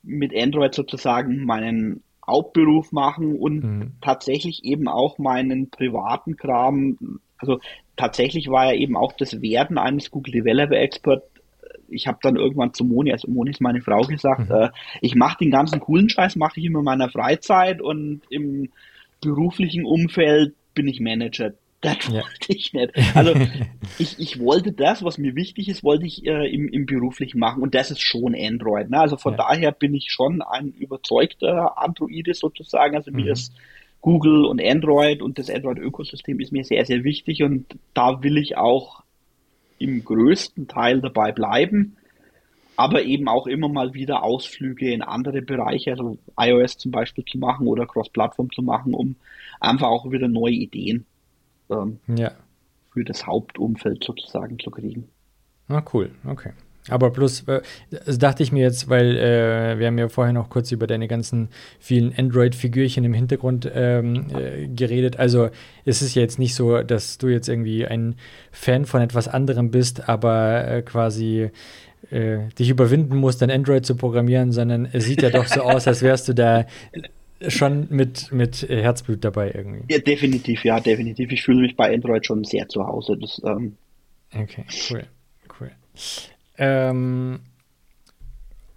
mit 0.01 0.35
Android 0.35 0.73
sozusagen 0.73 1.45
meinen 1.45 2.01
Hauptberuf 2.25 2.91
machen 2.91 3.37
und 3.37 3.63
mhm. 3.63 3.91
tatsächlich 4.01 4.63
eben 4.63 4.87
auch 4.87 5.19
meinen 5.19 5.69
privaten 5.69 6.35
Kram. 6.35 7.19
Also 7.37 7.59
tatsächlich 7.95 8.49
war 8.49 8.73
ja 8.73 8.79
eben 8.79 8.97
auch 8.97 9.13
das 9.13 9.39
Werden 9.39 9.77
eines 9.77 10.09
Google 10.09 10.33
Developer 10.33 10.75
Expert 10.75 11.21
ich 11.89 12.07
habe 12.07 12.19
dann 12.21 12.35
irgendwann 12.35 12.73
zu 12.73 12.83
Moni, 12.83 13.11
also 13.11 13.29
Moni 13.29 13.51
ist 13.51 13.61
meine 13.61 13.81
Frau, 13.81 14.01
gesagt, 14.01 14.49
mhm. 14.49 14.55
äh, 14.55 14.69
ich 15.01 15.15
mache 15.15 15.37
den 15.39 15.51
ganzen 15.51 15.79
coolen 15.79 16.09
Scheiß, 16.09 16.35
mache 16.35 16.59
ich 16.59 16.65
immer 16.65 16.79
in 16.79 16.85
meiner 16.85 17.09
Freizeit 17.09 17.81
und 17.81 18.21
im 18.29 18.69
beruflichen 19.21 19.85
Umfeld 19.85 20.53
bin 20.73 20.87
ich 20.87 20.99
Manager. 20.99 21.53
Das 21.81 22.07
ja. 22.07 22.15
wollte 22.15 22.53
ich 22.53 22.73
nicht. 22.73 22.93
Also 23.15 23.33
ich, 23.99 24.19
ich 24.19 24.39
wollte 24.39 24.71
das, 24.71 25.03
was 25.03 25.17
mir 25.17 25.35
wichtig 25.35 25.69
ist, 25.69 25.83
wollte 25.83 26.05
ich 26.05 26.25
äh, 26.25 26.47
im, 26.51 26.67
im 26.69 26.85
beruflichen 26.85 27.39
machen 27.39 27.61
und 27.61 27.75
das 27.75 27.91
ist 27.91 28.01
schon 28.01 28.35
Android. 28.35 28.89
Ne? 28.89 28.99
Also 28.99 29.17
von 29.17 29.33
ja. 29.33 29.37
daher 29.37 29.71
bin 29.71 29.93
ich 29.93 30.11
schon 30.11 30.41
ein 30.41 30.69
überzeugter 30.69 31.77
Androide 31.77 32.33
sozusagen. 32.33 32.95
Also 32.95 33.11
mhm. 33.11 33.17
mir 33.17 33.31
ist 33.33 33.53
Google 34.01 34.45
und 34.45 34.61
Android 34.63 35.21
und 35.21 35.39
das 35.39 35.49
Android-Ökosystem 35.49 36.39
ist 36.39 36.51
mir 36.51 36.63
sehr, 36.63 36.85
sehr 36.85 37.03
wichtig 37.03 37.43
und 37.43 37.65
da 37.93 38.21
will 38.21 38.37
ich 38.37 38.57
auch 38.57 39.04
im 39.77 40.03
größten 40.03 40.67
Teil 40.67 41.01
dabei 41.01 41.31
bleiben. 41.31 41.97
aber 42.77 43.03
eben 43.03 43.27
auch 43.27 43.47
immer 43.47 43.69
mal 43.69 43.93
wieder 43.93 44.23
Ausflüge 44.23 44.91
in 44.91 45.01
andere 45.01 45.41
Bereiche, 45.41 45.91
also 45.91 46.17
iOS 46.37 46.77
zum 46.77 46.91
Beispiel 46.91 47.23
zu 47.23 47.37
machen 47.37 47.67
oder 47.67 47.85
Cross-Plattform 47.85 48.51
zu 48.51 48.61
machen, 48.61 48.93
um 48.93 49.15
einfach 49.59 49.87
auch 49.87 50.11
wieder 50.11 50.27
neue 50.27 50.53
Ideen 50.55 51.05
ähm, 51.69 51.99
ja. 52.07 52.31
für 52.91 53.03
das 53.03 53.25
Hauptumfeld 53.25 54.03
sozusagen 54.03 54.59
zu 54.59 54.71
kriegen. 54.71 55.07
Ah, 55.67 55.83
cool, 55.93 56.11
okay. 56.25 56.51
Aber 56.89 57.11
plus, 57.11 57.47
äh, 57.47 57.61
das 57.89 58.19
dachte 58.19 58.43
ich 58.43 58.51
mir 58.51 58.61
jetzt, 58.61 58.89
weil 58.89 59.17
äh, 59.17 59.79
wir 59.79 59.87
haben 59.87 59.97
ja 59.97 60.07
vorher 60.07 60.33
noch 60.33 60.49
kurz 60.49 60.71
über 60.71 60.85
deine 60.85 61.07
ganzen 61.07 61.49
vielen 61.79 62.13
Android-Figürchen 62.15 63.03
im 63.03 63.13
Hintergrund 63.13 63.69
ähm, 63.73 64.27
äh, 64.35 64.67
geredet. 64.67 65.17
Also 65.17 65.49
es 65.83 66.01
ist 66.01 66.15
ja 66.15 66.21
jetzt 66.21 66.37
nicht 66.37 66.53
so, 66.53 66.83
dass 66.83 67.17
du 67.17 67.27
jetzt 67.27 67.49
irgendwie 67.49 67.85
ein 67.85 68.15
Fan 68.51 68.85
von 68.85 69.01
etwas 69.01 69.27
anderem 69.27 69.71
bist, 69.71 70.07
aber 70.07 70.67
äh, 70.67 70.81
quasi 70.83 71.49
äh, 72.11 72.37
dich 72.59 72.69
überwinden 72.69 73.17
musst, 73.17 73.41
ein 73.41 73.49
Android 73.49 73.85
zu 73.85 73.95
programmieren, 73.95 74.51
sondern 74.51 74.87
es 74.91 75.05
sieht 75.05 75.23
ja 75.23 75.31
doch 75.31 75.47
so 75.47 75.61
aus, 75.61 75.87
als 75.87 76.03
wärst 76.03 76.27
du 76.27 76.33
da 76.33 76.67
schon 77.47 77.87
mit, 77.89 78.31
mit 78.31 78.67
Herzblut 78.69 79.23
dabei 79.23 79.51
irgendwie. 79.53 79.91
Ja, 79.91 79.99
definitiv, 79.99 80.63
ja, 80.63 80.79
definitiv. 80.79 81.31
Ich 81.31 81.43
fühle 81.43 81.61
mich 81.61 81.75
bei 81.75 81.93
Android 81.93 82.25
schon 82.25 82.43
sehr 82.43 82.67
zu 82.69 82.85
Hause. 82.85 83.17
Das, 83.19 83.41
ähm 83.43 83.75
okay, 84.33 84.65
cool, 84.91 85.03
cool. 85.59 85.71
Ähm, 86.57 87.39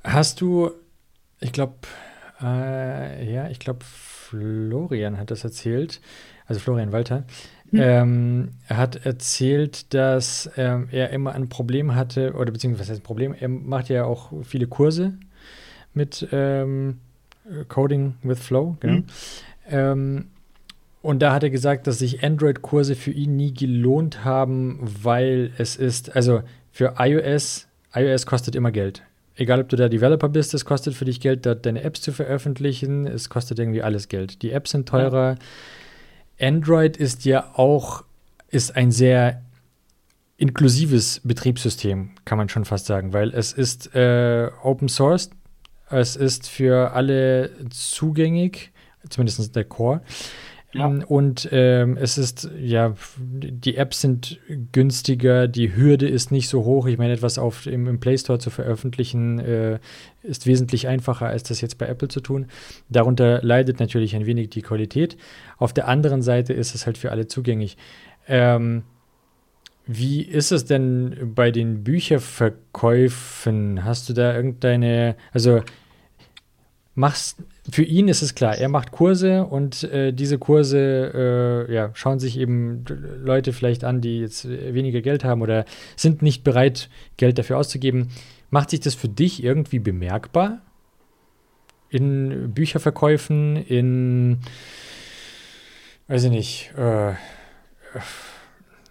hast 0.04 0.40
du, 0.40 0.70
ich 1.40 1.52
glaube, 1.52 1.74
äh, 2.42 3.32
ja, 3.32 3.48
ich 3.48 3.58
glaube, 3.58 3.84
Florian 3.84 5.18
hat 5.18 5.30
das 5.30 5.44
erzählt, 5.44 6.00
also 6.46 6.60
Florian 6.60 6.92
Walter, 6.92 7.24
mhm. 7.70 7.80
ähm, 7.80 8.48
hat 8.68 9.06
erzählt, 9.06 9.92
dass 9.94 10.50
ähm, 10.56 10.88
er 10.90 11.10
immer 11.10 11.32
ein 11.32 11.48
Problem 11.48 11.94
hatte, 11.94 12.34
oder 12.34 12.52
beziehungsweise 12.52 12.94
ein 12.94 13.02
Problem, 13.02 13.34
er 13.38 13.48
macht 13.48 13.88
ja 13.88 14.04
auch 14.04 14.32
viele 14.44 14.66
Kurse 14.66 15.14
mit 15.94 16.26
ähm, 16.32 16.98
Coding 17.68 18.14
with 18.22 18.40
Flow, 18.40 18.76
genau. 18.80 19.02
Mhm. 19.70 20.24
Und 21.00 21.20
da 21.20 21.32
hat 21.32 21.42
er 21.42 21.50
gesagt, 21.50 21.86
dass 21.86 22.00
sich 22.00 22.24
Android-Kurse 22.24 22.94
für 22.94 23.12
ihn 23.12 23.36
nie 23.36 23.54
gelohnt 23.54 24.24
haben, 24.24 24.78
weil 24.82 25.52
es 25.56 25.76
ist, 25.76 26.16
also 26.16 26.42
für 26.72 26.94
iOS 26.98 27.67
iOS 27.94 28.26
kostet 28.26 28.54
immer 28.54 28.70
Geld. 28.70 29.02
Egal, 29.34 29.60
ob 29.60 29.68
du 29.68 29.76
da 29.76 29.88
Developer 29.88 30.28
bist, 30.28 30.52
es 30.54 30.64
kostet 30.64 30.94
für 30.94 31.04
dich 31.04 31.20
Geld, 31.20 31.46
deine 31.46 31.82
Apps 31.82 32.00
zu 32.00 32.12
veröffentlichen. 32.12 33.06
Es 33.06 33.28
kostet 33.28 33.58
irgendwie 33.58 33.82
alles 33.82 34.08
Geld. 34.08 34.42
Die 34.42 34.50
Apps 34.50 34.72
sind 34.72 34.88
teurer. 34.88 35.36
Ja. 36.40 36.48
Android 36.48 36.96
ist 36.96 37.24
ja 37.24 37.52
auch 37.54 38.04
ist 38.50 38.76
ein 38.76 38.90
sehr 38.90 39.42
inklusives 40.36 41.20
Betriebssystem, 41.24 42.10
kann 42.24 42.38
man 42.38 42.48
schon 42.48 42.64
fast 42.64 42.86
sagen, 42.86 43.12
weil 43.12 43.34
es 43.34 43.52
ist 43.52 43.94
äh, 43.94 44.50
Open 44.62 44.88
Source, 44.88 45.30
es 45.90 46.16
ist 46.16 46.48
für 46.48 46.92
alle 46.92 47.50
zugänglich, 47.70 48.70
zumindest 49.08 49.54
der 49.54 49.64
Core. 49.64 50.00
Ja. 50.72 50.86
Ähm, 50.86 51.02
und 51.06 51.48
ähm, 51.50 51.96
es 51.96 52.18
ist, 52.18 52.50
ja, 52.58 52.94
die 53.18 53.76
Apps 53.76 54.02
sind 54.02 54.38
günstiger, 54.72 55.48
die 55.48 55.74
Hürde 55.74 56.08
ist 56.08 56.30
nicht 56.30 56.48
so 56.48 56.64
hoch. 56.64 56.86
Ich 56.86 56.98
meine, 56.98 57.14
etwas 57.14 57.38
auf, 57.38 57.66
im, 57.66 57.86
im 57.86 58.00
Play 58.00 58.18
Store 58.18 58.38
zu 58.38 58.50
veröffentlichen, 58.50 59.38
äh, 59.38 59.78
ist 60.22 60.46
wesentlich 60.46 60.86
einfacher, 60.86 61.26
als 61.26 61.44
das 61.44 61.62
jetzt 61.62 61.78
bei 61.78 61.86
Apple 61.86 62.08
zu 62.08 62.20
tun. 62.20 62.46
Darunter 62.90 63.40
leidet 63.42 63.80
natürlich 63.80 64.14
ein 64.14 64.26
wenig 64.26 64.50
die 64.50 64.62
Qualität. 64.62 65.16
Auf 65.56 65.72
der 65.72 65.88
anderen 65.88 66.20
Seite 66.20 66.52
ist 66.52 66.74
es 66.74 66.84
halt 66.84 66.98
für 66.98 67.12
alle 67.12 67.28
zugänglich. 67.28 67.78
Ähm, 68.26 68.82
wie 69.86 70.20
ist 70.20 70.52
es 70.52 70.66
denn 70.66 71.32
bei 71.34 71.50
den 71.50 71.82
Bücherverkäufen? 71.82 73.84
Hast 73.84 74.10
du 74.10 74.12
da 74.12 74.36
irgendeine, 74.36 75.16
also 75.32 75.62
machst, 76.94 77.38
für 77.70 77.82
ihn 77.82 78.08
ist 78.08 78.22
es 78.22 78.34
klar, 78.34 78.56
er 78.56 78.68
macht 78.68 78.92
Kurse 78.92 79.44
und 79.44 79.84
äh, 79.84 80.12
diese 80.12 80.38
Kurse 80.38 81.66
äh, 81.68 81.74
ja, 81.74 81.90
schauen 81.94 82.18
sich 82.18 82.38
eben 82.38 82.84
Leute 83.22 83.52
vielleicht 83.52 83.84
an, 83.84 84.00
die 84.00 84.20
jetzt 84.20 84.48
weniger 84.48 85.02
Geld 85.02 85.24
haben 85.24 85.42
oder 85.42 85.64
sind 85.96 86.22
nicht 86.22 86.44
bereit, 86.44 86.88
Geld 87.16 87.38
dafür 87.38 87.58
auszugeben. 87.58 88.08
Macht 88.50 88.70
sich 88.70 88.80
das 88.80 88.94
für 88.94 89.08
dich 89.08 89.42
irgendwie 89.44 89.78
bemerkbar? 89.78 90.62
In 91.90 92.52
Bücherverkäufen, 92.54 93.56
in, 93.56 94.38
weiß 96.06 96.24
ich 96.24 96.30
nicht, 96.30 96.72
äh, 96.76 97.12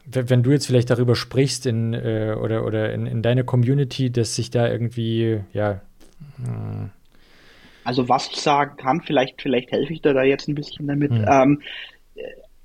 wenn 0.05 0.43
du 0.43 0.51
jetzt 0.51 0.67
vielleicht 0.67 0.89
darüber 0.89 1.15
sprichst 1.15 1.65
in, 1.65 1.93
äh, 1.93 2.35
oder, 2.39 2.65
oder 2.65 2.93
in, 2.93 3.07
in 3.07 3.21
deiner 3.21 3.43
Community, 3.43 4.11
dass 4.11 4.35
sich 4.35 4.51
da 4.51 4.67
irgendwie, 4.67 5.41
ja, 5.53 5.81
hm, 6.37 6.91
also 7.87 8.09
was 8.09 8.27
ich 8.27 8.41
sagen 8.41 8.75
kann, 8.75 9.01
vielleicht, 9.01 9.41
vielleicht 9.41 9.71
helfe 9.71 9.93
ich 9.93 10.01
dir 10.01 10.13
da 10.13 10.21
jetzt 10.21 10.49
ein 10.49 10.55
bisschen 10.55 10.87
damit. 10.87 11.09
Mhm. 11.09 11.25
Ähm, 11.25 11.61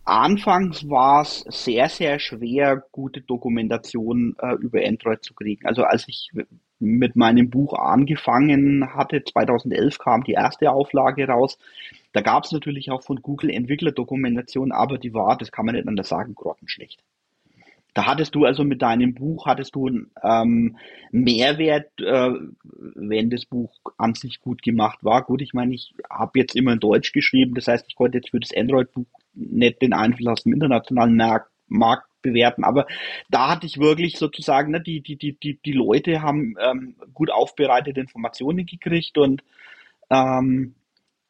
anfangs 0.05 0.89
war 0.91 1.23
es 1.23 1.45
sehr, 1.49 1.89
sehr 1.89 2.19
schwer, 2.19 2.83
gute 2.91 3.21
Dokumentation 3.21 4.35
äh, 4.41 4.55
über 4.55 4.81
Android 4.85 5.23
zu 5.23 5.33
kriegen. 5.35 5.65
Also 5.65 5.85
als 5.85 6.09
ich 6.09 6.33
mit 6.81 7.15
meinem 7.15 7.51
Buch 7.51 7.75
angefangen 7.75 8.95
hatte, 8.97 9.23
2011 9.23 9.97
kam 9.99 10.25
die 10.25 10.33
erste 10.33 10.73
Auflage 10.73 11.29
raus. 11.29 11.57
Da 12.13 12.21
gab 12.21 12.43
es 12.43 12.51
natürlich 12.51 12.91
auch 12.91 13.05
von 13.05 13.23
Google 13.23 13.51
Entwicklerdokumentation, 13.51 14.73
aber 14.73 14.99
die 14.99 15.15
war, 15.15 15.39
das 15.39 15.53
kann 15.53 15.67
man 15.67 15.77
nicht 15.77 15.87
anders 15.87 16.09
sagen, 16.09 16.35
grottenschlecht. 16.35 17.01
Da 17.95 18.07
hattest 18.07 18.35
du 18.35 18.45
also 18.45 18.65
mit 18.65 18.81
deinem 18.81 19.15
Buch, 19.15 19.47
hattest 19.47 19.75
du 19.75 19.87
einen 19.87 20.11
ähm, 20.23 20.77
Mehrwert, 21.11 21.91
äh, 22.01 22.31
wenn 22.95 23.29
das 23.29 23.45
Buch 23.45 23.71
an 23.99 24.15
sich 24.15 24.41
gut 24.41 24.63
gemacht 24.63 25.01
war. 25.03 25.23
Gut, 25.25 25.43
ich 25.43 25.53
meine, 25.53 25.75
ich 25.75 25.95
habe 26.09 26.39
jetzt 26.39 26.57
immer 26.57 26.73
in 26.73 26.81
Deutsch 26.81 27.13
geschrieben, 27.13 27.55
das 27.55 27.69
heißt, 27.69 27.85
ich 27.89 27.95
konnte 27.95 28.19
jetzt 28.19 28.31
für 28.31 28.41
das 28.41 28.57
Android-Buch 28.57 29.07
nicht 29.35 29.83
den 29.83 29.93
Einfluss 29.93 30.29
aus 30.29 30.43
dem 30.45 30.55
internationalen 30.55 31.17
Markt, 31.17 31.51
Markt 31.69 32.09
bewerten, 32.23 32.65
aber 32.65 32.87
da 33.31 33.51
hatte 33.51 33.67
ich 33.67 33.79
wirklich 33.79 34.17
sozusagen, 34.17 34.71
ne, 34.71 34.81
die, 34.81 35.01
die, 35.01 35.17
die, 35.17 35.39
die, 35.39 35.59
die 35.65 35.73
Leute 35.73 36.23
haben 36.23 36.55
ähm, 36.61 36.95
gut 37.13 37.31
aufbereitete 37.31 38.01
Informationen 38.01 38.65
gekriegt 38.65 39.19
und 39.19 39.43
ähm, 40.09 40.75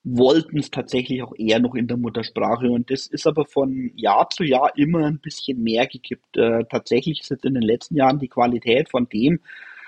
wollten 0.05 0.59
es 0.59 0.71
tatsächlich 0.71 1.23
auch 1.23 1.35
eher 1.37 1.61
noch 1.61 1.75
in 1.75 1.87
der 1.87 1.97
Muttersprache. 1.97 2.71
Und 2.71 2.91
das 2.91 3.07
ist 3.07 3.27
aber 3.27 3.45
von 3.45 3.93
Jahr 3.95 4.29
zu 4.31 4.45
Jahr 4.45 4.77
immer 4.77 5.07
ein 5.07 5.21
bisschen 5.21 5.63
mehr 5.63 5.87
gekippt. 5.87 6.37
Äh, 6.37 6.65
tatsächlich 6.69 7.21
ist 7.21 7.31
jetzt 7.31 7.45
in 7.45 7.55
den 7.55 7.63
letzten 7.63 7.97
Jahren 7.97 8.19
die 8.19 8.29
Qualität 8.29 8.91
von 8.91 9.09
dem, 9.09 9.41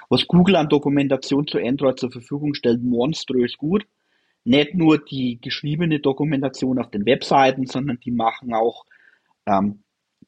was 0.08 0.26
Google 0.26 0.56
an 0.56 0.68
Dokumentation 0.68 1.46
zu 1.46 1.58
Android 1.58 1.98
zur 1.98 2.12
Verfügung 2.12 2.54
stellt, 2.54 2.82
monströs 2.82 3.56
gut. 3.56 3.86
Nicht 4.44 4.74
nur 4.74 4.98
die 4.98 5.40
geschriebene 5.40 6.00
Dokumentation 6.00 6.78
auf 6.78 6.90
den 6.90 7.06
Webseiten, 7.06 7.66
sondern 7.66 7.98
die 7.98 8.10
machen 8.10 8.52
auch 8.52 8.84
ähm, 9.46 9.80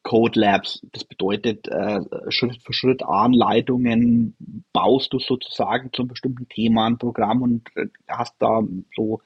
Code 0.03 0.39
Labs. 0.39 0.81
Das 0.91 1.05
bedeutet 1.05 1.67
äh, 1.67 1.99
Schritt 2.29 2.61
für 2.63 2.73
Schritt 2.73 3.03
Anleitungen, 3.03 4.35
baust 4.73 5.13
du 5.13 5.19
sozusagen 5.19 5.91
zum 5.93 6.07
bestimmten 6.07 6.49
Thema 6.49 6.87
ein 6.87 6.97
Programm 6.97 7.41
und 7.41 7.69
äh, 7.75 7.87
hast 8.07 8.35
da 8.39 8.63
so 8.95 9.21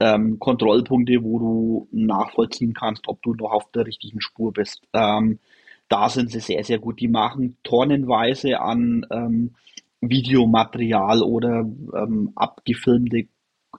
ähm, 0.00 0.38
Kontrollpunkte, 0.38 1.22
wo 1.22 1.38
du 1.38 1.88
nachvollziehen 1.92 2.74
kannst, 2.74 3.06
ob 3.06 3.22
du 3.22 3.34
noch 3.34 3.52
auf 3.52 3.70
der 3.72 3.86
richtigen 3.86 4.20
Spur 4.20 4.52
bist. 4.52 4.82
Ähm, 4.92 5.38
da 5.88 6.08
sind 6.08 6.30
sie 6.30 6.40
sehr, 6.40 6.64
sehr 6.64 6.78
gut. 6.78 7.00
Die 7.00 7.08
machen 7.08 7.56
tonnenweise 7.62 8.60
an 8.60 9.06
ähm, 9.10 9.54
Videomaterial 10.00 11.22
oder 11.22 11.68
ähm, 11.94 12.32
abgefilmte 12.34 13.28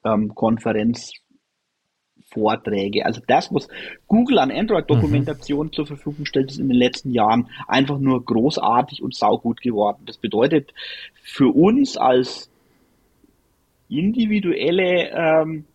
ähm, 0.03 0.35
Konferenzvorträge. 0.35 3.05
Also 3.05 3.21
das, 3.25 3.53
was 3.53 3.67
Google 4.07 4.39
an 4.39 4.51
Android-Dokumentation 4.51 5.67
mhm. 5.67 5.73
zur 5.73 5.87
Verfügung 5.87 6.25
stellt, 6.25 6.51
ist 6.51 6.59
in 6.59 6.67
den 6.67 6.77
letzten 6.77 7.11
Jahren 7.11 7.49
einfach 7.67 7.97
nur 7.97 8.23
großartig 8.23 9.01
und 9.01 9.15
saugut 9.15 9.61
geworden. 9.61 10.03
Das 10.05 10.17
bedeutet 10.17 10.73
für 11.23 11.47
uns 11.47 11.97
als 11.97 12.51
individuelle 13.89 15.09
ähm, 15.09 15.65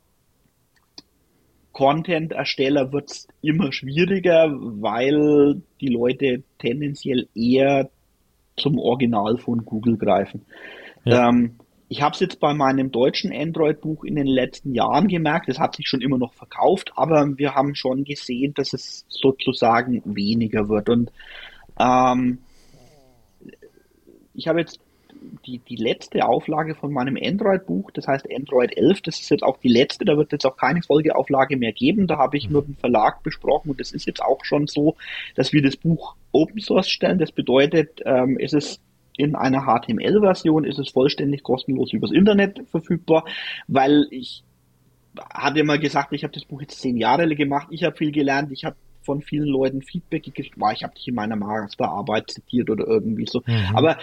Content-Ersteller 1.76 2.90
wird 2.90 3.10
es 3.10 3.28
immer 3.42 3.70
schwieriger, 3.70 4.50
weil 4.50 5.60
die 5.82 5.88
Leute 5.88 6.42
tendenziell 6.58 7.28
eher 7.34 7.90
zum 8.56 8.78
Original 8.78 9.36
von 9.36 9.62
Google 9.66 9.98
greifen. 9.98 10.46
Ja. 11.04 11.28
Ähm, 11.28 11.56
ich 11.90 12.00
habe 12.00 12.14
es 12.14 12.20
jetzt 12.20 12.40
bei 12.40 12.54
meinem 12.54 12.90
deutschen 12.90 13.30
Android-Buch 13.30 14.04
in 14.04 14.16
den 14.16 14.26
letzten 14.26 14.74
Jahren 14.74 15.06
gemerkt, 15.06 15.50
es 15.50 15.58
hat 15.58 15.76
sich 15.76 15.86
schon 15.86 16.00
immer 16.00 16.16
noch 16.16 16.32
verkauft, 16.32 16.92
aber 16.96 17.36
wir 17.36 17.54
haben 17.54 17.74
schon 17.74 18.04
gesehen, 18.04 18.54
dass 18.54 18.72
es 18.72 19.04
sozusagen 19.10 20.00
weniger 20.06 20.70
wird. 20.70 20.88
Und 20.88 21.12
ähm, 21.78 22.38
ich 24.32 24.48
habe 24.48 24.60
jetzt 24.60 24.80
die, 25.46 25.58
die 25.58 25.76
letzte 25.76 26.26
Auflage 26.26 26.74
von 26.74 26.92
meinem 26.92 27.18
Android-Buch, 27.20 27.90
das 27.92 28.06
heißt 28.06 28.26
Android 28.34 28.76
11, 28.76 29.02
das 29.02 29.20
ist 29.20 29.30
jetzt 29.30 29.42
auch 29.42 29.58
die 29.58 29.68
letzte, 29.68 30.04
da 30.04 30.16
wird 30.16 30.32
jetzt 30.32 30.46
auch 30.46 30.56
keine 30.56 30.82
Folgeauflage 30.82 31.56
mehr 31.56 31.72
geben, 31.72 32.06
da 32.06 32.18
habe 32.18 32.36
ich 32.36 32.50
mit 32.50 32.66
dem 32.66 32.76
Verlag 32.76 33.22
besprochen 33.22 33.70
und 33.70 33.80
es 33.80 33.92
ist 33.92 34.06
jetzt 34.06 34.22
auch 34.22 34.44
schon 34.44 34.66
so, 34.66 34.96
dass 35.34 35.52
wir 35.52 35.62
das 35.62 35.76
Buch 35.76 36.16
Open 36.32 36.60
Source 36.60 36.88
stellen, 36.88 37.18
das 37.18 37.32
bedeutet, 37.32 38.02
ähm, 38.04 38.38
es 38.40 38.52
ist 38.52 38.80
in 39.18 39.34
einer 39.34 39.62
HTML-Version 39.62 40.64
ist 40.64 40.78
es 40.78 40.90
vollständig 40.90 41.42
kostenlos 41.42 41.92
übers 41.92 42.12
Internet 42.12 42.60
verfügbar, 42.70 43.24
weil 43.66 44.06
ich 44.10 44.44
hatte 45.32 45.64
mal 45.64 45.78
gesagt, 45.78 46.12
ich 46.12 46.22
habe 46.22 46.34
das 46.34 46.44
Buch 46.44 46.60
jetzt 46.60 46.80
zehn 46.80 46.96
Jahre 46.98 47.26
gemacht, 47.34 47.68
ich 47.70 47.84
habe 47.84 47.96
viel 47.96 48.12
gelernt, 48.12 48.52
ich 48.52 48.64
habe 48.66 48.76
von 49.06 49.22
vielen 49.22 49.46
Leuten 49.46 49.80
Feedback 49.80 50.24
gekriegt, 50.24 50.60
war 50.60 50.72
ich 50.72 50.82
habe 50.82 50.94
dich 50.94 51.08
in 51.08 51.14
meiner 51.14 51.36
Masterarbeit 51.36 52.30
zitiert 52.30 52.68
oder 52.68 52.86
irgendwie 52.86 53.26
so. 53.26 53.42
Mhm. 53.46 53.74
Aber 53.74 53.96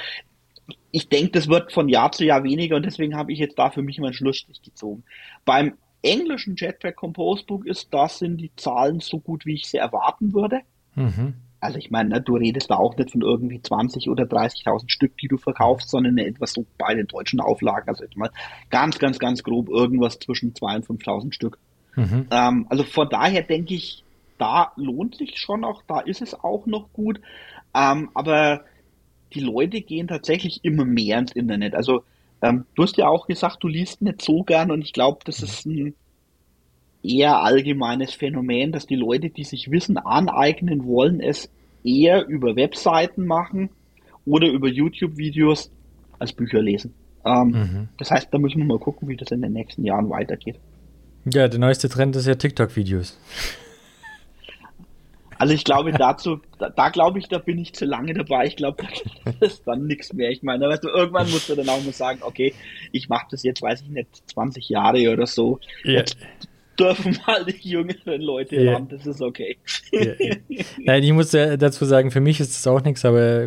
ich 0.92 1.10
denke, 1.10 1.32
das 1.32 1.48
wird 1.48 1.72
von 1.72 1.90
Jahr 1.90 2.12
zu 2.12 2.24
Jahr 2.24 2.44
weniger 2.44 2.76
und 2.76 2.86
deswegen 2.86 3.16
habe 3.16 3.32
ich 3.34 3.40
jetzt 3.40 3.58
da 3.58 3.70
für 3.70 3.82
mich 3.82 4.00
meinen 4.00 4.14
Schlussstrich 4.14 4.62
gezogen. 4.62 5.04
Beim 5.46 5.74
englischen 6.02 6.56
Jetpack 6.56 6.96
Compose 6.96 7.46
Book 7.46 7.66
ist, 7.66 7.94
da 7.94 8.08
sind 8.08 8.38
die 8.38 8.52
Zahlen 8.56 9.00
so 9.00 9.20
gut, 9.20 9.46
wie 9.46 9.56
ich 9.56 9.68
sie 9.68 9.78
erwarten 9.78 10.34
würde. 10.34 10.62
Mhm. 10.96 11.36
Also 11.60 11.78
ich 11.78 11.92
meine, 11.92 12.10
ne, 12.10 12.22
du 12.22 12.36
redest 12.36 12.70
da 12.70 12.76
auch 12.76 12.98
nicht 12.98 13.12
von 13.12 13.22
irgendwie 13.22 13.62
20 13.62 14.10
oder 14.10 14.26
30.000 14.26 14.90
Stück, 14.90 15.18
die 15.18 15.30
du 15.30 15.38
verkaufst, 15.38 15.90
sondern 15.90 16.18
etwas 16.18 16.52
so 16.52 16.66
bei 16.78 16.94
den 16.94 17.08
deutschen 17.08 17.40
Auflagen, 17.40 17.88
also 17.88 18.04
jetzt 18.04 18.18
mal 18.18 18.32
ganz, 18.70 19.00
ganz, 19.00 19.18
ganz 19.18 19.44
grob 19.44 19.70
irgendwas 19.70 20.20
zwischen 20.20 20.54
2.000 20.54 20.90
und 20.90 21.04
5.000 21.04 21.34
Stück. 21.34 21.58
Mhm. 21.96 22.28
Ähm, 22.32 22.68
also 22.70 22.84
von 22.84 23.08
daher 23.10 23.44
denke 23.44 23.76
ich, 23.76 24.04
da 24.38 24.74
lohnt 24.76 25.16
sich 25.16 25.38
schon 25.40 25.64
auch, 25.64 25.84
da 25.88 26.02
ist 26.02 26.22
es 26.22 26.34
auch 26.34 26.66
noch 26.66 26.92
gut. 26.92 27.22
Ähm, 27.74 28.10
aber 28.14 28.66
die 29.34 29.42
Leute 29.42 29.82
gehen 29.82 30.08
tatsächlich 30.08 30.60
immer 30.64 30.86
mehr 30.86 31.20
ins 31.20 31.32
Internet. 31.32 31.76
Also 31.76 32.04
ähm, 32.42 32.66
du 32.76 32.84
hast 32.84 32.98
ja 32.98 33.08
auch 33.08 33.28
gesagt, 33.28 33.64
du 33.64 33.68
liest 33.68 34.02
nicht 34.02 34.22
so 34.22 34.44
gern 34.44 34.72
und 34.72 34.82
ich 34.82 34.94
glaube, 34.94 35.20
das 35.26 35.42
ist 35.42 35.66
ein 35.66 35.94
eher 37.04 37.42
allgemeines 37.42 38.14
Phänomen, 38.14 38.72
dass 38.72 38.86
die 38.86 38.96
Leute, 38.96 39.30
die 39.30 39.44
sich 39.44 39.70
Wissen 39.72 39.98
aneignen 39.98 40.86
wollen, 40.86 41.20
es 41.20 41.50
eher 41.84 42.26
über 42.28 42.56
Webseiten 42.56 43.26
machen 43.26 43.70
oder 44.26 44.48
über 44.48 44.68
YouTube-Videos 44.68 45.72
als 46.20 46.34
Bücher 46.34 46.62
lesen. 46.62 46.94
Ähm, 47.26 47.48
mhm. 47.48 47.88
Das 47.98 48.12
heißt, 48.12 48.30
da 48.32 48.38
müssen 48.38 48.60
wir 48.60 48.66
mal 48.66 48.80
gucken, 48.80 49.08
wie 49.08 49.18
das 49.18 49.32
in 49.32 49.42
den 49.42 49.54
nächsten 49.54 49.84
Jahren 49.84 50.10
weitergeht. 50.10 50.60
Ja, 51.26 51.48
der 51.48 51.60
neueste 51.60 51.90
Trend 51.90 52.16
ist 52.16 52.28
ja 52.28 52.36
TikTok-Videos. 52.36 53.18
Also 55.44 55.56
ich 55.56 55.66
glaube 55.66 55.92
dazu, 55.98 56.40
da, 56.58 56.70
da 56.70 56.88
glaube 56.88 57.20
ich, 57.20 57.28
da 57.28 57.38
bin 57.38 57.60
ich 57.60 57.74
zu 57.74 57.84
lange 57.84 58.14
dabei. 58.14 58.48
Ich 58.48 58.56
glaube, 58.56 58.82
da 59.26 59.46
ist 59.46 59.64
dann 59.68 59.88
nichts 59.88 60.14
mehr. 60.14 60.30
Ich 60.30 60.42
meine, 60.42 60.70
weißt 60.70 60.86
du, 60.86 60.88
irgendwann 60.88 61.30
musst 61.30 61.50
du 61.50 61.56
dann 61.56 61.68
auch 61.68 61.84
mal 61.84 61.92
sagen, 61.92 62.20
okay, 62.22 62.54
ich 62.94 63.10
mache 63.10 63.26
das 63.30 63.44
jetzt, 63.44 63.62
weiß 63.62 63.82
ich 63.82 63.90
nicht, 63.90 64.08
20 64.30 64.70
Jahre 64.70 65.12
oder 65.12 65.28
so. 65.28 65.60
Ja. 65.84 66.00
Jetzt 66.00 66.16
dürfen 66.80 67.20
mal 67.28 67.44
die 67.44 67.58
jüngeren 67.60 68.22
Leute 68.22 68.56
ja. 68.56 68.72
ran, 68.72 68.88
das 68.88 69.06
ist 69.06 69.22
okay. 69.22 69.58
Ja, 69.92 70.14
ja. 70.18 70.64
Nein, 70.80 71.04
ich 71.04 71.12
muss 71.12 71.32
dazu 71.32 71.84
sagen, 71.84 72.10
für 72.10 72.22
mich 72.22 72.40
ist 72.40 72.52
es 72.52 72.66
auch 72.66 72.82
nichts, 72.82 73.04
aber 73.04 73.44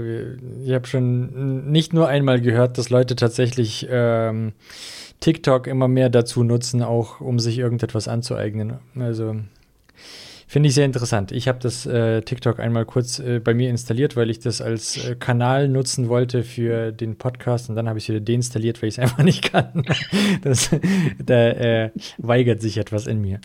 ich 0.63 0.73
habe 0.73 0.87
schon 0.87 1.71
nicht 1.71 1.95
nur 1.95 2.09
einmal 2.09 2.43
gehört, 2.43 2.77
dass 2.77 2.91
Leute 2.91 3.17
tatsächlich 3.17 3.87
ähm, 3.91 4.53
TikTok 5.21 5.67
immer 5.67 5.89
mehr 5.89 6.11
dazu 6.11 6.45
nutzen, 6.45 6.83
auch 6.83 7.23
um 7.23 7.39
sich 7.39 7.57
irgendetwas 7.57 8.07
anzueignen. 8.07 8.75
Also 8.99 9.37
Finde 10.49 10.69
ich 10.69 10.77
sehr 10.77 10.85
interessant. 10.85 11.33
Ich 11.33 11.49
habe 11.49 11.59
das 11.59 11.87
äh, 11.87 12.23
TikTok 12.23 12.61
einmal 12.61 12.85
kurz 12.85 13.19
äh, 13.19 13.41
bei 13.41 13.53
mir 13.53 13.69
installiert, 13.69 14.15
weil 14.15 14.31
ich 14.31 14.39
das 14.39 14.61
als 14.61 14.97
äh, 14.97 15.17
Kanal 15.17 15.69
nutzen 15.69 16.09
wollte 16.09 16.45
für 16.45 16.93
den 16.93 17.17
Podcast 17.17 17.69
und 17.69 17.75
dann 17.75 17.89
habe 17.89 17.99
ich 17.99 18.05
es 18.05 18.09
wieder 18.11 18.21
deinstalliert, 18.21 18.81
weil 18.81 18.89
ich 18.89 18.95
es 18.95 18.99
einfach 19.03 19.25
nicht 19.25 19.51
kann. 19.51 19.85
das, 20.43 20.71
da 21.25 21.49
äh, 21.49 21.91
weigert 22.19 22.61
sich 22.61 22.79
etwas 22.79 23.09
in 23.09 23.21
mir. 23.21 23.41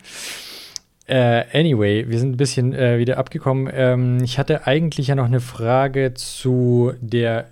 Uh, 1.10 1.42
anyway, 1.52 2.08
wir 2.08 2.20
sind 2.20 2.34
ein 2.34 2.36
bisschen 2.36 2.72
uh, 2.72 2.98
wieder 2.98 3.18
abgekommen. 3.18 3.68
Ähm, 3.74 4.22
ich 4.22 4.38
hatte 4.38 4.68
eigentlich 4.68 5.08
ja 5.08 5.16
noch 5.16 5.26
eine 5.26 5.40
Frage 5.40 6.14
zu 6.14 6.92
der, 7.00 7.48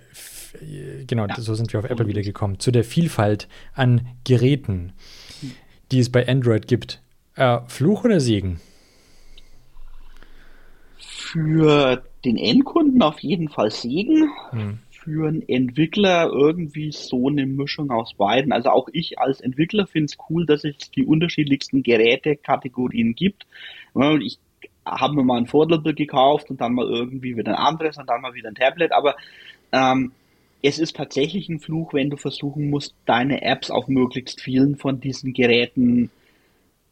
genau, 1.05 1.27
ja. 1.27 1.35
so 1.37 1.53
sind 1.55 1.73
wir 1.73 1.81
auf 1.81 1.85
Apple 1.85 2.07
wieder 2.07 2.21
gekommen, 2.21 2.59
zu 2.59 2.71
der 2.71 2.85
Vielfalt 2.85 3.49
an 3.73 4.07
Geräten, 4.23 4.93
die 5.91 5.99
es 5.99 6.09
bei 6.09 6.25
Android 6.29 6.67
gibt. 6.69 7.01
Fluch 7.67 8.05
oder 8.05 8.21
Segen? 8.21 8.61
Für 11.31 12.03
den 12.25 12.37
Endkunden 12.37 13.01
auf 13.01 13.19
jeden 13.19 13.49
Fall 13.49 13.71
Segen. 13.71 14.31
Hm. 14.49 14.79
Für 14.89 15.29
einen 15.29 15.47
Entwickler 15.47 16.29
irgendwie 16.29 16.91
so 16.91 17.27
eine 17.27 17.47
Mischung 17.47 17.89
aus 17.89 18.13
beiden. 18.13 18.51
Also 18.51 18.69
auch 18.69 18.87
ich 18.91 19.17
als 19.17 19.41
Entwickler 19.41 19.87
finde 19.87 20.05
es 20.05 20.17
cool, 20.29 20.45
dass 20.45 20.63
es 20.63 20.91
die 20.91 21.05
unterschiedlichsten 21.05 21.81
Gerätekategorien 21.81 23.15
gibt. 23.15 23.47
Ich 24.19 24.37
habe 24.85 25.15
mir 25.15 25.23
mal 25.23 25.37
ein 25.37 25.47
Foldable 25.47 25.95
gekauft 25.95 26.51
und 26.51 26.61
dann 26.61 26.73
mal 26.73 26.87
irgendwie 26.87 27.35
wieder 27.35 27.57
ein 27.57 27.65
anderes 27.65 27.97
und 27.97 28.09
dann 28.09 28.21
mal 28.21 28.35
wieder 28.35 28.49
ein 28.49 28.55
Tablet, 28.55 28.91
aber 28.91 29.15
ähm, 29.71 30.11
es 30.61 30.77
ist 30.77 30.95
tatsächlich 30.95 31.49
ein 31.49 31.59
Fluch, 31.59 31.93
wenn 31.93 32.11
du 32.11 32.17
versuchen 32.17 32.69
musst, 32.69 32.93
deine 33.05 33.41
Apps 33.41 33.71
auf 33.71 33.87
möglichst 33.87 34.41
vielen 34.41 34.77
von 34.77 34.99
diesen 34.99 35.33
Geräten 35.33 36.11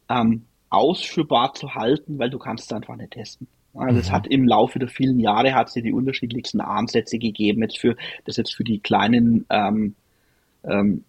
ähm, 0.10 0.46
ausführbar 0.70 1.54
zu 1.54 1.76
halten, 1.76 2.18
weil 2.18 2.32
du 2.32 2.40
kannst 2.40 2.72
es 2.72 2.76
einfach 2.76 2.96
nicht 2.96 3.12
testen. 3.12 3.48
Also 3.74 3.94
mhm. 3.94 4.00
es 4.00 4.12
hat 4.12 4.28
im 4.28 4.48
Laufe 4.48 4.80
der 4.80 4.88
vielen 4.88 5.20
Jahre 5.20 5.54
hat 5.54 5.70
sie 5.70 5.82
die 5.82 5.94
unterschiedlichsten 5.94 6.62
Ansätze 6.62 7.20
gegeben, 7.20 7.62
jetzt 7.62 7.80
für 7.80 7.96
das 8.26 8.38
jetzt 8.38 8.56
für 8.56 8.64
die 8.64 8.80
kleinen 8.80 9.46
ähm, 9.50 9.96
ähm, 10.64 11.04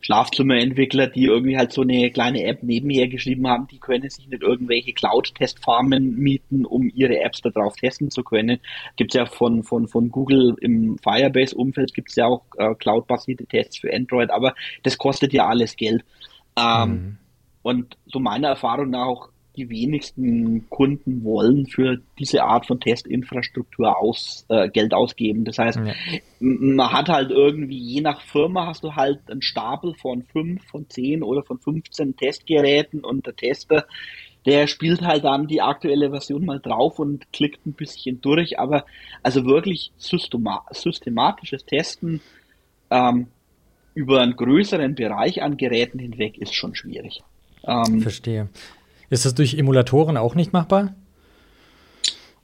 Schlafzimmerentwickler, 0.00 1.08
die 1.08 1.24
irgendwie 1.24 1.56
halt 1.56 1.72
so 1.72 1.82
eine 1.82 2.10
kleine 2.10 2.44
App 2.44 2.62
nebenher 2.62 3.08
geschrieben 3.08 3.48
haben, 3.48 3.66
die 3.66 3.78
können 3.78 4.08
sich 4.08 4.28
nicht 4.28 4.42
irgendwelche 4.42 4.92
Cloud-Testfarmen 4.92 6.16
mieten, 6.16 6.64
um 6.64 6.88
ihre 6.94 7.18
Apps 7.20 7.40
darauf 7.40 7.74
testen 7.74 8.10
zu 8.10 8.22
können. 8.22 8.60
Gibt 8.94 9.14
es 9.14 9.18
ja 9.18 9.26
von, 9.26 9.64
von, 9.64 9.88
von 9.88 10.10
Google 10.10 10.54
im 10.60 10.96
Firebase-Umfeld 10.98 11.92
gibt 11.92 12.10
es 12.10 12.16
ja 12.16 12.26
auch 12.26 12.42
äh, 12.56 12.74
Cloud-basierte 12.74 13.46
Tests 13.46 13.78
für 13.78 13.92
Android, 13.92 14.30
aber 14.30 14.54
das 14.84 14.96
kostet 14.96 15.32
ja 15.32 15.48
alles 15.48 15.74
Geld. 15.76 16.04
Ähm, 16.56 16.90
mhm. 16.90 17.18
Und 17.62 17.96
so 18.06 18.20
meiner 18.20 18.48
Erfahrung 18.48 18.90
nach 18.90 19.06
auch 19.06 19.28
die 19.56 19.70
wenigsten 19.70 20.68
Kunden 20.68 21.24
wollen 21.24 21.66
für 21.66 21.98
diese 22.18 22.44
Art 22.44 22.66
von 22.66 22.80
Testinfrastruktur 22.80 23.98
aus, 23.98 24.44
äh, 24.48 24.68
Geld 24.68 24.94
ausgeben. 24.94 25.44
Das 25.44 25.58
heißt, 25.58 25.78
ja. 25.78 25.94
man 26.40 26.92
hat 26.92 27.08
halt 27.08 27.30
irgendwie, 27.30 27.78
je 27.78 28.00
nach 28.00 28.20
Firma 28.20 28.66
hast 28.66 28.84
du 28.84 28.94
halt 28.94 29.20
einen 29.30 29.42
Stapel 29.42 29.94
von 29.94 30.22
fünf, 30.22 30.64
von 30.66 30.88
zehn 30.88 31.22
oder 31.22 31.42
von 31.42 31.58
15 31.58 32.16
Testgeräten 32.16 33.00
und 33.00 33.26
der 33.26 33.36
Tester, 33.36 33.86
der 34.46 34.68
spielt 34.68 35.02
halt 35.02 35.24
dann 35.24 35.48
die 35.48 35.60
aktuelle 35.60 36.10
Version 36.10 36.44
mal 36.44 36.60
drauf 36.60 36.98
und 36.98 37.32
klickt 37.32 37.66
ein 37.66 37.72
bisschen 37.72 38.20
durch. 38.20 38.60
Aber 38.60 38.84
also 39.22 39.44
wirklich 39.44 39.90
systematisches 39.98 41.64
Testen 41.64 42.20
ähm, 42.90 43.26
über 43.94 44.20
einen 44.20 44.36
größeren 44.36 44.94
Bereich 44.94 45.42
an 45.42 45.56
Geräten 45.56 45.98
hinweg 45.98 46.38
ist 46.38 46.54
schon 46.54 46.74
schwierig. 46.74 47.22
Ähm, 47.64 48.00
Verstehe. 48.00 48.48
Ist 49.10 49.24
das 49.24 49.34
durch 49.34 49.54
Emulatoren 49.54 50.16
auch 50.16 50.34
nicht 50.34 50.52
machbar? 50.52 50.94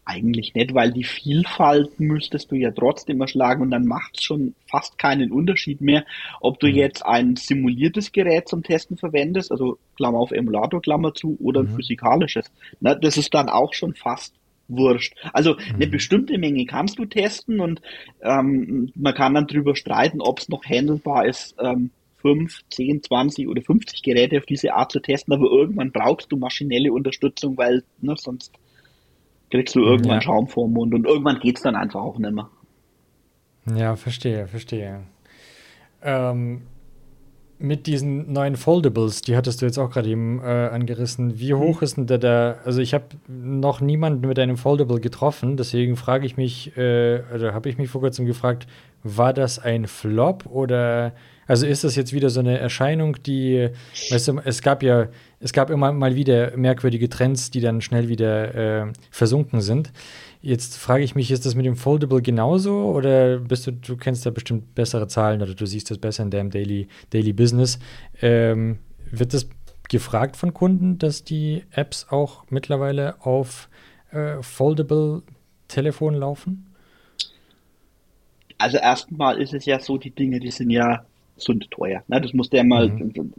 Eigentlich 0.05 0.55
nicht, 0.55 0.75
weil 0.75 0.93
die 0.93 1.05
Vielfalt 1.05 2.01
müsstest 2.01 2.51
du 2.51 2.57
ja 2.57 2.73
trotzdem 2.73 3.21
erschlagen 3.21 3.63
und 3.63 3.71
dann 3.71 3.87
macht 3.87 4.17
es 4.17 4.25
schon 4.25 4.55
fast 4.69 4.99
keinen 4.99 5.31
Unterschied 5.31 5.81
mehr, 5.81 6.05
ob 6.41 6.59
du 6.59 6.67
mhm. 6.67 6.75
jetzt 6.75 7.07
ein 7.07 7.37
simuliertes 7.37 8.11
Gerät 8.11 8.49
zum 8.49 8.65
Testen 8.65 8.97
verwendest, 8.97 9.53
also 9.53 9.79
Klammer 9.97 10.19
auf 10.19 10.33
Emulator, 10.33 10.83
Klammer 10.83 11.15
zu, 11.15 11.37
oder 11.41 11.61
ein 11.61 11.71
mhm. 11.71 11.77
physikalisches. 11.77 12.51
Na, 12.81 12.97
das 12.97 13.17
ist 13.17 13.33
dann 13.33 13.49
auch 13.49 13.75
schon 13.75 13.95
fast 13.95 14.35
wurscht. 14.67 15.15
Also 15.33 15.55
mhm. 15.55 15.75
eine 15.75 15.87
bestimmte 15.87 16.37
Menge 16.37 16.67
kannst 16.67 16.99
du 16.99 17.05
testen 17.05 17.61
und 17.61 17.81
ähm, 18.23 18.91
man 18.97 19.15
kann 19.15 19.35
dann 19.35 19.47
drüber 19.47 19.77
streiten, 19.77 20.21
ob 20.21 20.41
es 20.41 20.49
noch 20.49 20.65
handelbar 20.65 21.27
ist, 21.27 21.55
ähm, 21.61 21.91
5, 22.23 22.61
10, 22.71 23.03
20 23.03 23.49
oder 23.49 23.61
50 23.61 24.03
Geräte 24.03 24.39
auf 24.39 24.47
diese 24.47 24.73
Art 24.75 24.93
zu 24.93 25.01
testen, 25.01 25.35
aber 25.35 25.51
irgendwann 25.51 25.93
brauchst 25.93 26.33
du 26.33 26.37
maschinelle 26.37 26.93
Unterstützung, 26.93 27.57
weil 27.59 27.83
ne, 28.01 28.15
sonst 28.17 28.53
kriegst 29.51 29.75
du 29.75 29.81
irgendwann 29.81 30.17
ja. 30.17 30.23
Schaum 30.23 30.49
vor 30.49 30.67
dem 30.67 30.73
Mund 30.73 30.95
und 30.95 31.07
irgendwann 31.07 31.41
geht 31.41 31.57
es 31.57 31.63
dann 31.63 31.77
einfach 31.77 32.01
auch 32.01 32.19
nicht 32.19 32.33
mehr. 32.33 32.49
Ja, 33.77 33.97
verstehe, 33.97 34.47
verstehe. 34.47 35.03
Ähm, 36.03 36.63
mit 37.59 37.87
diesen 37.87 38.33
neuen 38.33 38.57
Foldables, 38.57 39.23
die 39.23 39.37
hattest 39.37 39.63
du 39.63 39.67
jetzt 39.67 39.79
auch 39.79 39.91
gerade 39.91 40.09
eben 40.09 40.41
äh, 40.41 40.69
angerissen. 40.73 41.39
Wie 41.39 41.55
hoch 41.55 41.81
mhm. 41.81 41.85
ist 41.85 41.97
denn 41.97 42.07
der 42.07 42.19
da? 42.19 42.57
Also 42.65 42.81
ich 42.81 42.93
habe 42.93 43.05
noch 43.29 43.81
niemanden 43.81 44.27
mit 44.27 44.39
einem 44.39 44.57
Foldable 44.57 45.01
getroffen, 45.01 45.57
deswegen 45.57 45.97
frage 45.97 46.27
ich 46.27 46.37
mich, 46.37 46.77
äh, 46.77 47.23
oder 47.33 47.55
habe 47.55 47.69
ich 47.69 47.79
mich 47.79 47.89
vor 47.89 48.01
kurzem 48.01 48.27
gefragt, 48.27 48.67
war 49.05 49.33
das 49.33 49.59
ein 49.59 49.87
Flop 49.87 50.47
oder 50.47 51.13
also 51.47 51.67
ist 51.67 51.85
das 51.85 51.97
jetzt 51.97 52.13
wieder 52.13 52.31
so 52.31 52.41
eine 52.41 52.59
Erscheinung, 52.59 53.17
die, 53.23 53.71
weißt 54.11 54.29
du, 54.29 54.41
es 54.45 54.63
gab 54.63 54.83
ja, 54.83 55.09
es 55.41 55.53
gab 55.53 55.71
immer 55.71 55.93
mal 55.93 56.15
wieder 56.15 56.57
merkwürdige 56.57 57.09
Trends, 57.09 57.51
die 57.51 57.61
dann 57.61 57.81
schnell 57.81 58.09
wieder 58.09 58.55
äh, 58.55 58.93
versunken 59.11 59.61
sind. 59.61 59.93
Jetzt 60.41 60.77
frage 60.77 61.05
ich 61.05 61.15
mich, 61.15 61.31
ist 61.31 61.47
das 61.47 61.55
mit 61.55 61.67
dem 61.67 61.77
Foldable 61.77 62.23
genauso 62.23 62.93
oder 62.93 63.39
bist 63.39 63.67
du, 63.67 63.73
du 63.73 63.97
kennst 63.97 64.27
da 64.27 64.31
bestimmt 64.31 64.75
bessere 64.75 65.09
Zahlen 65.09 65.43
oder 65.43 65.55
du 65.55 65.67
siehst 65.67 65.91
das 65.91 65.99
besser 65.99 66.23
in 66.23 66.31
deinem 66.31 66.51
Daily, 66.51 66.89
Daily 67.11 67.33
Business. 67.33 67.79
Ähm, 68.21 68.79
wird 69.11 69.35
das 69.35 69.49
gefragt 69.89 70.37
von 70.37 70.55
Kunden, 70.55 70.99
dass 70.99 71.25
die 71.25 71.65
Apps 71.71 72.07
auch 72.09 72.45
mittlerweile 72.51 73.21
auf 73.21 73.69
äh, 74.11 74.43
Foldable 74.43 75.23
Telefon 75.69 76.15
laufen? 76.15 76.67
also 78.63 78.79
erstmal 78.79 79.41
ist 79.41 79.53
es 79.55 79.65
ja 79.67 79.81
so, 79.81 79.99
die 79.99 80.13
Dinge, 80.13 80.39
die 80.39 80.53
sind 80.53 80.71
ja 80.71 81.05
sind 81.45 81.71
teuer. 81.71 82.03
Ne? 82.09 82.21
Das 82.21 82.33
musste 82.33 82.57
ja 82.57 82.65
mal, 82.65 82.89
mhm. 82.89 83.33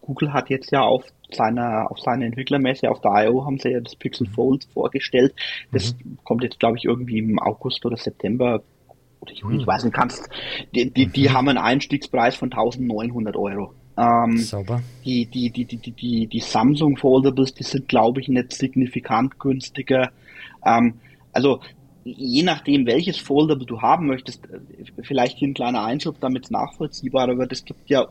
Google 0.00 0.32
hat 0.32 0.50
jetzt 0.50 0.70
ja 0.70 0.82
auf 0.82 1.04
seiner, 1.32 1.90
auf 1.90 1.98
seiner 2.00 2.26
Entwicklermesse 2.26 2.90
auf 2.90 3.00
der 3.00 3.26
I.O. 3.26 3.44
haben 3.44 3.58
sie 3.58 3.70
ja 3.70 3.80
das 3.80 3.96
Pixel 3.96 4.26
mhm. 4.28 4.32
Fold 4.32 4.64
vorgestellt. 4.72 5.34
Das 5.72 5.94
mhm. 5.94 6.18
kommt 6.24 6.42
jetzt, 6.42 6.58
glaube 6.60 6.78
ich, 6.78 6.84
irgendwie 6.84 7.18
im 7.18 7.38
August 7.38 7.84
oder 7.86 7.96
September 7.96 8.62
oder 9.20 9.32
Juni, 9.32 9.54
mhm. 9.54 9.60
ich 9.60 9.66
weiß 9.66 9.84
nicht, 9.84 9.94
kannst, 9.94 10.28
die, 10.74 10.90
die, 10.90 11.06
die 11.06 11.28
mhm. 11.28 11.32
haben 11.32 11.48
einen 11.48 11.58
Einstiegspreis 11.58 12.36
von 12.36 12.50
1900 12.50 13.36
Euro. 13.36 13.74
Ähm, 13.98 14.38
Sauber. 14.38 14.82
Die, 15.04 15.26
die, 15.26 15.50
die, 15.50 15.64
die, 15.64 15.76
die, 15.76 16.26
die 16.26 16.40
Samsung 16.40 16.96
Foldables, 16.96 17.54
die 17.54 17.64
sind, 17.64 17.88
glaube 17.88 18.20
ich, 18.20 18.28
nicht 18.28 18.52
signifikant 18.52 19.38
günstiger. 19.38 20.10
Ähm, 20.64 20.94
also 21.32 21.60
je 22.04 22.42
nachdem, 22.42 22.86
welches 22.86 23.18
Foldable 23.18 23.66
du 23.66 23.80
haben 23.80 24.06
möchtest, 24.06 24.44
äh, 24.46 24.60
vielleicht 25.02 25.38
hier 25.38 25.48
ein 25.48 25.54
kleiner 25.54 25.84
Einschub, 25.84 26.16
damit 26.20 26.44
es 26.44 26.50
nachvollziehbarer 26.50 27.38
wird. 27.38 27.52
Es 27.52 27.64
gibt 27.64 27.88
ja 27.90 28.08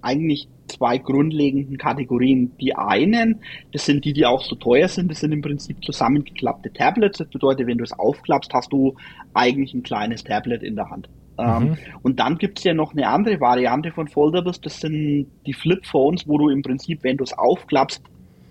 eigentlich 0.00 0.48
zwei 0.68 0.98
grundlegenden 0.98 1.76
Kategorien. 1.76 2.52
Die 2.60 2.76
einen, 2.76 3.40
das 3.72 3.84
sind 3.84 4.04
die, 4.04 4.12
die 4.12 4.26
auch 4.26 4.42
so 4.42 4.54
teuer 4.54 4.88
sind, 4.88 5.10
das 5.10 5.20
sind 5.20 5.32
im 5.32 5.42
Prinzip 5.42 5.84
zusammengeklappte 5.84 6.72
Tablets. 6.72 7.18
Das 7.18 7.28
bedeutet, 7.28 7.66
wenn 7.66 7.78
du 7.78 7.84
es 7.84 7.92
aufklappst, 7.92 8.52
hast 8.52 8.72
du 8.72 8.94
eigentlich 9.34 9.74
ein 9.74 9.82
kleines 9.82 10.24
Tablet 10.24 10.62
in 10.62 10.76
der 10.76 10.90
Hand. 10.90 11.08
Ähm, 11.40 11.62
mhm. 11.62 11.76
und 12.02 12.18
dann 12.18 12.36
gibt 12.36 12.58
es 12.58 12.64
ja 12.64 12.74
noch 12.74 12.92
eine 12.92 13.06
andere 13.06 13.40
Variante 13.40 13.92
von 13.92 14.08
Foldables, 14.08 14.60
das 14.60 14.80
sind 14.80 15.28
die 15.46 15.52
Flip 15.52 15.86
Phones, 15.86 16.26
wo 16.26 16.36
du 16.36 16.48
im 16.48 16.62
Prinzip, 16.62 17.04
wenn 17.04 17.16
du 17.16 17.22
es 17.22 17.32
aufklappst, 17.32 18.02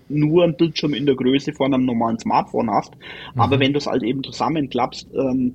nur 0.08 0.44
einen 0.44 0.56
Bildschirm 0.56 0.94
in 0.94 1.06
der 1.06 1.14
Größe 1.14 1.52
von 1.52 1.72
einem 1.72 1.84
normalen 1.84 2.18
Smartphone 2.18 2.70
hast. 2.70 2.94
Mhm. 3.34 3.40
Aber 3.40 3.60
wenn 3.60 3.72
du 3.72 3.78
es 3.78 3.86
halt 3.86 4.02
eben 4.02 4.22
zusammenklappst, 4.22 5.08
ähm, 5.14 5.54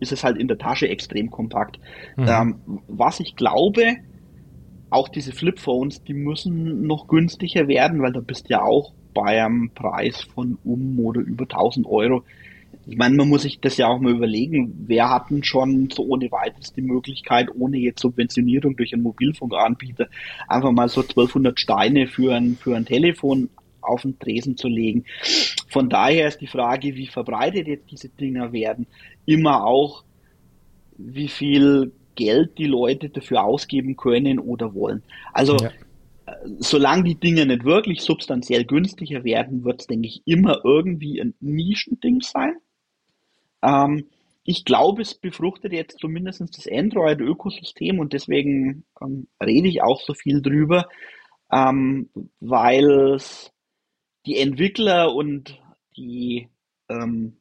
ist 0.00 0.12
es 0.12 0.24
halt 0.24 0.38
in 0.38 0.48
der 0.48 0.58
Tasche 0.58 0.88
extrem 0.88 1.30
kompakt. 1.30 1.78
Mhm. 2.16 2.26
Ähm, 2.26 2.54
was 2.88 3.20
ich 3.20 3.36
glaube, 3.36 3.96
auch 4.90 5.08
diese 5.08 5.32
Flipphones, 5.32 6.02
die 6.02 6.14
müssen 6.14 6.86
noch 6.86 7.06
günstiger 7.06 7.68
werden, 7.68 8.02
weil 8.02 8.12
da 8.12 8.20
bist 8.20 8.48
ja 8.48 8.62
auch 8.62 8.92
bei 9.14 9.44
einem 9.44 9.70
Preis 9.74 10.22
von 10.22 10.58
um 10.64 10.98
oder 10.98 11.20
über 11.20 11.44
1000 11.44 11.86
Euro. 11.86 12.24
Ich 12.86 12.96
meine, 12.96 13.16
man 13.16 13.28
muss 13.28 13.42
sich 13.42 13.60
das 13.60 13.76
ja 13.76 13.88
auch 13.88 14.00
mal 14.00 14.12
überlegen, 14.12 14.84
wer 14.86 15.10
hat 15.10 15.30
denn 15.30 15.44
schon 15.44 15.90
so 15.90 16.04
ohne 16.04 16.30
weiteres 16.30 16.72
die 16.72 16.82
Möglichkeit, 16.82 17.48
ohne 17.56 17.78
jetzt 17.78 18.00
Subventionierung 18.00 18.76
durch 18.76 18.92
einen 18.92 19.02
Mobilfunkanbieter, 19.02 20.08
einfach 20.48 20.72
mal 20.72 20.88
so 20.88 21.02
1200 21.02 21.58
Steine 21.58 22.06
für 22.06 22.34
ein, 22.34 22.56
für 22.56 22.76
ein 22.76 22.86
Telefon 22.86 23.50
auf 23.82 24.02
den 24.02 24.18
Tresen 24.18 24.56
zu 24.56 24.68
legen. 24.68 25.04
Von 25.68 25.88
daher 25.88 26.28
ist 26.28 26.40
die 26.40 26.46
Frage, 26.46 26.94
wie 26.96 27.06
verbreitet 27.06 27.66
jetzt 27.66 27.90
diese 27.90 28.08
Dinger 28.08 28.52
werden, 28.52 28.86
immer 29.26 29.64
auch, 29.64 30.04
wie 30.96 31.28
viel 31.28 31.92
Geld 32.14 32.58
die 32.58 32.66
Leute 32.66 33.08
dafür 33.08 33.44
ausgeben 33.44 33.96
können 33.96 34.38
oder 34.38 34.74
wollen. 34.74 35.02
Also 35.32 35.56
ja. 35.56 35.70
Äh, 36.30 36.48
solange 36.58 37.04
die 37.04 37.14
Dinge 37.14 37.46
nicht 37.46 37.64
wirklich 37.64 38.02
substanziell 38.02 38.64
günstiger 38.64 39.24
werden, 39.24 39.64
wird 39.64 39.80
es, 39.80 39.86
denke 39.86 40.08
ich, 40.08 40.22
immer 40.26 40.60
irgendwie 40.64 41.20
ein 41.20 41.34
Nischending 41.40 42.20
sein. 42.20 42.56
Ähm, 43.62 44.06
ich 44.44 44.64
glaube, 44.64 45.02
es 45.02 45.14
befruchtet 45.14 45.72
jetzt 45.72 45.98
zumindest 45.98 46.40
das 46.40 46.66
Android-Ökosystem 46.70 47.98
und 47.98 48.12
deswegen 48.12 48.84
ähm, 49.00 49.28
rede 49.42 49.68
ich 49.68 49.82
auch 49.82 50.00
so 50.00 50.14
viel 50.14 50.42
drüber, 50.42 50.88
ähm, 51.52 52.08
weil 52.40 53.14
es 53.14 53.52
die 54.26 54.38
Entwickler 54.38 55.14
und 55.14 55.60
die 55.96 56.48
ähm, 56.88 57.36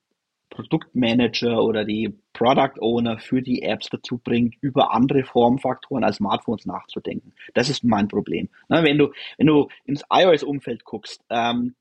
Produktmanager 0.49 1.63
oder 1.63 1.85
die 1.85 2.17
Product 2.33 2.81
Owner 2.81 3.19
für 3.19 3.41
die 3.41 3.61
Apps 3.61 3.89
dazu 3.89 4.17
bringt, 4.17 4.55
über 4.61 4.93
andere 4.93 5.23
Formfaktoren 5.23 6.03
als 6.03 6.17
Smartphones 6.17 6.65
nachzudenken. 6.65 7.33
Das 7.53 7.69
ist 7.69 7.83
mein 7.83 8.07
Problem. 8.07 8.49
Na, 8.67 8.83
wenn 8.83 8.97
du, 8.97 9.11
wenn 9.37 9.47
du 9.47 9.67
ins 9.85 10.03
iOS-Umfeld 10.11 10.83
guckst, 10.83 11.23
ähm, 11.29 11.75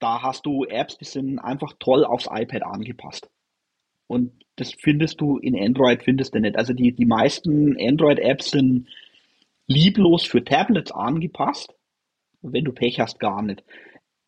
da 0.00 0.22
hast 0.22 0.44
du 0.44 0.64
Apps, 0.64 0.98
die 0.98 1.04
sind 1.04 1.38
einfach 1.38 1.72
toll 1.78 2.04
aufs 2.04 2.28
iPad 2.30 2.64
angepasst. 2.64 3.30
Und 4.06 4.32
das 4.56 4.74
findest 4.74 5.20
du 5.20 5.38
in 5.38 5.58
Android, 5.58 6.02
findest 6.02 6.34
du 6.34 6.40
nicht. 6.40 6.56
Also 6.56 6.74
die, 6.74 6.92
die 6.92 7.06
meisten 7.06 7.76
Android-Apps 7.80 8.50
sind 8.50 8.88
lieblos 9.66 10.24
für 10.24 10.44
Tablets 10.44 10.92
angepasst. 10.92 11.74
wenn 12.42 12.64
du 12.64 12.72
Pech 12.72 13.00
hast, 13.00 13.18
gar 13.18 13.40
nicht. 13.40 13.64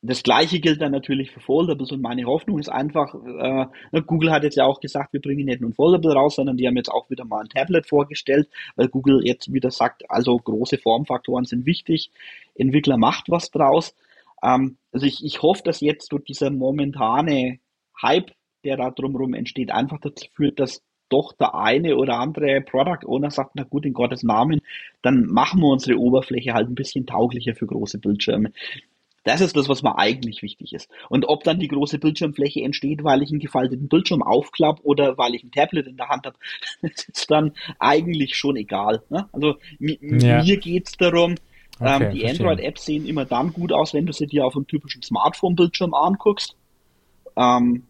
Das 0.07 0.23
gleiche 0.23 0.61
gilt 0.61 0.81
dann 0.81 0.93
natürlich 0.93 1.31
für 1.31 1.41
Foldables 1.41 1.91
und 1.91 2.01
meine 2.01 2.25
Hoffnung 2.25 2.59
ist 2.59 2.69
einfach, 2.69 3.15
äh, 3.15 3.67
Google 4.07 4.31
hat 4.31 4.45
jetzt 4.45 4.57
ja 4.57 4.65
auch 4.65 4.81
gesagt, 4.81 5.13
wir 5.13 5.21
bringen 5.21 5.47
nicht 5.47 5.61
nur 5.61 5.71
ein 5.71 5.75
Foldable 5.75 6.13
raus, 6.13 6.37
sondern 6.37 6.57
die 6.57 6.67
haben 6.67 6.77
jetzt 6.77 6.91
auch 6.91 7.11
wieder 7.11 7.25
mal 7.25 7.41
ein 7.41 7.49
Tablet 7.49 7.87
vorgestellt, 7.87 8.49
weil 8.77 8.89
Google 8.89 9.27
jetzt 9.27 9.53
wieder 9.53 9.71
sagt, 9.71 10.09
also 10.11 10.37
große 10.37 10.79
Formfaktoren 10.79 11.45
sind 11.45 11.67
wichtig, 11.67 12.11
Entwickler 12.55 12.99
macht 12.99 13.31
was 13.31 13.51
draus. 13.51 13.95
Ähm, 14.43 14.77
also 14.93 15.07
ich, 15.07 15.25
ich 15.25 15.43
hoffe, 15.43 15.63
dass 15.65 15.81
jetzt 15.81 16.13
durch 16.13 16.25
dieser 16.25 16.51
momentane 16.51 17.59
Hype, 18.01 18.33
der 18.65 18.77
da 18.77 18.91
drumherum 18.91 19.35
entsteht, 19.35 19.71
einfach 19.71 19.99
dazu 20.01 20.27
führt, 20.35 20.61
dass 20.61 20.83
doch 21.09 21.33
der 21.33 21.55
eine 21.55 21.97
oder 21.97 22.19
andere 22.19 22.61
Product 22.61 23.07
Owner 23.07 23.31
sagt, 23.31 23.53
na 23.55 23.63
gut, 23.63 23.87
in 23.87 23.93
Gottes 23.93 24.23
Namen, 24.23 24.61
dann 25.03 25.27
machen 25.27 25.61
wir 25.61 25.69
unsere 25.69 25.99
Oberfläche 25.99 26.53
halt 26.53 26.69
ein 26.69 26.75
bisschen 26.75 27.07
tauglicher 27.07 27.55
für 27.55 27.67
große 27.67 27.99
Bildschirme. 27.99 28.53
Das 29.27 29.41
ist 29.41 29.57
das, 29.57 29.69
was 29.69 29.83
mir 29.83 29.99
eigentlich 29.99 30.41
wichtig 30.43 30.73
ist. 30.73 30.89
Und 31.09 31.29
ob 31.29 31.43
dann 31.43 31.59
die 31.59 31.67
große 31.67 31.99
Bildschirmfläche 31.99 32.63
entsteht, 32.63 33.03
weil 33.03 33.23
ich 33.23 33.31
einen 33.31 33.41
gefalteten 33.41 33.89
Bildschirm 33.89 34.23
aufklappe 34.23 34.85
oder 34.85 35.19
weil 35.19 35.35
ich 35.35 35.43
ein 35.43 35.51
Tablet 35.51 35.89
in 35.89 35.97
der 35.97 36.09
Hand 36.09 36.27
habe, 36.27 36.37
ist 36.83 37.29
dann 37.29 37.53
eigentlich 37.81 38.37
schon 38.37 38.55
egal. 38.55 39.03
Ne? 39.11 39.29
Also 39.33 39.57
ja. 39.81 40.45
mir 40.45 40.57
geht's 40.59 40.97
darum, 40.97 41.33
ähm, 41.33 41.37
okay, 41.81 42.05
ähm, 42.05 42.15
die 42.15 42.25
Android-Apps 42.25 42.85
sehen 42.85 43.05
immer 43.05 43.25
dann 43.25 43.53
gut 43.53 43.73
aus, 43.73 43.95
wenn 43.95 44.07
du 44.07 44.13
sie 44.13 44.29
dir 44.29 44.47
auf 44.47 44.55
einem 44.55 44.69
typischen 44.69 45.03
Smartphone-Bildschirm 45.03 45.93
anguckst. 45.93 46.55
Ähm, 47.35 47.83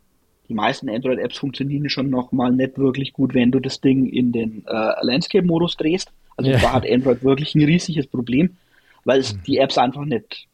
die 0.49 0.55
meisten 0.55 0.89
Android-Apps 0.89 1.37
funktionieren 1.37 1.91
schon 1.91 2.09
noch 2.09 2.33
mal 2.33 2.51
nicht 2.51 2.79
wirklich 2.79 3.13
gut, 3.13 3.35
wenn 3.35 3.51
du 3.51 3.61
das 3.61 3.83
Ding 3.83 4.07
in 4.07 4.33
den 4.33 4.65
äh, 4.67 4.93
Landscape-Modus 5.03 5.77
drehst. 5.77 6.13
Also 6.39 6.51
ja. 6.51 6.59
da 6.59 6.73
hat 6.73 6.91
Android 6.91 7.23
wirklich 7.23 7.55
ein 7.55 7.63
riesiges 7.63 8.07
Problem, 8.07 8.57
weil 9.05 9.21
es 9.21 9.35
mhm. 9.35 9.43
die 9.47 9.59
Apps 9.59 9.77
einfach 9.77 10.07
nicht 10.07 10.49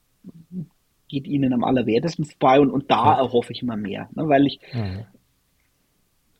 geht 1.13 1.27
ihnen 1.27 1.53
am 1.53 1.63
allerwertesten 1.63 2.25
vorbei 2.25 2.59
und, 2.59 2.71
und 2.71 2.91
da 2.91 3.19
erhoffe 3.19 3.53
ich 3.53 3.61
immer 3.61 3.77
mehr, 3.77 4.09
ne, 4.15 4.29
weil 4.29 4.47
ich, 4.47 4.61
ja. 4.73 5.05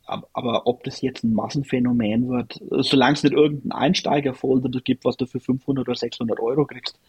aber, 0.05 0.27
aber, 0.33 0.65
ob 0.65 0.83
das 0.83 0.99
jetzt 1.01 1.23
ein 1.23 1.33
Massenphänomen 1.33 2.27
wird, 2.27 2.59
solange 2.79 3.13
es 3.13 3.21
nicht 3.21 3.35
irgendein 3.35 3.71
Einsteiger-Folder 3.71 4.81
gibt, 4.83 5.05
was 5.05 5.15
du 5.15 5.27
für 5.27 5.39
500 5.39 5.87
oder 5.87 5.95
600 5.95 6.39
Euro 6.39 6.65
kriegst, 6.65 6.99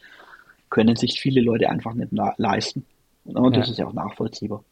können 0.68 0.94
sich 0.96 1.18
viele 1.18 1.40
Leute 1.40 1.70
einfach 1.70 1.94
nicht 1.94 2.12
leisten. 2.36 2.84
Und 3.24 3.56
das 3.56 3.70
ist 3.70 3.78
ja 3.78 3.86
auch 3.86 3.94
nachvollziehbar. 3.94 4.62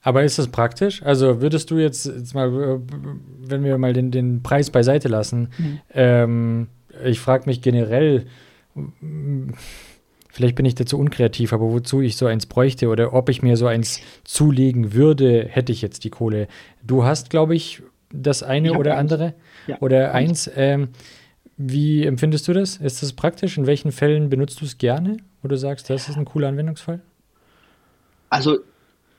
Aber 0.00 0.22
ist 0.22 0.38
das 0.38 0.48
praktisch? 0.48 1.02
Also 1.02 1.40
würdest 1.40 1.72
du 1.72 1.78
jetzt, 1.78 2.06
jetzt 2.06 2.34
mal, 2.34 2.80
wenn 3.40 3.64
wir 3.64 3.76
mal 3.78 3.92
den, 3.92 4.12
den 4.12 4.44
Preis 4.44 4.70
beiseite 4.70 5.08
lassen, 5.08 5.48
mhm. 5.58 5.80
ähm, 5.92 6.68
ich 7.04 7.18
frage 7.18 7.46
mich 7.46 7.60
generell, 7.60 8.26
Vielleicht 10.34 10.56
bin 10.56 10.66
ich 10.66 10.74
dazu 10.74 10.98
unkreativ, 10.98 11.52
aber 11.52 11.70
wozu 11.70 12.00
ich 12.00 12.16
so 12.16 12.26
eins 12.26 12.46
bräuchte 12.46 12.88
oder 12.88 13.12
ob 13.12 13.28
ich 13.28 13.42
mir 13.42 13.56
so 13.56 13.68
eins 13.68 14.00
zulegen 14.24 14.92
würde, 14.92 15.46
hätte 15.48 15.70
ich 15.70 15.80
jetzt 15.80 16.02
die 16.02 16.10
Kohle. 16.10 16.48
Du 16.82 17.04
hast, 17.04 17.30
glaube 17.30 17.54
ich, 17.54 17.84
das 18.12 18.42
eine 18.42 18.72
ich 18.72 18.76
oder 18.76 18.96
andere 18.96 19.34
ja. 19.68 19.78
oder 19.80 20.12
eins. 20.12 20.50
Ähm, 20.56 20.88
wie 21.56 22.04
empfindest 22.04 22.48
du 22.48 22.52
das? 22.52 22.78
Ist 22.78 23.00
das 23.00 23.12
praktisch? 23.12 23.56
In 23.58 23.68
welchen 23.68 23.92
Fällen 23.92 24.28
benutzt 24.28 24.60
du 24.60 24.64
es 24.64 24.76
gerne? 24.76 25.18
Oder 25.44 25.56
sagst, 25.56 25.88
das 25.88 26.08
ist 26.08 26.18
ein 26.18 26.24
cooler 26.24 26.48
Anwendungsfall? 26.48 27.00
Also 28.28 28.58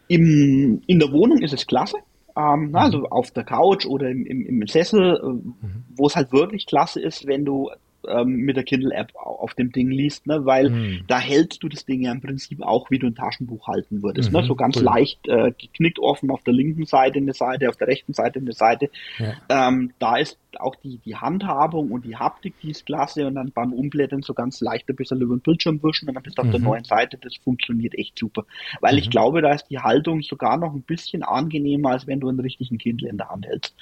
im, 0.09 0.81
in 0.85 0.99
der 0.99 1.13
Wohnung 1.13 1.41
ist 1.41 1.53
es 1.53 1.65
klasse. 1.65 1.95
Ähm, 2.35 2.71
mhm. 2.71 2.75
Also 2.75 3.05
auf 3.05 3.31
der 3.31 3.45
Couch 3.45 3.85
oder 3.85 4.09
im, 4.09 4.25
im, 4.25 4.45
im 4.45 4.67
Sessel, 4.67 5.15
äh, 5.15 5.27
mhm. 5.27 5.85
wo 5.95 6.07
es 6.07 6.17
halt 6.17 6.33
wirklich 6.33 6.65
klasse 6.65 6.99
ist, 6.99 7.25
wenn 7.25 7.45
du 7.45 7.69
ähm, 8.07 8.29
mit 8.29 8.55
der 8.55 8.63
Kindle-App 8.63 9.15
auf 9.15 9.53
dem 9.53 9.71
Ding 9.71 9.89
liest, 9.89 10.27
ne? 10.27 10.45
weil 10.45 10.69
mhm. 10.69 11.03
da 11.07 11.19
hältst 11.19 11.63
du 11.63 11.69
das 11.69 11.85
Ding 11.85 12.01
ja 12.01 12.11
im 12.11 12.21
Prinzip 12.21 12.61
auch, 12.61 12.91
wie 12.91 12.99
du 12.99 13.07
ein 13.07 13.15
Taschenbuch 13.15 13.67
halten 13.67 14.03
würdest. 14.03 14.31
Ne? 14.31 14.39
Mhm, 14.39 14.43
ne? 14.43 14.47
So 14.47 14.55
ganz 14.55 14.77
cool. 14.77 14.83
leicht 14.83 15.27
äh, 15.27 15.51
geknickt 15.51 15.99
offen 15.99 16.31
auf 16.31 16.43
der 16.43 16.53
linken 16.53 16.85
Seite 16.85 17.19
eine 17.19 17.33
Seite, 17.33 17.69
auf 17.69 17.77
der 17.77 17.87
rechten 17.87 18.13
Seite 18.13 18.39
eine 18.39 18.53
Seite. 18.53 18.89
Ja. 19.17 19.69
Ähm, 19.69 19.91
da 19.99 20.17
ist 20.17 20.37
auch 20.57 20.75
die, 20.75 20.99
die 20.99 21.15
Handhabung 21.15 21.91
und 21.91 22.05
die 22.05 22.15
Haptik, 22.15 22.53
die 22.61 22.71
ist 22.71 22.85
klasse 22.85 23.27
und 23.27 23.35
dann 23.35 23.51
beim 23.51 23.73
Umblättern 23.73 24.21
so 24.21 24.33
ganz 24.33 24.61
leicht 24.61 24.89
ein 24.89 24.95
bisschen 24.95 25.21
über 25.21 25.35
den 25.35 25.41
Bildschirm 25.41 25.81
wischen 25.83 26.07
und 26.07 26.15
dann 26.15 26.23
bist 26.23 26.37
du 26.37 26.43
mhm. 26.43 26.47
auf 26.47 26.51
der 26.51 26.59
mhm. 26.59 26.67
neuen 26.67 26.83
Seite. 26.83 27.17
Das 27.21 27.35
funktioniert 27.37 27.95
echt 27.95 28.17
super. 28.17 28.45
Weil 28.81 28.97
ich 28.97 29.07
mhm. 29.07 29.11
glaube, 29.11 29.41
da 29.41 29.53
ist 29.53 29.65
die 29.69 29.79
Haltung 29.79 30.21
sogar 30.21 30.57
noch 30.57 30.73
ein 30.73 30.81
bisschen 30.81 31.23
angenehmer, 31.23 31.91
als 31.91 32.07
wenn 32.07 32.19
du 32.19 32.29
einen 32.29 32.39
richtigen 32.39 32.77
Kindle 32.77 33.09
in 33.09 33.17
der 33.17 33.29
Hand 33.29 33.45
hältst. 33.45 33.75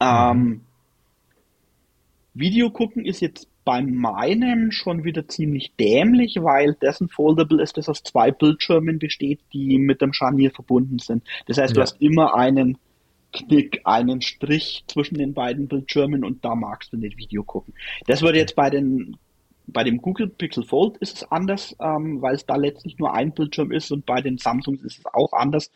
Mhm. 0.00 0.06
Ähm, 0.06 0.60
Video 2.34 2.70
gucken 2.70 3.04
ist 3.04 3.20
jetzt 3.20 3.48
bei 3.64 3.82
meinem 3.82 4.72
schon 4.72 5.04
wieder 5.04 5.28
ziemlich 5.28 5.72
dämlich, 5.78 6.36
weil 6.40 6.74
dessen 6.74 7.08
Foldable 7.08 7.62
ist, 7.62 7.76
das 7.76 7.88
aus 7.88 8.02
zwei 8.02 8.30
Bildschirmen 8.30 8.98
besteht, 8.98 9.40
die 9.52 9.78
mit 9.78 10.00
dem 10.00 10.12
Scharnier 10.12 10.50
verbunden 10.50 10.98
sind. 10.98 11.22
Das 11.46 11.58
heißt, 11.58 11.70
ja. 11.70 11.74
du 11.74 11.80
hast 11.82 12.00
immer 12.00 12.34
einen 12.34 12.78
knick 13.32 13.80
einen 13.84 14.20
Strich 14.20 14.84
zwischen 14.88 15.16
den 15.16 15.32
beiden 15.32 15.68
Bildschirmen 15.68 16.24
und 16.24 16.44
da 16.44 16.54
magst 16.54 16.92
du 16.92 16.96
nicht 16.96 17.16
Video 17.16 17.42
gucken. 17.42 17.74
Das 18.06 18.22
würde 18.22 18.38
jetzt 18.38 18.56
bei 18.56 18.70
den 18.70 19.16
bei 19.66 19.84
dem 19.84 19.98
Google 20.02 20.28
Pixel 20.28 20.64
Fold 20.64 20.96
ist 20.98 21.18
es 21.18 21.32
anders, 21.32 21.74
ähm, 21.80 22.20
weil 22.20 22.34
es 22.34 22.44
da 22.44 22.56
letztlich 22.56 22.98
nur 22.98 23.14
ein 23.14 23.32
Bildschirm 23.32 23.70
ist 23.70 23.90
und 23.92 24.04
bei 24.04 24.20
den 24.20 24.36
Samsungs 24.36 24.82
ist 24.82 24.98
es 24.98 25.06
auch 25.06 25.32
anders. 25.32 25.70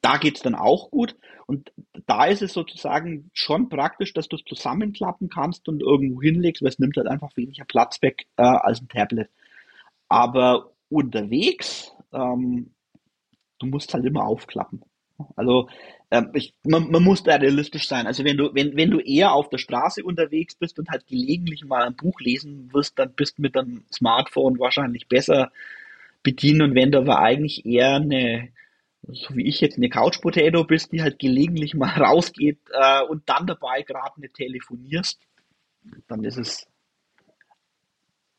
Da 0.00 0.16
geht 0.16 0.36
es 0.36 0.42
dann 0.42 0.54
auch 0.54 0.90
gut 0.90 1.16
und 1.50 1.72
da 2.06 2.26
ist 2.26 2.42
es 2.42 2.52
sozusagen 2.52 3.28
schon 3.34 3.68
praktisch, 3.68 4.12
dass 4.12 4.28
du 4.28 4.36
es 4.36 4.44
zusammenklappen 4.44 5.28
kannst 5.28 5.68
und 5.68 5.82
irgendwo 5.82 6.22
hinlegst, 6.22 6.62
weil 6.62 6.68
es 6.68 6.78
nimmt 6.78 6.96
halt 6.96 7.08
einfach 7.08 7.36
weniger 7.36 7.64
Platz 7.64 8.00
weg 8.02 8.26
äh, 8.36 8.42
als 8.44 8.80
ein 8.80 8.86
Tablet. 8.86 9.28
Aber 10.08 10.70
unterwegs, 10.88 11.92
ähm, 12.12 12.70
du 13.58 13.66
musst 13.66 13.92
halt 13.92 14.04
immer 14.04 14.28
aufklappen. 14.28 14.84
Also 15.34 15.68
ähm, 16.12 16.30
ich, 16.34 16.54
man, 16.62 16.88
man 16.92 17.02
muss 17.02 17.24
da 17.24 17.34
realistisch 17.34 17.88
sein. 17.88 18.06
Also 18.06 18.22
wenn 18.24 18.36
du, 18.36 18.54
wenn, 18.54 18.76
wenn 18.76 18.92
du 18.92 19.00
eher 19.00 19.32
auf 19.32 19.48
der 19.48 19.58
Straße 19.58 20.04
unterwegs 20.04 20.54
bist 20.54 20.78
und 20.78 20.88
halt 20.88 21.08
gelegentlich 21.08 21.64
mal 21.64 21.82
ein 21.82 21.96
Buch 21.96 22.20
lesen 22.20 22.72
wirst, 22.72 22.96
dann 22.96 23.12
bist 23.14 23.38
du 23.38 23.42
mit 23.42 23.56
einem 23.56 23.82
Smartphone 23.92 24.60
wahrscheinlich 24.60 25.08
besser 25.08 25.50
bedienen. 26.22 26.62
Und 26.62 26.74
wenn 26.76 26.92
du 26.92 26.98
aber 26.98 27.18
eigentlich 27.18 27.66
eher 27.66 27.96
eine, 27.96 28.50
so 29.08 29.34
wie 29.34 29.46
ich 29.48 29.60
jetzt 29.60 29.76
eine 29.76 29.88
Couch 29.88 30.20
Potato 30.20 30.64
bist, 30.64 30.92
die 30.92 31.02
halt 31.02 31.18
gelegentlich 31.18 31.74
mal 31.74 31.90
rausgeht 32.02 32.58
äh, 32.72 33.02
und 33.04 33.28
dann 33.28 33.46
dabei 33.46 33.82
gerade 33.82 34.20
nicht 34.20 34.34
telefonierst, 34.34 35.20
dann 36.08 36.24
ist 36.24 36.38
es 36.38 36.66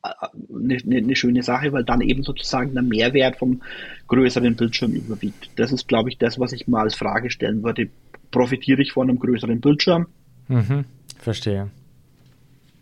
eine, 0.02 0.78
eine, 0.78 0.98
eine, 0.98 1.16
schöne 1.16 1.44
Sache, 1.44 1.72
weil 1.74 1.84
dann 1.84 2.02
eben 2.02 2.24
sozusagen 2.24 2.74
der 2.74 2.82
Mehrwert 2.82 3.38
vom 3.38 3.62
größeren 4.08 4.56
Bildschirm 4.56 4.94
überwiegt. 4.94 5.52
Das 5.58 5.72
ist, 5.72 5.88
glaube 5.88 6.10
ich, 6.10 6.18
das, 6.18 6.40
was 6.40 6.54
ich 6.54 6.68
mal 6.68 6.82
als 6.82 6.96
Frage 6.96 7.30
stellen 7.30 7.64
würde. 7.64 7.90
Profitiere 8.32 8.82
ich 8.82 8.94
von 8.94 9.10
einem 9.10 9.20
größeren 9.20 9.62
Bildschirm? 9.62 10.08
Mhm, 10.48 10.86
verstehe. 11.20 11.70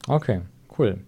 Okay, 0.08 0.42
cool. 0.78 1.00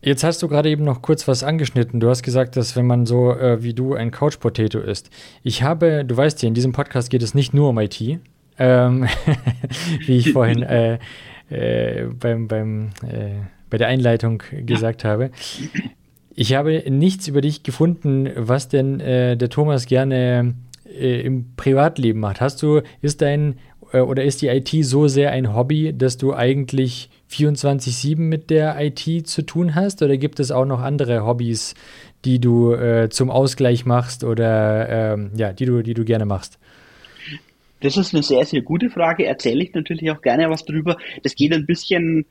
Jetzt 0.00 0.22
hast 0.22 0.42
du 0.42 0.48
gerade 0.48 0.70
eben 0.70 0.84
noch 0.84 1.02
kurz 1.02 1.26
was 1.26 1.42
angeschnitten. 1.42 1.98
Du 1.98 2.08
hast 2.08 2.22
gesagt, 2.22 2.56
dass 2.56 2.76
wenn 2.76 2.86
man 2.86 3.04
so 3.04 3.32
äh, 3.32 3.62
wie 3.62 3.74
du 3.74 3.94
ein 3.94 4.12
Couch 4.12 4.38
Potato 4.38 4.78
ist. 4.78 5.10
Ich 5.42 5.62
habe, 5.62 6.04
du 6.04 6.16
weißt 6.16 6.40
ja, 6.42 6.48
in 6.48 6.54
diesem 6.54 6.72
Podcast 6.72 7.10
geht 7.10 7.22
es 7.22 7.34
nicht 7.34 7.52
nur 7.52 7.70
um 7.70 7.78
IT, 7.78 8.00
ähm, 8.58 9.08
wie 10.06 10.18
ich 10.18 10.32
vorhin 10.32 10.62
äh, 10.62 10.98
äh, 11.50 12.04
beim, 12.04 12.46
beim 12.46 12.90
äh, 13.02 13.40
bei 13.70 13.76
der 13.76 13.88
Einleitung 13.88 14.42
gesagt 14.64 15.04
habe. 15.04 15.30
Ich 16.34 16.54
habe 16.54 16.84
nichts 16.88 17.26
über 17.26 17.40
dich 17.40 17.64
gefunden, 17.64 18.30
was 18.36 18.68
denn 18.68 19.00
äh, 19.00 19.36
der 19.36 19.50
Thomas 19.50 19.86
gerne 19.86 20.54
äh, 20.86 21.20
im 21.22 21.56
Privatleben 21.56 22.20
macht. 22.20 22.40
Hast 22.40 22.62
du, 22.62 22.82
ist 23.02 23.20
dein 23.20 23.56
oder 23.92 24.22
ist 24.22 24.42
die 24.42 24.48
IT 24.48 24.68
so 24.82 25.08
sehr 25.08 25.30
ein 25.32 25.54
Hobby, 25.54 25.96
dass 25.96 26.18
du 26.18 26.34
eigentlich 26.34 27.08
24-7 27.30 28.18
mit 28.18 28.50
der 28.50 28.76
IT 28.80 29.26
zu 29.26 29.42
tun 29.42 29.74
hast? 29.74 30.02
Oder 30.02 30.16
gibt 30.16 30.40
es 30.40 30.50
auch 30.50 30.64
noch 30.64 30.80
andere 30.80 31.24
Hobbys, 31.24 31.74
die 32.24 32.40
du 32.40 32.72
äh, 32.72 33.08
zum 33.10 33.30
Ausgleich 33.30 33.84
machst 33.84 34.24
oder 34.24 34.88
ähm, 34.88 35.30
ja, 35.36 35.52
die 35.52 35.66
du, 35.66 35.82
die 35.82 35.94
du 35.94 36.04
gerne 36.04 36.24
machst? 36.24 36.58
Das 37.80 37.96
ist 37.96 38.12
eine 38.12 38.22
sehr, 38.22 38.44
sehr 38.44 38.62
gute 38.62 38.90
Frage. 38.90 39.26
Erzähle 39.26 39.62
ich 39.62 39.72
natürlich 39.72 40.10
auch 40.10 40.20
gerne 40.20 40.50
was 40.50 40.64
drüber. 40.64 40.96
Das 41.22 41.34
geht 41.36 41.52
ein 41.52 41.66
bisschen 41.66 42.26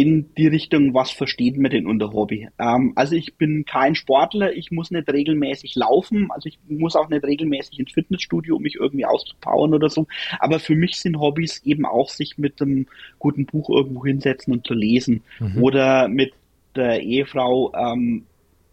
in 0.00 0.32
die 0.36 0.46
Richtung, 0.46 0.94
was 0.94 1.10
versteht 1.10 1.58
man 1.58 1.72
denn 1.72 1.88
unter 1.88 2.12
Hobby? 2.12 2.48
Ähm, 2.60 2.92
also 2.94 3.16
ich 3.16 3.34
bin 3.34 3.64
kein 3.64 3.96
Sportler, 3.96 4.52
ich 4.52 4.70
muss 4.70 4.92
nicht 4.92 5.12
regelmäßig 5.12 5.74
laufen, 5.74 6.30
also 6.30 6.48
ich 6.48 6.56
muss 6.68 6.94
auch 6.94 7.08
nicht 7.08 7.24
regelmäßig 7.24 7.80
ins 7.80 7.90
Fitnessstudio, 7.90 8.56
um 8.56 8.62
mich 8.62 8.76
irgendwie 8.76 9.06
auszupowern 9.06 9.74
oder 9.74 9.88
so. 9.88 10.06
Aber 10.38 10.60
für 10.60 10.76
mich 10.76 11.00
sind 11.00 11.18
Hobbys 11.18 11.62
eben 11.64 11.84
auch 11.84 12.10
sich 12.10 12.38
mit 12.38 12.62
einem 12.62 12.86
guten 13.18 13.44
Buch 13.44 13.70
irgendwo 13.70 14.06
hinsetzen 14.06 14.52
und 14.52 14.64
zu 14.64 14.74
lesen 14.74 15.22
mhm. 15.40 15.60
oder 15.60 16.06
mit 16.06 16.32
der 16.76 17.02
Ehefrau 17.02 17.72
ähm, 17.74 18.22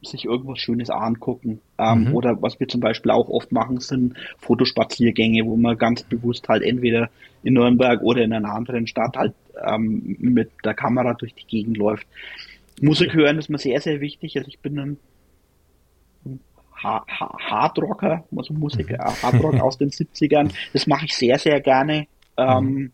sich 0.03 0.25
irgendwas 0.25 0.59
Schönes 0.59 0.91
angucken. 0.91 1.59
Ähm, 1.79 2.09
mhm. 2.09 2.13
Oder 2.13 2.39
was 2.39 2.59
wir 2.59 2.67
zum 2.67 2.81
Beispiel 2.81 3.09
auch 3.09 3.29
oft 3.29 3.51
machen, 3.51 3.79
sind 3.79 4.13
Fotospaziergänge, 4.37 5.43
wo 5.43 5.55
man 5.55 5.75
ganz 5.75 6.03
bewusst 6.03 6.47
halt 6.49 6.61
entweder 6.61 7.09
in 7.41 7.55
Nürnberg 7.55 8.03
oder 8.03 8.21
in 8.21 8.31
einer 8.31 8.53
anderen 8.53 8.85
Stadt 8.85 9.17
halt 9.17 9.33
ähm, 9.65 10.15
mit 10.19 10.51
der 10.63 10.73
Kamera 10.73 11.13
durch 11.13 11.33
die 11.33 11.45
Gegend 11.45 11.77
läuft. 11.77 12.07
Musik 12.81 13.13
hören 13.13 13.37
ist 13.37 13.49
mir 13.49 13.57
sehr, 13.57 13.79
sehr 13.79 14.01
wichtig. 14.01 14.37
Also 14.37 14.49
ich 14.49 14.59
bin 14.59 14.79
ein 14.79 14.97
Hardrocker, 16.83 18.25
also 18.35 18.53
Musik, 18.53 18.89
mhm. 18.89 18.95
Äh, 18.95 19.11
Hardrock 19.21 19.59
aus 19.59 19.77
den 19.77 19.89
70ern. 19.89 20.51
Das 20.73 20.87
mache 20.87 21.05
ich 21.05 21.15
sehr, 21.15 21.39
sehr 21.39 21.59
gerne. 21.61 22.07
Ähm, 22.37 22.91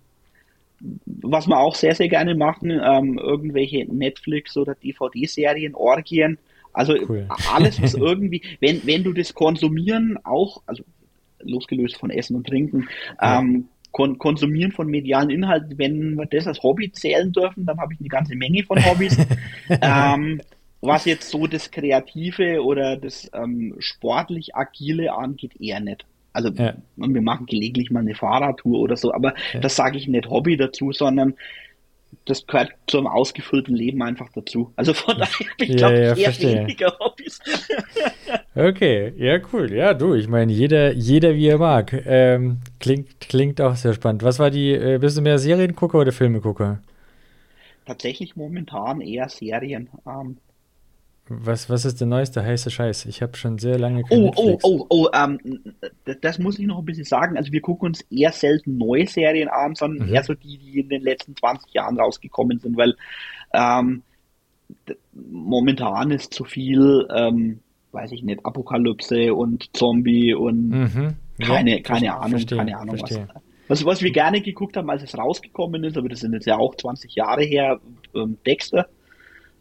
mhm. 0.80 1.00
was 1.06 1.48
wir 1.48 1.58
auch 1.58 1.76
sehr, 1.76 1.96
sehr 1.96 2.08
gerne 2.08 2.36
machen, 2.36 2.70
ähm, 2.70 3.18
irgendwelche 3.18 3.86
Netflix- 3.86 4.56
oder 4.56 4.76
DVD-Serien, 4.76 5.74
Orgien. 5.76 6.38
Also 6.74 6.94
cool. 7.10 7.28
alles, 7.52 7.82
was 7.82 7.94
irgendwie, 7.96 8.42
wenn, 8.60 8.86
wenn 8.86 9.04
du 9.04 9.14
das 9.14 9.34
Konsumieren 9.34 10.18
auch, 10.24 10.62
also 10.68 10.84
losgelöst 11.40 11.98
von 11.98 12.12
Essen 12.12 12.36
und 12.36 12.48
Trinken, 12.48 12.88
ähm, 13.20 13.68
kon 13.91 14.18
Konsumieren 14.18 14.72
von 14.72 14.88
medialen 14.88 15.30
Inhalten, 15.30 15.77
wenn 15.77 16.15
wir 16.15 16.26
das 16.26 16.47
als 16.47 16.63
Hobby 16.63 16.91
zählen 16.91 17.31
dürfen, 17.31 17.65
dann 17.65 17.80
habe 17.80 17.93
ich 17.93 17.99
eine 17.99 18.09
ganze 18.09 18.35
Menge 18.35 18.63
von 18.63 18.84
Hobbys. 18.84 19.18
ähm, 19.81 20.41
was 20.81 21.05
jetzt 21.05 21.30
so 21.30 21.45
das 21.45 21.69
Kreative 21.69 22.63
oder 22.63 22.97
das 22.97 23.30
ähm, 23.34 23.76
sportlich 23.80 24.55
Agile 24.55 25.13
angeht, 25.13 25.59
eher 25.59 25.80
nicht. 25.80 26.05
Also 26.34 26.49
ja. 26.49 26.73
wir 26.95 27.22
machen 27.22 27.45
gelegentlich 27.45 27.91
mal 27.91 27.99
eine 27.99 28.15
Fahrradtour 28.15 28.80
oder 28.80 28.95
so, 28.95 29.13
aber 29.13 29.34
ja. 29.53 29.59
das 29.59 29.76
sage 29.76 29.97
ich 29.97 30.07
nicht 30.07 30.30
Hobby 30.30 30.57
dazu, 30.57 30.91
sondern 30.91 31.35
das 32.26 32.45
gehört 32.45 32.72
zu 32.88 32.98
einem 32.98 33.07
ausgefüllten 33.07 33.76
Leben 33.76 34.02
einfach 34.02 34.30
dazu. 34.34 34.72
Also 34.76 34.93
von 34.93 35.15
daher 35.19 35.34
habe 35.34 35.64
ich, 35.64 35.77
glaube 35.77 35.95
ja, 35.95 36.02
ja, 36.02 36.15
eher 36.15 36.23
verstehe. 36.26 36.61
weniger 36.61 36.98
Hobbys. 36.99 37.39
okay, 38.56 39.14
ja, 39.18 39.39
cool. 39.52 39.73
Ja, 39.73 39.93
du, 39.93 40.14
ich 40.14 40.27
meine, 40.27 40.52
jeder, 40.52 40.93
jeder 40.93 41.35
wie 41.35 41.48
er 41.48 41.57
mag. 41.57 41.93
Ähm, 42.06 42.60
klingt, 42.80 43.19
klingt 43.19 43.60
auch 43.61 43.76
sehr 43.76 43.93
spannend. 43.93 44.23
Was 44.23 44.39
war 44.39 44.52
die, 44.52 44.72
äh, 44.72 44.99
bist 44.99 45.18
du 45.18 45.22
mehr 45.22 45.39
Seriengucker 45.39 45.99
oder 45.99 46.11
Filmegucker? 46.11 46.81
Tatsächlich 47.85 48.35
momentan 48.35 49.02
eher 49.02 49.27
Serien. 49.30 49.89
Ähm, 50.06 50.38
was, 51.27 51.69
was 51.69 51.85
ist 51.85 51.99
der 51.99 52.07
neueste 52.07 52.43
heiße 52.43 52.69
Scheiß? 52.69 53.06
Ich 53.06 53.22
habe 53.22 53.38
schon 53.38 53.57
sehr 53.57 53.80
lange 53.80 54.03
kein 54.03 54.19
Oh, 54.19 54.34
oh 54.35 54.45
Netflix. 54.45 54.64
oh, 54.64 54.88
oh, 54.89 55.07
oh, 55.07 55.10
ähm, 55.14 55.39
das 56.22 56.39
muss 56.39 56.60
ich 56.60 56.65
noch 56.65 56.80
ein 56.80 56.85
bisschen 56.85 57.06
sagen. 57.06 57.38
Also 57.38 57.52
wir 57.52 57.61
gucken 57.61 57.88
uns 57.88 58.02
eher 58.10 58.31
selten 58.31 58.77
neue 58.77 59.07
Serien 59.07 59.48
an, 59.48 59.76
sondern 59.76 60.07
mhm. 60.07 60.14
eher 60.14 60.23
so 60.23 60.34
die, 60.34 60.57
die 60.57 60.80
in 60.80 60.89
den 60.89 61.02
letzten 61.02 61.35
20 61.35 61.73
Jahren 61.73 61.99
rausgekommen 61.99 62.60
sind, 62.60 62.76
weil 62.76 62.95
ähm, 63.53 64.03
momentan 65.14 66.11
ist 66.11 66.34
zu 66.34 66.43
viel, 66.43 67.07
ähm, 67.15 67.60
weiß 67.91 68.11
ich 68.11 68.23
nicht, 68.23 68.45
Apokalypse 68.45 69.34
und 69.34 69.76
Zombie 69.76 70.34
und 70.34 70.69
mhm. 70.69 71.15
keine, 71.41 71.77
ja, 71.77 71.81
keine 71.81 72.14
Ahnung, 72.15 72.31
verstehe, 72.31 72.57
keine 72.57 72.77
Ahnung 72.77 72.98
verstehe. 72.98 73.27
was. 73.34 73.41
Was, 73.68 73.85
was 73.85 74.02
wir 74.02 74.11
gerne 74.11 74.41
geguckt 74.41 74.76
haben, 74.76 74.89
als 74.89 75.02
es 75.02 75.18
rausgekommen 75.18 75.85
ist, 75.85 75.98
aber 75.98 76.10
das 76.10 76.19
sind 76.19 76.34
jetzt 76.34 76.45
ja 76.45 76.57
auch 76.57 76.76
20 76.76 77.15
Jahre 77.15 77.43
her, 77.43 77.80
ähm, 78.14 78.38
Dexter. 78.45 78.89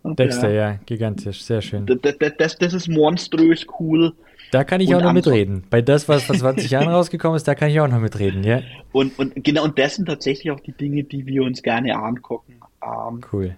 Dexter, 0.05 0.51
ja. 0.51 0.71
ja, 0.71 0.79
gigantisch, 0.87 1.43
sehr 1.43 1.61
schön. 1.61 1.87
Das, 1.87 2.15
das, 2.39 2.57
das 2.59 2.75
ist 2.75 2.89
monströs 2.89 3.67
cool. 3.79 4.15
Da 4.51 4.65
kann 4.65 4.81
ich 4.81 4.89
und 4.89 4.97
auch 4.97 5.03
noch 5.03 5.13
mitreden. 5.13 5.65
Bei 5.71 5.81
das, 5.83 6.09
was 6.09 6.25
vor 6.25 6.35
20 6.35 6.71
Jahren 6.71 6.89
rausgekommen 6.89 7.37
ist, 7.37 7.47
da 7.47 7.55
kann 7.55 7.71
ich 7.71 7.81
auch 7.81 7.89
noch 7.89 8.01
mitreden, 8.01 8.43
ja. 8.43 8.63
Und, 8.93 9.17
und 9.19 9.45
genau, 9.45 9.65
und 9.65 9.79
das 9.79 9.97
sind 9.97 10.07
tatsächlich 10.07 10.51
auch 10.51 10.61
die 10.61 10.73
Dinge, 10.73 11.05
die 11.05 11.27
wir 11.27 11.43
uns 11.43 11.63
gerne 11.63 11.97
angucken. 11.97 12.61
Ähm, 12.83 13.21
cool. 13.33 13.57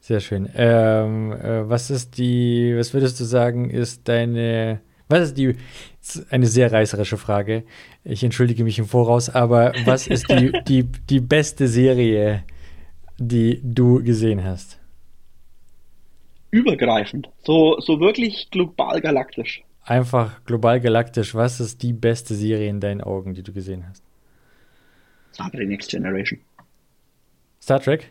Sehr 0.00 0.20
schön. 0.20 0.48
Ähm, 0.54 1.32
äh, 1.32 1.68
was 1.68 1.90
ist 1.90 2.18
die, 2.18 2.74
was 2.76 2.94
würdest 2.94 3.18
du 3.20 3.24
sagen, 3.24 3.70
ist 3.70 4.08
deine, 4.08 4.80
was 5.08 5.20
ist 5.20 5.38
die, 5.38 5.56
eine 6.30 6.46
sehr 6.46 6.72
reißerische 6.72 7.16
Frage. 7.16 7.64
Ich 8.04 8.24
entschuldige 8.24 8.64
mich 8.64 8.78
im 8.78 8.86
Voraus, 8.86 9.28
aber 9.28 9.72
was 9.84 10.06
ist 10.06 10.30
die, 10.30 10.52
die, 10.68 10.84
die 10.84 11.20
beste 11.20 11.68
Serie, 11.68 12.44
die 13.18 13.60
du 13.62 14.02
gesehen 14.02 14.42
hast? 14.44 14.79
Übergreifend. 16.50 17.28
So, 17.42 17.78
so 17.80 18.00
wirklich 18.00 18.50
global 18.50 19.00
galaktisch. 19.00 19.62
Einfach 19.84 20.44
global 20.44 20.80
galaktisch. 20.80 21.34
Was 21.34 21.60
ist 21.60 21.82
die 21.82 21.92
beste 21.92 22.34
Serie 22.34 22.68
in 22.68 22.80
deinen 22.80 23.00
Augen, 23.00 23.34
die 23.34 23.42
du 23.42 23.52
gesehen 23.52 23.84
hast? 23.88 24.04
Star 25.32 25.50
Trek 25.50 25.68
Next 25.68 25.90
Generation. 25.90 26.40
Star 27.62 27.80
Trek? 27.80 28.10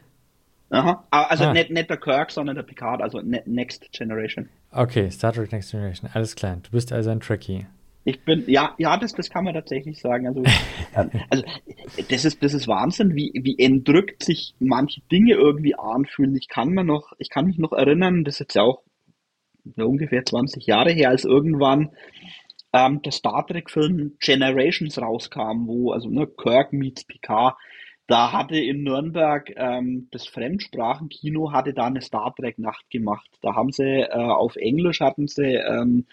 Aha. 0.72 1.04
Ah, 1.10 1.24
also 1.24 1.46
ah. 1.46 1.54
nicht, 1.54 1.72
nicht 1.72 1.90
der 1.90 1.98
Kirk, 1.98 2.32
sondern 2.32 2.56
der 2.56 2.64
Picard, 2.64 3.02
also 3.02 3.22
ne-, 3.22 3.44
Next 3.46 3.92
Generation. 3.92 4.50
Okay, 4.72 5.10
Star 5.10 5.34
Trek 5.34 5.52
Next 5.52 5.72
Generation. 5.72 6.10
Alles 6.14 6.36
klar. 6.36 6.58
Du 6.58 6.72
bist 6.72 6.92
also 6.92 7.10
ein 7.10 7.20
Trekkie. 7.20 7.66
Ich 8.10 8.26
bin, 8.26 8.44
ja, 8.48 8.74
ja, 8.80 8.98
das, 8.98 9.14
das 9.14 9.30
kann 9.30 9.44
man 9.44 9.54
tatsächlich 9.54 10.02
sagen. 10.02 10.28
Also, 10.28 10.44
also 11.30 11.44
das 12.10 12.26
ist, 12.26 12.42
das 12.42 12.54
ist 12.56 12.68
Wahnsinn, 12.68 13.16
wie, 13.16 13.32
wie 13.36 13.60
entrückt 13.60 14.24
sich 14.24 14.56
manche 14.60 15.02
Dinge 15.12 15.34
irgendwie 15.34 15.76
anfühlen. 15.76 16.36
Ich 16.36 16.48
kann 16.48 16.70
mir 16.70 16.84
noch, 16.84 17.14
ich 17.20 17.30
kann 17.30 17.46
mich 17.46 17.60
noch 17.60 17.72
erinnern, 17.72 18.24
das 18.24 18.36
ist 18.36 18.40
jetzt 18.40 18.56
ja 18.56 18.64
auch 18.64 18.82
ungefähr 19.78 20.26
20 20.26 20.66
Jahre 20.66 20.92
her, 20.92 21.10
als 21.10 21.26
irgendwann 21.26 21.92
ähm, 22.74 23.02
der 23.04 23.12
Star 23.12 23.46
Trek-Film 23.46 24.18
Generations 24.20 25.00
rauskam, 25.00 25.68
wo 25.68 25.92
also 25.92 26.10
ne, 26.10 26.26
Kirk 26.26 26.74
meets 26.74 27.04
Picard, 27.04 27.56
da 28.08 28.32
hatte 28.32 28.58
in 28.58 28.82
Nürnberg 28.82 29.52
ähm, 29.56 30.08
das 30.12 30.28
Fremdsprachenkino 30.28 31.52
hatte 31.52 31.76
da 31.76 31.86
eine 31.86 32.02
Star 32.02 32.34
Trek-Nacht 32.36 32.90
gemacht. 32.90 33.30
Da 33.42 33.54
haben 33.54 33.72
sie 33.72 34.02
äh, 34.02 34.10
auf 34.10 34.56
Englisch 34.56 35.00
hatten 35.00 35.28
sie 35.28 35.54
ähm, 35.54 36.08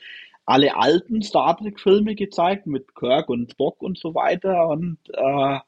alle 0.46 0.76
alten 0.76 1.22
Star 1.22 1.56
Trek-Filme 1.56 2.14
gezeigt 2.14 2.66
mit 2.66 2.94
Kirk 2.94 3.28
und 3.28 3.50
Spock 3.50 3.82
und 3.82 3.98
so 3.98 4.14
weiter 4.14 4.68
und 4.68 4.98
äh, 5.12 5.58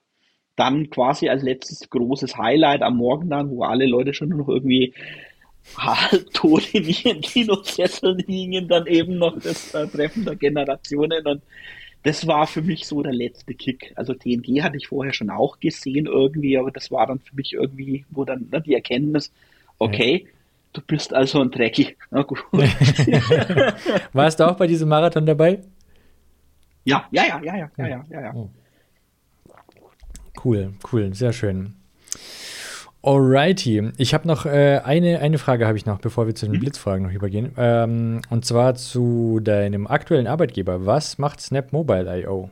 dann 0.56 0.90
quasi 0.90 1.28
als 1.28 1.42
letztes 1.42 1.90
großes 1.90 2.36
Highlight 2.36 2.82
am 2.82 2.96
Morgen 2.96 3.28
dann, 3.28 3.50
wo 3.50 3.64
alle 3.64 3.86
Leute 3.86 4.14
schon 4.14 4.30
noch 4.30 4.48
irgendwie 4.48 4.94
halbtot 5.76 6.74
in 6.74 6.88
ihren 6.88 7.20
Kinosesseln 7.20 8.20
hingen, 8.20 8.68
dann 8.68 8.86
eben 8.86 9.18
noch 9.18 9.38
das 9.38 9.74
äh, 9.74 9.86
Treffen 9.88 10.24
der 10.24 10.36
Generationen 10.36 11.26
und 11.26 11.42
das 12.04 12.26
war 12.28 12.46
für 12.46 12.62
mich 12.62 12.86
so 12.86 13.02
der 13.02 13.12
letzte 13.12 13.54
Kick. 13.54 13.92
Also 13.96 14.14
TNG 14.14 14.62
hatte 14.62 14.76
ich 14.76 14.86
vorher 14.86 15.12
schon 15.12 15.30
auch 15.30 15.58
gesehen 15.58 16.06
irgendwie, 16.06 16.56
aber 16.56 16.70
das 16.70 16.92
war 16.92 17.06
dann 17.08 17.18
für 17.18 17.34
mich 17.34 17.52
irgendwie, 17.54 18.04
wo 18.10 18.24
dann 18.24 18.48
ne, 18.50 18.60
die 18.60 18.74
Erkenntnis, 18.74 19.32
okay, 19.78 20.24
ja. 20.24 20.30
Du 20.72 20.80
bist 20.82 21.12
also 21.12 21.40
ein 21.40 21.50
Trekkie. 21.50 21.96
Na 22.10 22.22
gut. 22.22 22.42
Warst 24.12 24.40
du 24.40 24.48
auch 24.48 24.56
bei 24.56 24.66
diesem 24.66 24.88
Marathon 24.88 25.26
dabei? 25.26 25.60
Ja, 26.84 27.06
ja, 27.10 27.24
ja, 27.26 27.40
ja, 27.42 27.56
ja, 27.56 27.70
ja, 27.76 27.86
ja, 27.86 28.04
ja. 28.10 28.20
ja. 28.20 28.34
Oh. 28.34 28.50
Cool, 30.44 30.74
cool, 30.92 31.12
sehr 31.14 31.32
schön. 31.32 31.74
Alrighty, 33.02 33.92
ich 33.96 34.12
habe 34.12 34.26
noch 34.26 34.44
äh, 34.44 34.80
eine, 34.84 35.20
eine 35.20 35.38
Frage 35.38 35.66
habe 35.66 35.78
ich 35.78 35.86
noch, 35.86 36.00
bevor 36.00 36.26
wir 36.26 36.34
zu 36.34 36.46
den 36.46 36.56
mhm. 36.56 36.60
Blitzfragen 36.60 37.06
noch 37.06 37.12
übergehen. 37.12 37.52
Ähm, 37.56 38.20
und 38.28 38.44
zwar 38.44 38.74
zu 38.74 39.40
deinem 39.40 39.86
aktuellen 39.86 40.26
Arbeitgeber. 40.26 40.84
Was 40.84 41.18
macht 41.18 41.40
Snap 41.40 41.72
Mobile 41.72 42.22
I.O.? 42.22 42.50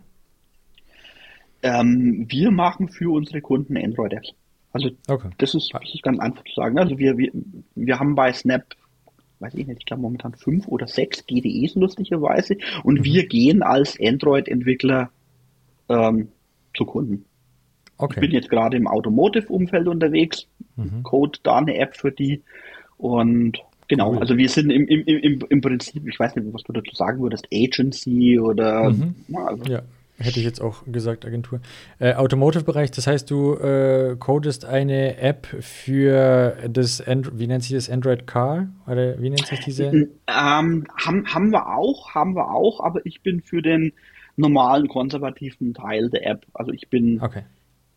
Ähm, 1.62 2.26
wir 2.28 2.50
machen 2.50 2.88
für 2.88 3.12
unsere 3.12 3.40
Kunden 3.40 3.76
Android-Apps. 3.76 4.34
Also 4.76 4.90
okay. 5.08 5.30
das, 5.38 5.54
ist, 5.54 5.72
das 5.72 5.94
ist 5.94 6.02
ganz 6.02 6.18
einfach 6.20 6.44
zu 6.44 6.54
sagen. 6.54 6.78
Also 6.78 6.98
wir, 6.98 7.16
wir, 7.16 7.30
wir 7.74 7.98
haben 7.98 8.14
bei 8.14 8.32
Snap, 8.32 8.64
weiß 9.40 9.54
ich 9.54 9.66
nicht, 9.66 9.80
ich 9.80 9.86
glaube 9.86 10.02
momentan 10.02 10.34
fünf 10.34 10.68
oder 10.68 10.86
sechs 10.86 11.26
GDEs 11.26 11.74
lustigerweise 11.74 12.56
und 12.84 13.00
mhm. 13.00 13.04
wir 13.04 13.26
gehen 13.26 13.62
als 13.62 13.98
Android-Entwickler 14.00 15.10
ähm, 15.88 16.28
zu 16.76 16.84
Kunden. 16.84 17.24
Okay. 17.98 18.14
Ich 18.16 18.20
bin 18.20 18.30
jetzt 18.32 18.50
gerade 18.50 18.76
im 18.76 18.86
Automotive-Umfeld 18.86 19.88
unterwegs, 19.88 20.46
mhm. 20.76 21.02
code 21.02 21.38
da 21.42 21.56
eine 21.56 21.76
App 21.78 21.96
für 21.96 22.12
die 22.12 22.42
und 22.98 23.58
genau, 23.88 24.12
cool. 24.12 24.18
also 24.18 24.36
wir 24.36 24.48
sind 24.50 24.70
im, 24.70 24.86
im, 24.86 25.06
im, 25.06 25.44
im 25.48 25.60
Prinzip, 25.62 26.06
ich 26.06 26.18
weiß 26.18 26.36
nicht, 26.36 26.52
was 26.52 26.62
du 26.62 26.72
dazu 26.72 26.94
sagen 26.94 27.22
würdest, 27.22 27.46
Agency 27.52 28.38
oder 28.38 28.90
mhm. 28.90 29.14
also. 29.34 29.64
ja. 29.64 29.82
Hätte 30.18 30.38
ich 30.38 30.46
jetzt 30.46 30.60
auch 30.60 30.84
gesagt, 30.86 31.26
Agentur. 31.26 31.60
Äh, 31.98 32.14
Automotive-Bereich, 32.14 32.90
das 32.90 33.06
heißt, 33.06 33.30
du 33.30 33.54
äh, 33.54 34.16
codest 34.18 34.64
eine 34.64 35.18
App 35.18 35.46
für 35.46 36.56
das, 36.68 37.06
And 37.06 37.38
wie 37.38 37.46
nennt 37.46 37.64
sich 37.64 37.72
das, 37.72 37.90
Android 37.90 38.26
Car? 38.26 38.68
Oder 38.86 39.20
wie 39.20 39.28
nennt 39.28 39.46
sich 39.46 39.60
diese? 39.60 39.84
Ähm, 39.84 40.86
haben, 40.96 41.26
haben 41.26 41.50
wir 41.50 41.66
auch, 41.66 42.14
haben 42.14 42.34
wir 42.34 42.50
auch, 42.50 42.80
aber 42.80 43.04
ich 43.04 43.22
bin 43.22 43.42
für 43.42 43.60
den 43.60 43.92
normalen 44.36 44.88
konservativen 44.88 45.74
Teil 45.74 46.08
der 46.08 46.26
App. 46.26 46.46
Also 46.54 46.72
ich 46.72 46.88
bin 46.88 47.20
okay 47.20 47.44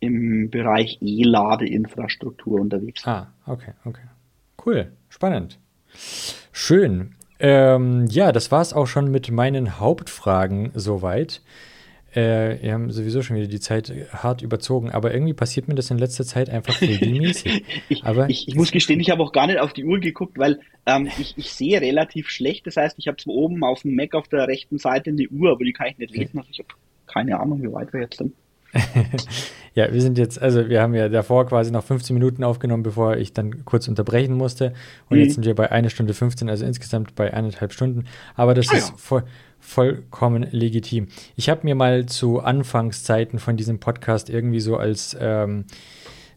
im 0.00 0.48
Bereich 0.50 0.98
E-Ladeinfrastruktur 1.00 2.60
unterwegs. 2.60 3.06
Ah, 3.06 3.28
okay, 3.46 3.72
okay. 3.84 4.02
Cool, 4.64 4.92
spannend. 5.08 5.58
Schön. 6.52 7.14
Ähm, 7.38 8.06
ja, 8.10 8.32
das 8.32 8.50
war 8.50 8.60
es 8.60 8.72
auch 8.72 8.86
schon 8.86 9.10
mit 9.10 9.30
meinen 9.30 9.78
Hauptfragen 9.78 10.72
soweit. 10.74 11.42
Äh, 12.12 12.62
wir 12.62 12.72
haben 12.72 12.90
sowieso 12.90 13.22
schon 13.22 13.36
wieder 13.36 13.46
die 13.46 13.60
Zeit 13.60 13.92
hart 14.12 14.42
überzogen, 14.42 14.90
aber 14.90 15.14
irgendwie 15.14 15.34
passiert 15.34 15.68
mir 15.68 15.74
das 15.74 15.90
in 15.90 15.98
letzter 15.98 16.24
Zeit 16.24 16.50
einfach 16.50 16.80
regelmäßig. 16.80 17.64
ich, 17.88 18.04
aber 18.04 18.28
ich, 18.28 18.48
ich, 18.48 18.54
muss 18.56 18.72
gestehen, 18.72 18.98
ich 18.98 19.10
habe 19.10 19.22
auch 19.22 19.32
gar 19.32 19.46
nicht 19.46 19.60
auf 19.60 19.72
die 19.72 19.84
Uhr 19.84 20.00
geguckt, 20.00 20.38
weil 20.38 20.60
ähm, 20.86 21.08
ich, 21.18 21.34
ich, 21.36 21.52
sehe 21.52 21.80
relativ 21.80 22.28
schlecht. 22.28 22.66
Das 22.66 22.76
heißt, 22.76 22.96
ich 22.98 23.06
habe 23.06 23.16
zwar 23.16 23.34
oben 23.34 23.62
auf 23.62 23.82
dem 23.82 23.94
Mac 23.94 24.14
auf 24.14 24.26
der 24.28 24.48
rechten 24.48 24.78
Seite 24.78 25.10
eine 25.10 25.28
Uhr, 25.28 25.52
aber 25.52 25.64
die 25.64 25.72
kann 25.72 25.86
ich 25.86 25.98
nicht 25.98 26.14
lesen. 26.14 26.38
Also 26.38 26.50
ich 26.50 26.58
habe 26.58 26.68
keine 27.06 27.38
Ahnung, 27.38 27.62
wie 27.62 27.72
weit 27.72 27.92
wir 27.92 28.00
jetzt 28.00 28.18
sind. 28.18 28.34
ja, 29.74 29.92
wir 29.92 30.00
sind 30.00 30.18
jetzt, 30.18 30.40
also 30.40 30.68
wir 30.68 30.80
haben 30.80 30.94
ja 30.94 31.08
davor 31.08 31.46
quasi 31.46 31.70
noch 31.70 31.84
15 31.84 32.14
Minuten 32.14 32.44
aufgenommen, 32.44 32.82
bevor 32.82 33.16
ich 33.16 33.32
dann 33.32 33.64
kurz 33.64 33.88
unterbrechen 33.88 34.34
musste. 34.34 34.74
Und 35.08 35.18
mhm. 35.18 35.24
jetzt 35.24 35.34
sind 35.34 35.44
wir 35.44 35.54
bei 35.54 35.70
einer 35.72 35.90
Stunde 35.90 36.14
15, 36.14 36.48
also 36.48 36.64
insgesamt 36.64 37.14
bei 37.14 37.32
eineinhalb 37.32 37.72
Stunden. 37.72 38.04
Aber 38.34 38.54
das 38.54 38.68
ah, 38.70 38.76
ist 38.76 38.88
ja. 38.90 38.94
voll, 38.96 39.24
vollkommen 39.60 40.46
legitim. 40.50 41.08
Ich 41.36 41.48
habe 41.48 41.60
mir 41.64 41.74
mal 41.74 42.06
zu 42.06 42.40
Anfangszeiten 42.40 43.38
von 43.38 43.56
diesem 43.56 43.78
Podcast 43.78 44.30
irgendwie 44.30 44.60
so 44.60 44.76
als 44.76 45.16
ähm, 45.20 45.64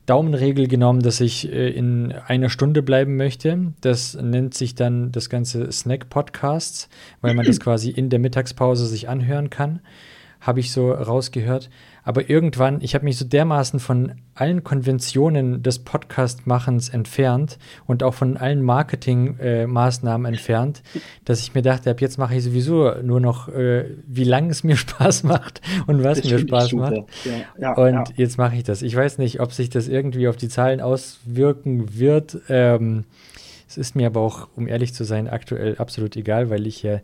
Daumenregel 0.05 0.67
genommen, 0.67 0.99
dass 0.99 1.21
ich 1.21 1.51
äh, 1.51 1.69
in 1.69 2.11
einer 2.11 2.49
Stunde 2.49 2.83
bleiben 2.83 3.15
möchte. 3.15 3.73
Das 3.81 4.15
nennt 4.15 4.53
sich 4.53 4.75
dann 4.75 5.11
das 5.11 5.29
ganze 5.29 5.71
Snack 5.71 6.09
Podcasts, 6.09 6.89
weil 7.21 7.33
man 7.33 7.45
das 7.45 7.59
quasi 7.61 7.89
in 7.89 8.09
der 8.09 8.19
Mittagspause 8.19 8.85
sich 8.85 9.07
anhören 9.07 9.49
kann. 9.49 9.79
Habe 10.41 10.59
ich 10.59 10.73
so 10.73 10.91
rausgehört. 10.91 11.69
Aber 12.03 12.30
irgendwann, 12.30 12.81
ich 12.81 12.95
habe 12.95 13.05
mich 13.05 13.17
so 13.17 13.25
dermaßen 13.25 13.80
von 13.80 14.13
allen 14.35 14.63
Konventionen 14.63 15.63
des 15.63 15.80
Podcast-Machens 15.80 16.89
entfernt 16.89 17.57
und 17.85 18.03
auch 18.03 18.13
von 18.13 18.35
allen 18.38 18.61
Marketing-Maßnahmen 18.61 20.25
äh, 20.25 20.30
entfernt, 20.30 20.84
dass 21.23 21.39
ich 21.39 21.53
mir 21.53 21.61
dachte, 21.61 21.89
ab 21.89 22.01
jetzt 22.01 22.17
mache 22.17 22.35
ich 22.35 22.43
sowieso 22.43 22.93
nur 23.01 23.19
noch, 23.19 23.47
äh, 23.47 23.85
wie 24.05 24.25
lange 24.25 24.49
es 24.49 24.63
mir 24.63 24.75
Spaß 24.77 25.23
macht 25.23 25.61
und 25.88 26.03
was 26.03 26.21
das 26.21 26.30
mir 26.30 26.39
Spaß 26.39 26.73
macht. 26.73 27.03
Ja, 27.23 27.31
ja, 27.57 27.73
und 27.73 27.93
ja. 27.93 28.03
jetzt 28.15 28.38
mache 28.38 28.55
ich 28.55 28.63
das. 28.63 28.81
Ich 28.81 28.95
weiß 28.95 29.17
nicht, 29.17 29.39
ob 29.39 29.53
sich 29.53 29.69
das 29.69 29.88
irgendwie 29.88 30.27
auf 30.27 30.35
die 30.35 30.49
Zahlen 30.49 30.81
auswirken 30.81 31.97
wird. 31.97 32.38
Ähm, 32.49 33.05
es 33.67 33.77
ist 33.77 33.95
mir 33.95 34.07
aber 34.07 34.19
auch, 34.19 34.49
um 34.55 34.67
ehrlich 34.67 34.93
zu 34.93 35.03
sein, 35.03 35.27
aktuell 35.27 35.77
absolut 35.77 36.15
egal, 36.15 36.49
weil 36.49 36.67
ich 36.67 36.84
ja 36.84 36.99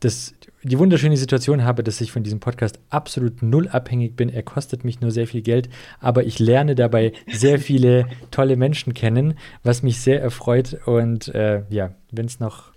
das, 0.00 0.34
die 0.62 0.78
wunderschöne 0.78 1.16
Situation 1.16 1.64
habe, 1.64 1.82
dass 1.82 2.00
ich 2.00 2.12
von 2.12 2.22
diesem 2.22 2.40
Podcast 2.40 2.80
absolut 2.90 3.42
null 3.42 3.68
abhängig 3.68 4.16
bin. 4.16 4.28
Er 4.28 4.42
kostet 4.42 4.84
mich 4.84 5.00
nur 5.00 5.10
sehr 5.10 5.26
viel 5.26 5.42
Geld, 5.42 5.68
aber 6.00 6.24
ich 6.24 6.38
lerne 6.38 6.74
dabei 6.74 7.12
sehr 7.26 7.58
viele 7.58 8.06
tolle 8.30 8.56
Menschen 8.56 8.94
kennen, 8.94 9.34
was 9.62 9.82
mich 9.82 10.00
sehr 10.00 10.20
erfreut. 10.20 10.78
Und 10.86 11.28
äh, 11.34 11.62
ja, 11.70 11.94
wenn 12.10 12.26
es 12.26 12.40
noch 12.40 12.72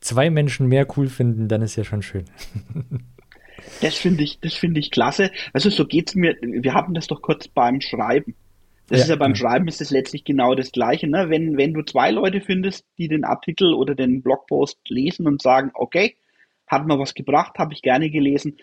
zwei 0.00 0.30
Menschen 0.30 0.66
mehr 0.66 0.86
cool 0.96 1.08
finden, 1.08 1.48
dann 1.48 1.62
ist 1.62 1.76
ja 1.76 1.84
schon 1.84 2.02
schön. 2.02 2.24
Das 3.80 3.96
finde 3.96 4.22
ich, 4.22 4.38
das 4.40 4.54
finde 4.54 4.80
ich 4.80 4.90
klasse. 4.90 5.30
Also 5.52 5.68
so 5.68 5.84
geht 5.84 6.08
es 6.08 6.14
mir. 6.14 6.36
Wir 6.40 6.74
hatten 6.74 6.94
das 6.94 7.08
doch 7.08 7.20
kurz 7.20 7.48
beim 7.48 7.80
Schreiben. 7.80 8.34
Das 8.88 9.00
ja, 9.00 9.04
ist 9.04 9.10
ja 9.10 9.16
beim 9.16 9.32
ja. 9.32 9.36
Schreiben 9.36 9.68
ist 9.68 9.80
es 9.80 9.90
letztlich 9.90 10.24
genau 10.24 10.54
das 10.54 10.72
Gleiche. 10.72 11.06
Ne? 11.08 11.28
Wenn, 11.28 11.58
wenn 11.58 11.74
du 11.74 11.82
zwei 11.82 12.10
Leute 12.10 12.40
findest, 12.40 12.86
die 12.96 13.08
den 13.08 13.24
Artikel 13.24 13.74
oder 13.74 13.94
den 13.94 14.22
Blogpost 14.22 14.78
lesen 14.88 15.26
und 15.26 15.42
sagen, 15.42 15.70
okay, 15.74 16.16
hat 16.68 16.86
mir 16.86 16.98
was 16.98 17.14
gebracht, 17.14 17.58
habe 17.58 17.72
ich 17.72 17.82
gerne 17.82 18.10
gelesen, 18.10 18.58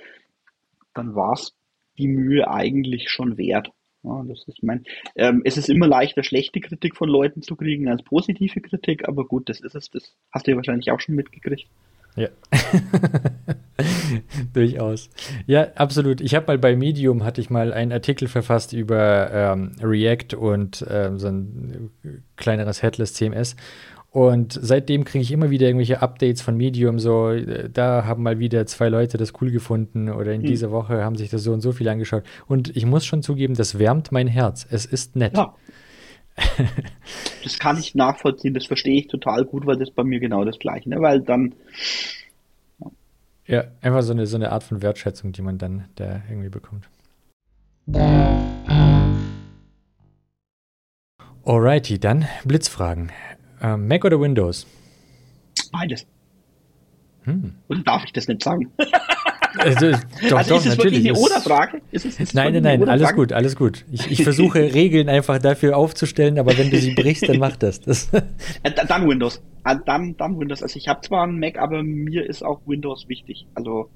dann 0.94 1.16
war 1.16 1.34
es 1.34 1.54
die 1.98 2.08
Mühe 2.08 2.50
eigentlich 2.50 3.10
schon 3.10 3.38
wert. 3.38 3.72
Ja, 4.04 4.24
das 4.28 4.48
ist 4.48 4.62
mein, 4.62 4.84
ähm, 5.16 5.42
es 5.46 5.58
ist 5.58 5.68
immer 5.68 5.88
leichter, 5.88 6.24
schlechte 6.24 6.60
Kritik 6.60 6.96
von 6.96 7.10
Leuten 7.10 7.42
zu 7.42 7.56
kriegen 7.56 7.88
als 7.88 8.04
positive 8.04 8.62
Kritik, 8.62 9.08
aber 9.08 9.26
gut, 9.26 9.50
das 9.50 9.60
ist 9.60 9.76
es. 9.76 9.90
Das 9.90 10.16
hast 10.32 10.46
du 10.46 10.52
ja 10.52 10.58
wahrscheinlich 10.58 10.92
auch 10.92 11.00
schon 11.00 11.16
mitgekriegt. 11.16 11.68
Ja. 12.16 12.30
Durchaus. 14.54 15.10
Ja, 15.48 15.68
absolut. 15.76 16.22
Ich 16.22 16.34
habe 16.34 16.48
mal 16.48 16.58
bei 16.58 16.76
Medium 16.76 17.24
hatte 17.24 17.42
ich 17.42 17.50
mal 17.50 17.74
einen 17.74 17.92
Artikel 17.92 18.28
verfasst 18.28 18.72
über 18.72 19.32
ähm, 19.32 19.76
React 19.82 20.38
und 20.38 20.86
ähm, 20.90 21.20
so 21.20 21.28
ein 21.28 21.92
kleineres 22.38 22.82
Headless 22.82 23.14
CMS. 23.16 23.56
Und 24.16 24.58
seitdem 24.62 25.04
kriege 25.04 25.22
ich 25.24 25.34
immer 25.34 25.50
wieder 25.50 25.68
irgendwelche 25.68 26.02
Updates 26.02 26.42
von 26.42 26.56
Medium, 26.56 27.00
so, 27.00 27.32
äh, 27.32 27.70
da 27.70 28.06
haben 28.06 28.24
mal 28.24 28.40
wieder 28.40 28.66
zwei 28.66 28.88
Leute 28.88 29.18
das 29.18 29.34
cool 29.42 29.52
gefunden 29.52 30.10
oder 30.10 30.32
in 30.32 30.40
hm. 30.40 30.48
dieser 30.48 30.72
Woche 30.72 31.04
haben 31.04 31.18
sich 31.18 31.30
das 31.30 31.44
so 31.44 31.52
und 31.52 31.60
so 31.60 31.74
viel 31.74 31.90
angeschaut. 31.90 32.24
Und 32.48 32.78
ich 32.78 32.86
muss 32.86 33.06
schon 33.06 33.24
zugeben, 33.24 33.56
das 33.56 33.78
wärmt 33.78 34.14
mein 34.14 34.28
Herz. 34.28 34.66
Es 34.72 34.86
ist 34.86 35.18
nett. 35.18 35.36
Ja. 35.36 35.54
das 37.44 37.60
kann 37.60 37.78
ich 37.78 37.94
nachvollziehen, 37.94 38.54
das 38.54 38.68
verstehe 38.68 39.00
ich 39.00 39.08
total 39.08 39.44
gut, 39.44 39.66
weil 39.66 39.76
das 39.76 39.92
bei 39.92 40.06
mir 40.06 40.22
genau 40.22 40.46
das 40.46 40.60
Gleiche, 40.60 40.90
ne? 40.90 41.02
weil 41.02 41.20
dann. 41.20 41.54
Ja. 42.80 42.92
ja, 43.48 43.64
einfach 43.82 44.02
so 44.02 44.14
eine, 44.14 44.28
so 44.28 44.38
eine 44.38 44.54
Art 44.54 44.64
von 44.64 44.82
Wertschätzung, 44.82 45.34
die 45.34 45.42
man 45.42 45.58
dann 45.58 45.90
da 45.96 46.22
irgendwie 46.30 46.48
bekommt. 46.48 46.88
Alrighty, 51.44 52.00
dann 52.00 52.30
Blitzfragen. 52.46 53.12
Ähm, 53.62 53.88
Mac 53.88 54.04
oder 54.06 54.20
Windows? 54.20 54.66
Beides. 55.72 56.06
Hm. 57.24 57.56
Und 57.68 57.88
darf 57.88 58.04
ich 58.06 58.14
das 58.14 58.28
nicht 58.28 58.44
sagen? 58.44 58.72
Also, 59.58 59.92
doch, 60.30 60.38
also 60.38 60.50
doch, 60.50 60.60
ist 60.60 60.66
es 60.66 60.78
natürlich. 60.78 61.04
wirklich 61.04 61.10
eine 61.10 61.18
Oder-Frage? 61.18 61.82
Nein, 62.34 62.54
nein, 62.54 62.64
nein, 62.64 62.90
alles 62.90 63.14
gut, 63.14 63.32
alles 63.32 63.56
gut. 63.56 63.86
Ich, 63.92 64.12
ich 64.12 64.24
versuche 64.26 64.74
Regeln 64.74 65.10
einfach 65.10 65.40
dafür 65.40 65.78
aufzustellen, 65.78 66.40
aber 66.40 66.58
wenn 66.58 66.70
du 66.70 66.78
sie 66.78 66.94
brichst, 66.94 67.28
dann 67.28 67.40
mach 67.40 67.56
das. 67.56 67.82
das. 67.82 68.10
Äh, 68.14 68.22
dann 68.88 69.08
Windows. 69.08 69.42
Äh, 69.64 69.78
dann, 69.86 70.16
dann 70.18 70.40
Windows. 70.40 70.62
Also 70.62 70.78
ich 70.78 70.88
habe 70.88 71.02
zwar 71.02 71.24
einen 71.24 71.40
Mac, 71.40 71.58
aber 71.58 71.84
mir 71.84 72.28
ist 72.28 72.44
auch 72.44 72.62
Windows 72.66 73.08
wichtig. 73.08 73.48
Also 73.56 73.90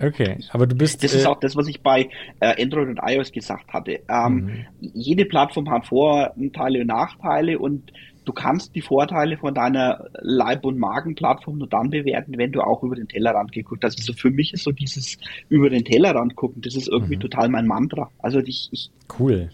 Okay, 0.00 0.38
aber 0.50 0.68
du 0.68 0.76
bist. 0.76 1.02
Das 1.02 1.12
ist 1.12 1.24
äh, 1.24 1.26
auch 1.26 1.40
das, 1.40 1.56
was 1.56 1.66
ich 1.66 1.82
bei 1.82 2.08
äh, 2.38 2.62
Android 2.62 2.88
und 2.88 3.00
iOS 3.02 3.32
gesagt 3.32 3.72
hatte. 3.72 3.98
Ähm, 4.08 4.34
mhm. 4.34 4.66
Jede 4.80 5.24
Plattform 5.24 5.68
hat 5.70 5.86
Vorteile 5.86 6.82
und 6.82 6.86
Nachteile 6.86 7.58
und 7.58 7.92
du 8.28 8.34
kannst 8.34 8.74
die 8.74 8.82
Vorteile 8.82 9.38
von 9.38 9.54
deiner 9.54 10.04
Leib- 10.20 10.66
und 10.66 10.78
Magenplattform 10.78 11.56
nur 11.56 11.68
dann 11.68 11.88
bewerten, 11.88 12.36
wenn 12.36 12.52
du 12.52 12.60
auch 12.60 12.82
über 12.82 12.94
den 12.94 13.08
Tellerrand 13.08 13.52
geguckt 13.52 13.82
hast. 13.84 13.98
Also 13.98 14.12
für 14.12 14.30
mich 14.30 14.52
ist 14.52 14.64
so 14.64 14.70
dieses 14.70 15.16
über 15.48 15.70
den 15.70 15.82
Tellerrand 15.82 16.36
gucken, 16.36 16.60
das 16.60 16.76
ist 16.76 16.88
irgendwie 16.88 17.16
mhm. 17.16 17.20
total 17.20 17.48
mein 17.48 17.66
Mantra. 17.66 18.10
Also 18.18 18.40
ich, 18.40 18.68
ich 18.70 18.90
cool. 19.18 19.48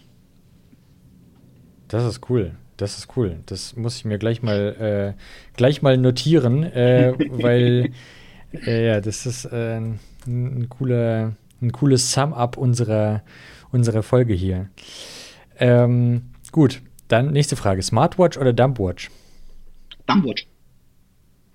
Das 1.87 2.03
ist 2.03 2.29
cool. 2.29 2.51
Das 2.75 2.97
ist 2.97 3.15
cool. 3.15 3.37
Das 3.45 3.77
muss 3.77 3.95
ich 3.95 4.03
mir 4.03 4.17
gleich 4.17 4.43
mal 4.43 5.15
äh, 5.15 5.21
gleich 5.55 5.81
mal 5.81 5.97
notieren, 5.97 6.63
äh, 6.63 7.13
weil 7.29 7.91
äh, 8.65 8.87
ja, 8.87 8.99
das 8.99 9.25
ist 9.25 9.45
äh, 9.45 9.77
ein, 9.77 9.99
ein, 10.27 10.67
cooler, 10.67 11.31
ein 11.61 11.71
cooles 11.71 12.11
Sum-up 12.11 12.57
unserer, 12.57 13.23
unserer 13.71 14.03
Folge 14.03 14.33
hier. 14.33 14.67
Ähm, 15.57 16.23
gut, 16.51 16.81
dann 17.07 17.31
nächste 17.31 17.55
Frage: 17.55 17.81
Smartwatch 17.81 18.37
oder 18.37 18.53
Dumpwatch? 18.53 19.09
Dumpwatch. 20.07 20.47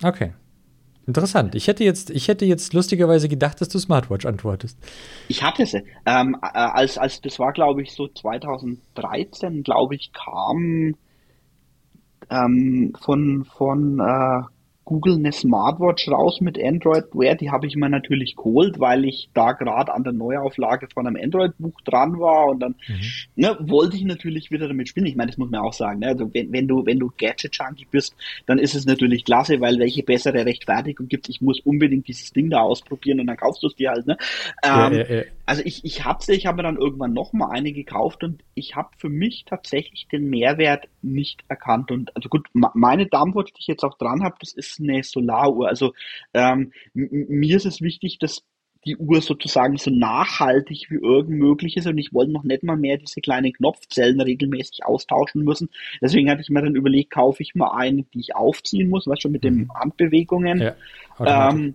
Okay. 0.02 0.32
Interessant. 1.06 1.54
Ich 1.54 1.66
hätte 1.66 1.82
jetzt, 1.82 2.10
ich 2.10 2.28
hätte 2.28 2.44
jetzt 2.44 2.72
lustigerweise 2.72 3.28
gedacht, 3.28 3.60
dass 3.60 3.68
du 3.68 3.78
Smartwatch 3.78 4.26
antwortest. 4.26 4.78
Ich 5.28 5.42
hatte 5.42 5.66
sie. 5.66 5.82
Ähm, 6.06 6.36
äh, 6.40 6.46
als, 6.56 6.98
als 6.98 7.20
das 7.20 7.38
war, 7.38 7.52
glaube 7.52 7.82
ich, 7.82 7.92
so 7.92 8.06
2013, 8.06 9.62
glaube 9.62 9.96
ich, 9.96 10.12
kam 10.12 10.94
ähm, 12.30 12.92
von, 13.00 13.44
von 13.44 13.98
äh, 13.98 14.42
Google 14.90 15.18
eine 15.18 15.30
Smartwatch 15.30 16.08
raus 16.08 16.40
mit 16.40 16.60
Android 16.60 17.04
Wear. 17.12 17.36
Die 17.36 17.52
habe 17.52 17.68
ich 17.68 17.76
mir 17.76 17.88
natürlich 17.88 18.34
geholt, 18.34 18.80
weil 18.80 19.04
ich 19.04 19.30
da 19.34 19.52
gerade 19.52 19.94
an 19.94 20.02
der 20.02 20.12
Neuauflage 20.12 20.88
von 20.92 21.06
einem 21.06 21.14
Android-Buch 21.14 21.80
dran 21.82 22.18
war 22.18 22.46
und 22.46 22.58
dann 22.58 22.74
mhm. 22.88 23.00
ne, 23.36 23.56
wollte 23.60 23.96
ich 23.96 24.02
natürlich 24.02 24.50
wieder 24.50 24.66
damit 24.66 24.88
spielen. 24.88 25.06
Ich 25.06 25.14
meine, 25.14 25.30
das 25.30 25.38
muss 25.38 25.48
man 25.48 25.60
auch 25.60 25.74
sagen. 25.74 26.00
Ne? 26.00 26.08
Also 26.08 26.34
wenn, 26.34 26.52
wenn 26.52 26.66
du 26.66 26.84
wenn 26.84 26.98
du 26.98 27.12
Gadget-Junkie 27.16 27.86
bist, 27.88 28.16
dann 28.46 28.58
ist 28.58 28.74
es 28.74 28.84
natürlich 28.84 29.24
klasse, 29.24 29.60
weil 29.60 29.78
welche 29.78 30.02
bessere 30.02 30.44
Rechtfertigung 30.44 31.06
gibt 31.06 31.28
Ich 31.28 31.40
muss 31.40 31.60
unbedingt 31.60 32.08
dieses 32.08 32.32
Ding 32.32 32.50
da 32.50 32.58
ausprobieren 32.58 33.20
und 33.20 33.28
dann 33.28 33.36
kaufst 33.36 33.62
du 33.62 33.68
es 33.68 33.76
dir 33.76 33.90
halt. 33.90 34.08
Ne? 34.08 34.16
Ähm, 34.64 34.92
ja, 34.92 34.92
ja, 34.92 35.14
ja. 35.18 35.22
Also 35.46 35.62
ich 35.64 35.84
ich 35.84 36.04
habe 36.04 36.22
sie, 36.24 36.32
ich 36.32 36.46
habe 36.46 36.56
mir 36.56 36.62
dann 36.64 36.78
irgendwann 36.78 37.12
noch 37.12 37.32
mal 37.32 37.50
eine 37.50 37.72
gekauft 37.72 38.24
und 38.24 38.42
ich 38.54 38.74
habe 38.74 38.88
für 38.96 39.08
mich 39.08 39.44
tatsächlich 39.46 40.08
den 40.08 40.28
Mehrwert 40.28 40.88
nicht 41.00 41.44
erkannt. 41.48 41.92
Und 41.92 42.14
also 42.16 42.28
gut, 42.28 42.48
meine 42.52 43.06
Dampfwatch, 43.06 43.52
die 43.52 43.60
ich 43.60 43.66
jetzt 43.68 43.84
auch 43.84 43.96
dran 43.98 44.24
habe, 44.24 44.34
das 44.40 44.52
ist 44.52 44.79
eine 44.80 45.02
Solaruhr. 45.02 45.68
Also 45.68 45.92
ähm, 46.34 46.72
mir 46.94 47.56
ist 47.56 47.66
es 47.66 47.80
wichtig, 47.80 48.18
dass 48.18 48.42
die 48.86 48.96
Uhr 48.96 49.20
sozusagen 49.20 49.76
so 49.76 49.90
nachhaltig 49.90 50.86
wie 50.88 50.96
irgend 50.96 51.38
möglich 51.38 51.76
ist 51.76 51.86
und 51.86 51.98
ich 51.98 52.14
wollte 52.14 52.32
noch 52.32 52.44
nicht 52.44 52.62
mal 52.62 52.76
mehr 52.76 52.96
diese 52.96 53.20
kleinen 53.20 53.52
Knopfzellen 53.52 54.20
regelmäßig 54.20 54.84
austauschen 54.84 55.44
müssen. 55.44 55.68
Deswegen 56.00 56.30
hatte 56.30 56.40
ich 56.40 56.48
mir 56.48 56.62
dann 56.62 56.74
überlegt, 56.74 57.10
kaufe 57.10 57.42
ich 57.42 57.54
mal 57.54 57.72
eine, 57.76 58.04
die 58.04 58.20
ich 58.20 58.34
aufziehen 58.34 58.88
muss, 58.88 59.06
was 59.06 59.20
schon 59.20 59.32
mit 59.32 59.44
den 59.44 59.54
mhm. 59.56 59.74
Handbewegungen. 59.74 60.60
Ja, 61.18 61.50
ähm, 61.50 61.74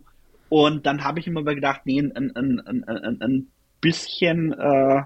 und 0.49 0.85
dann 0.85 1.03
habe 1.03 1.19
ich 1.19 1.27
immer 1.27 1.43
gedacht, 1.43 1.81
nee, 1.85 1.99
ein, 1.99 2.15
ein, 2.15 2.59
ein, 2.59 2.83
ein, 2.85 3.21
ein 3.21 3.47
bisschen 3.81 4.53
äh, 4.53 5.03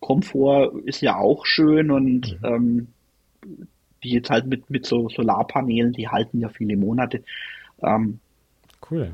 Komfort 0.00 0.72
ist 0.84 1.00
ja 1.00 1.16
auch 1.16 1.46
schön 1.46 1.90
und 1.90 2.40
mhm. 2.42 2.88
ähm, 3.44 3.66
die 4.06 4.14
jetzt 4.14 4.30
halt 4.30 4.46
mit, 4.46 4.70
mit 4.70 4.86
so 4.86 5.08
Solarpanelen, 5.08 5.92
die 5.92 6.08
halten 6.08 6.40
ja 6.40 6.48
viele 6.48 6.76
Monate. 6.76 7.22
Ähm, 7.82 8.20
cool. 8.90 9.10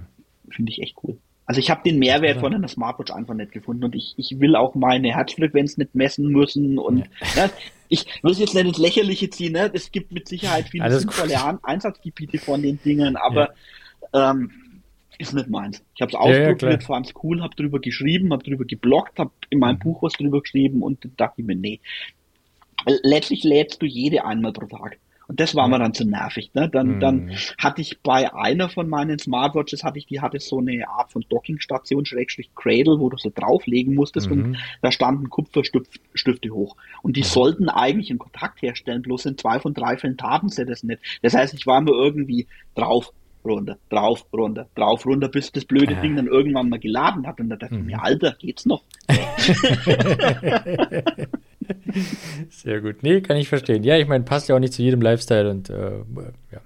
Finde 0.51 0.71
ich 0.71 0.83
echt 0.83 0.97
cool. 1.03 1.17
Also 1.45 1.59
ich 1.59 1.71
habe 1.71 1.83
den 1.85 1.99
Mehrwert 1.99 2.39
von 2.39 2.55
einer 2.55 2.69
Smartwatch 2.69 3.11
einfach 3.11 3.35
nicht 3.35 3.53
gefunden 3.53 3.85
und 3.85 3.95
ich, 3.95 4.15
ich 4.17 4.39
will 4.39 4.55
auch 4.55 4.75
meine 4.75 5.15
Herzfrequenz 5.15 5.77
nicht 5.77 5.95
messen 5.95 6.29
müssen 6.29 6.79
und 6.79 6.99
ja. 6.99 7.05
ne, 7.47 7.51
ich 7.89 8.07
will 8.23 8.33
es 8.33 8.39
jetzt 8.39 8.55
nicht 8.55 8.67
ins 8.67 8.79
Lächerliche 8.79 9.29
ziehen, 9.29 9.53
ne? 9.53 9.71
es 9.73 9.91
gibt 9.91 10.13
mit 10.13 10.29
Sicherheit 10.29 10.69
viele 10.69 10.85
Alles 10.85 11.03
sinnvolle 11.03 11.35
gut. 11.35 11.61
Einsatzgebiete 11.63 12.39
von 12.39 12.63
den 12.63 12.81
Dingen, 12.83 13.17
aber 13.17 13.53
ja. 14.15 14.31
ähm, 14.31 14.51
ist 15.19 15.35
nicht 15.35 15.51
meins. 15.51 15.83
Ich 15.95 16.01
habe 16.01 16.11
es 16.11 16.15
ausprobiert, 16.15 16.63
ja, 16.63 16.87
fand 16.87 17.07
es 17.07 17.15
cool, 17.23 17.43
habe 17.43 17.55
drüber 17.55 17.81
geschrieben, 17.81 18.33
habe 18.33 18.45
drüber 18.45 18.65
geblockt, 18.65 19.19
habe 19.19 19.33
in 19.51 19.59
meinem 19.59 19.77
mhm. 19.77 19.81
Buch 19.81 20.03
was 20.03 20.15
drüber 20.15 20.41
geschrieben 20.41 20.83
und 20.83 21.07
dachte 21.17 21.41
ich 21.41 21.47
mir, 21.47 21.57
nee. 21.57 21.81
Letztlich 23.03 23.45
lädst 23.45 23.83
du 23.83 23.87
jede 23.87 24.25
einmal 24.25 24.53
pro 24.53 24.67
Tag. 24.67 24.99
Und 25.29 25.41
das 25.41 25.55
war 25.55 25.67
mir 25.67 25.79
dann 25.79 25.95
zu 25.95 26.05
nervig. 26.05 26.51
Ne? 26.53 26.69
Dann, 26.69 26.97
mhm. 26.97 27.01
dann 27.01 27.31
hatte 27.57 27.81
ich 27.81 28.03
bei 28.03 28.35
einer 28.35 28.69
von 28.69 28.87
meinen 28.87 29.19
Smartwatches, 29.19 29.83
hatte 29.83 29.99
ich, 29.99 30.05
die 30.05 30.21
hatte 30.21 30.39
so 30.41 30.59
eine 30.59 30.87
Art 30.87 31.11
von 31.11 31.25
Dockingstation, 31.29 32.05
Schrägstrich 32.05 32.51
Cradle, 32.55 32.99
wo 32.99 33.09
du 33.09 33.17
sie 33.17 33.31
drauflegen 33.31 33.95
musstest 33.95 34.31
mhm. 34.31 34.45
und 34.45 34.59
da 34.83 34.93
standen 34.93 35.31
Kupferstifte 35.31 36.51
hoch. 36.51 36.77
Und 37.03 37.17
die 37.17 37.23
mhm. 37.23 37.27
sollten 37.27 37.69
eigentlich 37.71 38.11
einen 38.11 38.19
Kontakt 38.19 38.61
herstellen, 38.61 39.01
bloß 39.01 39.25
in 39.27 39.39
zwei 39.39 39.59
von 39.59 39.73
drei 39.73 39.97
Fällen 39.97 40.19
taten 40.19 40.51
sie 40.51 40.67
das 40.67 40.83
nicht. 40.83 41.01
Das 41.23 41.35
heißt, 41.35 41.55
ich 41.55 41.67
war 41.67 41.81
mir 41.81 41.93
irgendwie 41.93 42.47
drauf, 42.75 43.13
runter, 43.43 43.79
drauf, 43.89 44.27
runter, 44.35 44.69
drauf, 44.75 45.07
runter, 45.07 45.29
bis 45.29 45.51
das 45.51 45.65
blöde 45.65 45.97
Ding 45.97 46.15
dann 46.15 46.27
irgendwann 46.27 46.69
mal 46.69 46.79
geladen 46.79 47.27
hat. 47.27 47.41
Und 47.41 47.49
da 47.49 47.57
dachte 47.57 47.77
ich 47.77 47.83
mir, 47.83 47.97
mhm. 47.97 48.03
Alter, 48.03 48.37
geht's 48.39 48.67
noch? 48.67 48.83
Sehr 52.51 52.81
gut. 52.81 53.03
Nee, 53.03 53.21
kann 53.21 53.37
ich 53.37 53.49
verstehen. 53.49 53.85
Ja, 53.85 53.97
ich 53.97 54.09
meine, 54.09 54.25
passt 54.25 54.49
ja 54.49 54.55
auch 54.55 54.61
nicht 54.61 54.73
zu 54.73 54.83
jedem 54.83 55.01
Lifestyle 55.01 55.51
und 55.51 55.71
äh, 55.71 55.99
ja. 56.53 56.61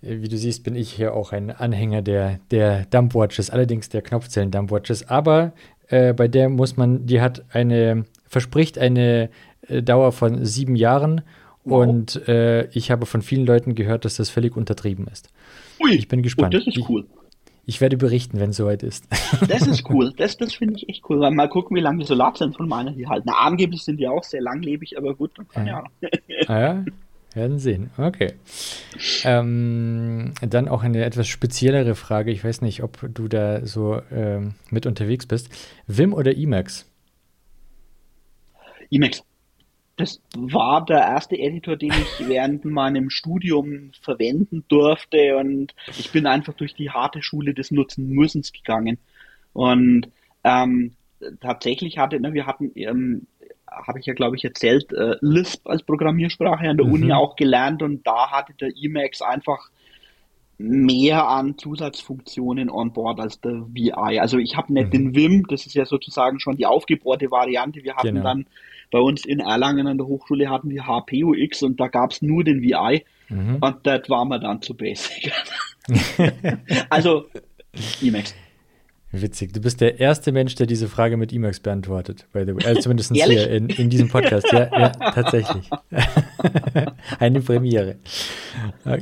Wie 0.00 0.28
du 0.28 0.36
siehst, 0.36 0.64
bin 0.64 0.74
ich 0.74 0.90
hier 0.90 1.14
auch 1.14 1.30
ein 1.32 1.50
Anhänger 1.52 2.02
der, 2.02 2.40
der 2.50 2.86
Dumpwatches, 2.86 3.50
allerdings 3.50 3.88
der 3.88 4.02
Knopfzellen-Dumpwatches. 4.02 5.08
Aber 5.08 5.52
äh, 5.88 6.12
bei 6.12 6.26
der 6.26 6.48
muss 6.48 6.76
man, 6.76 7.06
die 7.06 7.20
hat 7.20 7.44
eine, 7.52 8.04
verspricht 8.26 8.78
eine 8.78 9.30
äh, 9.68 9.80
Dauer 9.80 10.10
von 10.10 10.44
sieben 10.44 10.74
Jahren 10.74 11.20
wow. 11.64 11.86
und 11.86 12.26
äh, 12.28 12.66
ich 12.70 12.90
habe 12.90 13.06
von 13.06 13.22
vielen 13.22 13.46
Leuten 13.46 13.76
gehört, 13.76 14.04
dass 14.04 14.16
das 14.16 14.28
völlig 14.28 14.56
untertrieben 14.56 15.06
ist. 15.06 15.30
Ui, 15.80 15.92
ich 15.94 16.08
bin 16.08 16.22
gespannt. 16.22 16.54
Oh, 16.54 16.58
das 16.58 16.66
ist 16.66 16.88
cool. 16.88 17.06
Ich, 17.64 17.80
werde 17.80 17.96
berichten, 17.96 18.40
wenn 18.40 18.50
es 18.50 18.56
soweit 18.56 18.82
ist. 18.82 19.06
Das 19.48 19.66
ist 19.66 19.88
cool. 19.90 20.12
Das, 20.16 20.36
das 20.36 20.54
finde 20.54 20.76
ich 20.76 20.88
echt 20.88 21.08
cool. 21.08 21.30
Mal 21.30 21.48
gucken, 21.48 21.76
wie 21.76 21.80
lange 21.80 21.98
die 21.98 22.06
Solarzellen 22.06 22.52
von 22.52 22.68
meiner 22.68 22.90
hier 22.90 23.08
halten. 23.08 23.24
Na, 23.26 23.38
angeblich 23.38 23.82
sind 23.82 23.98
die 23.98 24.08
auch 24.08 24.24
sehr 24.24 24.40
langlebig, 24.40 24.98
aber 24.98 25.14
gut, 25.14 25.32
keine 25.52 25.70
ja. 25.70 25.84
Ah 26.48 26.60
ja, 26.60 26.84
werden 27.34 27.58
sehen. 27.58 27.90
Okay. 27.96 28.34
Ähm, 29.24 30.34
dann 30.40 30.68
auch 30.68 30.82
eine 30.82 31.04
etwas 31.04 31.28
speziellere 31.28 31.94
Frage. 31.94 32.30
Ich 32.30 32.44
weiß 32.44 32.62
nicht, 32.62 32.82
ob 32.82 32.98
du 33.14 33.28
da 33.28 33.64
so 33.66 34.00
ähm, 34.10 34.54
mit 34.70 34.86
unterwegs 34.86 35.26
bist. 35.26 35.48
Vim 35.86 36.14
oder 36.14 36.36
Emacs? 36.36 36.90
Emacs. 38.90 39.22
Das 39.96 40.22
war 40.34 40.84
der 40.84 41.00
erste 41.00 41.36
Editor, 41.38 41.76
den 41.76 41.92
ich 41.92 42.28
während 42.28 42.64
meinem 42.64 43.10
Studium 43.10 43.90
verwenden 44.00 44.64
durfte 44.68 45.36
und 45.36 45.74
ich 45.86 46.10
bin 46.10 46.26
einfach 46.26 46.54
durch 46.54 46.74
die 46.74 46.90
harte 46.90 47.22
Schule 47.22 47.52
des 47.52 47.70
Nutzen-Müssens 47.70 48.52
gegangen. 48.52 48.98
Und 49.52 50.08
ähm, 50.44 50.92
tatsächlich 51.40 51.98
hatte, 51.98 52.20
ne, 52.20 52.32
wir 52.32 52.46
hatten, 52.46 52.72
ähm, 52.74 53.26
habe 53.70 54.00
ich 54.00 54.06
ja 54.06 54.14
glaube 54.14 54.36
ich 54.36 54.44
erzählt, 54.44 54.92
äh, 54.92 55.16
Lisp 55.20 55.66
als 55.68 55.82
Programmiersprache 55.82 56.68
an 56.68 56.78
der 56.78 56.86
mhm. 56.86 56.92
Uni 56.92 57.12
auch 57.12 57.36
gelernt 57.36 57.82
und 57.82 58.06
da 58.06 58.30
hatte 58.30 58.54
der 58.54 58.72
Emacs 58.74 59.20
einfach 59.20 59.70
mehr 60.58 61.26
an 61.28 61.58
Zusatzfunktionen 61.58 62.70
on 62.70 62.92
board 62.92 63.20
als 63.20 63.40
der 63.40 63.66
VI. 63.72 64.20
Also 64.20 64.38
ich 64.38 64.56
habe 64.56 64.72
nicht 64.72 64.86
mhm. 64.86 64.90
den 64.90 65.14
Vim, 65.14 65.46
das 65.48 65.66
ist 65.66 65.74
ja 65.74 65.84
sozusagen 65.84 66.40
schon 66.40 66.56
die 66.56 66.66
aufgebohrte 66.66 67.30
Variante. 67.30 67.82
Wir 67.82 67.96
hatten 67.96 68.14
genau. 68.14 68.22
dann 68.22 68.46
bei 68.92 69.00
uns 69.00 69.24
in 69.24 69.40
Erlangen 69.40 69.88
an 69.88 69.96
der 69.96 70.06
Hochschule 70.06 70.48
hatten 70.48 70.70
wir 70.70 70.86
HPUX 70.86 71.62
und 71.64 71.80
da 71.80 71.88
gab 71.88 72.12
es 72.12 72.22
nur 72.22 72.44
den 72.44 72.62
VI 72.62 73.04
mhm. 73.28 73.56
und 73.60 73.76
das 73.84 74.08
war 74.08 74.24
mir 74.24 74.38
dann 74.38 74.62
zu 74.62 74.74
basic. 74.76 75.32
also 76.90 77.26
Emacs. 78.00 78.34
Witzig. 79.14 79.52
Du 79.52 79.60
bist 79.60 79.82
der 79.82 80.00
erste 80.00 80.32
Mensch, 80.32 80.54
der 80.54 80.66
diese 80.66 80.88
Frage 80.88 81.18
mit 81.18 81.34
Emacs 81.34 81.60
beantwortet, 81.60 82.24
by 82.32 82.44
the 82.46 82.56
way. 82.56 82.64
Also 82.64 82.80
zumindest 82.80 83.12
hier 83.14 83.50
in, 83.50 83.68
in 83.68 83.90
diesem 83.90 84.08
Podcast. 84.08 84.50
Ja, 84.50 84.70
ja 84.72 84.88
tatsächlich. 84.88 85.68
Eine 87.18 87.42
Premiere. 87.42 87.96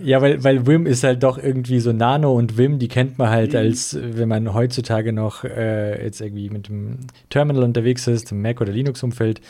Ja, 0.02 0.20
weil, 0.20 0.42
weil 0.42 0.66
Vim 0.66 0.86
ist 0.86 1.04
halt 1.04 1.22
doch 1.22 1.38
irgendwie 1.38 1.78
so 1.78 1.92
Nano 1.92 2.32
und 2.32 2.58
Vim, 2.58 2.80
die 2.80 2.88
kennt 2.88 3.18
man 3.18 3.30
halt, 3.30 3.52
mhm. 3.52 3.58
als 3.58 3.96
wenn 4.00 4.28
man 4.28 4.52
heutzutage 4.52 5.12
noch 5.12 5.44
äh, 5.44 6.04
jetzt 6.04 6.20
irgendwie 6.20 6.50
mit 6.50 6.66
dem 6.66 6.98
Terminal 7.28 7.62
unterwegs 7.62 8.08
ist, 8.08 8.32
im 8.32 8.42
Mac- 8.42 8.60
oder 8.60 8.72
Linux-Umfeld. 8.72 9.40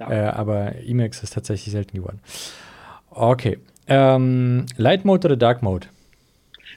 Ja. 0.00 0.10
Äh, 0.10 0.28
aber 0.32 0.74
Emacs 0.86 1.22
ist 1.22 1.32
tatsächlich 1.32 1.72
selten 1.72 1.96
geworden. 1.96 2.20
Okay. 3.08 3.58
Ähm, 3.86 4.66
Light 4.76 5.06
Mode 5.06 5.28
oder 5.28 5.36
Dark 5.38 5.62
Mode? 5.62 5.86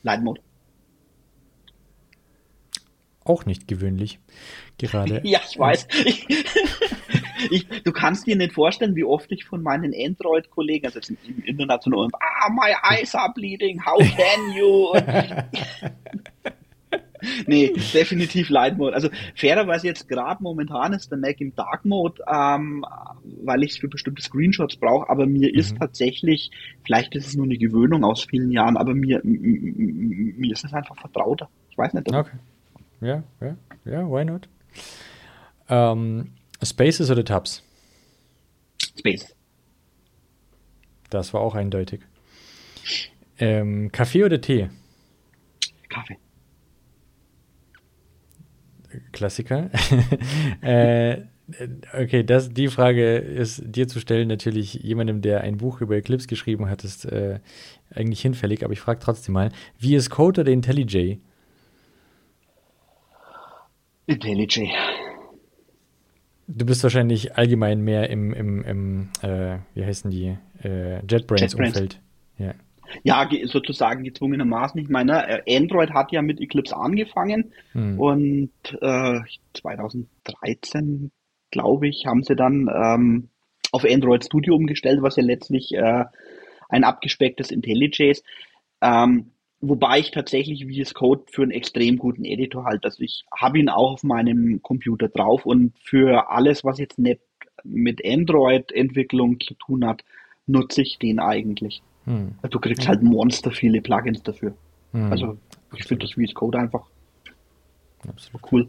Light 0.03 0.23
Mode 0.23 0.39
auch 3.25 3.45
nicht 3.45 3.67
gewöhnlich. 3.67 4.19
Gerade. 4.77 5.21
ja, 5.23 5.39
ich 5.49 5.57
weiß. 5.57 5.87
Ich, 6.05 6.27
ich, 7.51 7.67
du 7.83 7.91
kannst 7.91 8.27
dir 8.27 8.35
nicht 8.35 8.53
vorstellen, 8.53 8.95
wie 8.95 9.03
oft 9.03 9.31
ich 9.31 9.45
von 9.45 9.61
meinen 9.61 9.93
Android-Kollegen, 9.93 10.85
also 10.85 10.99
im 11.27 11.43
internationalen, 11.43 12.11
ah, 12.13 12.49
my 12.49 12.73
eyes 12.89 13.15
are 13.15 13.31
bleeding, 13.33 13.83
how 13.85 13.97
can 13.99 14.51
you? 14.53 14.93
nee, 17.47 17.73
definitiv 17.93 18.49
Light 18.49 18.77
Mode. 18.77 18.93
Also 18.93 19.09
fairerweise 19.35 19.87
jetzt 19.87 20.07
gerade 20.07 20.41
momentan 20.43 20.93
ist 20.93 21.11
der 21.11 21.17
Mac 21.17 21.39
im 21.39 21.55
Dark 21.55 21.85
Mode, 21.85 22.23
ähm, 22.27 22.85
weil 23.43 23.63
ich 23.63 23.71
es 23.71 23.77
für 23.77 23.87
bestimmte 23.87 24.21
Screenshots 24.21 24.77
brauche, 24.77 25.09
aber 25.09 25.25
mir 25.25 25.49
mhm. 25.51 25.59
ist 25.59 25.77
tatsächlich, 25.77 26.51
vielleicht 26.85 27.15
ist 27.15 27.27
es 27.27 27.35
nur 27.35 27.45
eine 27.45 27.57
Gewöhnung 27.57 28.03
aus 28.03 28.23
vielen 28.23 28.51
Jahren, 28.51 28.77
aber 28.77 28.93
mir, 28.93 29.21
mir 29.23 30.51
ist 30.51 30.65
es 30.65 30.73
einfach 30.73 30.95
vertrauter. 30.95 31.49
Ich 31.69 31.77
weiß 31.77 31.93
nicht. 31.93 32.13
Okay. 32.13 32.37
Ja, 33.03 33.23
ja, 33.41 33.57
ja, 33.83 34.09
why 34.09 34.23
not? 34.23 34.47
Ähm, 35.67 36.31
Spaces 36.63 37.11
oder 37.11 37.25
Tabs? 37.25 37.61
Space. 38.97 39.35
Das 41.09 41.33
war 41.33 41.41
auch 41.41 41.53
eindeutig. 41.53 42.01
Ähm, 43.37 43.91
Kaffee 43.91 44.23
oder 44.23 44.39
Tee? 44.39 44.69
Kaffee. 45.89 46.17
Klassiker. 49.11 49.69
äh, 50.61 51.23
okay, 51.93 52.23
das, 52.23 52.51
die 52.51 52.69
Frage 52.69 53.17
ist 53.17 53.63
dir 53.65 53.87
zu 53.87 53.99
stellen, 53.99 54.29
natürlich 54.29 54.75
jemandem, 54.75 55.21
der 55.21 55.41
ein 55.41 55.57
Buch 55.57 55.81
über 55.81 55.95
Eclipse 55.95 56.27
geschrieben 56.27 56.69
hat, 56.69 56.83
ist 56.83 57.05
äh, 57.05 57.39
eigentlich 57.93 58.21
hinfällig, 58.21 58.63
aber 58.63 58.73
ich 58.73 58.79
frage 58.79 58.99
trotzdem 58.99 59.33
mal, 59.33 59.51
wie 59.77 59.95
ist 59.95 60.09
Code 60.09 60.41
oder 60.41 60.51
IntelliJ? 60.51 61.19
IntelliJ. 64.05 64.69
Du 66.47 66.65
bist 66.65 66.83
wahrscheinlich 66.83 67.35
allgemein 67.37 67.81
mehr 67.81 68.09
im, 68.09 68.33
im, 68.33 68.63
im 68.63 69.09
äh, 69.21 69.59
wie 69.75 69.85
heißen 69.85 70.11
die, 70.11 70.37
äh, 70.61 70.99
JetBrains-Umfeld. 71.05 71.99
Ja. 72.37 72.53
ja, 73.03 73.29
sozusagen 73.45 74.03
gezwungenermaßen. 74.03 74.79
Ich 74.81 74.89
meine, 74.89 75.45
äh, 75.45 75.57
Android 75.57 75.91
hat 75.91 76.11
ja 76.11 76.21
mit 76.21 76.41
Eclipse 76.41 76.75
angefangen 76.75 77.53
hm. 77.71 77.99
und 77.99 78.51
äh, 78.81 79.19
2013, 79.53 81.11
glaube 81.51 81.87
ich, 81.87 82.05
haben 82.05 82.23
sie 82.23 82.35
dann 82.35 82.69
ähm, 82.73 83.29
auf 83.71 83.85
Android 83.85 84.25
Studio 84.25 84.55
umgestellt, 84.55 85.01
was 85.01 85.15
ja 85.15 85.23
letztlich 85.23 85.73
äh, 85.73 86.05
ein 86.69 86.83
abgespecktes 86.83 87.51
IntelliJ 87.51 88.11
ist. 88.11 88.25
Ähm, 88.81 89.31
Wobei 89.65 89.99
ich 89.99 90.11
tatsächlich 90.11 90.65
VS 90.65 90.93
Code 90.93 91.23
für 91.31 91.41
einen 91.41 91.51
extrem 91.51 91.97
guten 91.97 92.25
Editor 92.25 92.65
halte. 92.65 92.83
Also 92.83 93.01
ich 93.01 93.23
habe 93.33 93.59
ihn 93.59 93.69
auch 93.69 93.93
auf 93.93 94.03
meinem 94.03 94.61
Computer 94.61 95.07
drauf 95.07 95.45
und 95.45 95.71
für 95.81 96.29
alles, 96.29 96.65
was 96.65 96.79
jetzt 96.79 96.99
nicht 96.99 97.21
mit 97.63 98.05
Android-Entwicklung 98.05 99.39
zu 99.39 99.53
tun 99.53 99.85
hat, 99.85 100.03
nutze 100.47 100.81
ich 100.81 100.99
den 100.99 101.19
eigentlich. 101.19 101.81
Hm. 102.03 102.35
Du 102.49 102.59
kriegst 102.59 102.89
halt 102.89 103.03
monster 103.03 103.51
viele 103.51 103.81
Plugins 103.81 104.21
dafür. 104.21 104.53
Hm. 104.91 105.09
Also 105.09 105.37
ich 105.77 105.85
finde 105.85 106.07
das 106.07 106.15
VS 106.15 106.33
Code 106.33 106.59
einfach 106.59 106.85
Absolut. 108.05 108.51
cool. 108.51 108.67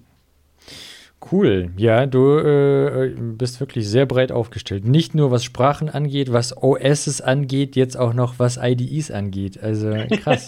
Cool. 1.30 1.70
Ja, 1.76 2.06
du 2.06 2.38
äh, 2.38 3.14
bist 3.16 3.60
wirklich 3.60 3.88
sehr 3.88 4.06
breit 4.06 4.30
aufgestellt. 4.30 4.86
Nicht 4.86 5.14
nur 5.14 5.30
was 5.30 5.44
Sprachen 5.44 5.88
angeht, 5.88 6.32
was 6.32 6.56
OSs 6.56 7.20
angeht, 7.20 7.76
jetzt 7.76 7.96
auch 7.96 8.12
noch 8.12 8.38
was 8.38 8.58
IDEs 8.60 9.10
angeht. 9.10 9.62
Also 9.62 9.94
krass. 10.22 10.46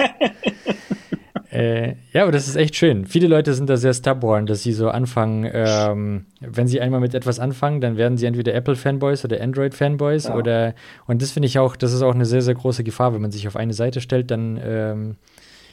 äh, 1.51 1.95
ja, 2.13 2.23
aber 2.25 2.33
das 2.33 2.47
ist 2.47 2.57
echt 2.57 2.77
schön. 2.77 3.07
Viele 3.07 3.27
Leute 3.27 3.55
sind 3.55 3.71
da 3.71 3.79
sehr 3.79 3.95
stubborn, 3.95 4.47
dass 4.47 4.63
sie 4.63 4.73
so 4.73 4.91
anfangen, 4.91 5.49
ähm, 5.51 6.27
wenn 6.41 6.67
sie 6.67 6.81
einmal 6.81 7.01
mit 7.01 7.15
etwas 7.15 7.41
anfangen, 7.41 7.81
dann 7.81 7.97
werden 7.97 8.19
sie 8.19 8.27
entweder 8.27 8.55
Apple-Fanboys 8.55 9.25
oder 9.25 9.41
Android-Fanboys 9.41 10.25
ja. 10.25 10.37
oder 10.37 10.75
und 11.07 11.23
das 11.23 11.33
finde 11.33 11.47
ich 11.47 11.59
auch, 11.59 11.77
das 11.77 11.95
ist 11.95 12.03
auch 12.03 12.15
eine 12.15 12.27
sehr, 12.27 12.43
sehr 12.43 12.55
große 12.55 12.85
Gefahr, 12.85 13.15
wenn 13.15 13.23
man 13.23 13.31
sich 13.31 13.49
auf 13.49 13.57
eine 13.57 13.73
Seite 13.73 14.01
stellt, 14.03 14.31
dann 14.31 14.61
ähm, 14.63 15.17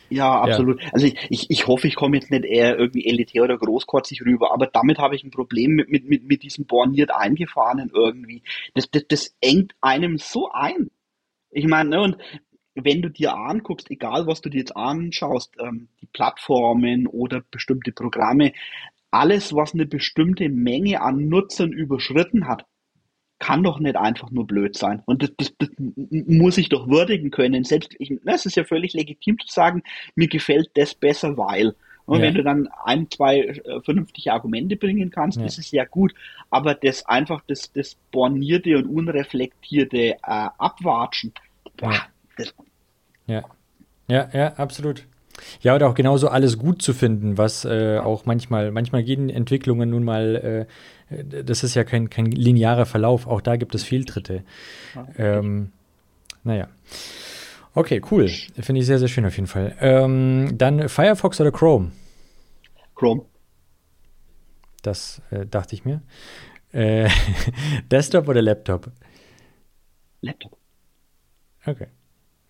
ja, 0.09 0.41
absolut. 0.41 0.81
Ja. 0.81 0.89
Also 0.93 1.07
ich, 1.07 1.15
ich, 1.29 1.49
ich 1.49 1.67
hoffe, 1.67 1.87
ich 1.87 1.95
komme 1.95 2.17
jetzt 2.17 2.31
nicht 2.31 2.45
eher 2.45 2.77
irgendwie 2.77 3.05
elitär 3.05 3.43
oder 3.43 3.57
großkotzig 3.57 4.21
rüber, 4.25 4.53
aber 4.53 4.67
damit 4.67 4.99
habe 4.99 5.15
ich 5.15 5.23
ein 5.23 5.31
Problem 5.31 5.71
mit, 5.71 5.89
mit, 5.89 6.07
mit, 6.07 6.23
mit 6.25 6.43
diesem 6.43 6.65
borniert 6.65 7.11
eingefahrenen 7.11 7.91
irgendwie. 7.93 8.43
Das, 8.73 8.89
das, 8.91 9.03
das 9.07 9.35
engt 9.41 9.73
einem 9.81 10.17
so 10.17 10.49
ein. 10.51 10.91
Ich 11.51 11.67
meine, 11.67 11.89
ne, 11.89 12.01
und 12.01 12.17
wenn 12.75 13.01
du 13.01 13.09
dir 13.09 13.35
anguckst, 13.35 13.89
egal 13.91 14.27
was 14.27 14.41
du 14.41 14.49
dir 14.49 14.59
jetzt 14.59 14.75
anschaust, 14.75 15.55
ähm, 15.59 15.89
die 16.01 16.07
Plattformen 16.07 17.07
oder 17.07 17.43
bestimmte 17.51 17.91
Programme, 17.91 18.53
alles, 19.11 19.53
was 19.53 19.73
eine 19.73 19.85
bestimmte 19.85 20.49
Menge 20.49 21.01
an 21.01 21.27
Nutzern 21.29 21.71
überschritten 21.71 22.47
hat, 22.47 22.65
kann 23.43 23.61
doch 23.61 23.77
nicht 23.77 23.97
einfach 23.97 24.31
nur 24.31 24.47
blöd 24.47 24.77
sein. 24.77 25.01
Und 25.05 25.21
das, 25.21 25.31
das, 25.37 25.53
das 25.57 25.69
muss 25.77 26.57
ich 26.57 26.69
doch 26.69 26.87
würdigen 26.87 27.29
können. 27.29 27.65
Selbst 27.65 27.93
ich, 27.99 28.13
es 28.23 28.45
ist 28.45 28.55
ja 28.55 28.63
völlig 28.63 28.93
legitim 28.93 29.37
zu 29.37 29.47
sagen, 29.53 29.83
mir 30.15 30.29
gefällt 30.29 30.69
das 30.75 30.95
besser, 30.95 31.35
weil. 31.37 31.75
Und 32.05 32.19
ja. 32.19 32.25
wenn 32.25 32.35
du 32.35 32.43
dann 32.43 32.69
ein, 32.85 33.11
zwei 33.11 33.39
äh, 33.39 33.81
vernünftige 33.81 34.31
Argumente 34.31 34.77
bringen 34.77 35.09
kannst, 35.09 35.39
ja. 35.39 35.45
ist 35.45 35.57
es 35.57 35.71
ja 35.71 35.83
gut. 35.83 36.13
Aber 36.51 36.73
das 36.73 37.05
einfach 37.05 37.41
das, 37.45 37.69
das 37.73 37.97
bornierte 38.13 38.77
und 38.77 38.85
unreflektierte 38.85 39.97
äh, 39.97 40.15
Abwatschen, 40.23 41.33
boah. 41.75 42.01
Das, 42.37 42.53
ja. 43.27 43.43
Ja, 44.07 44.29
ja, 44.33 44.53
absolut. 44.53 45.05
Ja, 45.61 45.75
oder 45.75 45.89
auch 45.89 45.93
genauso 45.93 46.27
alles 46.29 46.57
gut 46.57 46.81
zu 46.81 46.93
finden, 46.93 47.37
was 47.37 47.65
äh, 47.65 47.97
auch 47.97 48.25
manchmal, 48.25 48.71
manchmal 48.71 49.03
gehen 49.03 49.29
Entwicklungen 49.29 49.89
nun 49.89 50.03
mal, 50.03 50.67
äh, 51.09 51.43
das 51.43 51.63
ist 51.63 51.75
ja 51.75 51.83
kein, 51.83 52.09
kein 52.09 52.27
linearer 52.27 52.85
Verlauf, 52.85 53.27
auch 53.27 53.41
da 53.41 53.55
gibt 53.55 53.75
es 53.75 53.83
Fehltritte. 53.83 54.43
Ähm, 55.17 55.71
naja. 56.43 56.67
Okay, 57.75 58.01
cool. 58.11 58.27
Finde 58.27 58.81
ich 58.81 58.87
sehr, 58.87 58.99
sehr 58.99 59.07
schön 59.07 59.25
auf 59.25 59.35
jeden 59.35 59.47
Fall. 59.47 59.75
Ähm, 59.79 60.53
dann 60.57 60.89
Firefox 60.89 61.41
oder 61.41 61.51
Chrome? 61.51 61.91
Chrome. 62.95 63.25
Das 64.83 65.21
äh, 65.31 65.45
dachte 65.45 65.73
ich 65.75 65.85
mir. 65.85 66.01
Äh, 66.71 67.09
Desktop 67.91 68.27
oder 68.27 68.41
Laptop? 68.41 68.91
Laptop. 70.21 70.57
Okay. 71.65 71.87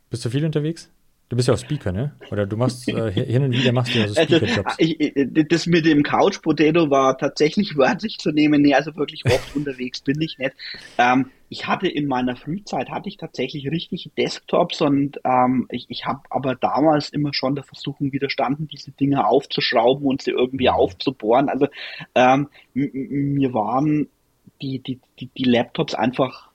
Bist 0.09 0.25
du 0.25 0.29
viel 0.29 0.45
unterwegs? 0.45 0.91
Du 1.33 1.37
bist 1.37 1.47
ja 1.47 1.55
auch 1.55 1.59
Speaker, 1.59 1.91
ne? 1.91 2.11
Oder 2.29 2.45
du 2.45 2.55
machst 2.55 2.87
äh, 2.87 3.11
hin 3.11 3.41
und 3.41 3.53
wieder 3.53 3.71
machst 3.71 3.95
du 3.95 3.97
ja 3.97 4.07
so 4.07 4.13
also, 4.19 4.37
Speaker-Jobs. 4.37 4.77
Also, 4.77 5.43
das 5.49 5.65
mit 5.65 5.83
dem 5.83 6.03
Couch 6.03 6.39
Potato 6.43 6.91
war 6.91 7.17
tatsächlich 7.17 7.75
wörtlich 7.75 8.19
zu 8.19 8.31
nehmen. 8.31 8.61
Nee, 8.61 8.75
also 8.75 8.95
wirklich 8.95 9.25
oft 9.25 9.55
unterwegs 9.55 10.01
bin 10.01 10.21
ich 10.21 10.37
nicht. 10.37 10.53
Ähm, 10.99 11.31
ich 11.49 11.65
hatte 11.65 11.87
in 11.87 12.05
meiner 12.05 12.35
Frühzeit 12.35 12.91
hatte 12.91 13.09
ich 13.09 13.17
tatsächlich 13.17 13.65
richtige 13.65 14.11
Desktops 14.11 14.81
und 14.81 15.19
ähm, 15.23 15.65
ich, 15.71 15.87
ich 15.89 16.05
habe 16.05 16.21
aber 16.29 16.53
damals 16.53 17.09
immer 17.09 17.33
schon 17.33 17.55
der 17.55 17.63
Versuchung 17.63 18.13
widerstanden, 18.13 18.67
diese 18.67 18.91
Dinge 18.91 19.25
aufzuschrauben 19.25 20.05
und 20.05 20.21
sie 20.21 20.31
irgendwie 20.31 20.67
mhm. 20.67 20.75
aufzubohren. 20.75 21.49
Also 21.49 21.67
ähm, 22.13 22.47
mir 22.75 23.55
waren 23.55 24.07
die, 24.61 24.77
die, 24.77 24.99
die, 25.19 25.31
die 25.35 25.45
Laptops 25.45 25.95
einfach 25.95 26.52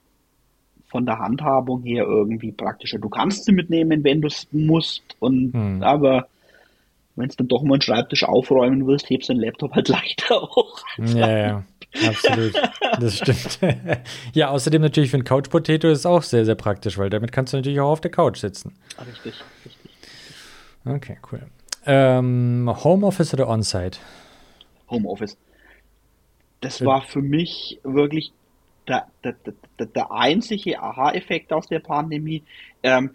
von 0.89 1.05
der 1.05 1.19
Handhabung 1.19 1.83
her 1.83 2.05
irgendwie 2.05 2.51
praktischer. 2.51 2.99
Du 2.99 3.09
kannst 3.09 3.45
sie 3.45 3.51
mitnehmen, 3.51 4.03
wenn 4.03 4.21
du 4.21 4.27
es 4.27 4.47
musst, 4.51 5.03
und 5.19 5.53
hm. 5.53 5.83
aber 5.83 6.27
wenn 7.15 7.29
du 7.29 7.35
dann 7.35 7.47
doch 7.47 7.63
mal 7.63 7.75
einen 7.75 7.81
Schreibtisch 7.81 8.23
aufräumen 8.23 8.87
willst, 8.87 9.09
hebst 9.09 9.29
du 9.29 9.33
den 9.33 9.41
Laptop 9.41 9.73
halt 9.73 9.87
leichter 9.89 10.41
hoch. 10.41 10.83
Ja, 10.97 11.37
ja, 11.37 11.63
absolut. 12.07 12.53
Das 12.99 13.17
stimmt. 13.17 13.59
ja, 14.33 14.49
außerdem 14.49 14.81
natürlich 14.81 15.11
für 15.11 15.17
ein 15.17 15.23
Couch 15.23 15.49
Potato 15.49 15.89
ist 15.89 15.99
es 15.99 16.05
auch 16.05 16.23
sehr, 16.23 16.45
sehr 16.45 16.55
praktisch, 16.55 16.97
weil 16.97 17.09
damit 17.09 17.31
kannst 17.31 17.53
du 17.53 17.57
natürlich 17.57 17.79
auch 17.79 17.91
auf 17.91 18.01
der 18.01 18.11
Couch 18.11 18.37
sitzen. 18.37 18.73
Richtig, 18.99 19.35
richtig. 19.65 19.91
Okay, 20.85 21.17
cool. 21.31 21.41
Ähm, 21.85 22.71
Homeoffice 22.83 23.33
oder 23.33 23.47
On-Site? 23.49 23.99
Homeoffice. 24.89 25.37
Das 26.61 26.83
war 26.83 27.01
für 27.01 27.21
mich 27.21 27.79
wirklich 27.83 28.33
der, 28.87 29.07
der, 29.23 29.35
der, 29.79 29.85
der 29.85 30.11
einzige 30.11 30.79
Aha-Effekt 30.79 31.53
aus 31.53 31.67
der 31.67 31.79
Pandemie. 31.79 32.43
Ähm, 32.83 33.11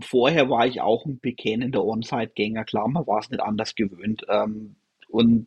vorher 0.00 0.48
war 0.48 0.66
ich 0.66 0.80
auch 0.80 1.04
ein 1.04 1.18
bekennender 1.20 1.84
On-Site-Gänger, 1.84 2.64
klar, 2.64 2.88
man 2.88 3.06
war 3.06 3.20
es 3.20 3.30
nicht 3.30 3.42
anders 3.42 3.74
gewöhnt. 3.74 4.24
Ähm, 4.28 4.76
und 5.08 5.46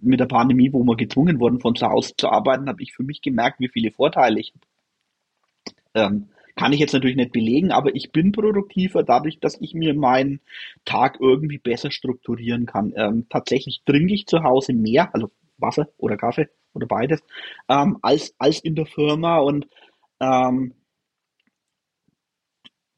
mit 0.00 0.20
der 0.20 0.26
Pandemie, 0.26 0.72
wo 0.72 0.84
wir 0.84 0.96
gezwungen 0.96 1.40
wurden, 1.40 1.60
von 1.60 1.74
zu 1.74 1.86
Hause 1.88 2.14
zu 2.16 2.28
arbeiten, 2.28 2.68
habe 2.68 2.82
ich 2.82 2.92
für 2.92 3.02
mich 3.02 3.20
gemerkt, 3.20 3.60
wie 3.60 3.68
viele 3.68 3.90
Vorteile 3.90 4.40
ich 4.40 4.52
habe. 4.54 4.66
Ähm, 5.94 6.28
kann 6.54 6.72
ich 6.72 6.80
jetzt 6.80 6.92
natürlich 6.92 7.16
nicht 7.16 7.32
belegen, 7.32 7.70
aber 7.70 7.94
ich 7.94 8.10
bin 8.10 8.32
produktiver 8.32 9.04
dadurch, 9.04 9.38
dass 9.38 9.60
ich 9.60 9.74
mir 9.74 9.94
meinen 9.94 10.40
Tag 10.84 11.18
irgendwie 11.20 11.58
besser 11.58 11.92
strukturieren 11.92 12.66
kann. 12.66 12.92
Ähm, 12.96 13.26
tatsächlich 13.28 13.82
trinke 13.84 14.12
ich 14.12 14.26
zu 14.26 14.42
Hause 14.42 14.72
mehr, 14.72 15.14
also 15.14 15.30
Wasser 15.56 15.88
oder 15.98 16.16
Kaffee 16.16 16.48
oder 16.78 16.86
beides, 16.86 17.22
ähm, 17.68 17.98
als, 18.02 18.34
als 18.38 18.60
in 18.60 18.74
der 18.74 18.86
Firma 18.86 19.38
und 19.38 19.68
ähm, 20.20 20.74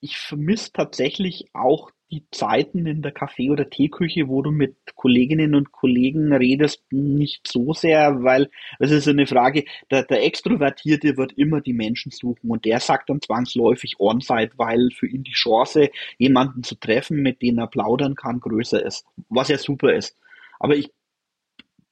ich 0.01 0.17
vermisse 0.17 0.73
tatsächlich 0.73 1.51
auch 1.53 1.91
die 2.11 2.25
Zeiten 2.33 2.87
in 2.87 3.03
der 3.03 3.13
Kaffee- 3.13 3.51
oder 3.51 3.71
Teeküche, 3.71 4.27
wo 4.29 4.43
du 4.43 4.51
mit 4.51 4.75
Kolleginnen 4.97 5.55
und 5.55 5.71
Kollegen 5.71 6.33
redest, 6.33 6.83
nicht 6.91 7.47
so 7.47 7.73
sehr, 7.73 8.25
weil 8.25 8.51
es 8.81 8.91
ist 8.91 9.07
eine 9.07 9.27
Frage, 9.27 9.65
der, 9.91 10.05
der 10.05 10.25
Extrovertierte 10.25 11.17
wird 11.17 11.33
immer 11.35 11.61
die 11.61 11.73
Menschen 11.73 12.11
suchen 12.11 12.51
und 12.51 12.65
der 12.65 12.81
sagt 12.81 13.11
dann 13.11 13.21
zwangsläufig 13.21 14.01
On-Site, 14.01 14.53
weil 14.57 14.91
für 14.91 15.07
ihn 15.07 15.23
die 15.23 15.33
Chance, 15.33 15.91
jemanden 16.19 16.65
zu 16.65 16.75
treffen, 16.75 17.23
mit 17.23 17.43
dem 17.43 17.59
er 17.59 17.69
plaudern 17.69 18.17
kann, 18.17 18.41
größer 18.41 18.85
ist, 18.85 19.07
was 19.29 19.49
ja 19.49 19.59
super 19.59 19.95
ist. 19.95 20.17
Aber 20.59 20.75
ich 20.75 20.91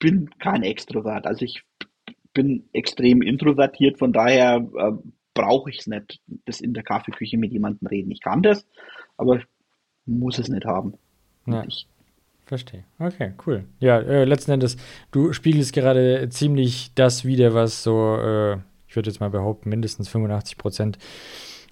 bin 0.01 0.31
kein 0.39 0.62
Extrovert, 0.65 1.27
also 1.27 1.44
ich 1.44 1.62
bin 2.39 2.69
extrem 2.73 3.20
introvertiert, 3.20 3.98
von 3.98 4.12
daher 4.12 4.65
äh, 4.78 4.93
brauche 5.35 5.70
ich 5.70 5.81
es 5.81 5.86
nicht, 5.89 6.20
das 6.44 6.60
in 6.60 6.73
der 6.73 6.85
Kaffeeküche 6.85 7.36
mit 7.36 7.52
jemandem 7.52 7.89
reden. 7.89 8.12
Ich 8.12 8.20
kann 8.20 8.43
das, 8.43 8.65
aber 9.16 9.40
muss 10.06 10.39
es 10.39 10.48
nicht 10.48 10.65
haben. 10.65 10.94
Ja. 11.47 11.65
Ich 11.66 11.89
Verstehe. 12.47 12.85
Okay, 12.98 13.35
cool. 13.47 13.65
Ja, 13.78 13.98
äh, 13.98 14.24
letzten 14.24 14.52
Endes, 14.52 14.78
du 15.10 15.35
spiegelst 15.35 15.74
gerade 15.74 16.28
ziemlich 16.31 16.93
das 16.94 17.27
wieder, 17.27 17.52
was 17.52 17.82
so, 17.82 18.16
äh, 18.16 18.55
ich 18.86 18.97
würde 18.97 19.10
jetzt 19.10 19.20
mal 19.20 19.28
behaupten, 19.28 19.69
mindestens 19.69 20.09
85 20.09 20.56
Prozent 20.56 20.98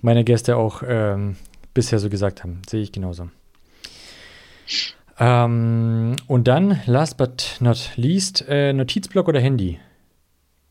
meiner 0.03 0.23
Gäste 0.23 0.57
auch 0.57 0.83
ähm, 0.87 1.37
bisher 1.73 1.99
so 1.99 2.11
gesagt 2.11 2.43
haben. 2.43 2.61
Sehe 2.69 2.83
ich 2.83 2.93
genauso. 2.93 3.31
Ähm, 5.19 6.17
und 6.27 6.47
dann, 6.47 6.83
last 6.85 7.17
but 7.17 7.57
not 7.61 7.93
least, 7.97 8.45
äh, 8.47 8.75
Notizblock 8.75 9.29
oder 9.29 9.41
Handy? 9.41 9.79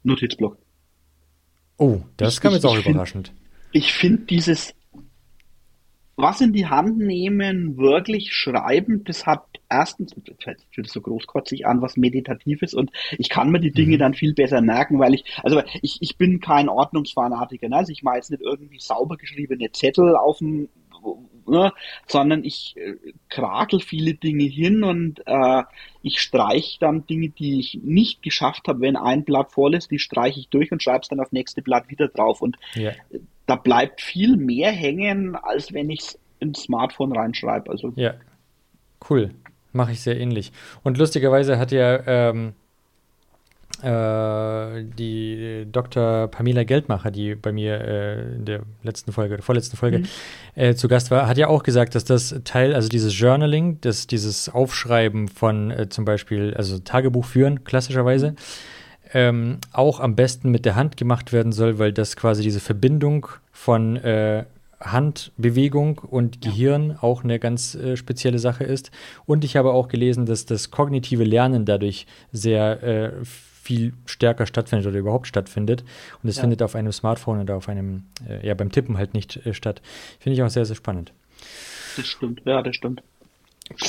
Notizblock. 0.06 0.58
Oh, 1.78 2.02
das 2.18 2.36
ich, 2.36 2.42
kam 2.42 2.54
jetzt 2.54 2.66
auch 2.66 2.78
überraschend. 2.78 3.30
Find, 3.30 3.40
ich 3.74 3.94
finde 3.94 4.24
dieses 4.24 4.74
was 6.18 6.40
in 6.42 6.54
die 6.54 6.68
Hand 6.68 6.98
nehmen, 6.98 7.78
wirklich 7.78 8.34
schreiben, 8.34 9.04
das 9.04 9.26
hat 9.26 9.44
erstens, 9.70 10.16
das 10.16 10.56
fühlt 10.72 10.90
so 10.90 11.02
großkotzig 11.02 11.68
an, 11.68 11.82
was 11.82 11.98
Meditatives 11.98 12.74
und 12.74 12.92
ich 13.18 13.30
kann 13.30 13.52
mir 13.52 13.60
die 13.60 13.72
Dinge 13.72 13.96
mhm. 13.96 14.00
dann 14.00 14.14
viel 14.14 14.34
besser 14.34 14.62
merken, 14.62 15.00
weil 15.00 15.14
ich, 15.14 15.26
also 15.44 15.62
ich, 15.82 15.98
ich 16.00 16.18
bin 16.18 16.40
kein 16.40 16.70
Ordnungsfanatiker, 16.70 17.68
ne? 17.68 17.78
also 17.78 17.92
ich 17.92 18.04
mache 18.04 18.16
jetzt 18.18 18.32
nicht 18.32 18.44
irgendwie 18.44 18.80
sauber 18.80 19.18
geschriebene 19.18 19.72
Zettel 19.72 20.16
auf 20.16 20.38
dem, 20.38 20.70
ne? 21.48 21.74
sondern 22.08 22.44
ich 22.44 22.76
äh, 22.78 22.96
krakel 23.30 23.80
viele 23.80 24.14
Dinge 24.14 24.44
hin 24.44 24.84
und 24.84 25.22
äh, 25.26 25.64
ich 26.02 26.22
streiche 26.22 26.80
dann 26.80 27.06
Dinge, 27.08 27.30
die 27.30 27.60
ich 27.60 27.80
nicht 27.84 28.22
geschafft 28.22 28.68
habe, 28.68 28.82
wenn 28.82 28.96
ein 28.96 29.24
Blatt 29.24 29.52
voll 29.52 29.76
ist, 29.76 29.92
die 29.92 30.00
streiche 30.00 30.40
ich 30.40 30.50
durch 30.50 30.72
und 30.72 30.84
schreibe 30.84 31.02
es 31.02 31.10
dann 31.10 31.20
auf 31.20 31.32
nächste 31.32 31.62
Blatt 31.62 31.90
wieder 31.90 32.08
drauf 32.08 32.42
und 32.42 32.58
yeah 32.76 32.94
da 33.46 33.56
bleibt 33.56 34.02
viel 34.02 34.38
mehr 34.38 34.72
hängen, 34.72 35.36
als 35.36 35.74
wenn 35.74 35.90
ich 35.90 36.00
es 36.02 36.20
ins 36.40 36.64
Smartphone 36.64 37.16
reinschreibe. 37.16 37.70
Also 37.70 37.94
ja, 37.96 38.16
cool. 39.10 39.32
Mache 39.72 39.92
ich 39.92 40.02
sehr 40.02 40.20
ähnlich. 40.20 40.52
Und 40.84 40.98
lustigerweise 40.98 41.60
hat 41.60 41.72
ja 41.72 42.00
ähm, 42.08 42.50
äh, 42.50 42.65
die 43.84 45.68
Dr. 45.72 46.28
Pamela 46.28 46.64
Geldmacher, 46.64 47.12
die 47.12 47.36
bei 47.36 47.52
mir 47.52 47.82
äh, 47.82 48.36
in 48.36 48.46
der 48.46 48.62
letzten 48.84 49.12
Folge, 49.12 49.36
der 49.36 49.44
vorletzten 49.44 49.78
Folge 49.78 50.00
mhm. 50.00 50.06
äh, 50.56 50.76
zu 50.76 50.88
Gast 50.88 51.12
war, 51.12 51.28
hat 51.28 51.38
ja 51.38 51.48
auch 51.48 51.64
gesagt, 51.64 51.94
dass 51.96 52.06
das 52.06 52.36
Teil, 52.46 52.74
also 52.74 52.90
dieses 52.90 53.18
Journaling, 53.20 53.80
das, 53.82 54.08
dieses 54.08 54.50
Aufschreiben 54.50 55.28
von 55.28 55.72
äh, 55.72 55.90
zum 55.90 56.06
Beispiel, 56.06 56.54
also 56.56 56.80
Tagebuch 56.80 57.26
führen, 57.26 57.64
klassischerweise, 57.64 58.32
mhm 58.32 58.36
ähm, 59.14 59.60
auch 59.72 60.00
am 60.00 60.16
besten 60.16 60.52
mit 60.52 60.66
der 60.66 60.76
Hand 60.76 60.98
gemacht 60.98 61.32
werden 61.32 61.54
soll, 61.54 61.80
weil 61.80 61.94
das 61.94 62.16
quasi 62.16 62.44
diese 62.44 62.60
Verbindung 62.60 63.28
von 63.52 63.96
äh, 63.96 64.46
Handbewegung 64.82 66.00
und 66.00 66.42
Gehirn 66.42 66.98
auch 67.00 67.24
eine 67.24 67.40
ganz 67.40 67.76
äh, 67.76 67.96
spezielle 67.96 68.40
Sache 68.40 68.66
ist. 68.66 68.92
Und 69.26 69.44
ich 69.46 69.56
habe 69.56 69.72
auch 69.72 69.88
gelesen, 69.88 70.26
dass 70.26 70.46
das 70.46 70.70
kognitive 70.70 71.24
Lernen 71.24 71.66
dadurch 71.66 72.08
sehr 72.34 72.84
äh, 72.84 73.12
viel 73.66 73.94
stärker 74.06 74.46
stattfindet 74.46 74.88
oder 74.88 75.00
überhaupt 75.00 75.28
stattfindet. 75.28 75.84
Und 76.22 76.30
es 76.30 76.38
ja. 76.38 76.42
findet 76.42 76.62
auf 76.62 76.76
einem 76.76 76.92
Smartphone 76.92 77.42
oder 77.42 77.56
auf 77.56 77.68
einem, 77.68 78.04
äh, 78.30 78.46
ja, 78.46 78.54
beim 78.54 78.72
Tippen 78.72 78.98
halt 78.98 79.14
nicht 79.14 79.44
äh, 79.46 79.54
statt. 79.54 79.82
Finde 80.20 80.36
ich 80.36 80.44
auch 80.44 80.50
sehr, 80.50 80.66
sehr 80.66 80.76
spannend. 80.76 81.14
Das 81.98 82.08
stimmt, 82.08 82.42
ja, 82.46 82.62
das 82.62 82.76
stimmt. 82.76 83.02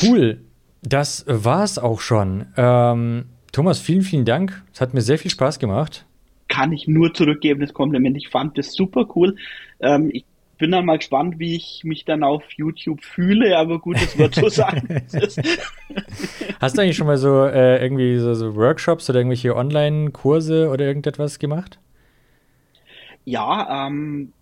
Cool. 0.03 0.41
Das 0.83 1.25
war's 1.29 1.79
auch 1.79 2.01
schon. 2.01 2.47
Ähm, 2.57 3.27
Thomas, 3.53 3.79
vielen, 3.79 4.03
vielen 4.03 4.25
Dank. 4.25 4.63
Es 4.73 4.81
hat 4.81 4.95
mir 4.95 5.03
sehr 5.03 5.19
viel 5.19 5.31
Spaß 5.31 5.59
gemacht. 5.59 6.07
Kann 6.49 6.73
ich 6.73 6.89
nur 6.89 7.13
zurückgeben, 7.13 7.61
das 7.61 7.75
Kompliment. 7.75 8.17
Ich 8.17 8.29
fand 8.29 8.57
das 8.57 8.73
super 8.73 9.07
cool. 9.15 9.37
Ähm, 9.81 10.11
ich 10.13 10.25
bin 10.59 10.71
dann 10.71 10.87
mal 10.87 10.99
gespannt, 10.99 11.39
wie 11.39 11.57
ich 11.57 11.83
mich 11.85 12.05
dann 12.05 12.23
auf 12.23 12.43
YouTube 12.53 13.03
fühle, 13.03 13.57
aber 13.57 13.79
gut, 13.79 13.97
das 13.97 14.17
wird 14.17 14.35
so 14.35 14.49
sein. 14.49 15.03
Hast 16.61 16.77
du 16.77 16.83
eigentlich 16.83 16.97
schon 16.97 17.07
mal 17.07 17.19
so 17.19 17.45
äh, 17.45 17.83
irgendwie 17.83 18.19
so, 18.19 18.35
so, 18.35 18.55
Workshops 18.57 19.09
oder 19.11 19.21
irgendwelche 19.21 19.55
Online-Kurse 19.55 20.71
oder 20.71 20.85
irgendetwas 20.87 21.39
gemacht? 21.39 21.79
Ja, 23.25 23.87
ähm, 23.87 24.33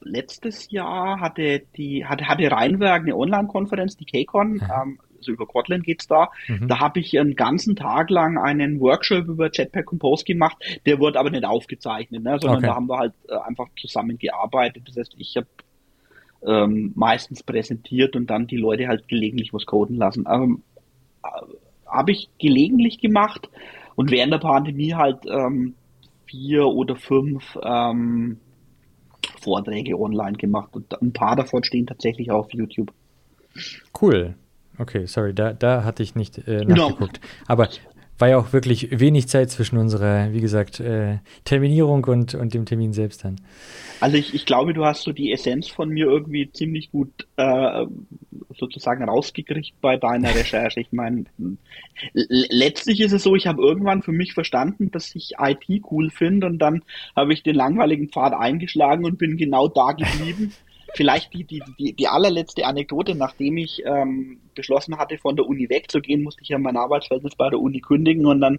letztes 0.00 0.70
Jahr 0.70 1.20
hatte 1.20 1.62
die 1.76 2.06
hatte, 2.06 2.26
hatte 2.26 2.50
Rheinwerk 2.50 3.02
eine 3.02 3.16
Online-Konferenz, 3.16 3.96
die 3.96 4.06
KCON, 4.06 4.62
ähm, 4.62 4.98
also 5.24 5.32
über 5.32 5.46
Kotlin 5.46 5.82
geht's 5.82 6.06
da. 6.06 6.28
Mhm. 6.48 6.68
Da 6.68 6.80
habe 6.80 7.00
ich 7.00 7.18
einen 7.18 7.34
ganzen 7.34 7.76
Tag 7.76 8.10
lang 8.10 8.38
einen 8.38 8.80
Workshop 8.80 9.26
über 9.26 9.50
Jetpack 9.52 9.86
Compose 9.86 10.24
gemacht. 10.24 10.56
Der 10.86 10.98
wurde 10.98 11.18
aber 11.18 11.30
nicht 11.30 11.44
aufgezeichnet, 11.44 12.22
ne, 12.22 12.38
sondern 12.38 12.58
okay. 12.58 12.66
da 12.66 12.74
haben 12.74 12.88
wir 12.88 12.98
halt 12.98 13.14
äh, 13.28 13.36
einfach 13.36 13.68
zusammengearbeitet. 13.78 14.82
Das 14.86 14.96
heißt, 14.96 15.14
ich 15.18 15.36
habe 15.36 15.46
ähm, 16.46 16.92
meistens 16.94 17.42
präsentiert 17.42 18.16
und 18.16 18.28
dann 18.28 18.46
die 18.46 18.56
Leute 18.56 18.86
halt 18.88 19.08
gelegentlich 19.08 19.52
was 19.54 19.66
coden 19.66 19.96
lassen. 19.96 20.26
Ähm, 20.30 20.62
äh, 21.22 21.28
habe 21.86 22.12
ich 22.12 22.28
gelegentlich 22.38 23.00
gemacht 23.00 23.48
und 23.94 24.10
während 24.10 24.32
der 24.32 24.38
Pandemie 24.38 24.94
halt 24.94 25.18
ähm, 25.26 25.74
vier 26.26 26.66
oder 26.66 26.96
fünf 26.96 27.56
ähm, 27.62 28.38
Vorträge 29.40 29.98
online 29.98 30.36
gemacht 30.36 30.74
und 30.74 31.00
ein 31.00 31.12
paar 31.12 31.36
davon 31.36 31.62
stehen 31.64 31.86
tatsächlich 31.86 32.30
auf 32.30 32.52
YouTube. 32.52 32.92
Cool. 34.00 34.34
Okay, 34.78 35.06
sorry, 35.06 35.34
da, 35.34 35.52
da 35.52 35.84
hatte 35.84 36.02
ich 36.02 36.14
nicht 36.14 36.38
äh, 36.48 36.64
nachgeguckt. 36.64 37.20
No. 37.20 37.28
Aber 37.46 37.68
war 38.18 38.28
ja 38.28 38.38
auch 38.38 38.52
wirklich 38.52 39.00
wenig 39.00 39.28
Zeit 39.28 39.50
zwischen 39.50 39.76
unserer, 39.76 40.32
wie 40.32 40.40
gesagt, 40.40 40.78
äh, 40.78 41.18
Terminierung 41.44 42.04
und, 42.04 42.34
und 42.34 42.54
dem 42.54 42.64
Termin 42.64 42.92
selbst 42.92 43.24
dann. 43.24 43.40
Also 44.00 44.16
ich, 44.16 44.34
ich 44.34 44.46
glaube, 44.46 44.72
du 44.72 44.84
hast 44.84 45.02
so 45.02 45.12
die 45.12 45.32
Essenz 45.32 45.68
von 45.68 45.88
mir 45.88 46.06
irgendwie 46.06 46.50
ziemlich 46.52 46.92
gut 46.92 47.26
äh, 47.36 47.86
sozusagen 48.56 49.04
rausgekriegt 49.04 49.80
bei 49.80 49.96
deiner 49.96 50.28
Recherche. 50.34 50.80
Ich 50.80 50.92
meine, 50.92 51.24
letztlich 52.12 53.00
ist 53.00 53.12
es 53.12 53.24
so, 53.24 53.34
ich 53.34 53.46
habe 53.48 53.62
irgendwann 53.62 54.02
für 54.02 54.12
mich 54.12 54.32
verstanden, 54.32 54.90
dass 54.92 55.14
ich 55.14 55.32
IT 55.38 55.82
cool 55.90 56.10
finde 56.10 56.46
und 56.46 56.58
dann 56.58 56.84
habe 57.16 57.32
ich 57.32 57.42
den 57.42 57.56
langweiligen 57.56 58.10
Pfad 58.10 58.32
eingeschlagen 58.32 59.04
und 59.04 59.18
bin 59.18 59.36
genau 59.36 59.68
da 59.68 59.92
geblieben. 59.92 60.52
Vielleicht 60.94 61.34
die, 61.34 61.44
die, 61.44 61.62
die, 61.78 61.92
die 61.92 62.08
allerletzte 62.08 62.64
Anekdote, 62.66 63.14
nachdem 63.14 63.56
ich 63.56 63.82
ähm, 63.84 64.40
beschlossen 64.54 64.96
hatte, 64.96 65.18
von 65.18 65.36
der 65.36 65.46
Uni 65.46 65.68
wegzugehen, 65.68 66.22
musste 66.22 66.42
ich 66.42 66.48
ja 66.48 66.58
mein 66.58 66.76
Arbeitsverhältnis 66.76 67.34
bei 67.34 67.50
der 67.50 67.60
Uni 67.60 67.80
kündigen 67.80 68.26
und 68.26 68.40
dann 68.40 68.58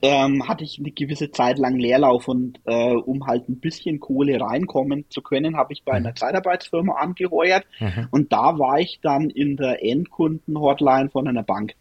ähm, 0.00 0.48
hatte 0.48 0.64
ich 0.64 0.78
eine 0.78 0.92
gewisse 0.92 1.30
Zeit 1.30 1.58
lang 1.58 1.76
Leerlauf 1.76 2.28
und 2.28 2.60
äh, 2.64 2.94
um 2.94 3.26
halt 3.26 3.48
ein 3.48 3.58
bisschen 3.58 3.98
Kohle 3.98 4.40
reinkommen 4.40 5.06
zu 5.08 5.22
können, 5.22 5.56
habe 5.56 5.72
ich 5.72 5.82
bei 5.82 5.92
einer 5.92 6.10
mhm. 6.10 6.16
Zeitarbeitsfirma 6.16 6.94
angeheuert 6.94 7.66
mhm. 7.80 8.08
und 8.10 8.32
da 8.32 8.58
war 8.58 8.78
ich 8.78 9.00
dann 9.02 9.30
in 9.30 9.56
der 9.56 9.84
Endkunden-Hotline 9.84 11.10
von 11.10 11.26
einer 11.26 11.42
Bank. 11.42 11.74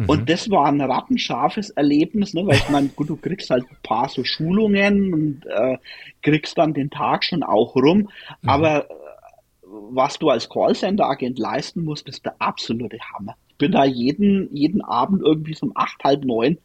Mhm. 0.00 0.08
Und 0.08 0.30
das 0.30 0.50
war 0.50 0.66
ein 0.66 0.80
rattenscharfes 0.80 1.70
Erlebnis, 1.70 2.34
ne? 2.34 2.46
weil 2.46 2.56
ich 2.56 2.68
meine, 2.70 2.88
gut, 2.88 3.08
du 3.08 3.16
kriegst 3.16 3.50
halt 3.50 3.64
ein 3.70 3.76
paar 3.82 4.08
so 4.08 4.24
Schulungen 4.24 5.12
und 5.12 5.46
äh, 5.46 5.78
kriegst 6.22 6.56
dann 6.58 6.74
den 6.74 6.90
Tag 6.90 7.24
schon 7.24 7.42
auch 7.42 7.76
rum, 7.76 8.08
mhm. 8.42 8.48
aber 8.48 8.88
was 9.90 10.18
du 10.18 10.28
als 10.30 10.48
Callcenter-Agent 10.48 11.38
leisten 11.38 11.84
musst, 11.84 12.08
ist 12.08 12.24
der 12.24 12.34
absolute 12.38 12.98
Hammer. 13.12 13.34
Ich 13.48 13.56
bin 13.56 13.72
da 13.72 13.84
jeden, 13.84 14.54
jeden 14.54 14.82
Abend 14.82 15.22
irgendwie 15.22 15.54
so 15.54 15.66
um 15.66 15.72
acht, 15.74 16.02
halb 16.04 16.24
neun 16.24 16.58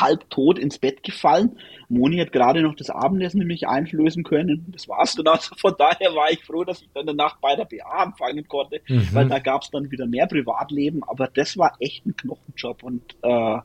halb 0.00 0.28
tot 0.30 0.58
ins 0.58 0.78
Bett 0.78 1.02
gefallen. 1.02 1.58
Moni 1.88 2.18
hat 2.18 2.32
gerade 2.32 2.62
noch 2.62 2.74
das 2.74 2.90
Abendessen 2.90 3.38
nämlich 3.38 3.68
einflößen 3.68 4.24
können. 4.24 4.66
Das 4.72 4.88
war's 4.88 5.14
dann. 5.14 5.26
Also 5.28 5.54
von 5.56 5.74
daher 5.78 6.14
war 6.14 6.30
ich 6.30 6.42
froh, 6.44 6.64
dass 6.64 6.82
ich 6.82 6.88
dann 6.94 7.06
danach 7.06 7.38
bei 7.38 7.54
der 7.56 7.64
BA 7.64 7.84
anfangen 7.84 8.46
konnte, 8.48 8.80
mhm. 8.88 9.08
weil 9.12 9.28
da 9.28 9.38
gab 9.38 9.62
es 9.62 9.70
dann 9.70 9.90
wieder 9.90 10.06
mehr 10.06 10.26
Privatleben. 10.26 11.02
Aber 11.04 11.28
das 11.28 11.56
war 11.56 11.76
echt 11.80 12.06
ein 12.06 12.16
Knochenjob. 12.16 12.82
Und 12.82 13.16
äh, 13.22 13.58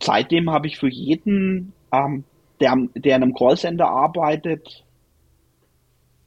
seitdem 0.00 0.50
habe 0.50 0.66
ich 0.66 0.78
für 0.78 0.88
jeden, 0.88 1.72
ähm, 1.92 2.24
der, 2.60 2.76
der 2.94 3.16
in 3.16 3.22
einem 3.22 3.34
Callcenter 3.34 3.88
arbeitet, 3.88 4.84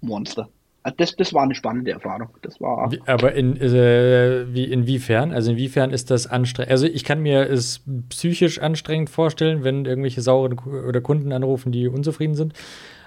Monster. 0.01 0.49
Also 0.85 0.97
das, 0.97 1.15
das 1.15 1.33
war 1.33 1.41
eine 1.41 1.55
spannende 1.55 1.89
Erfahrung. 1.89 2.29
Das 2.43 2.61
war. 2.61 2.91
Aber 3.07 3.33
in, 3.33 3.59
äh, 3.59 4.45
wie, 4.53 4.65
inwiefern? 4.65 5.33
Also 5.33 5.49
inwiefern 5.49 5.89
ist 5.89 6.11
das 6.11 6.27
anstrengend? 6.27 6.69
Also 6.69 6.85
ich 6.85 7.03
kann 7.03 7.21
mir 7.21 7.49
es 7.49 7.81
psychisch 8.09 8.59
anstrengend 8.59 9.09
vorstellen, 9.09 9.63
wenn 9.63 9.85
irgendwelche 9.85 10.21
sauren 10.21 10.59
oder 10.59 11.01
Kunden 11.01 11.33
anrufen, 11.33 11.71
die 11.71 11.87
unzufrieden 11.87 12.35
sind. 12.35 12.53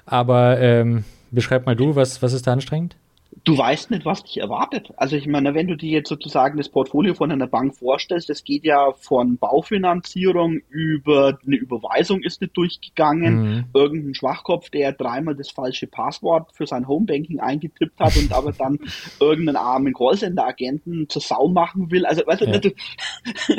Aber 0.06 0.58
ähm, 0.58 1.04
beschreib 1.30 1.66
mal 1.66 1.76
du, 1.76 1.94
was, 1.94 2.20
was 2.20 2.32
ist 2.32 2.48
da 2.48 2.52
anstrengend? 2.52 2.96
Du 3.44 3.56
weißt 3.56 3.90
nicht, 3.90 4.04
was 4.04 4.24
dich 4.24 4.38
erwartet. 4.38 4.92
Also 4.96 5.16
ich 5.16 5.26
meine, 5.26 5.54
wenn 5.54 5.66
du 5.66 5.76
dir 5.76 5.90
jetzt 5.90 6.08
sozusagen 6.08 6.56
das 6.56 6.68
Portfolio 6.68 7.14
von 7.14 7.30
einer 7.30 7.46
Bank 7.46 7.76
vorstellst, 7.76 8.28
das 8.28 8.44
geht 8.44 8.64
ja 8.64 8.92
von 8.92 9.38
Baufinanzierung 9.38 10.60
über 10.68 11.38
eine 11.46 11.56
Überweisung 11.56 12.22
ist 12.22 12.40
nicht 12.40 12.56
durchgegangen, 12.56 13.34
mhm. 13.40 13.64
irgendein 13.74 14.14
Schwachkopf, 14.14 14.70
der 14.70 14.92
dreimal 14.92 15.34
das 15.34 15.50
falsche 15.50 15.86
Passwort 15.86 16.52
für 16.54 16.66
sein 16.66 16.88
Homebanking 16.88 17.40
eingetippt 17.40 17.98
hat 18.00 18.16
und 18.16 18.32
aber 18.32 18.52
dann 18.52 18.78
irgendeinen 19.20 19.56
armen 19.56 19.94
Callcenter-Agenten 19.94 21.08
zur 21.08 21.22
Sau 21.22 21.48
machen 21.48 21.90
will. 21.90 22.06
Also 22.06 22.26
weißt 22.26 22.42
ja. 22.42 22.58
du, 22.58 22.72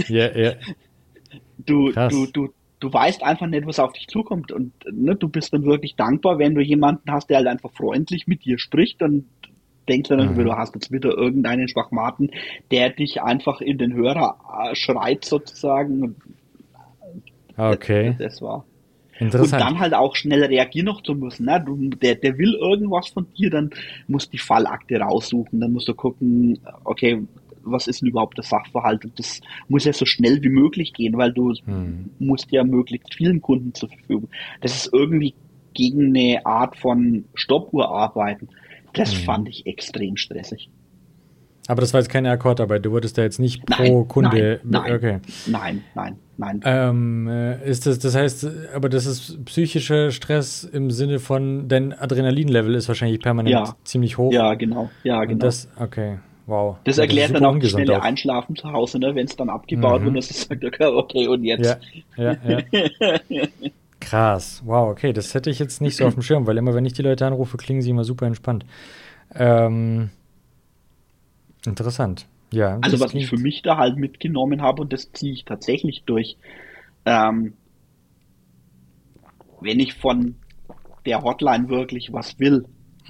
ja, 0.07 0.37
ja. 0.37 0.53
du, 1.57 1.91
du, 1.91 2.25
du, 2.31 2.49
du 2.79 2.93
weißt 2.93 3.23
einfach 3.23 3.47
nicht, 3.47 3.65
was 3.65 3.79
auf 3.79 3.93
dich 3.93 4.07
zukommt 4.07 4.51
und 4.51 4.73
ne, 4.91 5.15
du 5.15 5.29
bist 5.29 5.53
dann 5.53 5.65
wirklich 5.65 5.95
dankbar, 5.95 6.39
wenn 6.39 6.55
du 6.55 6.61
jemanden 6.61 7.11
hast, 7.11 7.29
der 7.29 7.37
halt 7.37 7.47
einfach 7.47 7.71
freundlich 7.71 8.27
mit 8.27 8.45
dir 8.45 8.57
spricht 8.57 9.01
und 9.01 9.25
denkst 9.89 10.09
dann, 10.09 10.35
mhm. 10.35 10.43
du 10.43 10.53
hast 10.53 10.75
jetzt 10.75 10.91
wieder 10.91 11.09
irgendeinen 11.09 11.67
Schwachmaten, 11.67 12.31
der 12.71 12.89
dich 12.91 13.21
einfach 13.21 13.61
in 13.61 13.77
den 13.77 13.93
Hörer 13.93 14.37
äh, 14.63 14.75
schreit 14.75 15.25
sozusagen. 15.25 16.15
Okay. 17.57 18.15
Das, 18.17 18.33
das 18.33 18.41
war. 18.41 18.65
Und 19.19 19.33
dann 19.51 19.79
halt 19.79 19.93
auch 19.93 20.15
schnell 20.15 20.45
reagieren 20.45 20.85
noch 20.85 21.03
zu 21.03 21.13
müssen. 21.13 21.45
Ne? 21.45 21.61
Du, 21.65 21.89
der, 21.89 22.15
der 22.15 22.37
will 22.37 22.53
irgendwas 22.53 23.09
von 23.09 23.27
dir, 23.37 23.49
dann 23.49 23.69
musst 24.07 24.27
du 24.27 24.31
die 24.31 24.37
Fallakte 24.37 24.97
raussuchen, 24.97 25.59
dann 25.59 25.73
musst 25.73 25.89
du 25.89 25.93
gucken, 25.93 26.59
okay, 26.85 27.21
was 27.63 27.87
ist 27.87 28.01
denn 28.01 28.09
überhaupt 28.09 28.37
der 28.37 28.45
Sachverhalt? 28.45 29.03
Und 29.03 29.19
das 29.19 29.41
muss 29.67 29.83
ja 29.83 29.91
so 29.91 30.05
schnell 30.05 30.41
wie 30.41 30.49
möglich 30.49 30.93
gehen, 30.93 31.17
weil 31.17 31.33
du 31.33 31.53
hm. 31.53 32.09
musst 32.19 32.51
ja 32.51 32.63
möglichst 32.63 33.13
vielen 33.13 33.41
Kunden 33.41 33.73
zur 33.73 33.89
Verfügung. 33.89 34.29
Das 34.61 34.75
ist 34.75 34.93
irgendwie 34.93 35.33
gegen 35.73 36.15
eine 36.15 36.45
Art 36.45 36.77
von 36.77 37.25
Stoppuhr 37.35 37.89
arbeiten. 37.89 38.49
Das 38.93 39.13
mhm. 39.13 39.23
fand 39.25 39.49
ich 39.49 39.65
extrem 39.65 40.17
stressig. 40.17 40.69
Aber 41.69 41.81
das 41.81 41.93
war 41.93 41.99
jetzt 41.99 42.09
keine 42.09 42.31
Akkordarbeit. 42.31 42.83
Du 42.83 42.91
wurdest 42.91 43.19
da 43.19 43.21
jetzt 43.21 43.39
nicht 43.39 43.63
pro 43.67 43.83
nein, 43.83 44.07
Kunde. 44.07 44.59
Nein, 44.63 44.81
nein, 44.81 44.95
okay. 44.95 45.19
nein, 45.45 45.83
nein, 45.93 46.15
nein. 46.37 46.61
Ähm, 46.65 47.27
äh, 47.27 47.69
ist 47.69 47.85
das, 47.85 47.99
das 47.99 48.15
heißt, 48.15 48.47
aber 48.73 48.89
das 48.89 49.05
ist 49.05 49.45
psychischer 49.45 50.09
Stress 50.09 50.63
im 50.63 50.89
Sinne 50.89 51.19
von, 51.19 51.67
dein 51.67 51.93
Adrenalinlevel 51.93 52.73
ist 52.73 52.87
wahrscheinlich 52.87 53.19
permanent 53.19 53.53
ja. 53.53 53.75
ziemlich 53.83 54.17
hoch. 54.17 54.31
Ja, 54.33 54.55
genau. 54.55 54.89
Ja, 55.03 55.23
genau. 55.25 55.45
das, 55.45 55.69
okay, 55.79 56.17
wow. 56.47 56.77
Das 56.85 56.97
ja, 56.97 57.03
erklärt 57.03 57.35
das 57.35 57.39
dann 57.39 57.45
auch 57.45 57.59
das 57.59 57.69
schnelle 57.69 57.99
auch. 57.99 58.03
Einschlafen 58.03 58.55
zu 58.55 58.71
Hause, 58.71 58.97
ne, 58.97 59.13
wenn 59.13 59.27
es 59.27 59.35
dann 59.35 59.49
abgebaut 59.49 60.01
mhm. 60.01 60.05
wird, 60.05 60.17
dass 60.17 60.31
es 60.31 60.41
sagt, 60.41 60.65
okay, 60.65 60.87
okay, 60.87 61.27
und 61.27 61.43
jetzt. 61.43 61.77
Ja, 62.17 62.35
ja, 62.47 62.61
ja. 63.29 63.43
Krass, 64.09 64.63
wow, 64.65 64.89
okay, 64.89 65.13
das 65.13 65.35
hätte 65.35 65.51
ich 65.51 65.59
jetzt 65.59 65.81
nicht 65.81 65.95
so 65.95 66.07
auf 66.07 66.15
dem 66.15 66.23
Schirm, 66.23 66.47
weil 66.47 66.57
immer, 66.57 66.73
wenn 66.73 66.85
ich 66.85 66.93
die 66.93 67.03
Leute 67.03 67.27
anrufe, 67.27 67.57
klingen 67.57 67.83
sie 67.83 67.91
immer 67.91 68.03
super 68.03 68.25
entspannt. 68.25 68.65
Ähm, 69.35 70.09
interessant, 71.63 72.25
ja. 72.51 72.79
Also 72.81 72.99
was 72.99 73.13
ich 73.13 73.27
für 73.27 73.37
mich 73.37 73.61
da 73.61 73.77
halt 73.77 73.97
mitgenommen 73.97 74.63
habe 74.63 74.81
und 74.81 74.93
das 74.93 75.11
ziehe 75.11 75.33
ich 75.33 75.45
tatsächlich 75.45 76.05
durch. 76.07 76.37
Ähm, 77.05 77.53
wenn 79.61 79.79
ich 79.79 79.93
von 79.93 80.37
der 81.05 81.21
Hotline 81.21 81.69
wirklich 81.69 82.11
was 82.11 82.39
will, 82.39 82.65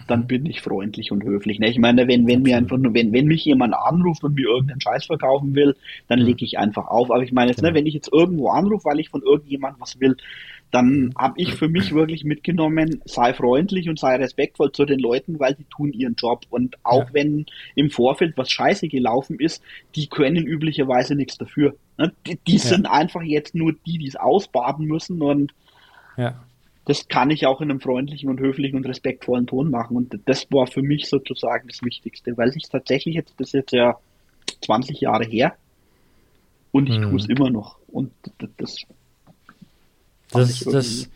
dann 0.08 0.28
bin 0.28 0.46
ich 0.46 0.62
freundlich 0.62 1.14
und 1.14 1.24
höflich. 1.24 1.60
Ne? 1.60 1.70
Ich 1.70 1.80
meine, 1.80 2.10
wenn, 2.10 2.28
wenn 2.28 2.42
mir 2.42 2.58
einfach 2.58 2.78
nur, 2.78 2.94
wenn, 2.94 3.14
wenn 3.14 3.28
mich 3.28 3.46
jemand 3.46 3.74
anruft 3.74 4.24
und 4.24 4.36
mir 4.36 4.48
irgendeinen 4.48 4.82
Scheiß 4.82 5.06
verkaufen 5.06 5.56
will, 5.56 5.76
dann 6.08 6.20
lege 6.20 6.44
ich 6.44 6.58
einfach 6.58 6.88
auf. 6.88 7.10
Aber 7.10 7.24
ich 7.24 7.32
meine 7.32 7.52
jetzt, 7.52 7.62
ne, 7.62 7.70
genau. 7.70 7.74
ne, 7.74 7.80
wenn 7.80 7.86
ich 7.86 7.94
jetzt 7.94 8.12
irgendwo 8.12 8.50
anrufe, 8.50 8.86
weil 8.86 9.00
ich 9.00 9.10
von 9.10 9.22
irgendjemand 9.22 9.80
was 9.80 10.00
will, 10.00 10.18
dann 10.72 11.14
habe 11.18 11.34
ich 11.38 11.56
für 11.56 11.68
mich 11.68 11.94
wirklich 11.94 12.24
mitgenommen, 12.24 13.02
sei 13.06 13.34
freundlich 13.34 13.90
und 13.90 13.98
sei 13.98 14.16
respektvoll 14.18 14.72
zu 14.72 14.86
den 14.86 15.00
Leuten, 15.00 15.40
weil 15.40 15.56
die 15.56 15.64
tun 15.64 15.94
ihren 15.94 16.16
Job. 16.16 16.46
Und 16.50 16.78
auch 16.84 17.08
ja. 17.08 17.14
wenn 17.14 17.46
im 17.76 17.90
Vorfeld 17.90 18.38
was 18.38 18.52
scheiße 18.52 18.88
gelaufen 18.88 19.40
ist, 19.40 19.64
die 19.96 20.08
können 20.08 20.46
üblicherweise 20.46 21.16
nichts 21.16 21.38
dafür. 21.38 21.76
Ne? 21.98 22.14
Die, 22.28 22.38
die 22.48 22.58
ja. 22.58 22.60
sind 22.60 22.86
einfach 22.86 23.24
jetzt 23.24 23.56
nur 23.56 23.74
die, 23.86 23.98
die 23.98 24.08
es 24.08 24.16
ausbaden 24.16 24.86
müssen 24.86 25.22
und 25.24 25.54
ja. 26.18 26.40
das 26.86 27.08
kann 27.08 27.32
ich 27.32 27.48
auch 27.48 27.62
in 27.62 27.72
einem 27.72 27.82
freundlichen 27.82 28.30
und 28.30 28.40
höflichen 28.40 28.78
und 28.78 28.86
respektvollen 28.86 29.48
Ton 29.48 29.72
machen. 29.72 29.98
Und 29.98 30.20
das 30.26 30.52
war 30.52 30.68
für 30.68 30.84
mich 30.84 31.10
sozusagen 31.10 31.68
das 31.68 31.82
Wichtigste, 31.82 32.38
weil 32.38 32.52
sich 32.52 32.70
tatsächlich 32.70 33.16
jetzt, 33.16 33.34
das 33.38 33.48
ist 33.50 33.54
jetzt 33.54 33.72
ja 33.72 33.98
20 34.62 35.02
Jahre 35.02 35.26
her 35.26 35.56
und 36.72 36.90
ich 36.90 37.00
mhm. 37.00 37.10
tue 37.10 37.16
es 37.16 37.28
immer 37.28 37.50
noch. 37.50 37.80
Und 37.88 38.12
das 38.58 38.86
das, 40.32 40.60
das 40.60 41.10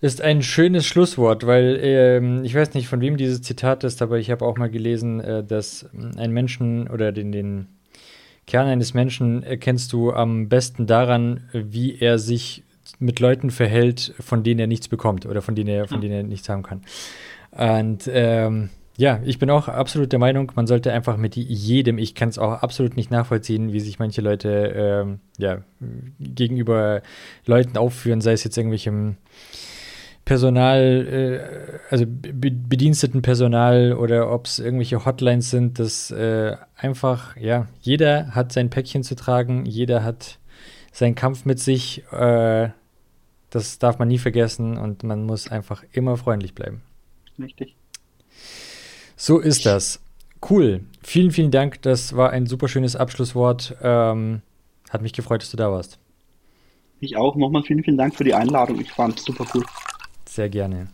ist 0.00 0.22
ein 0.22 0.42
schönes 0.42 0.86
Schlusswort, 0.86 1.46
weil 1.46 1.78
ähm, 1.82 2.44
ich 2.44 2.54
weiß 2.54 2.74
nicht, 2.74 2.88
von 2.88 3.00
wem 3.00 3.16
dieses 3.16 3.42
Zitat 3.42 3.84
ist, 3.84 4.00
aber 4.02 4.18
ich 4.18 4.30
habe 4.30 4.44
auch 4.44 4.56
mal 4.56 4.70
gelesen, 4.70 5.20
äh, 5.20 5.44
dass 5.44 5.86
ein 6.16 6.32
Menschen 6.32 6.88
oder 6.88 7.12
den, 7.12 7.32
den 7.32 7.66
Kern 8.46 8.66
eines 8.66 8.94
Menschen 8.94 9.42
erkennst 9.42 9.92
du 9.92 10.12
am 10.12 10.48
besten 10.48 10.86
daran, 10.86 11.48
wie 11.52 11.98
er 11.98 12.18
sich 12.18 12.64
mit 12.98 13.20
Leuten 13.20 13.50
verhält, 13.50 14.14
von 14.18 14.42
denen 14.42 14.60
er 14.60 14.66
nichts 14.66 14.88
bekommt 14.88 15.26
oder 15.26 15.42
von 15.42 15.54
denen 15.54 15.68
er, 15.68 15.86
von 15.86 16.00
denen 16.00 16.14
er 16.14 16.22
nichts 16.22 16.48
haben 16.48 16.62
kann. 16.62 16.82
Und 17.52 18.10
ähm, 18.12 18.70
ja, 19.00 19.18
ich 19.24 19.38
bin 19.38 19.48
auch 19.48 19.66
absolut 19.66 20.12
der 20.12 20.18
Meinung, 20.18 20.52
man 20.56 20.66
sollte 20.66 20.92
einfach 20.92 21.16
mit 21.16 21.34
jedem, 21.34 21.96
ich 21.96 22.14
kann 22.14 22.28
es 22.28 22.38
auch 22.38 22.62
absolut 22.62 22.98
nicht 22.98 23.10
nachvollziehen, 23.10 23.72
wie 23.72 23.80
sich 23.80 23.98
manche 23.98 24.20
Leute 24.20 24.74
ähm, 24.76 25.20
ja, 25.38 25.62
gegenüber 26.20 27.00
Leuten 27.46 27.78
aufführen, 27.78 28.20
sei 28.20 28.32
es 28.32 28.44
jetzt 28.44 28.58
irgendwelchem 28.58 29.16
Personal, 30.26 31.06
äh, 31.10 31.78
also 31.88 32.04
bediensteten 32.06 33.22
Personal 33.22 33.94
oder 33.94 34.30
ob 34.30 34.44
es 34.44 34.58
irgendwelche 34.58 35.02
Hotlines 35.06 35.48
sind, 35.48 35.78
dass 35.78 36.10
äh, 36.10 36.58
einfach, 36.76 37.38
ja, 37.38 37.68
jeder 37.80 38.34
hat 38.34 38.52
sein 38.52 38.68
Päckchen 38.68 39.02
zu 39.02 39.16
tragen, 39.16 39.64
jeder 39.64 40.04
hat 40.04 40.38
seinen 40.92 41.14
Kampf 41.14 41.46
mit 41.46 41.58
sich, 41.58 42.04
äh, 42.12 42.68
das 43.48 43.78
darf 43.78 43.98
man 43.98 44.08
nie 44.08 44.18
vergessen 44.18 44.76
und 44.76 45.04
man 45.04 45.24
muss 45.24 45.50
einfach 45.50 45.84
immer 45.90 46.18
freundlich 46.18 46.54
bleiben. 46.54 46.82
Richtig. 47.38 47.79
So 49.22 49.38
ist 49.38 49.66
das. 49.66 50.00
Cool. 50.48 50.80
Vielen, 51.02 51.30
vielen 51.30 51.50
Dank. 51.50 51.82
Das 51.82 52.16
war 52.16 52.30
ein 52.30 52.46
super 52.46 52.68
schönes 52.68 52.96
Abschlusswort. 52.96 53.76
Ähm, 53.82 54.40
hat 54.88 55.02
mich 55.02 55.12
gefreut, 55.12 55.42
dass 55.42 55.50
du 55.50 55.58
da 55.58 55.70
warst. 55.70 55.98
Ich 57.00 57.18
auch. 57.18 57.36
Nochmal 57.36 57.62
vielen, 57.62 57.84
vielen 57.84 57.98
Dank 57.98 58.14
für 58.14 58.24
die 58.24 58.32
Einladung. 58.32 58.80
Ich 58.80 58.90
fand 58.90 59.18
es 59.18 59.26
super 59.26 59.44
cool. 59.52 59.62
Sehr 60.24 60.48
gerne. 60.48 60.88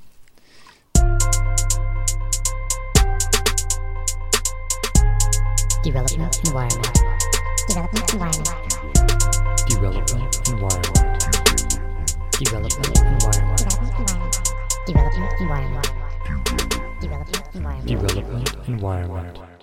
Development 5.84 6.40
Environment. 6.48 6.92
Development 7.68 8.12
Environment. 8.12 8.50
Development 9.70 10.48
Environment. 10.48 11.22
Development 12.40 12.98
Environment. 12.98 13.66
Development 14.88 15.32
Environment. 15.40 16.05
Development 17.00 18.68
environment. 18.68 19.55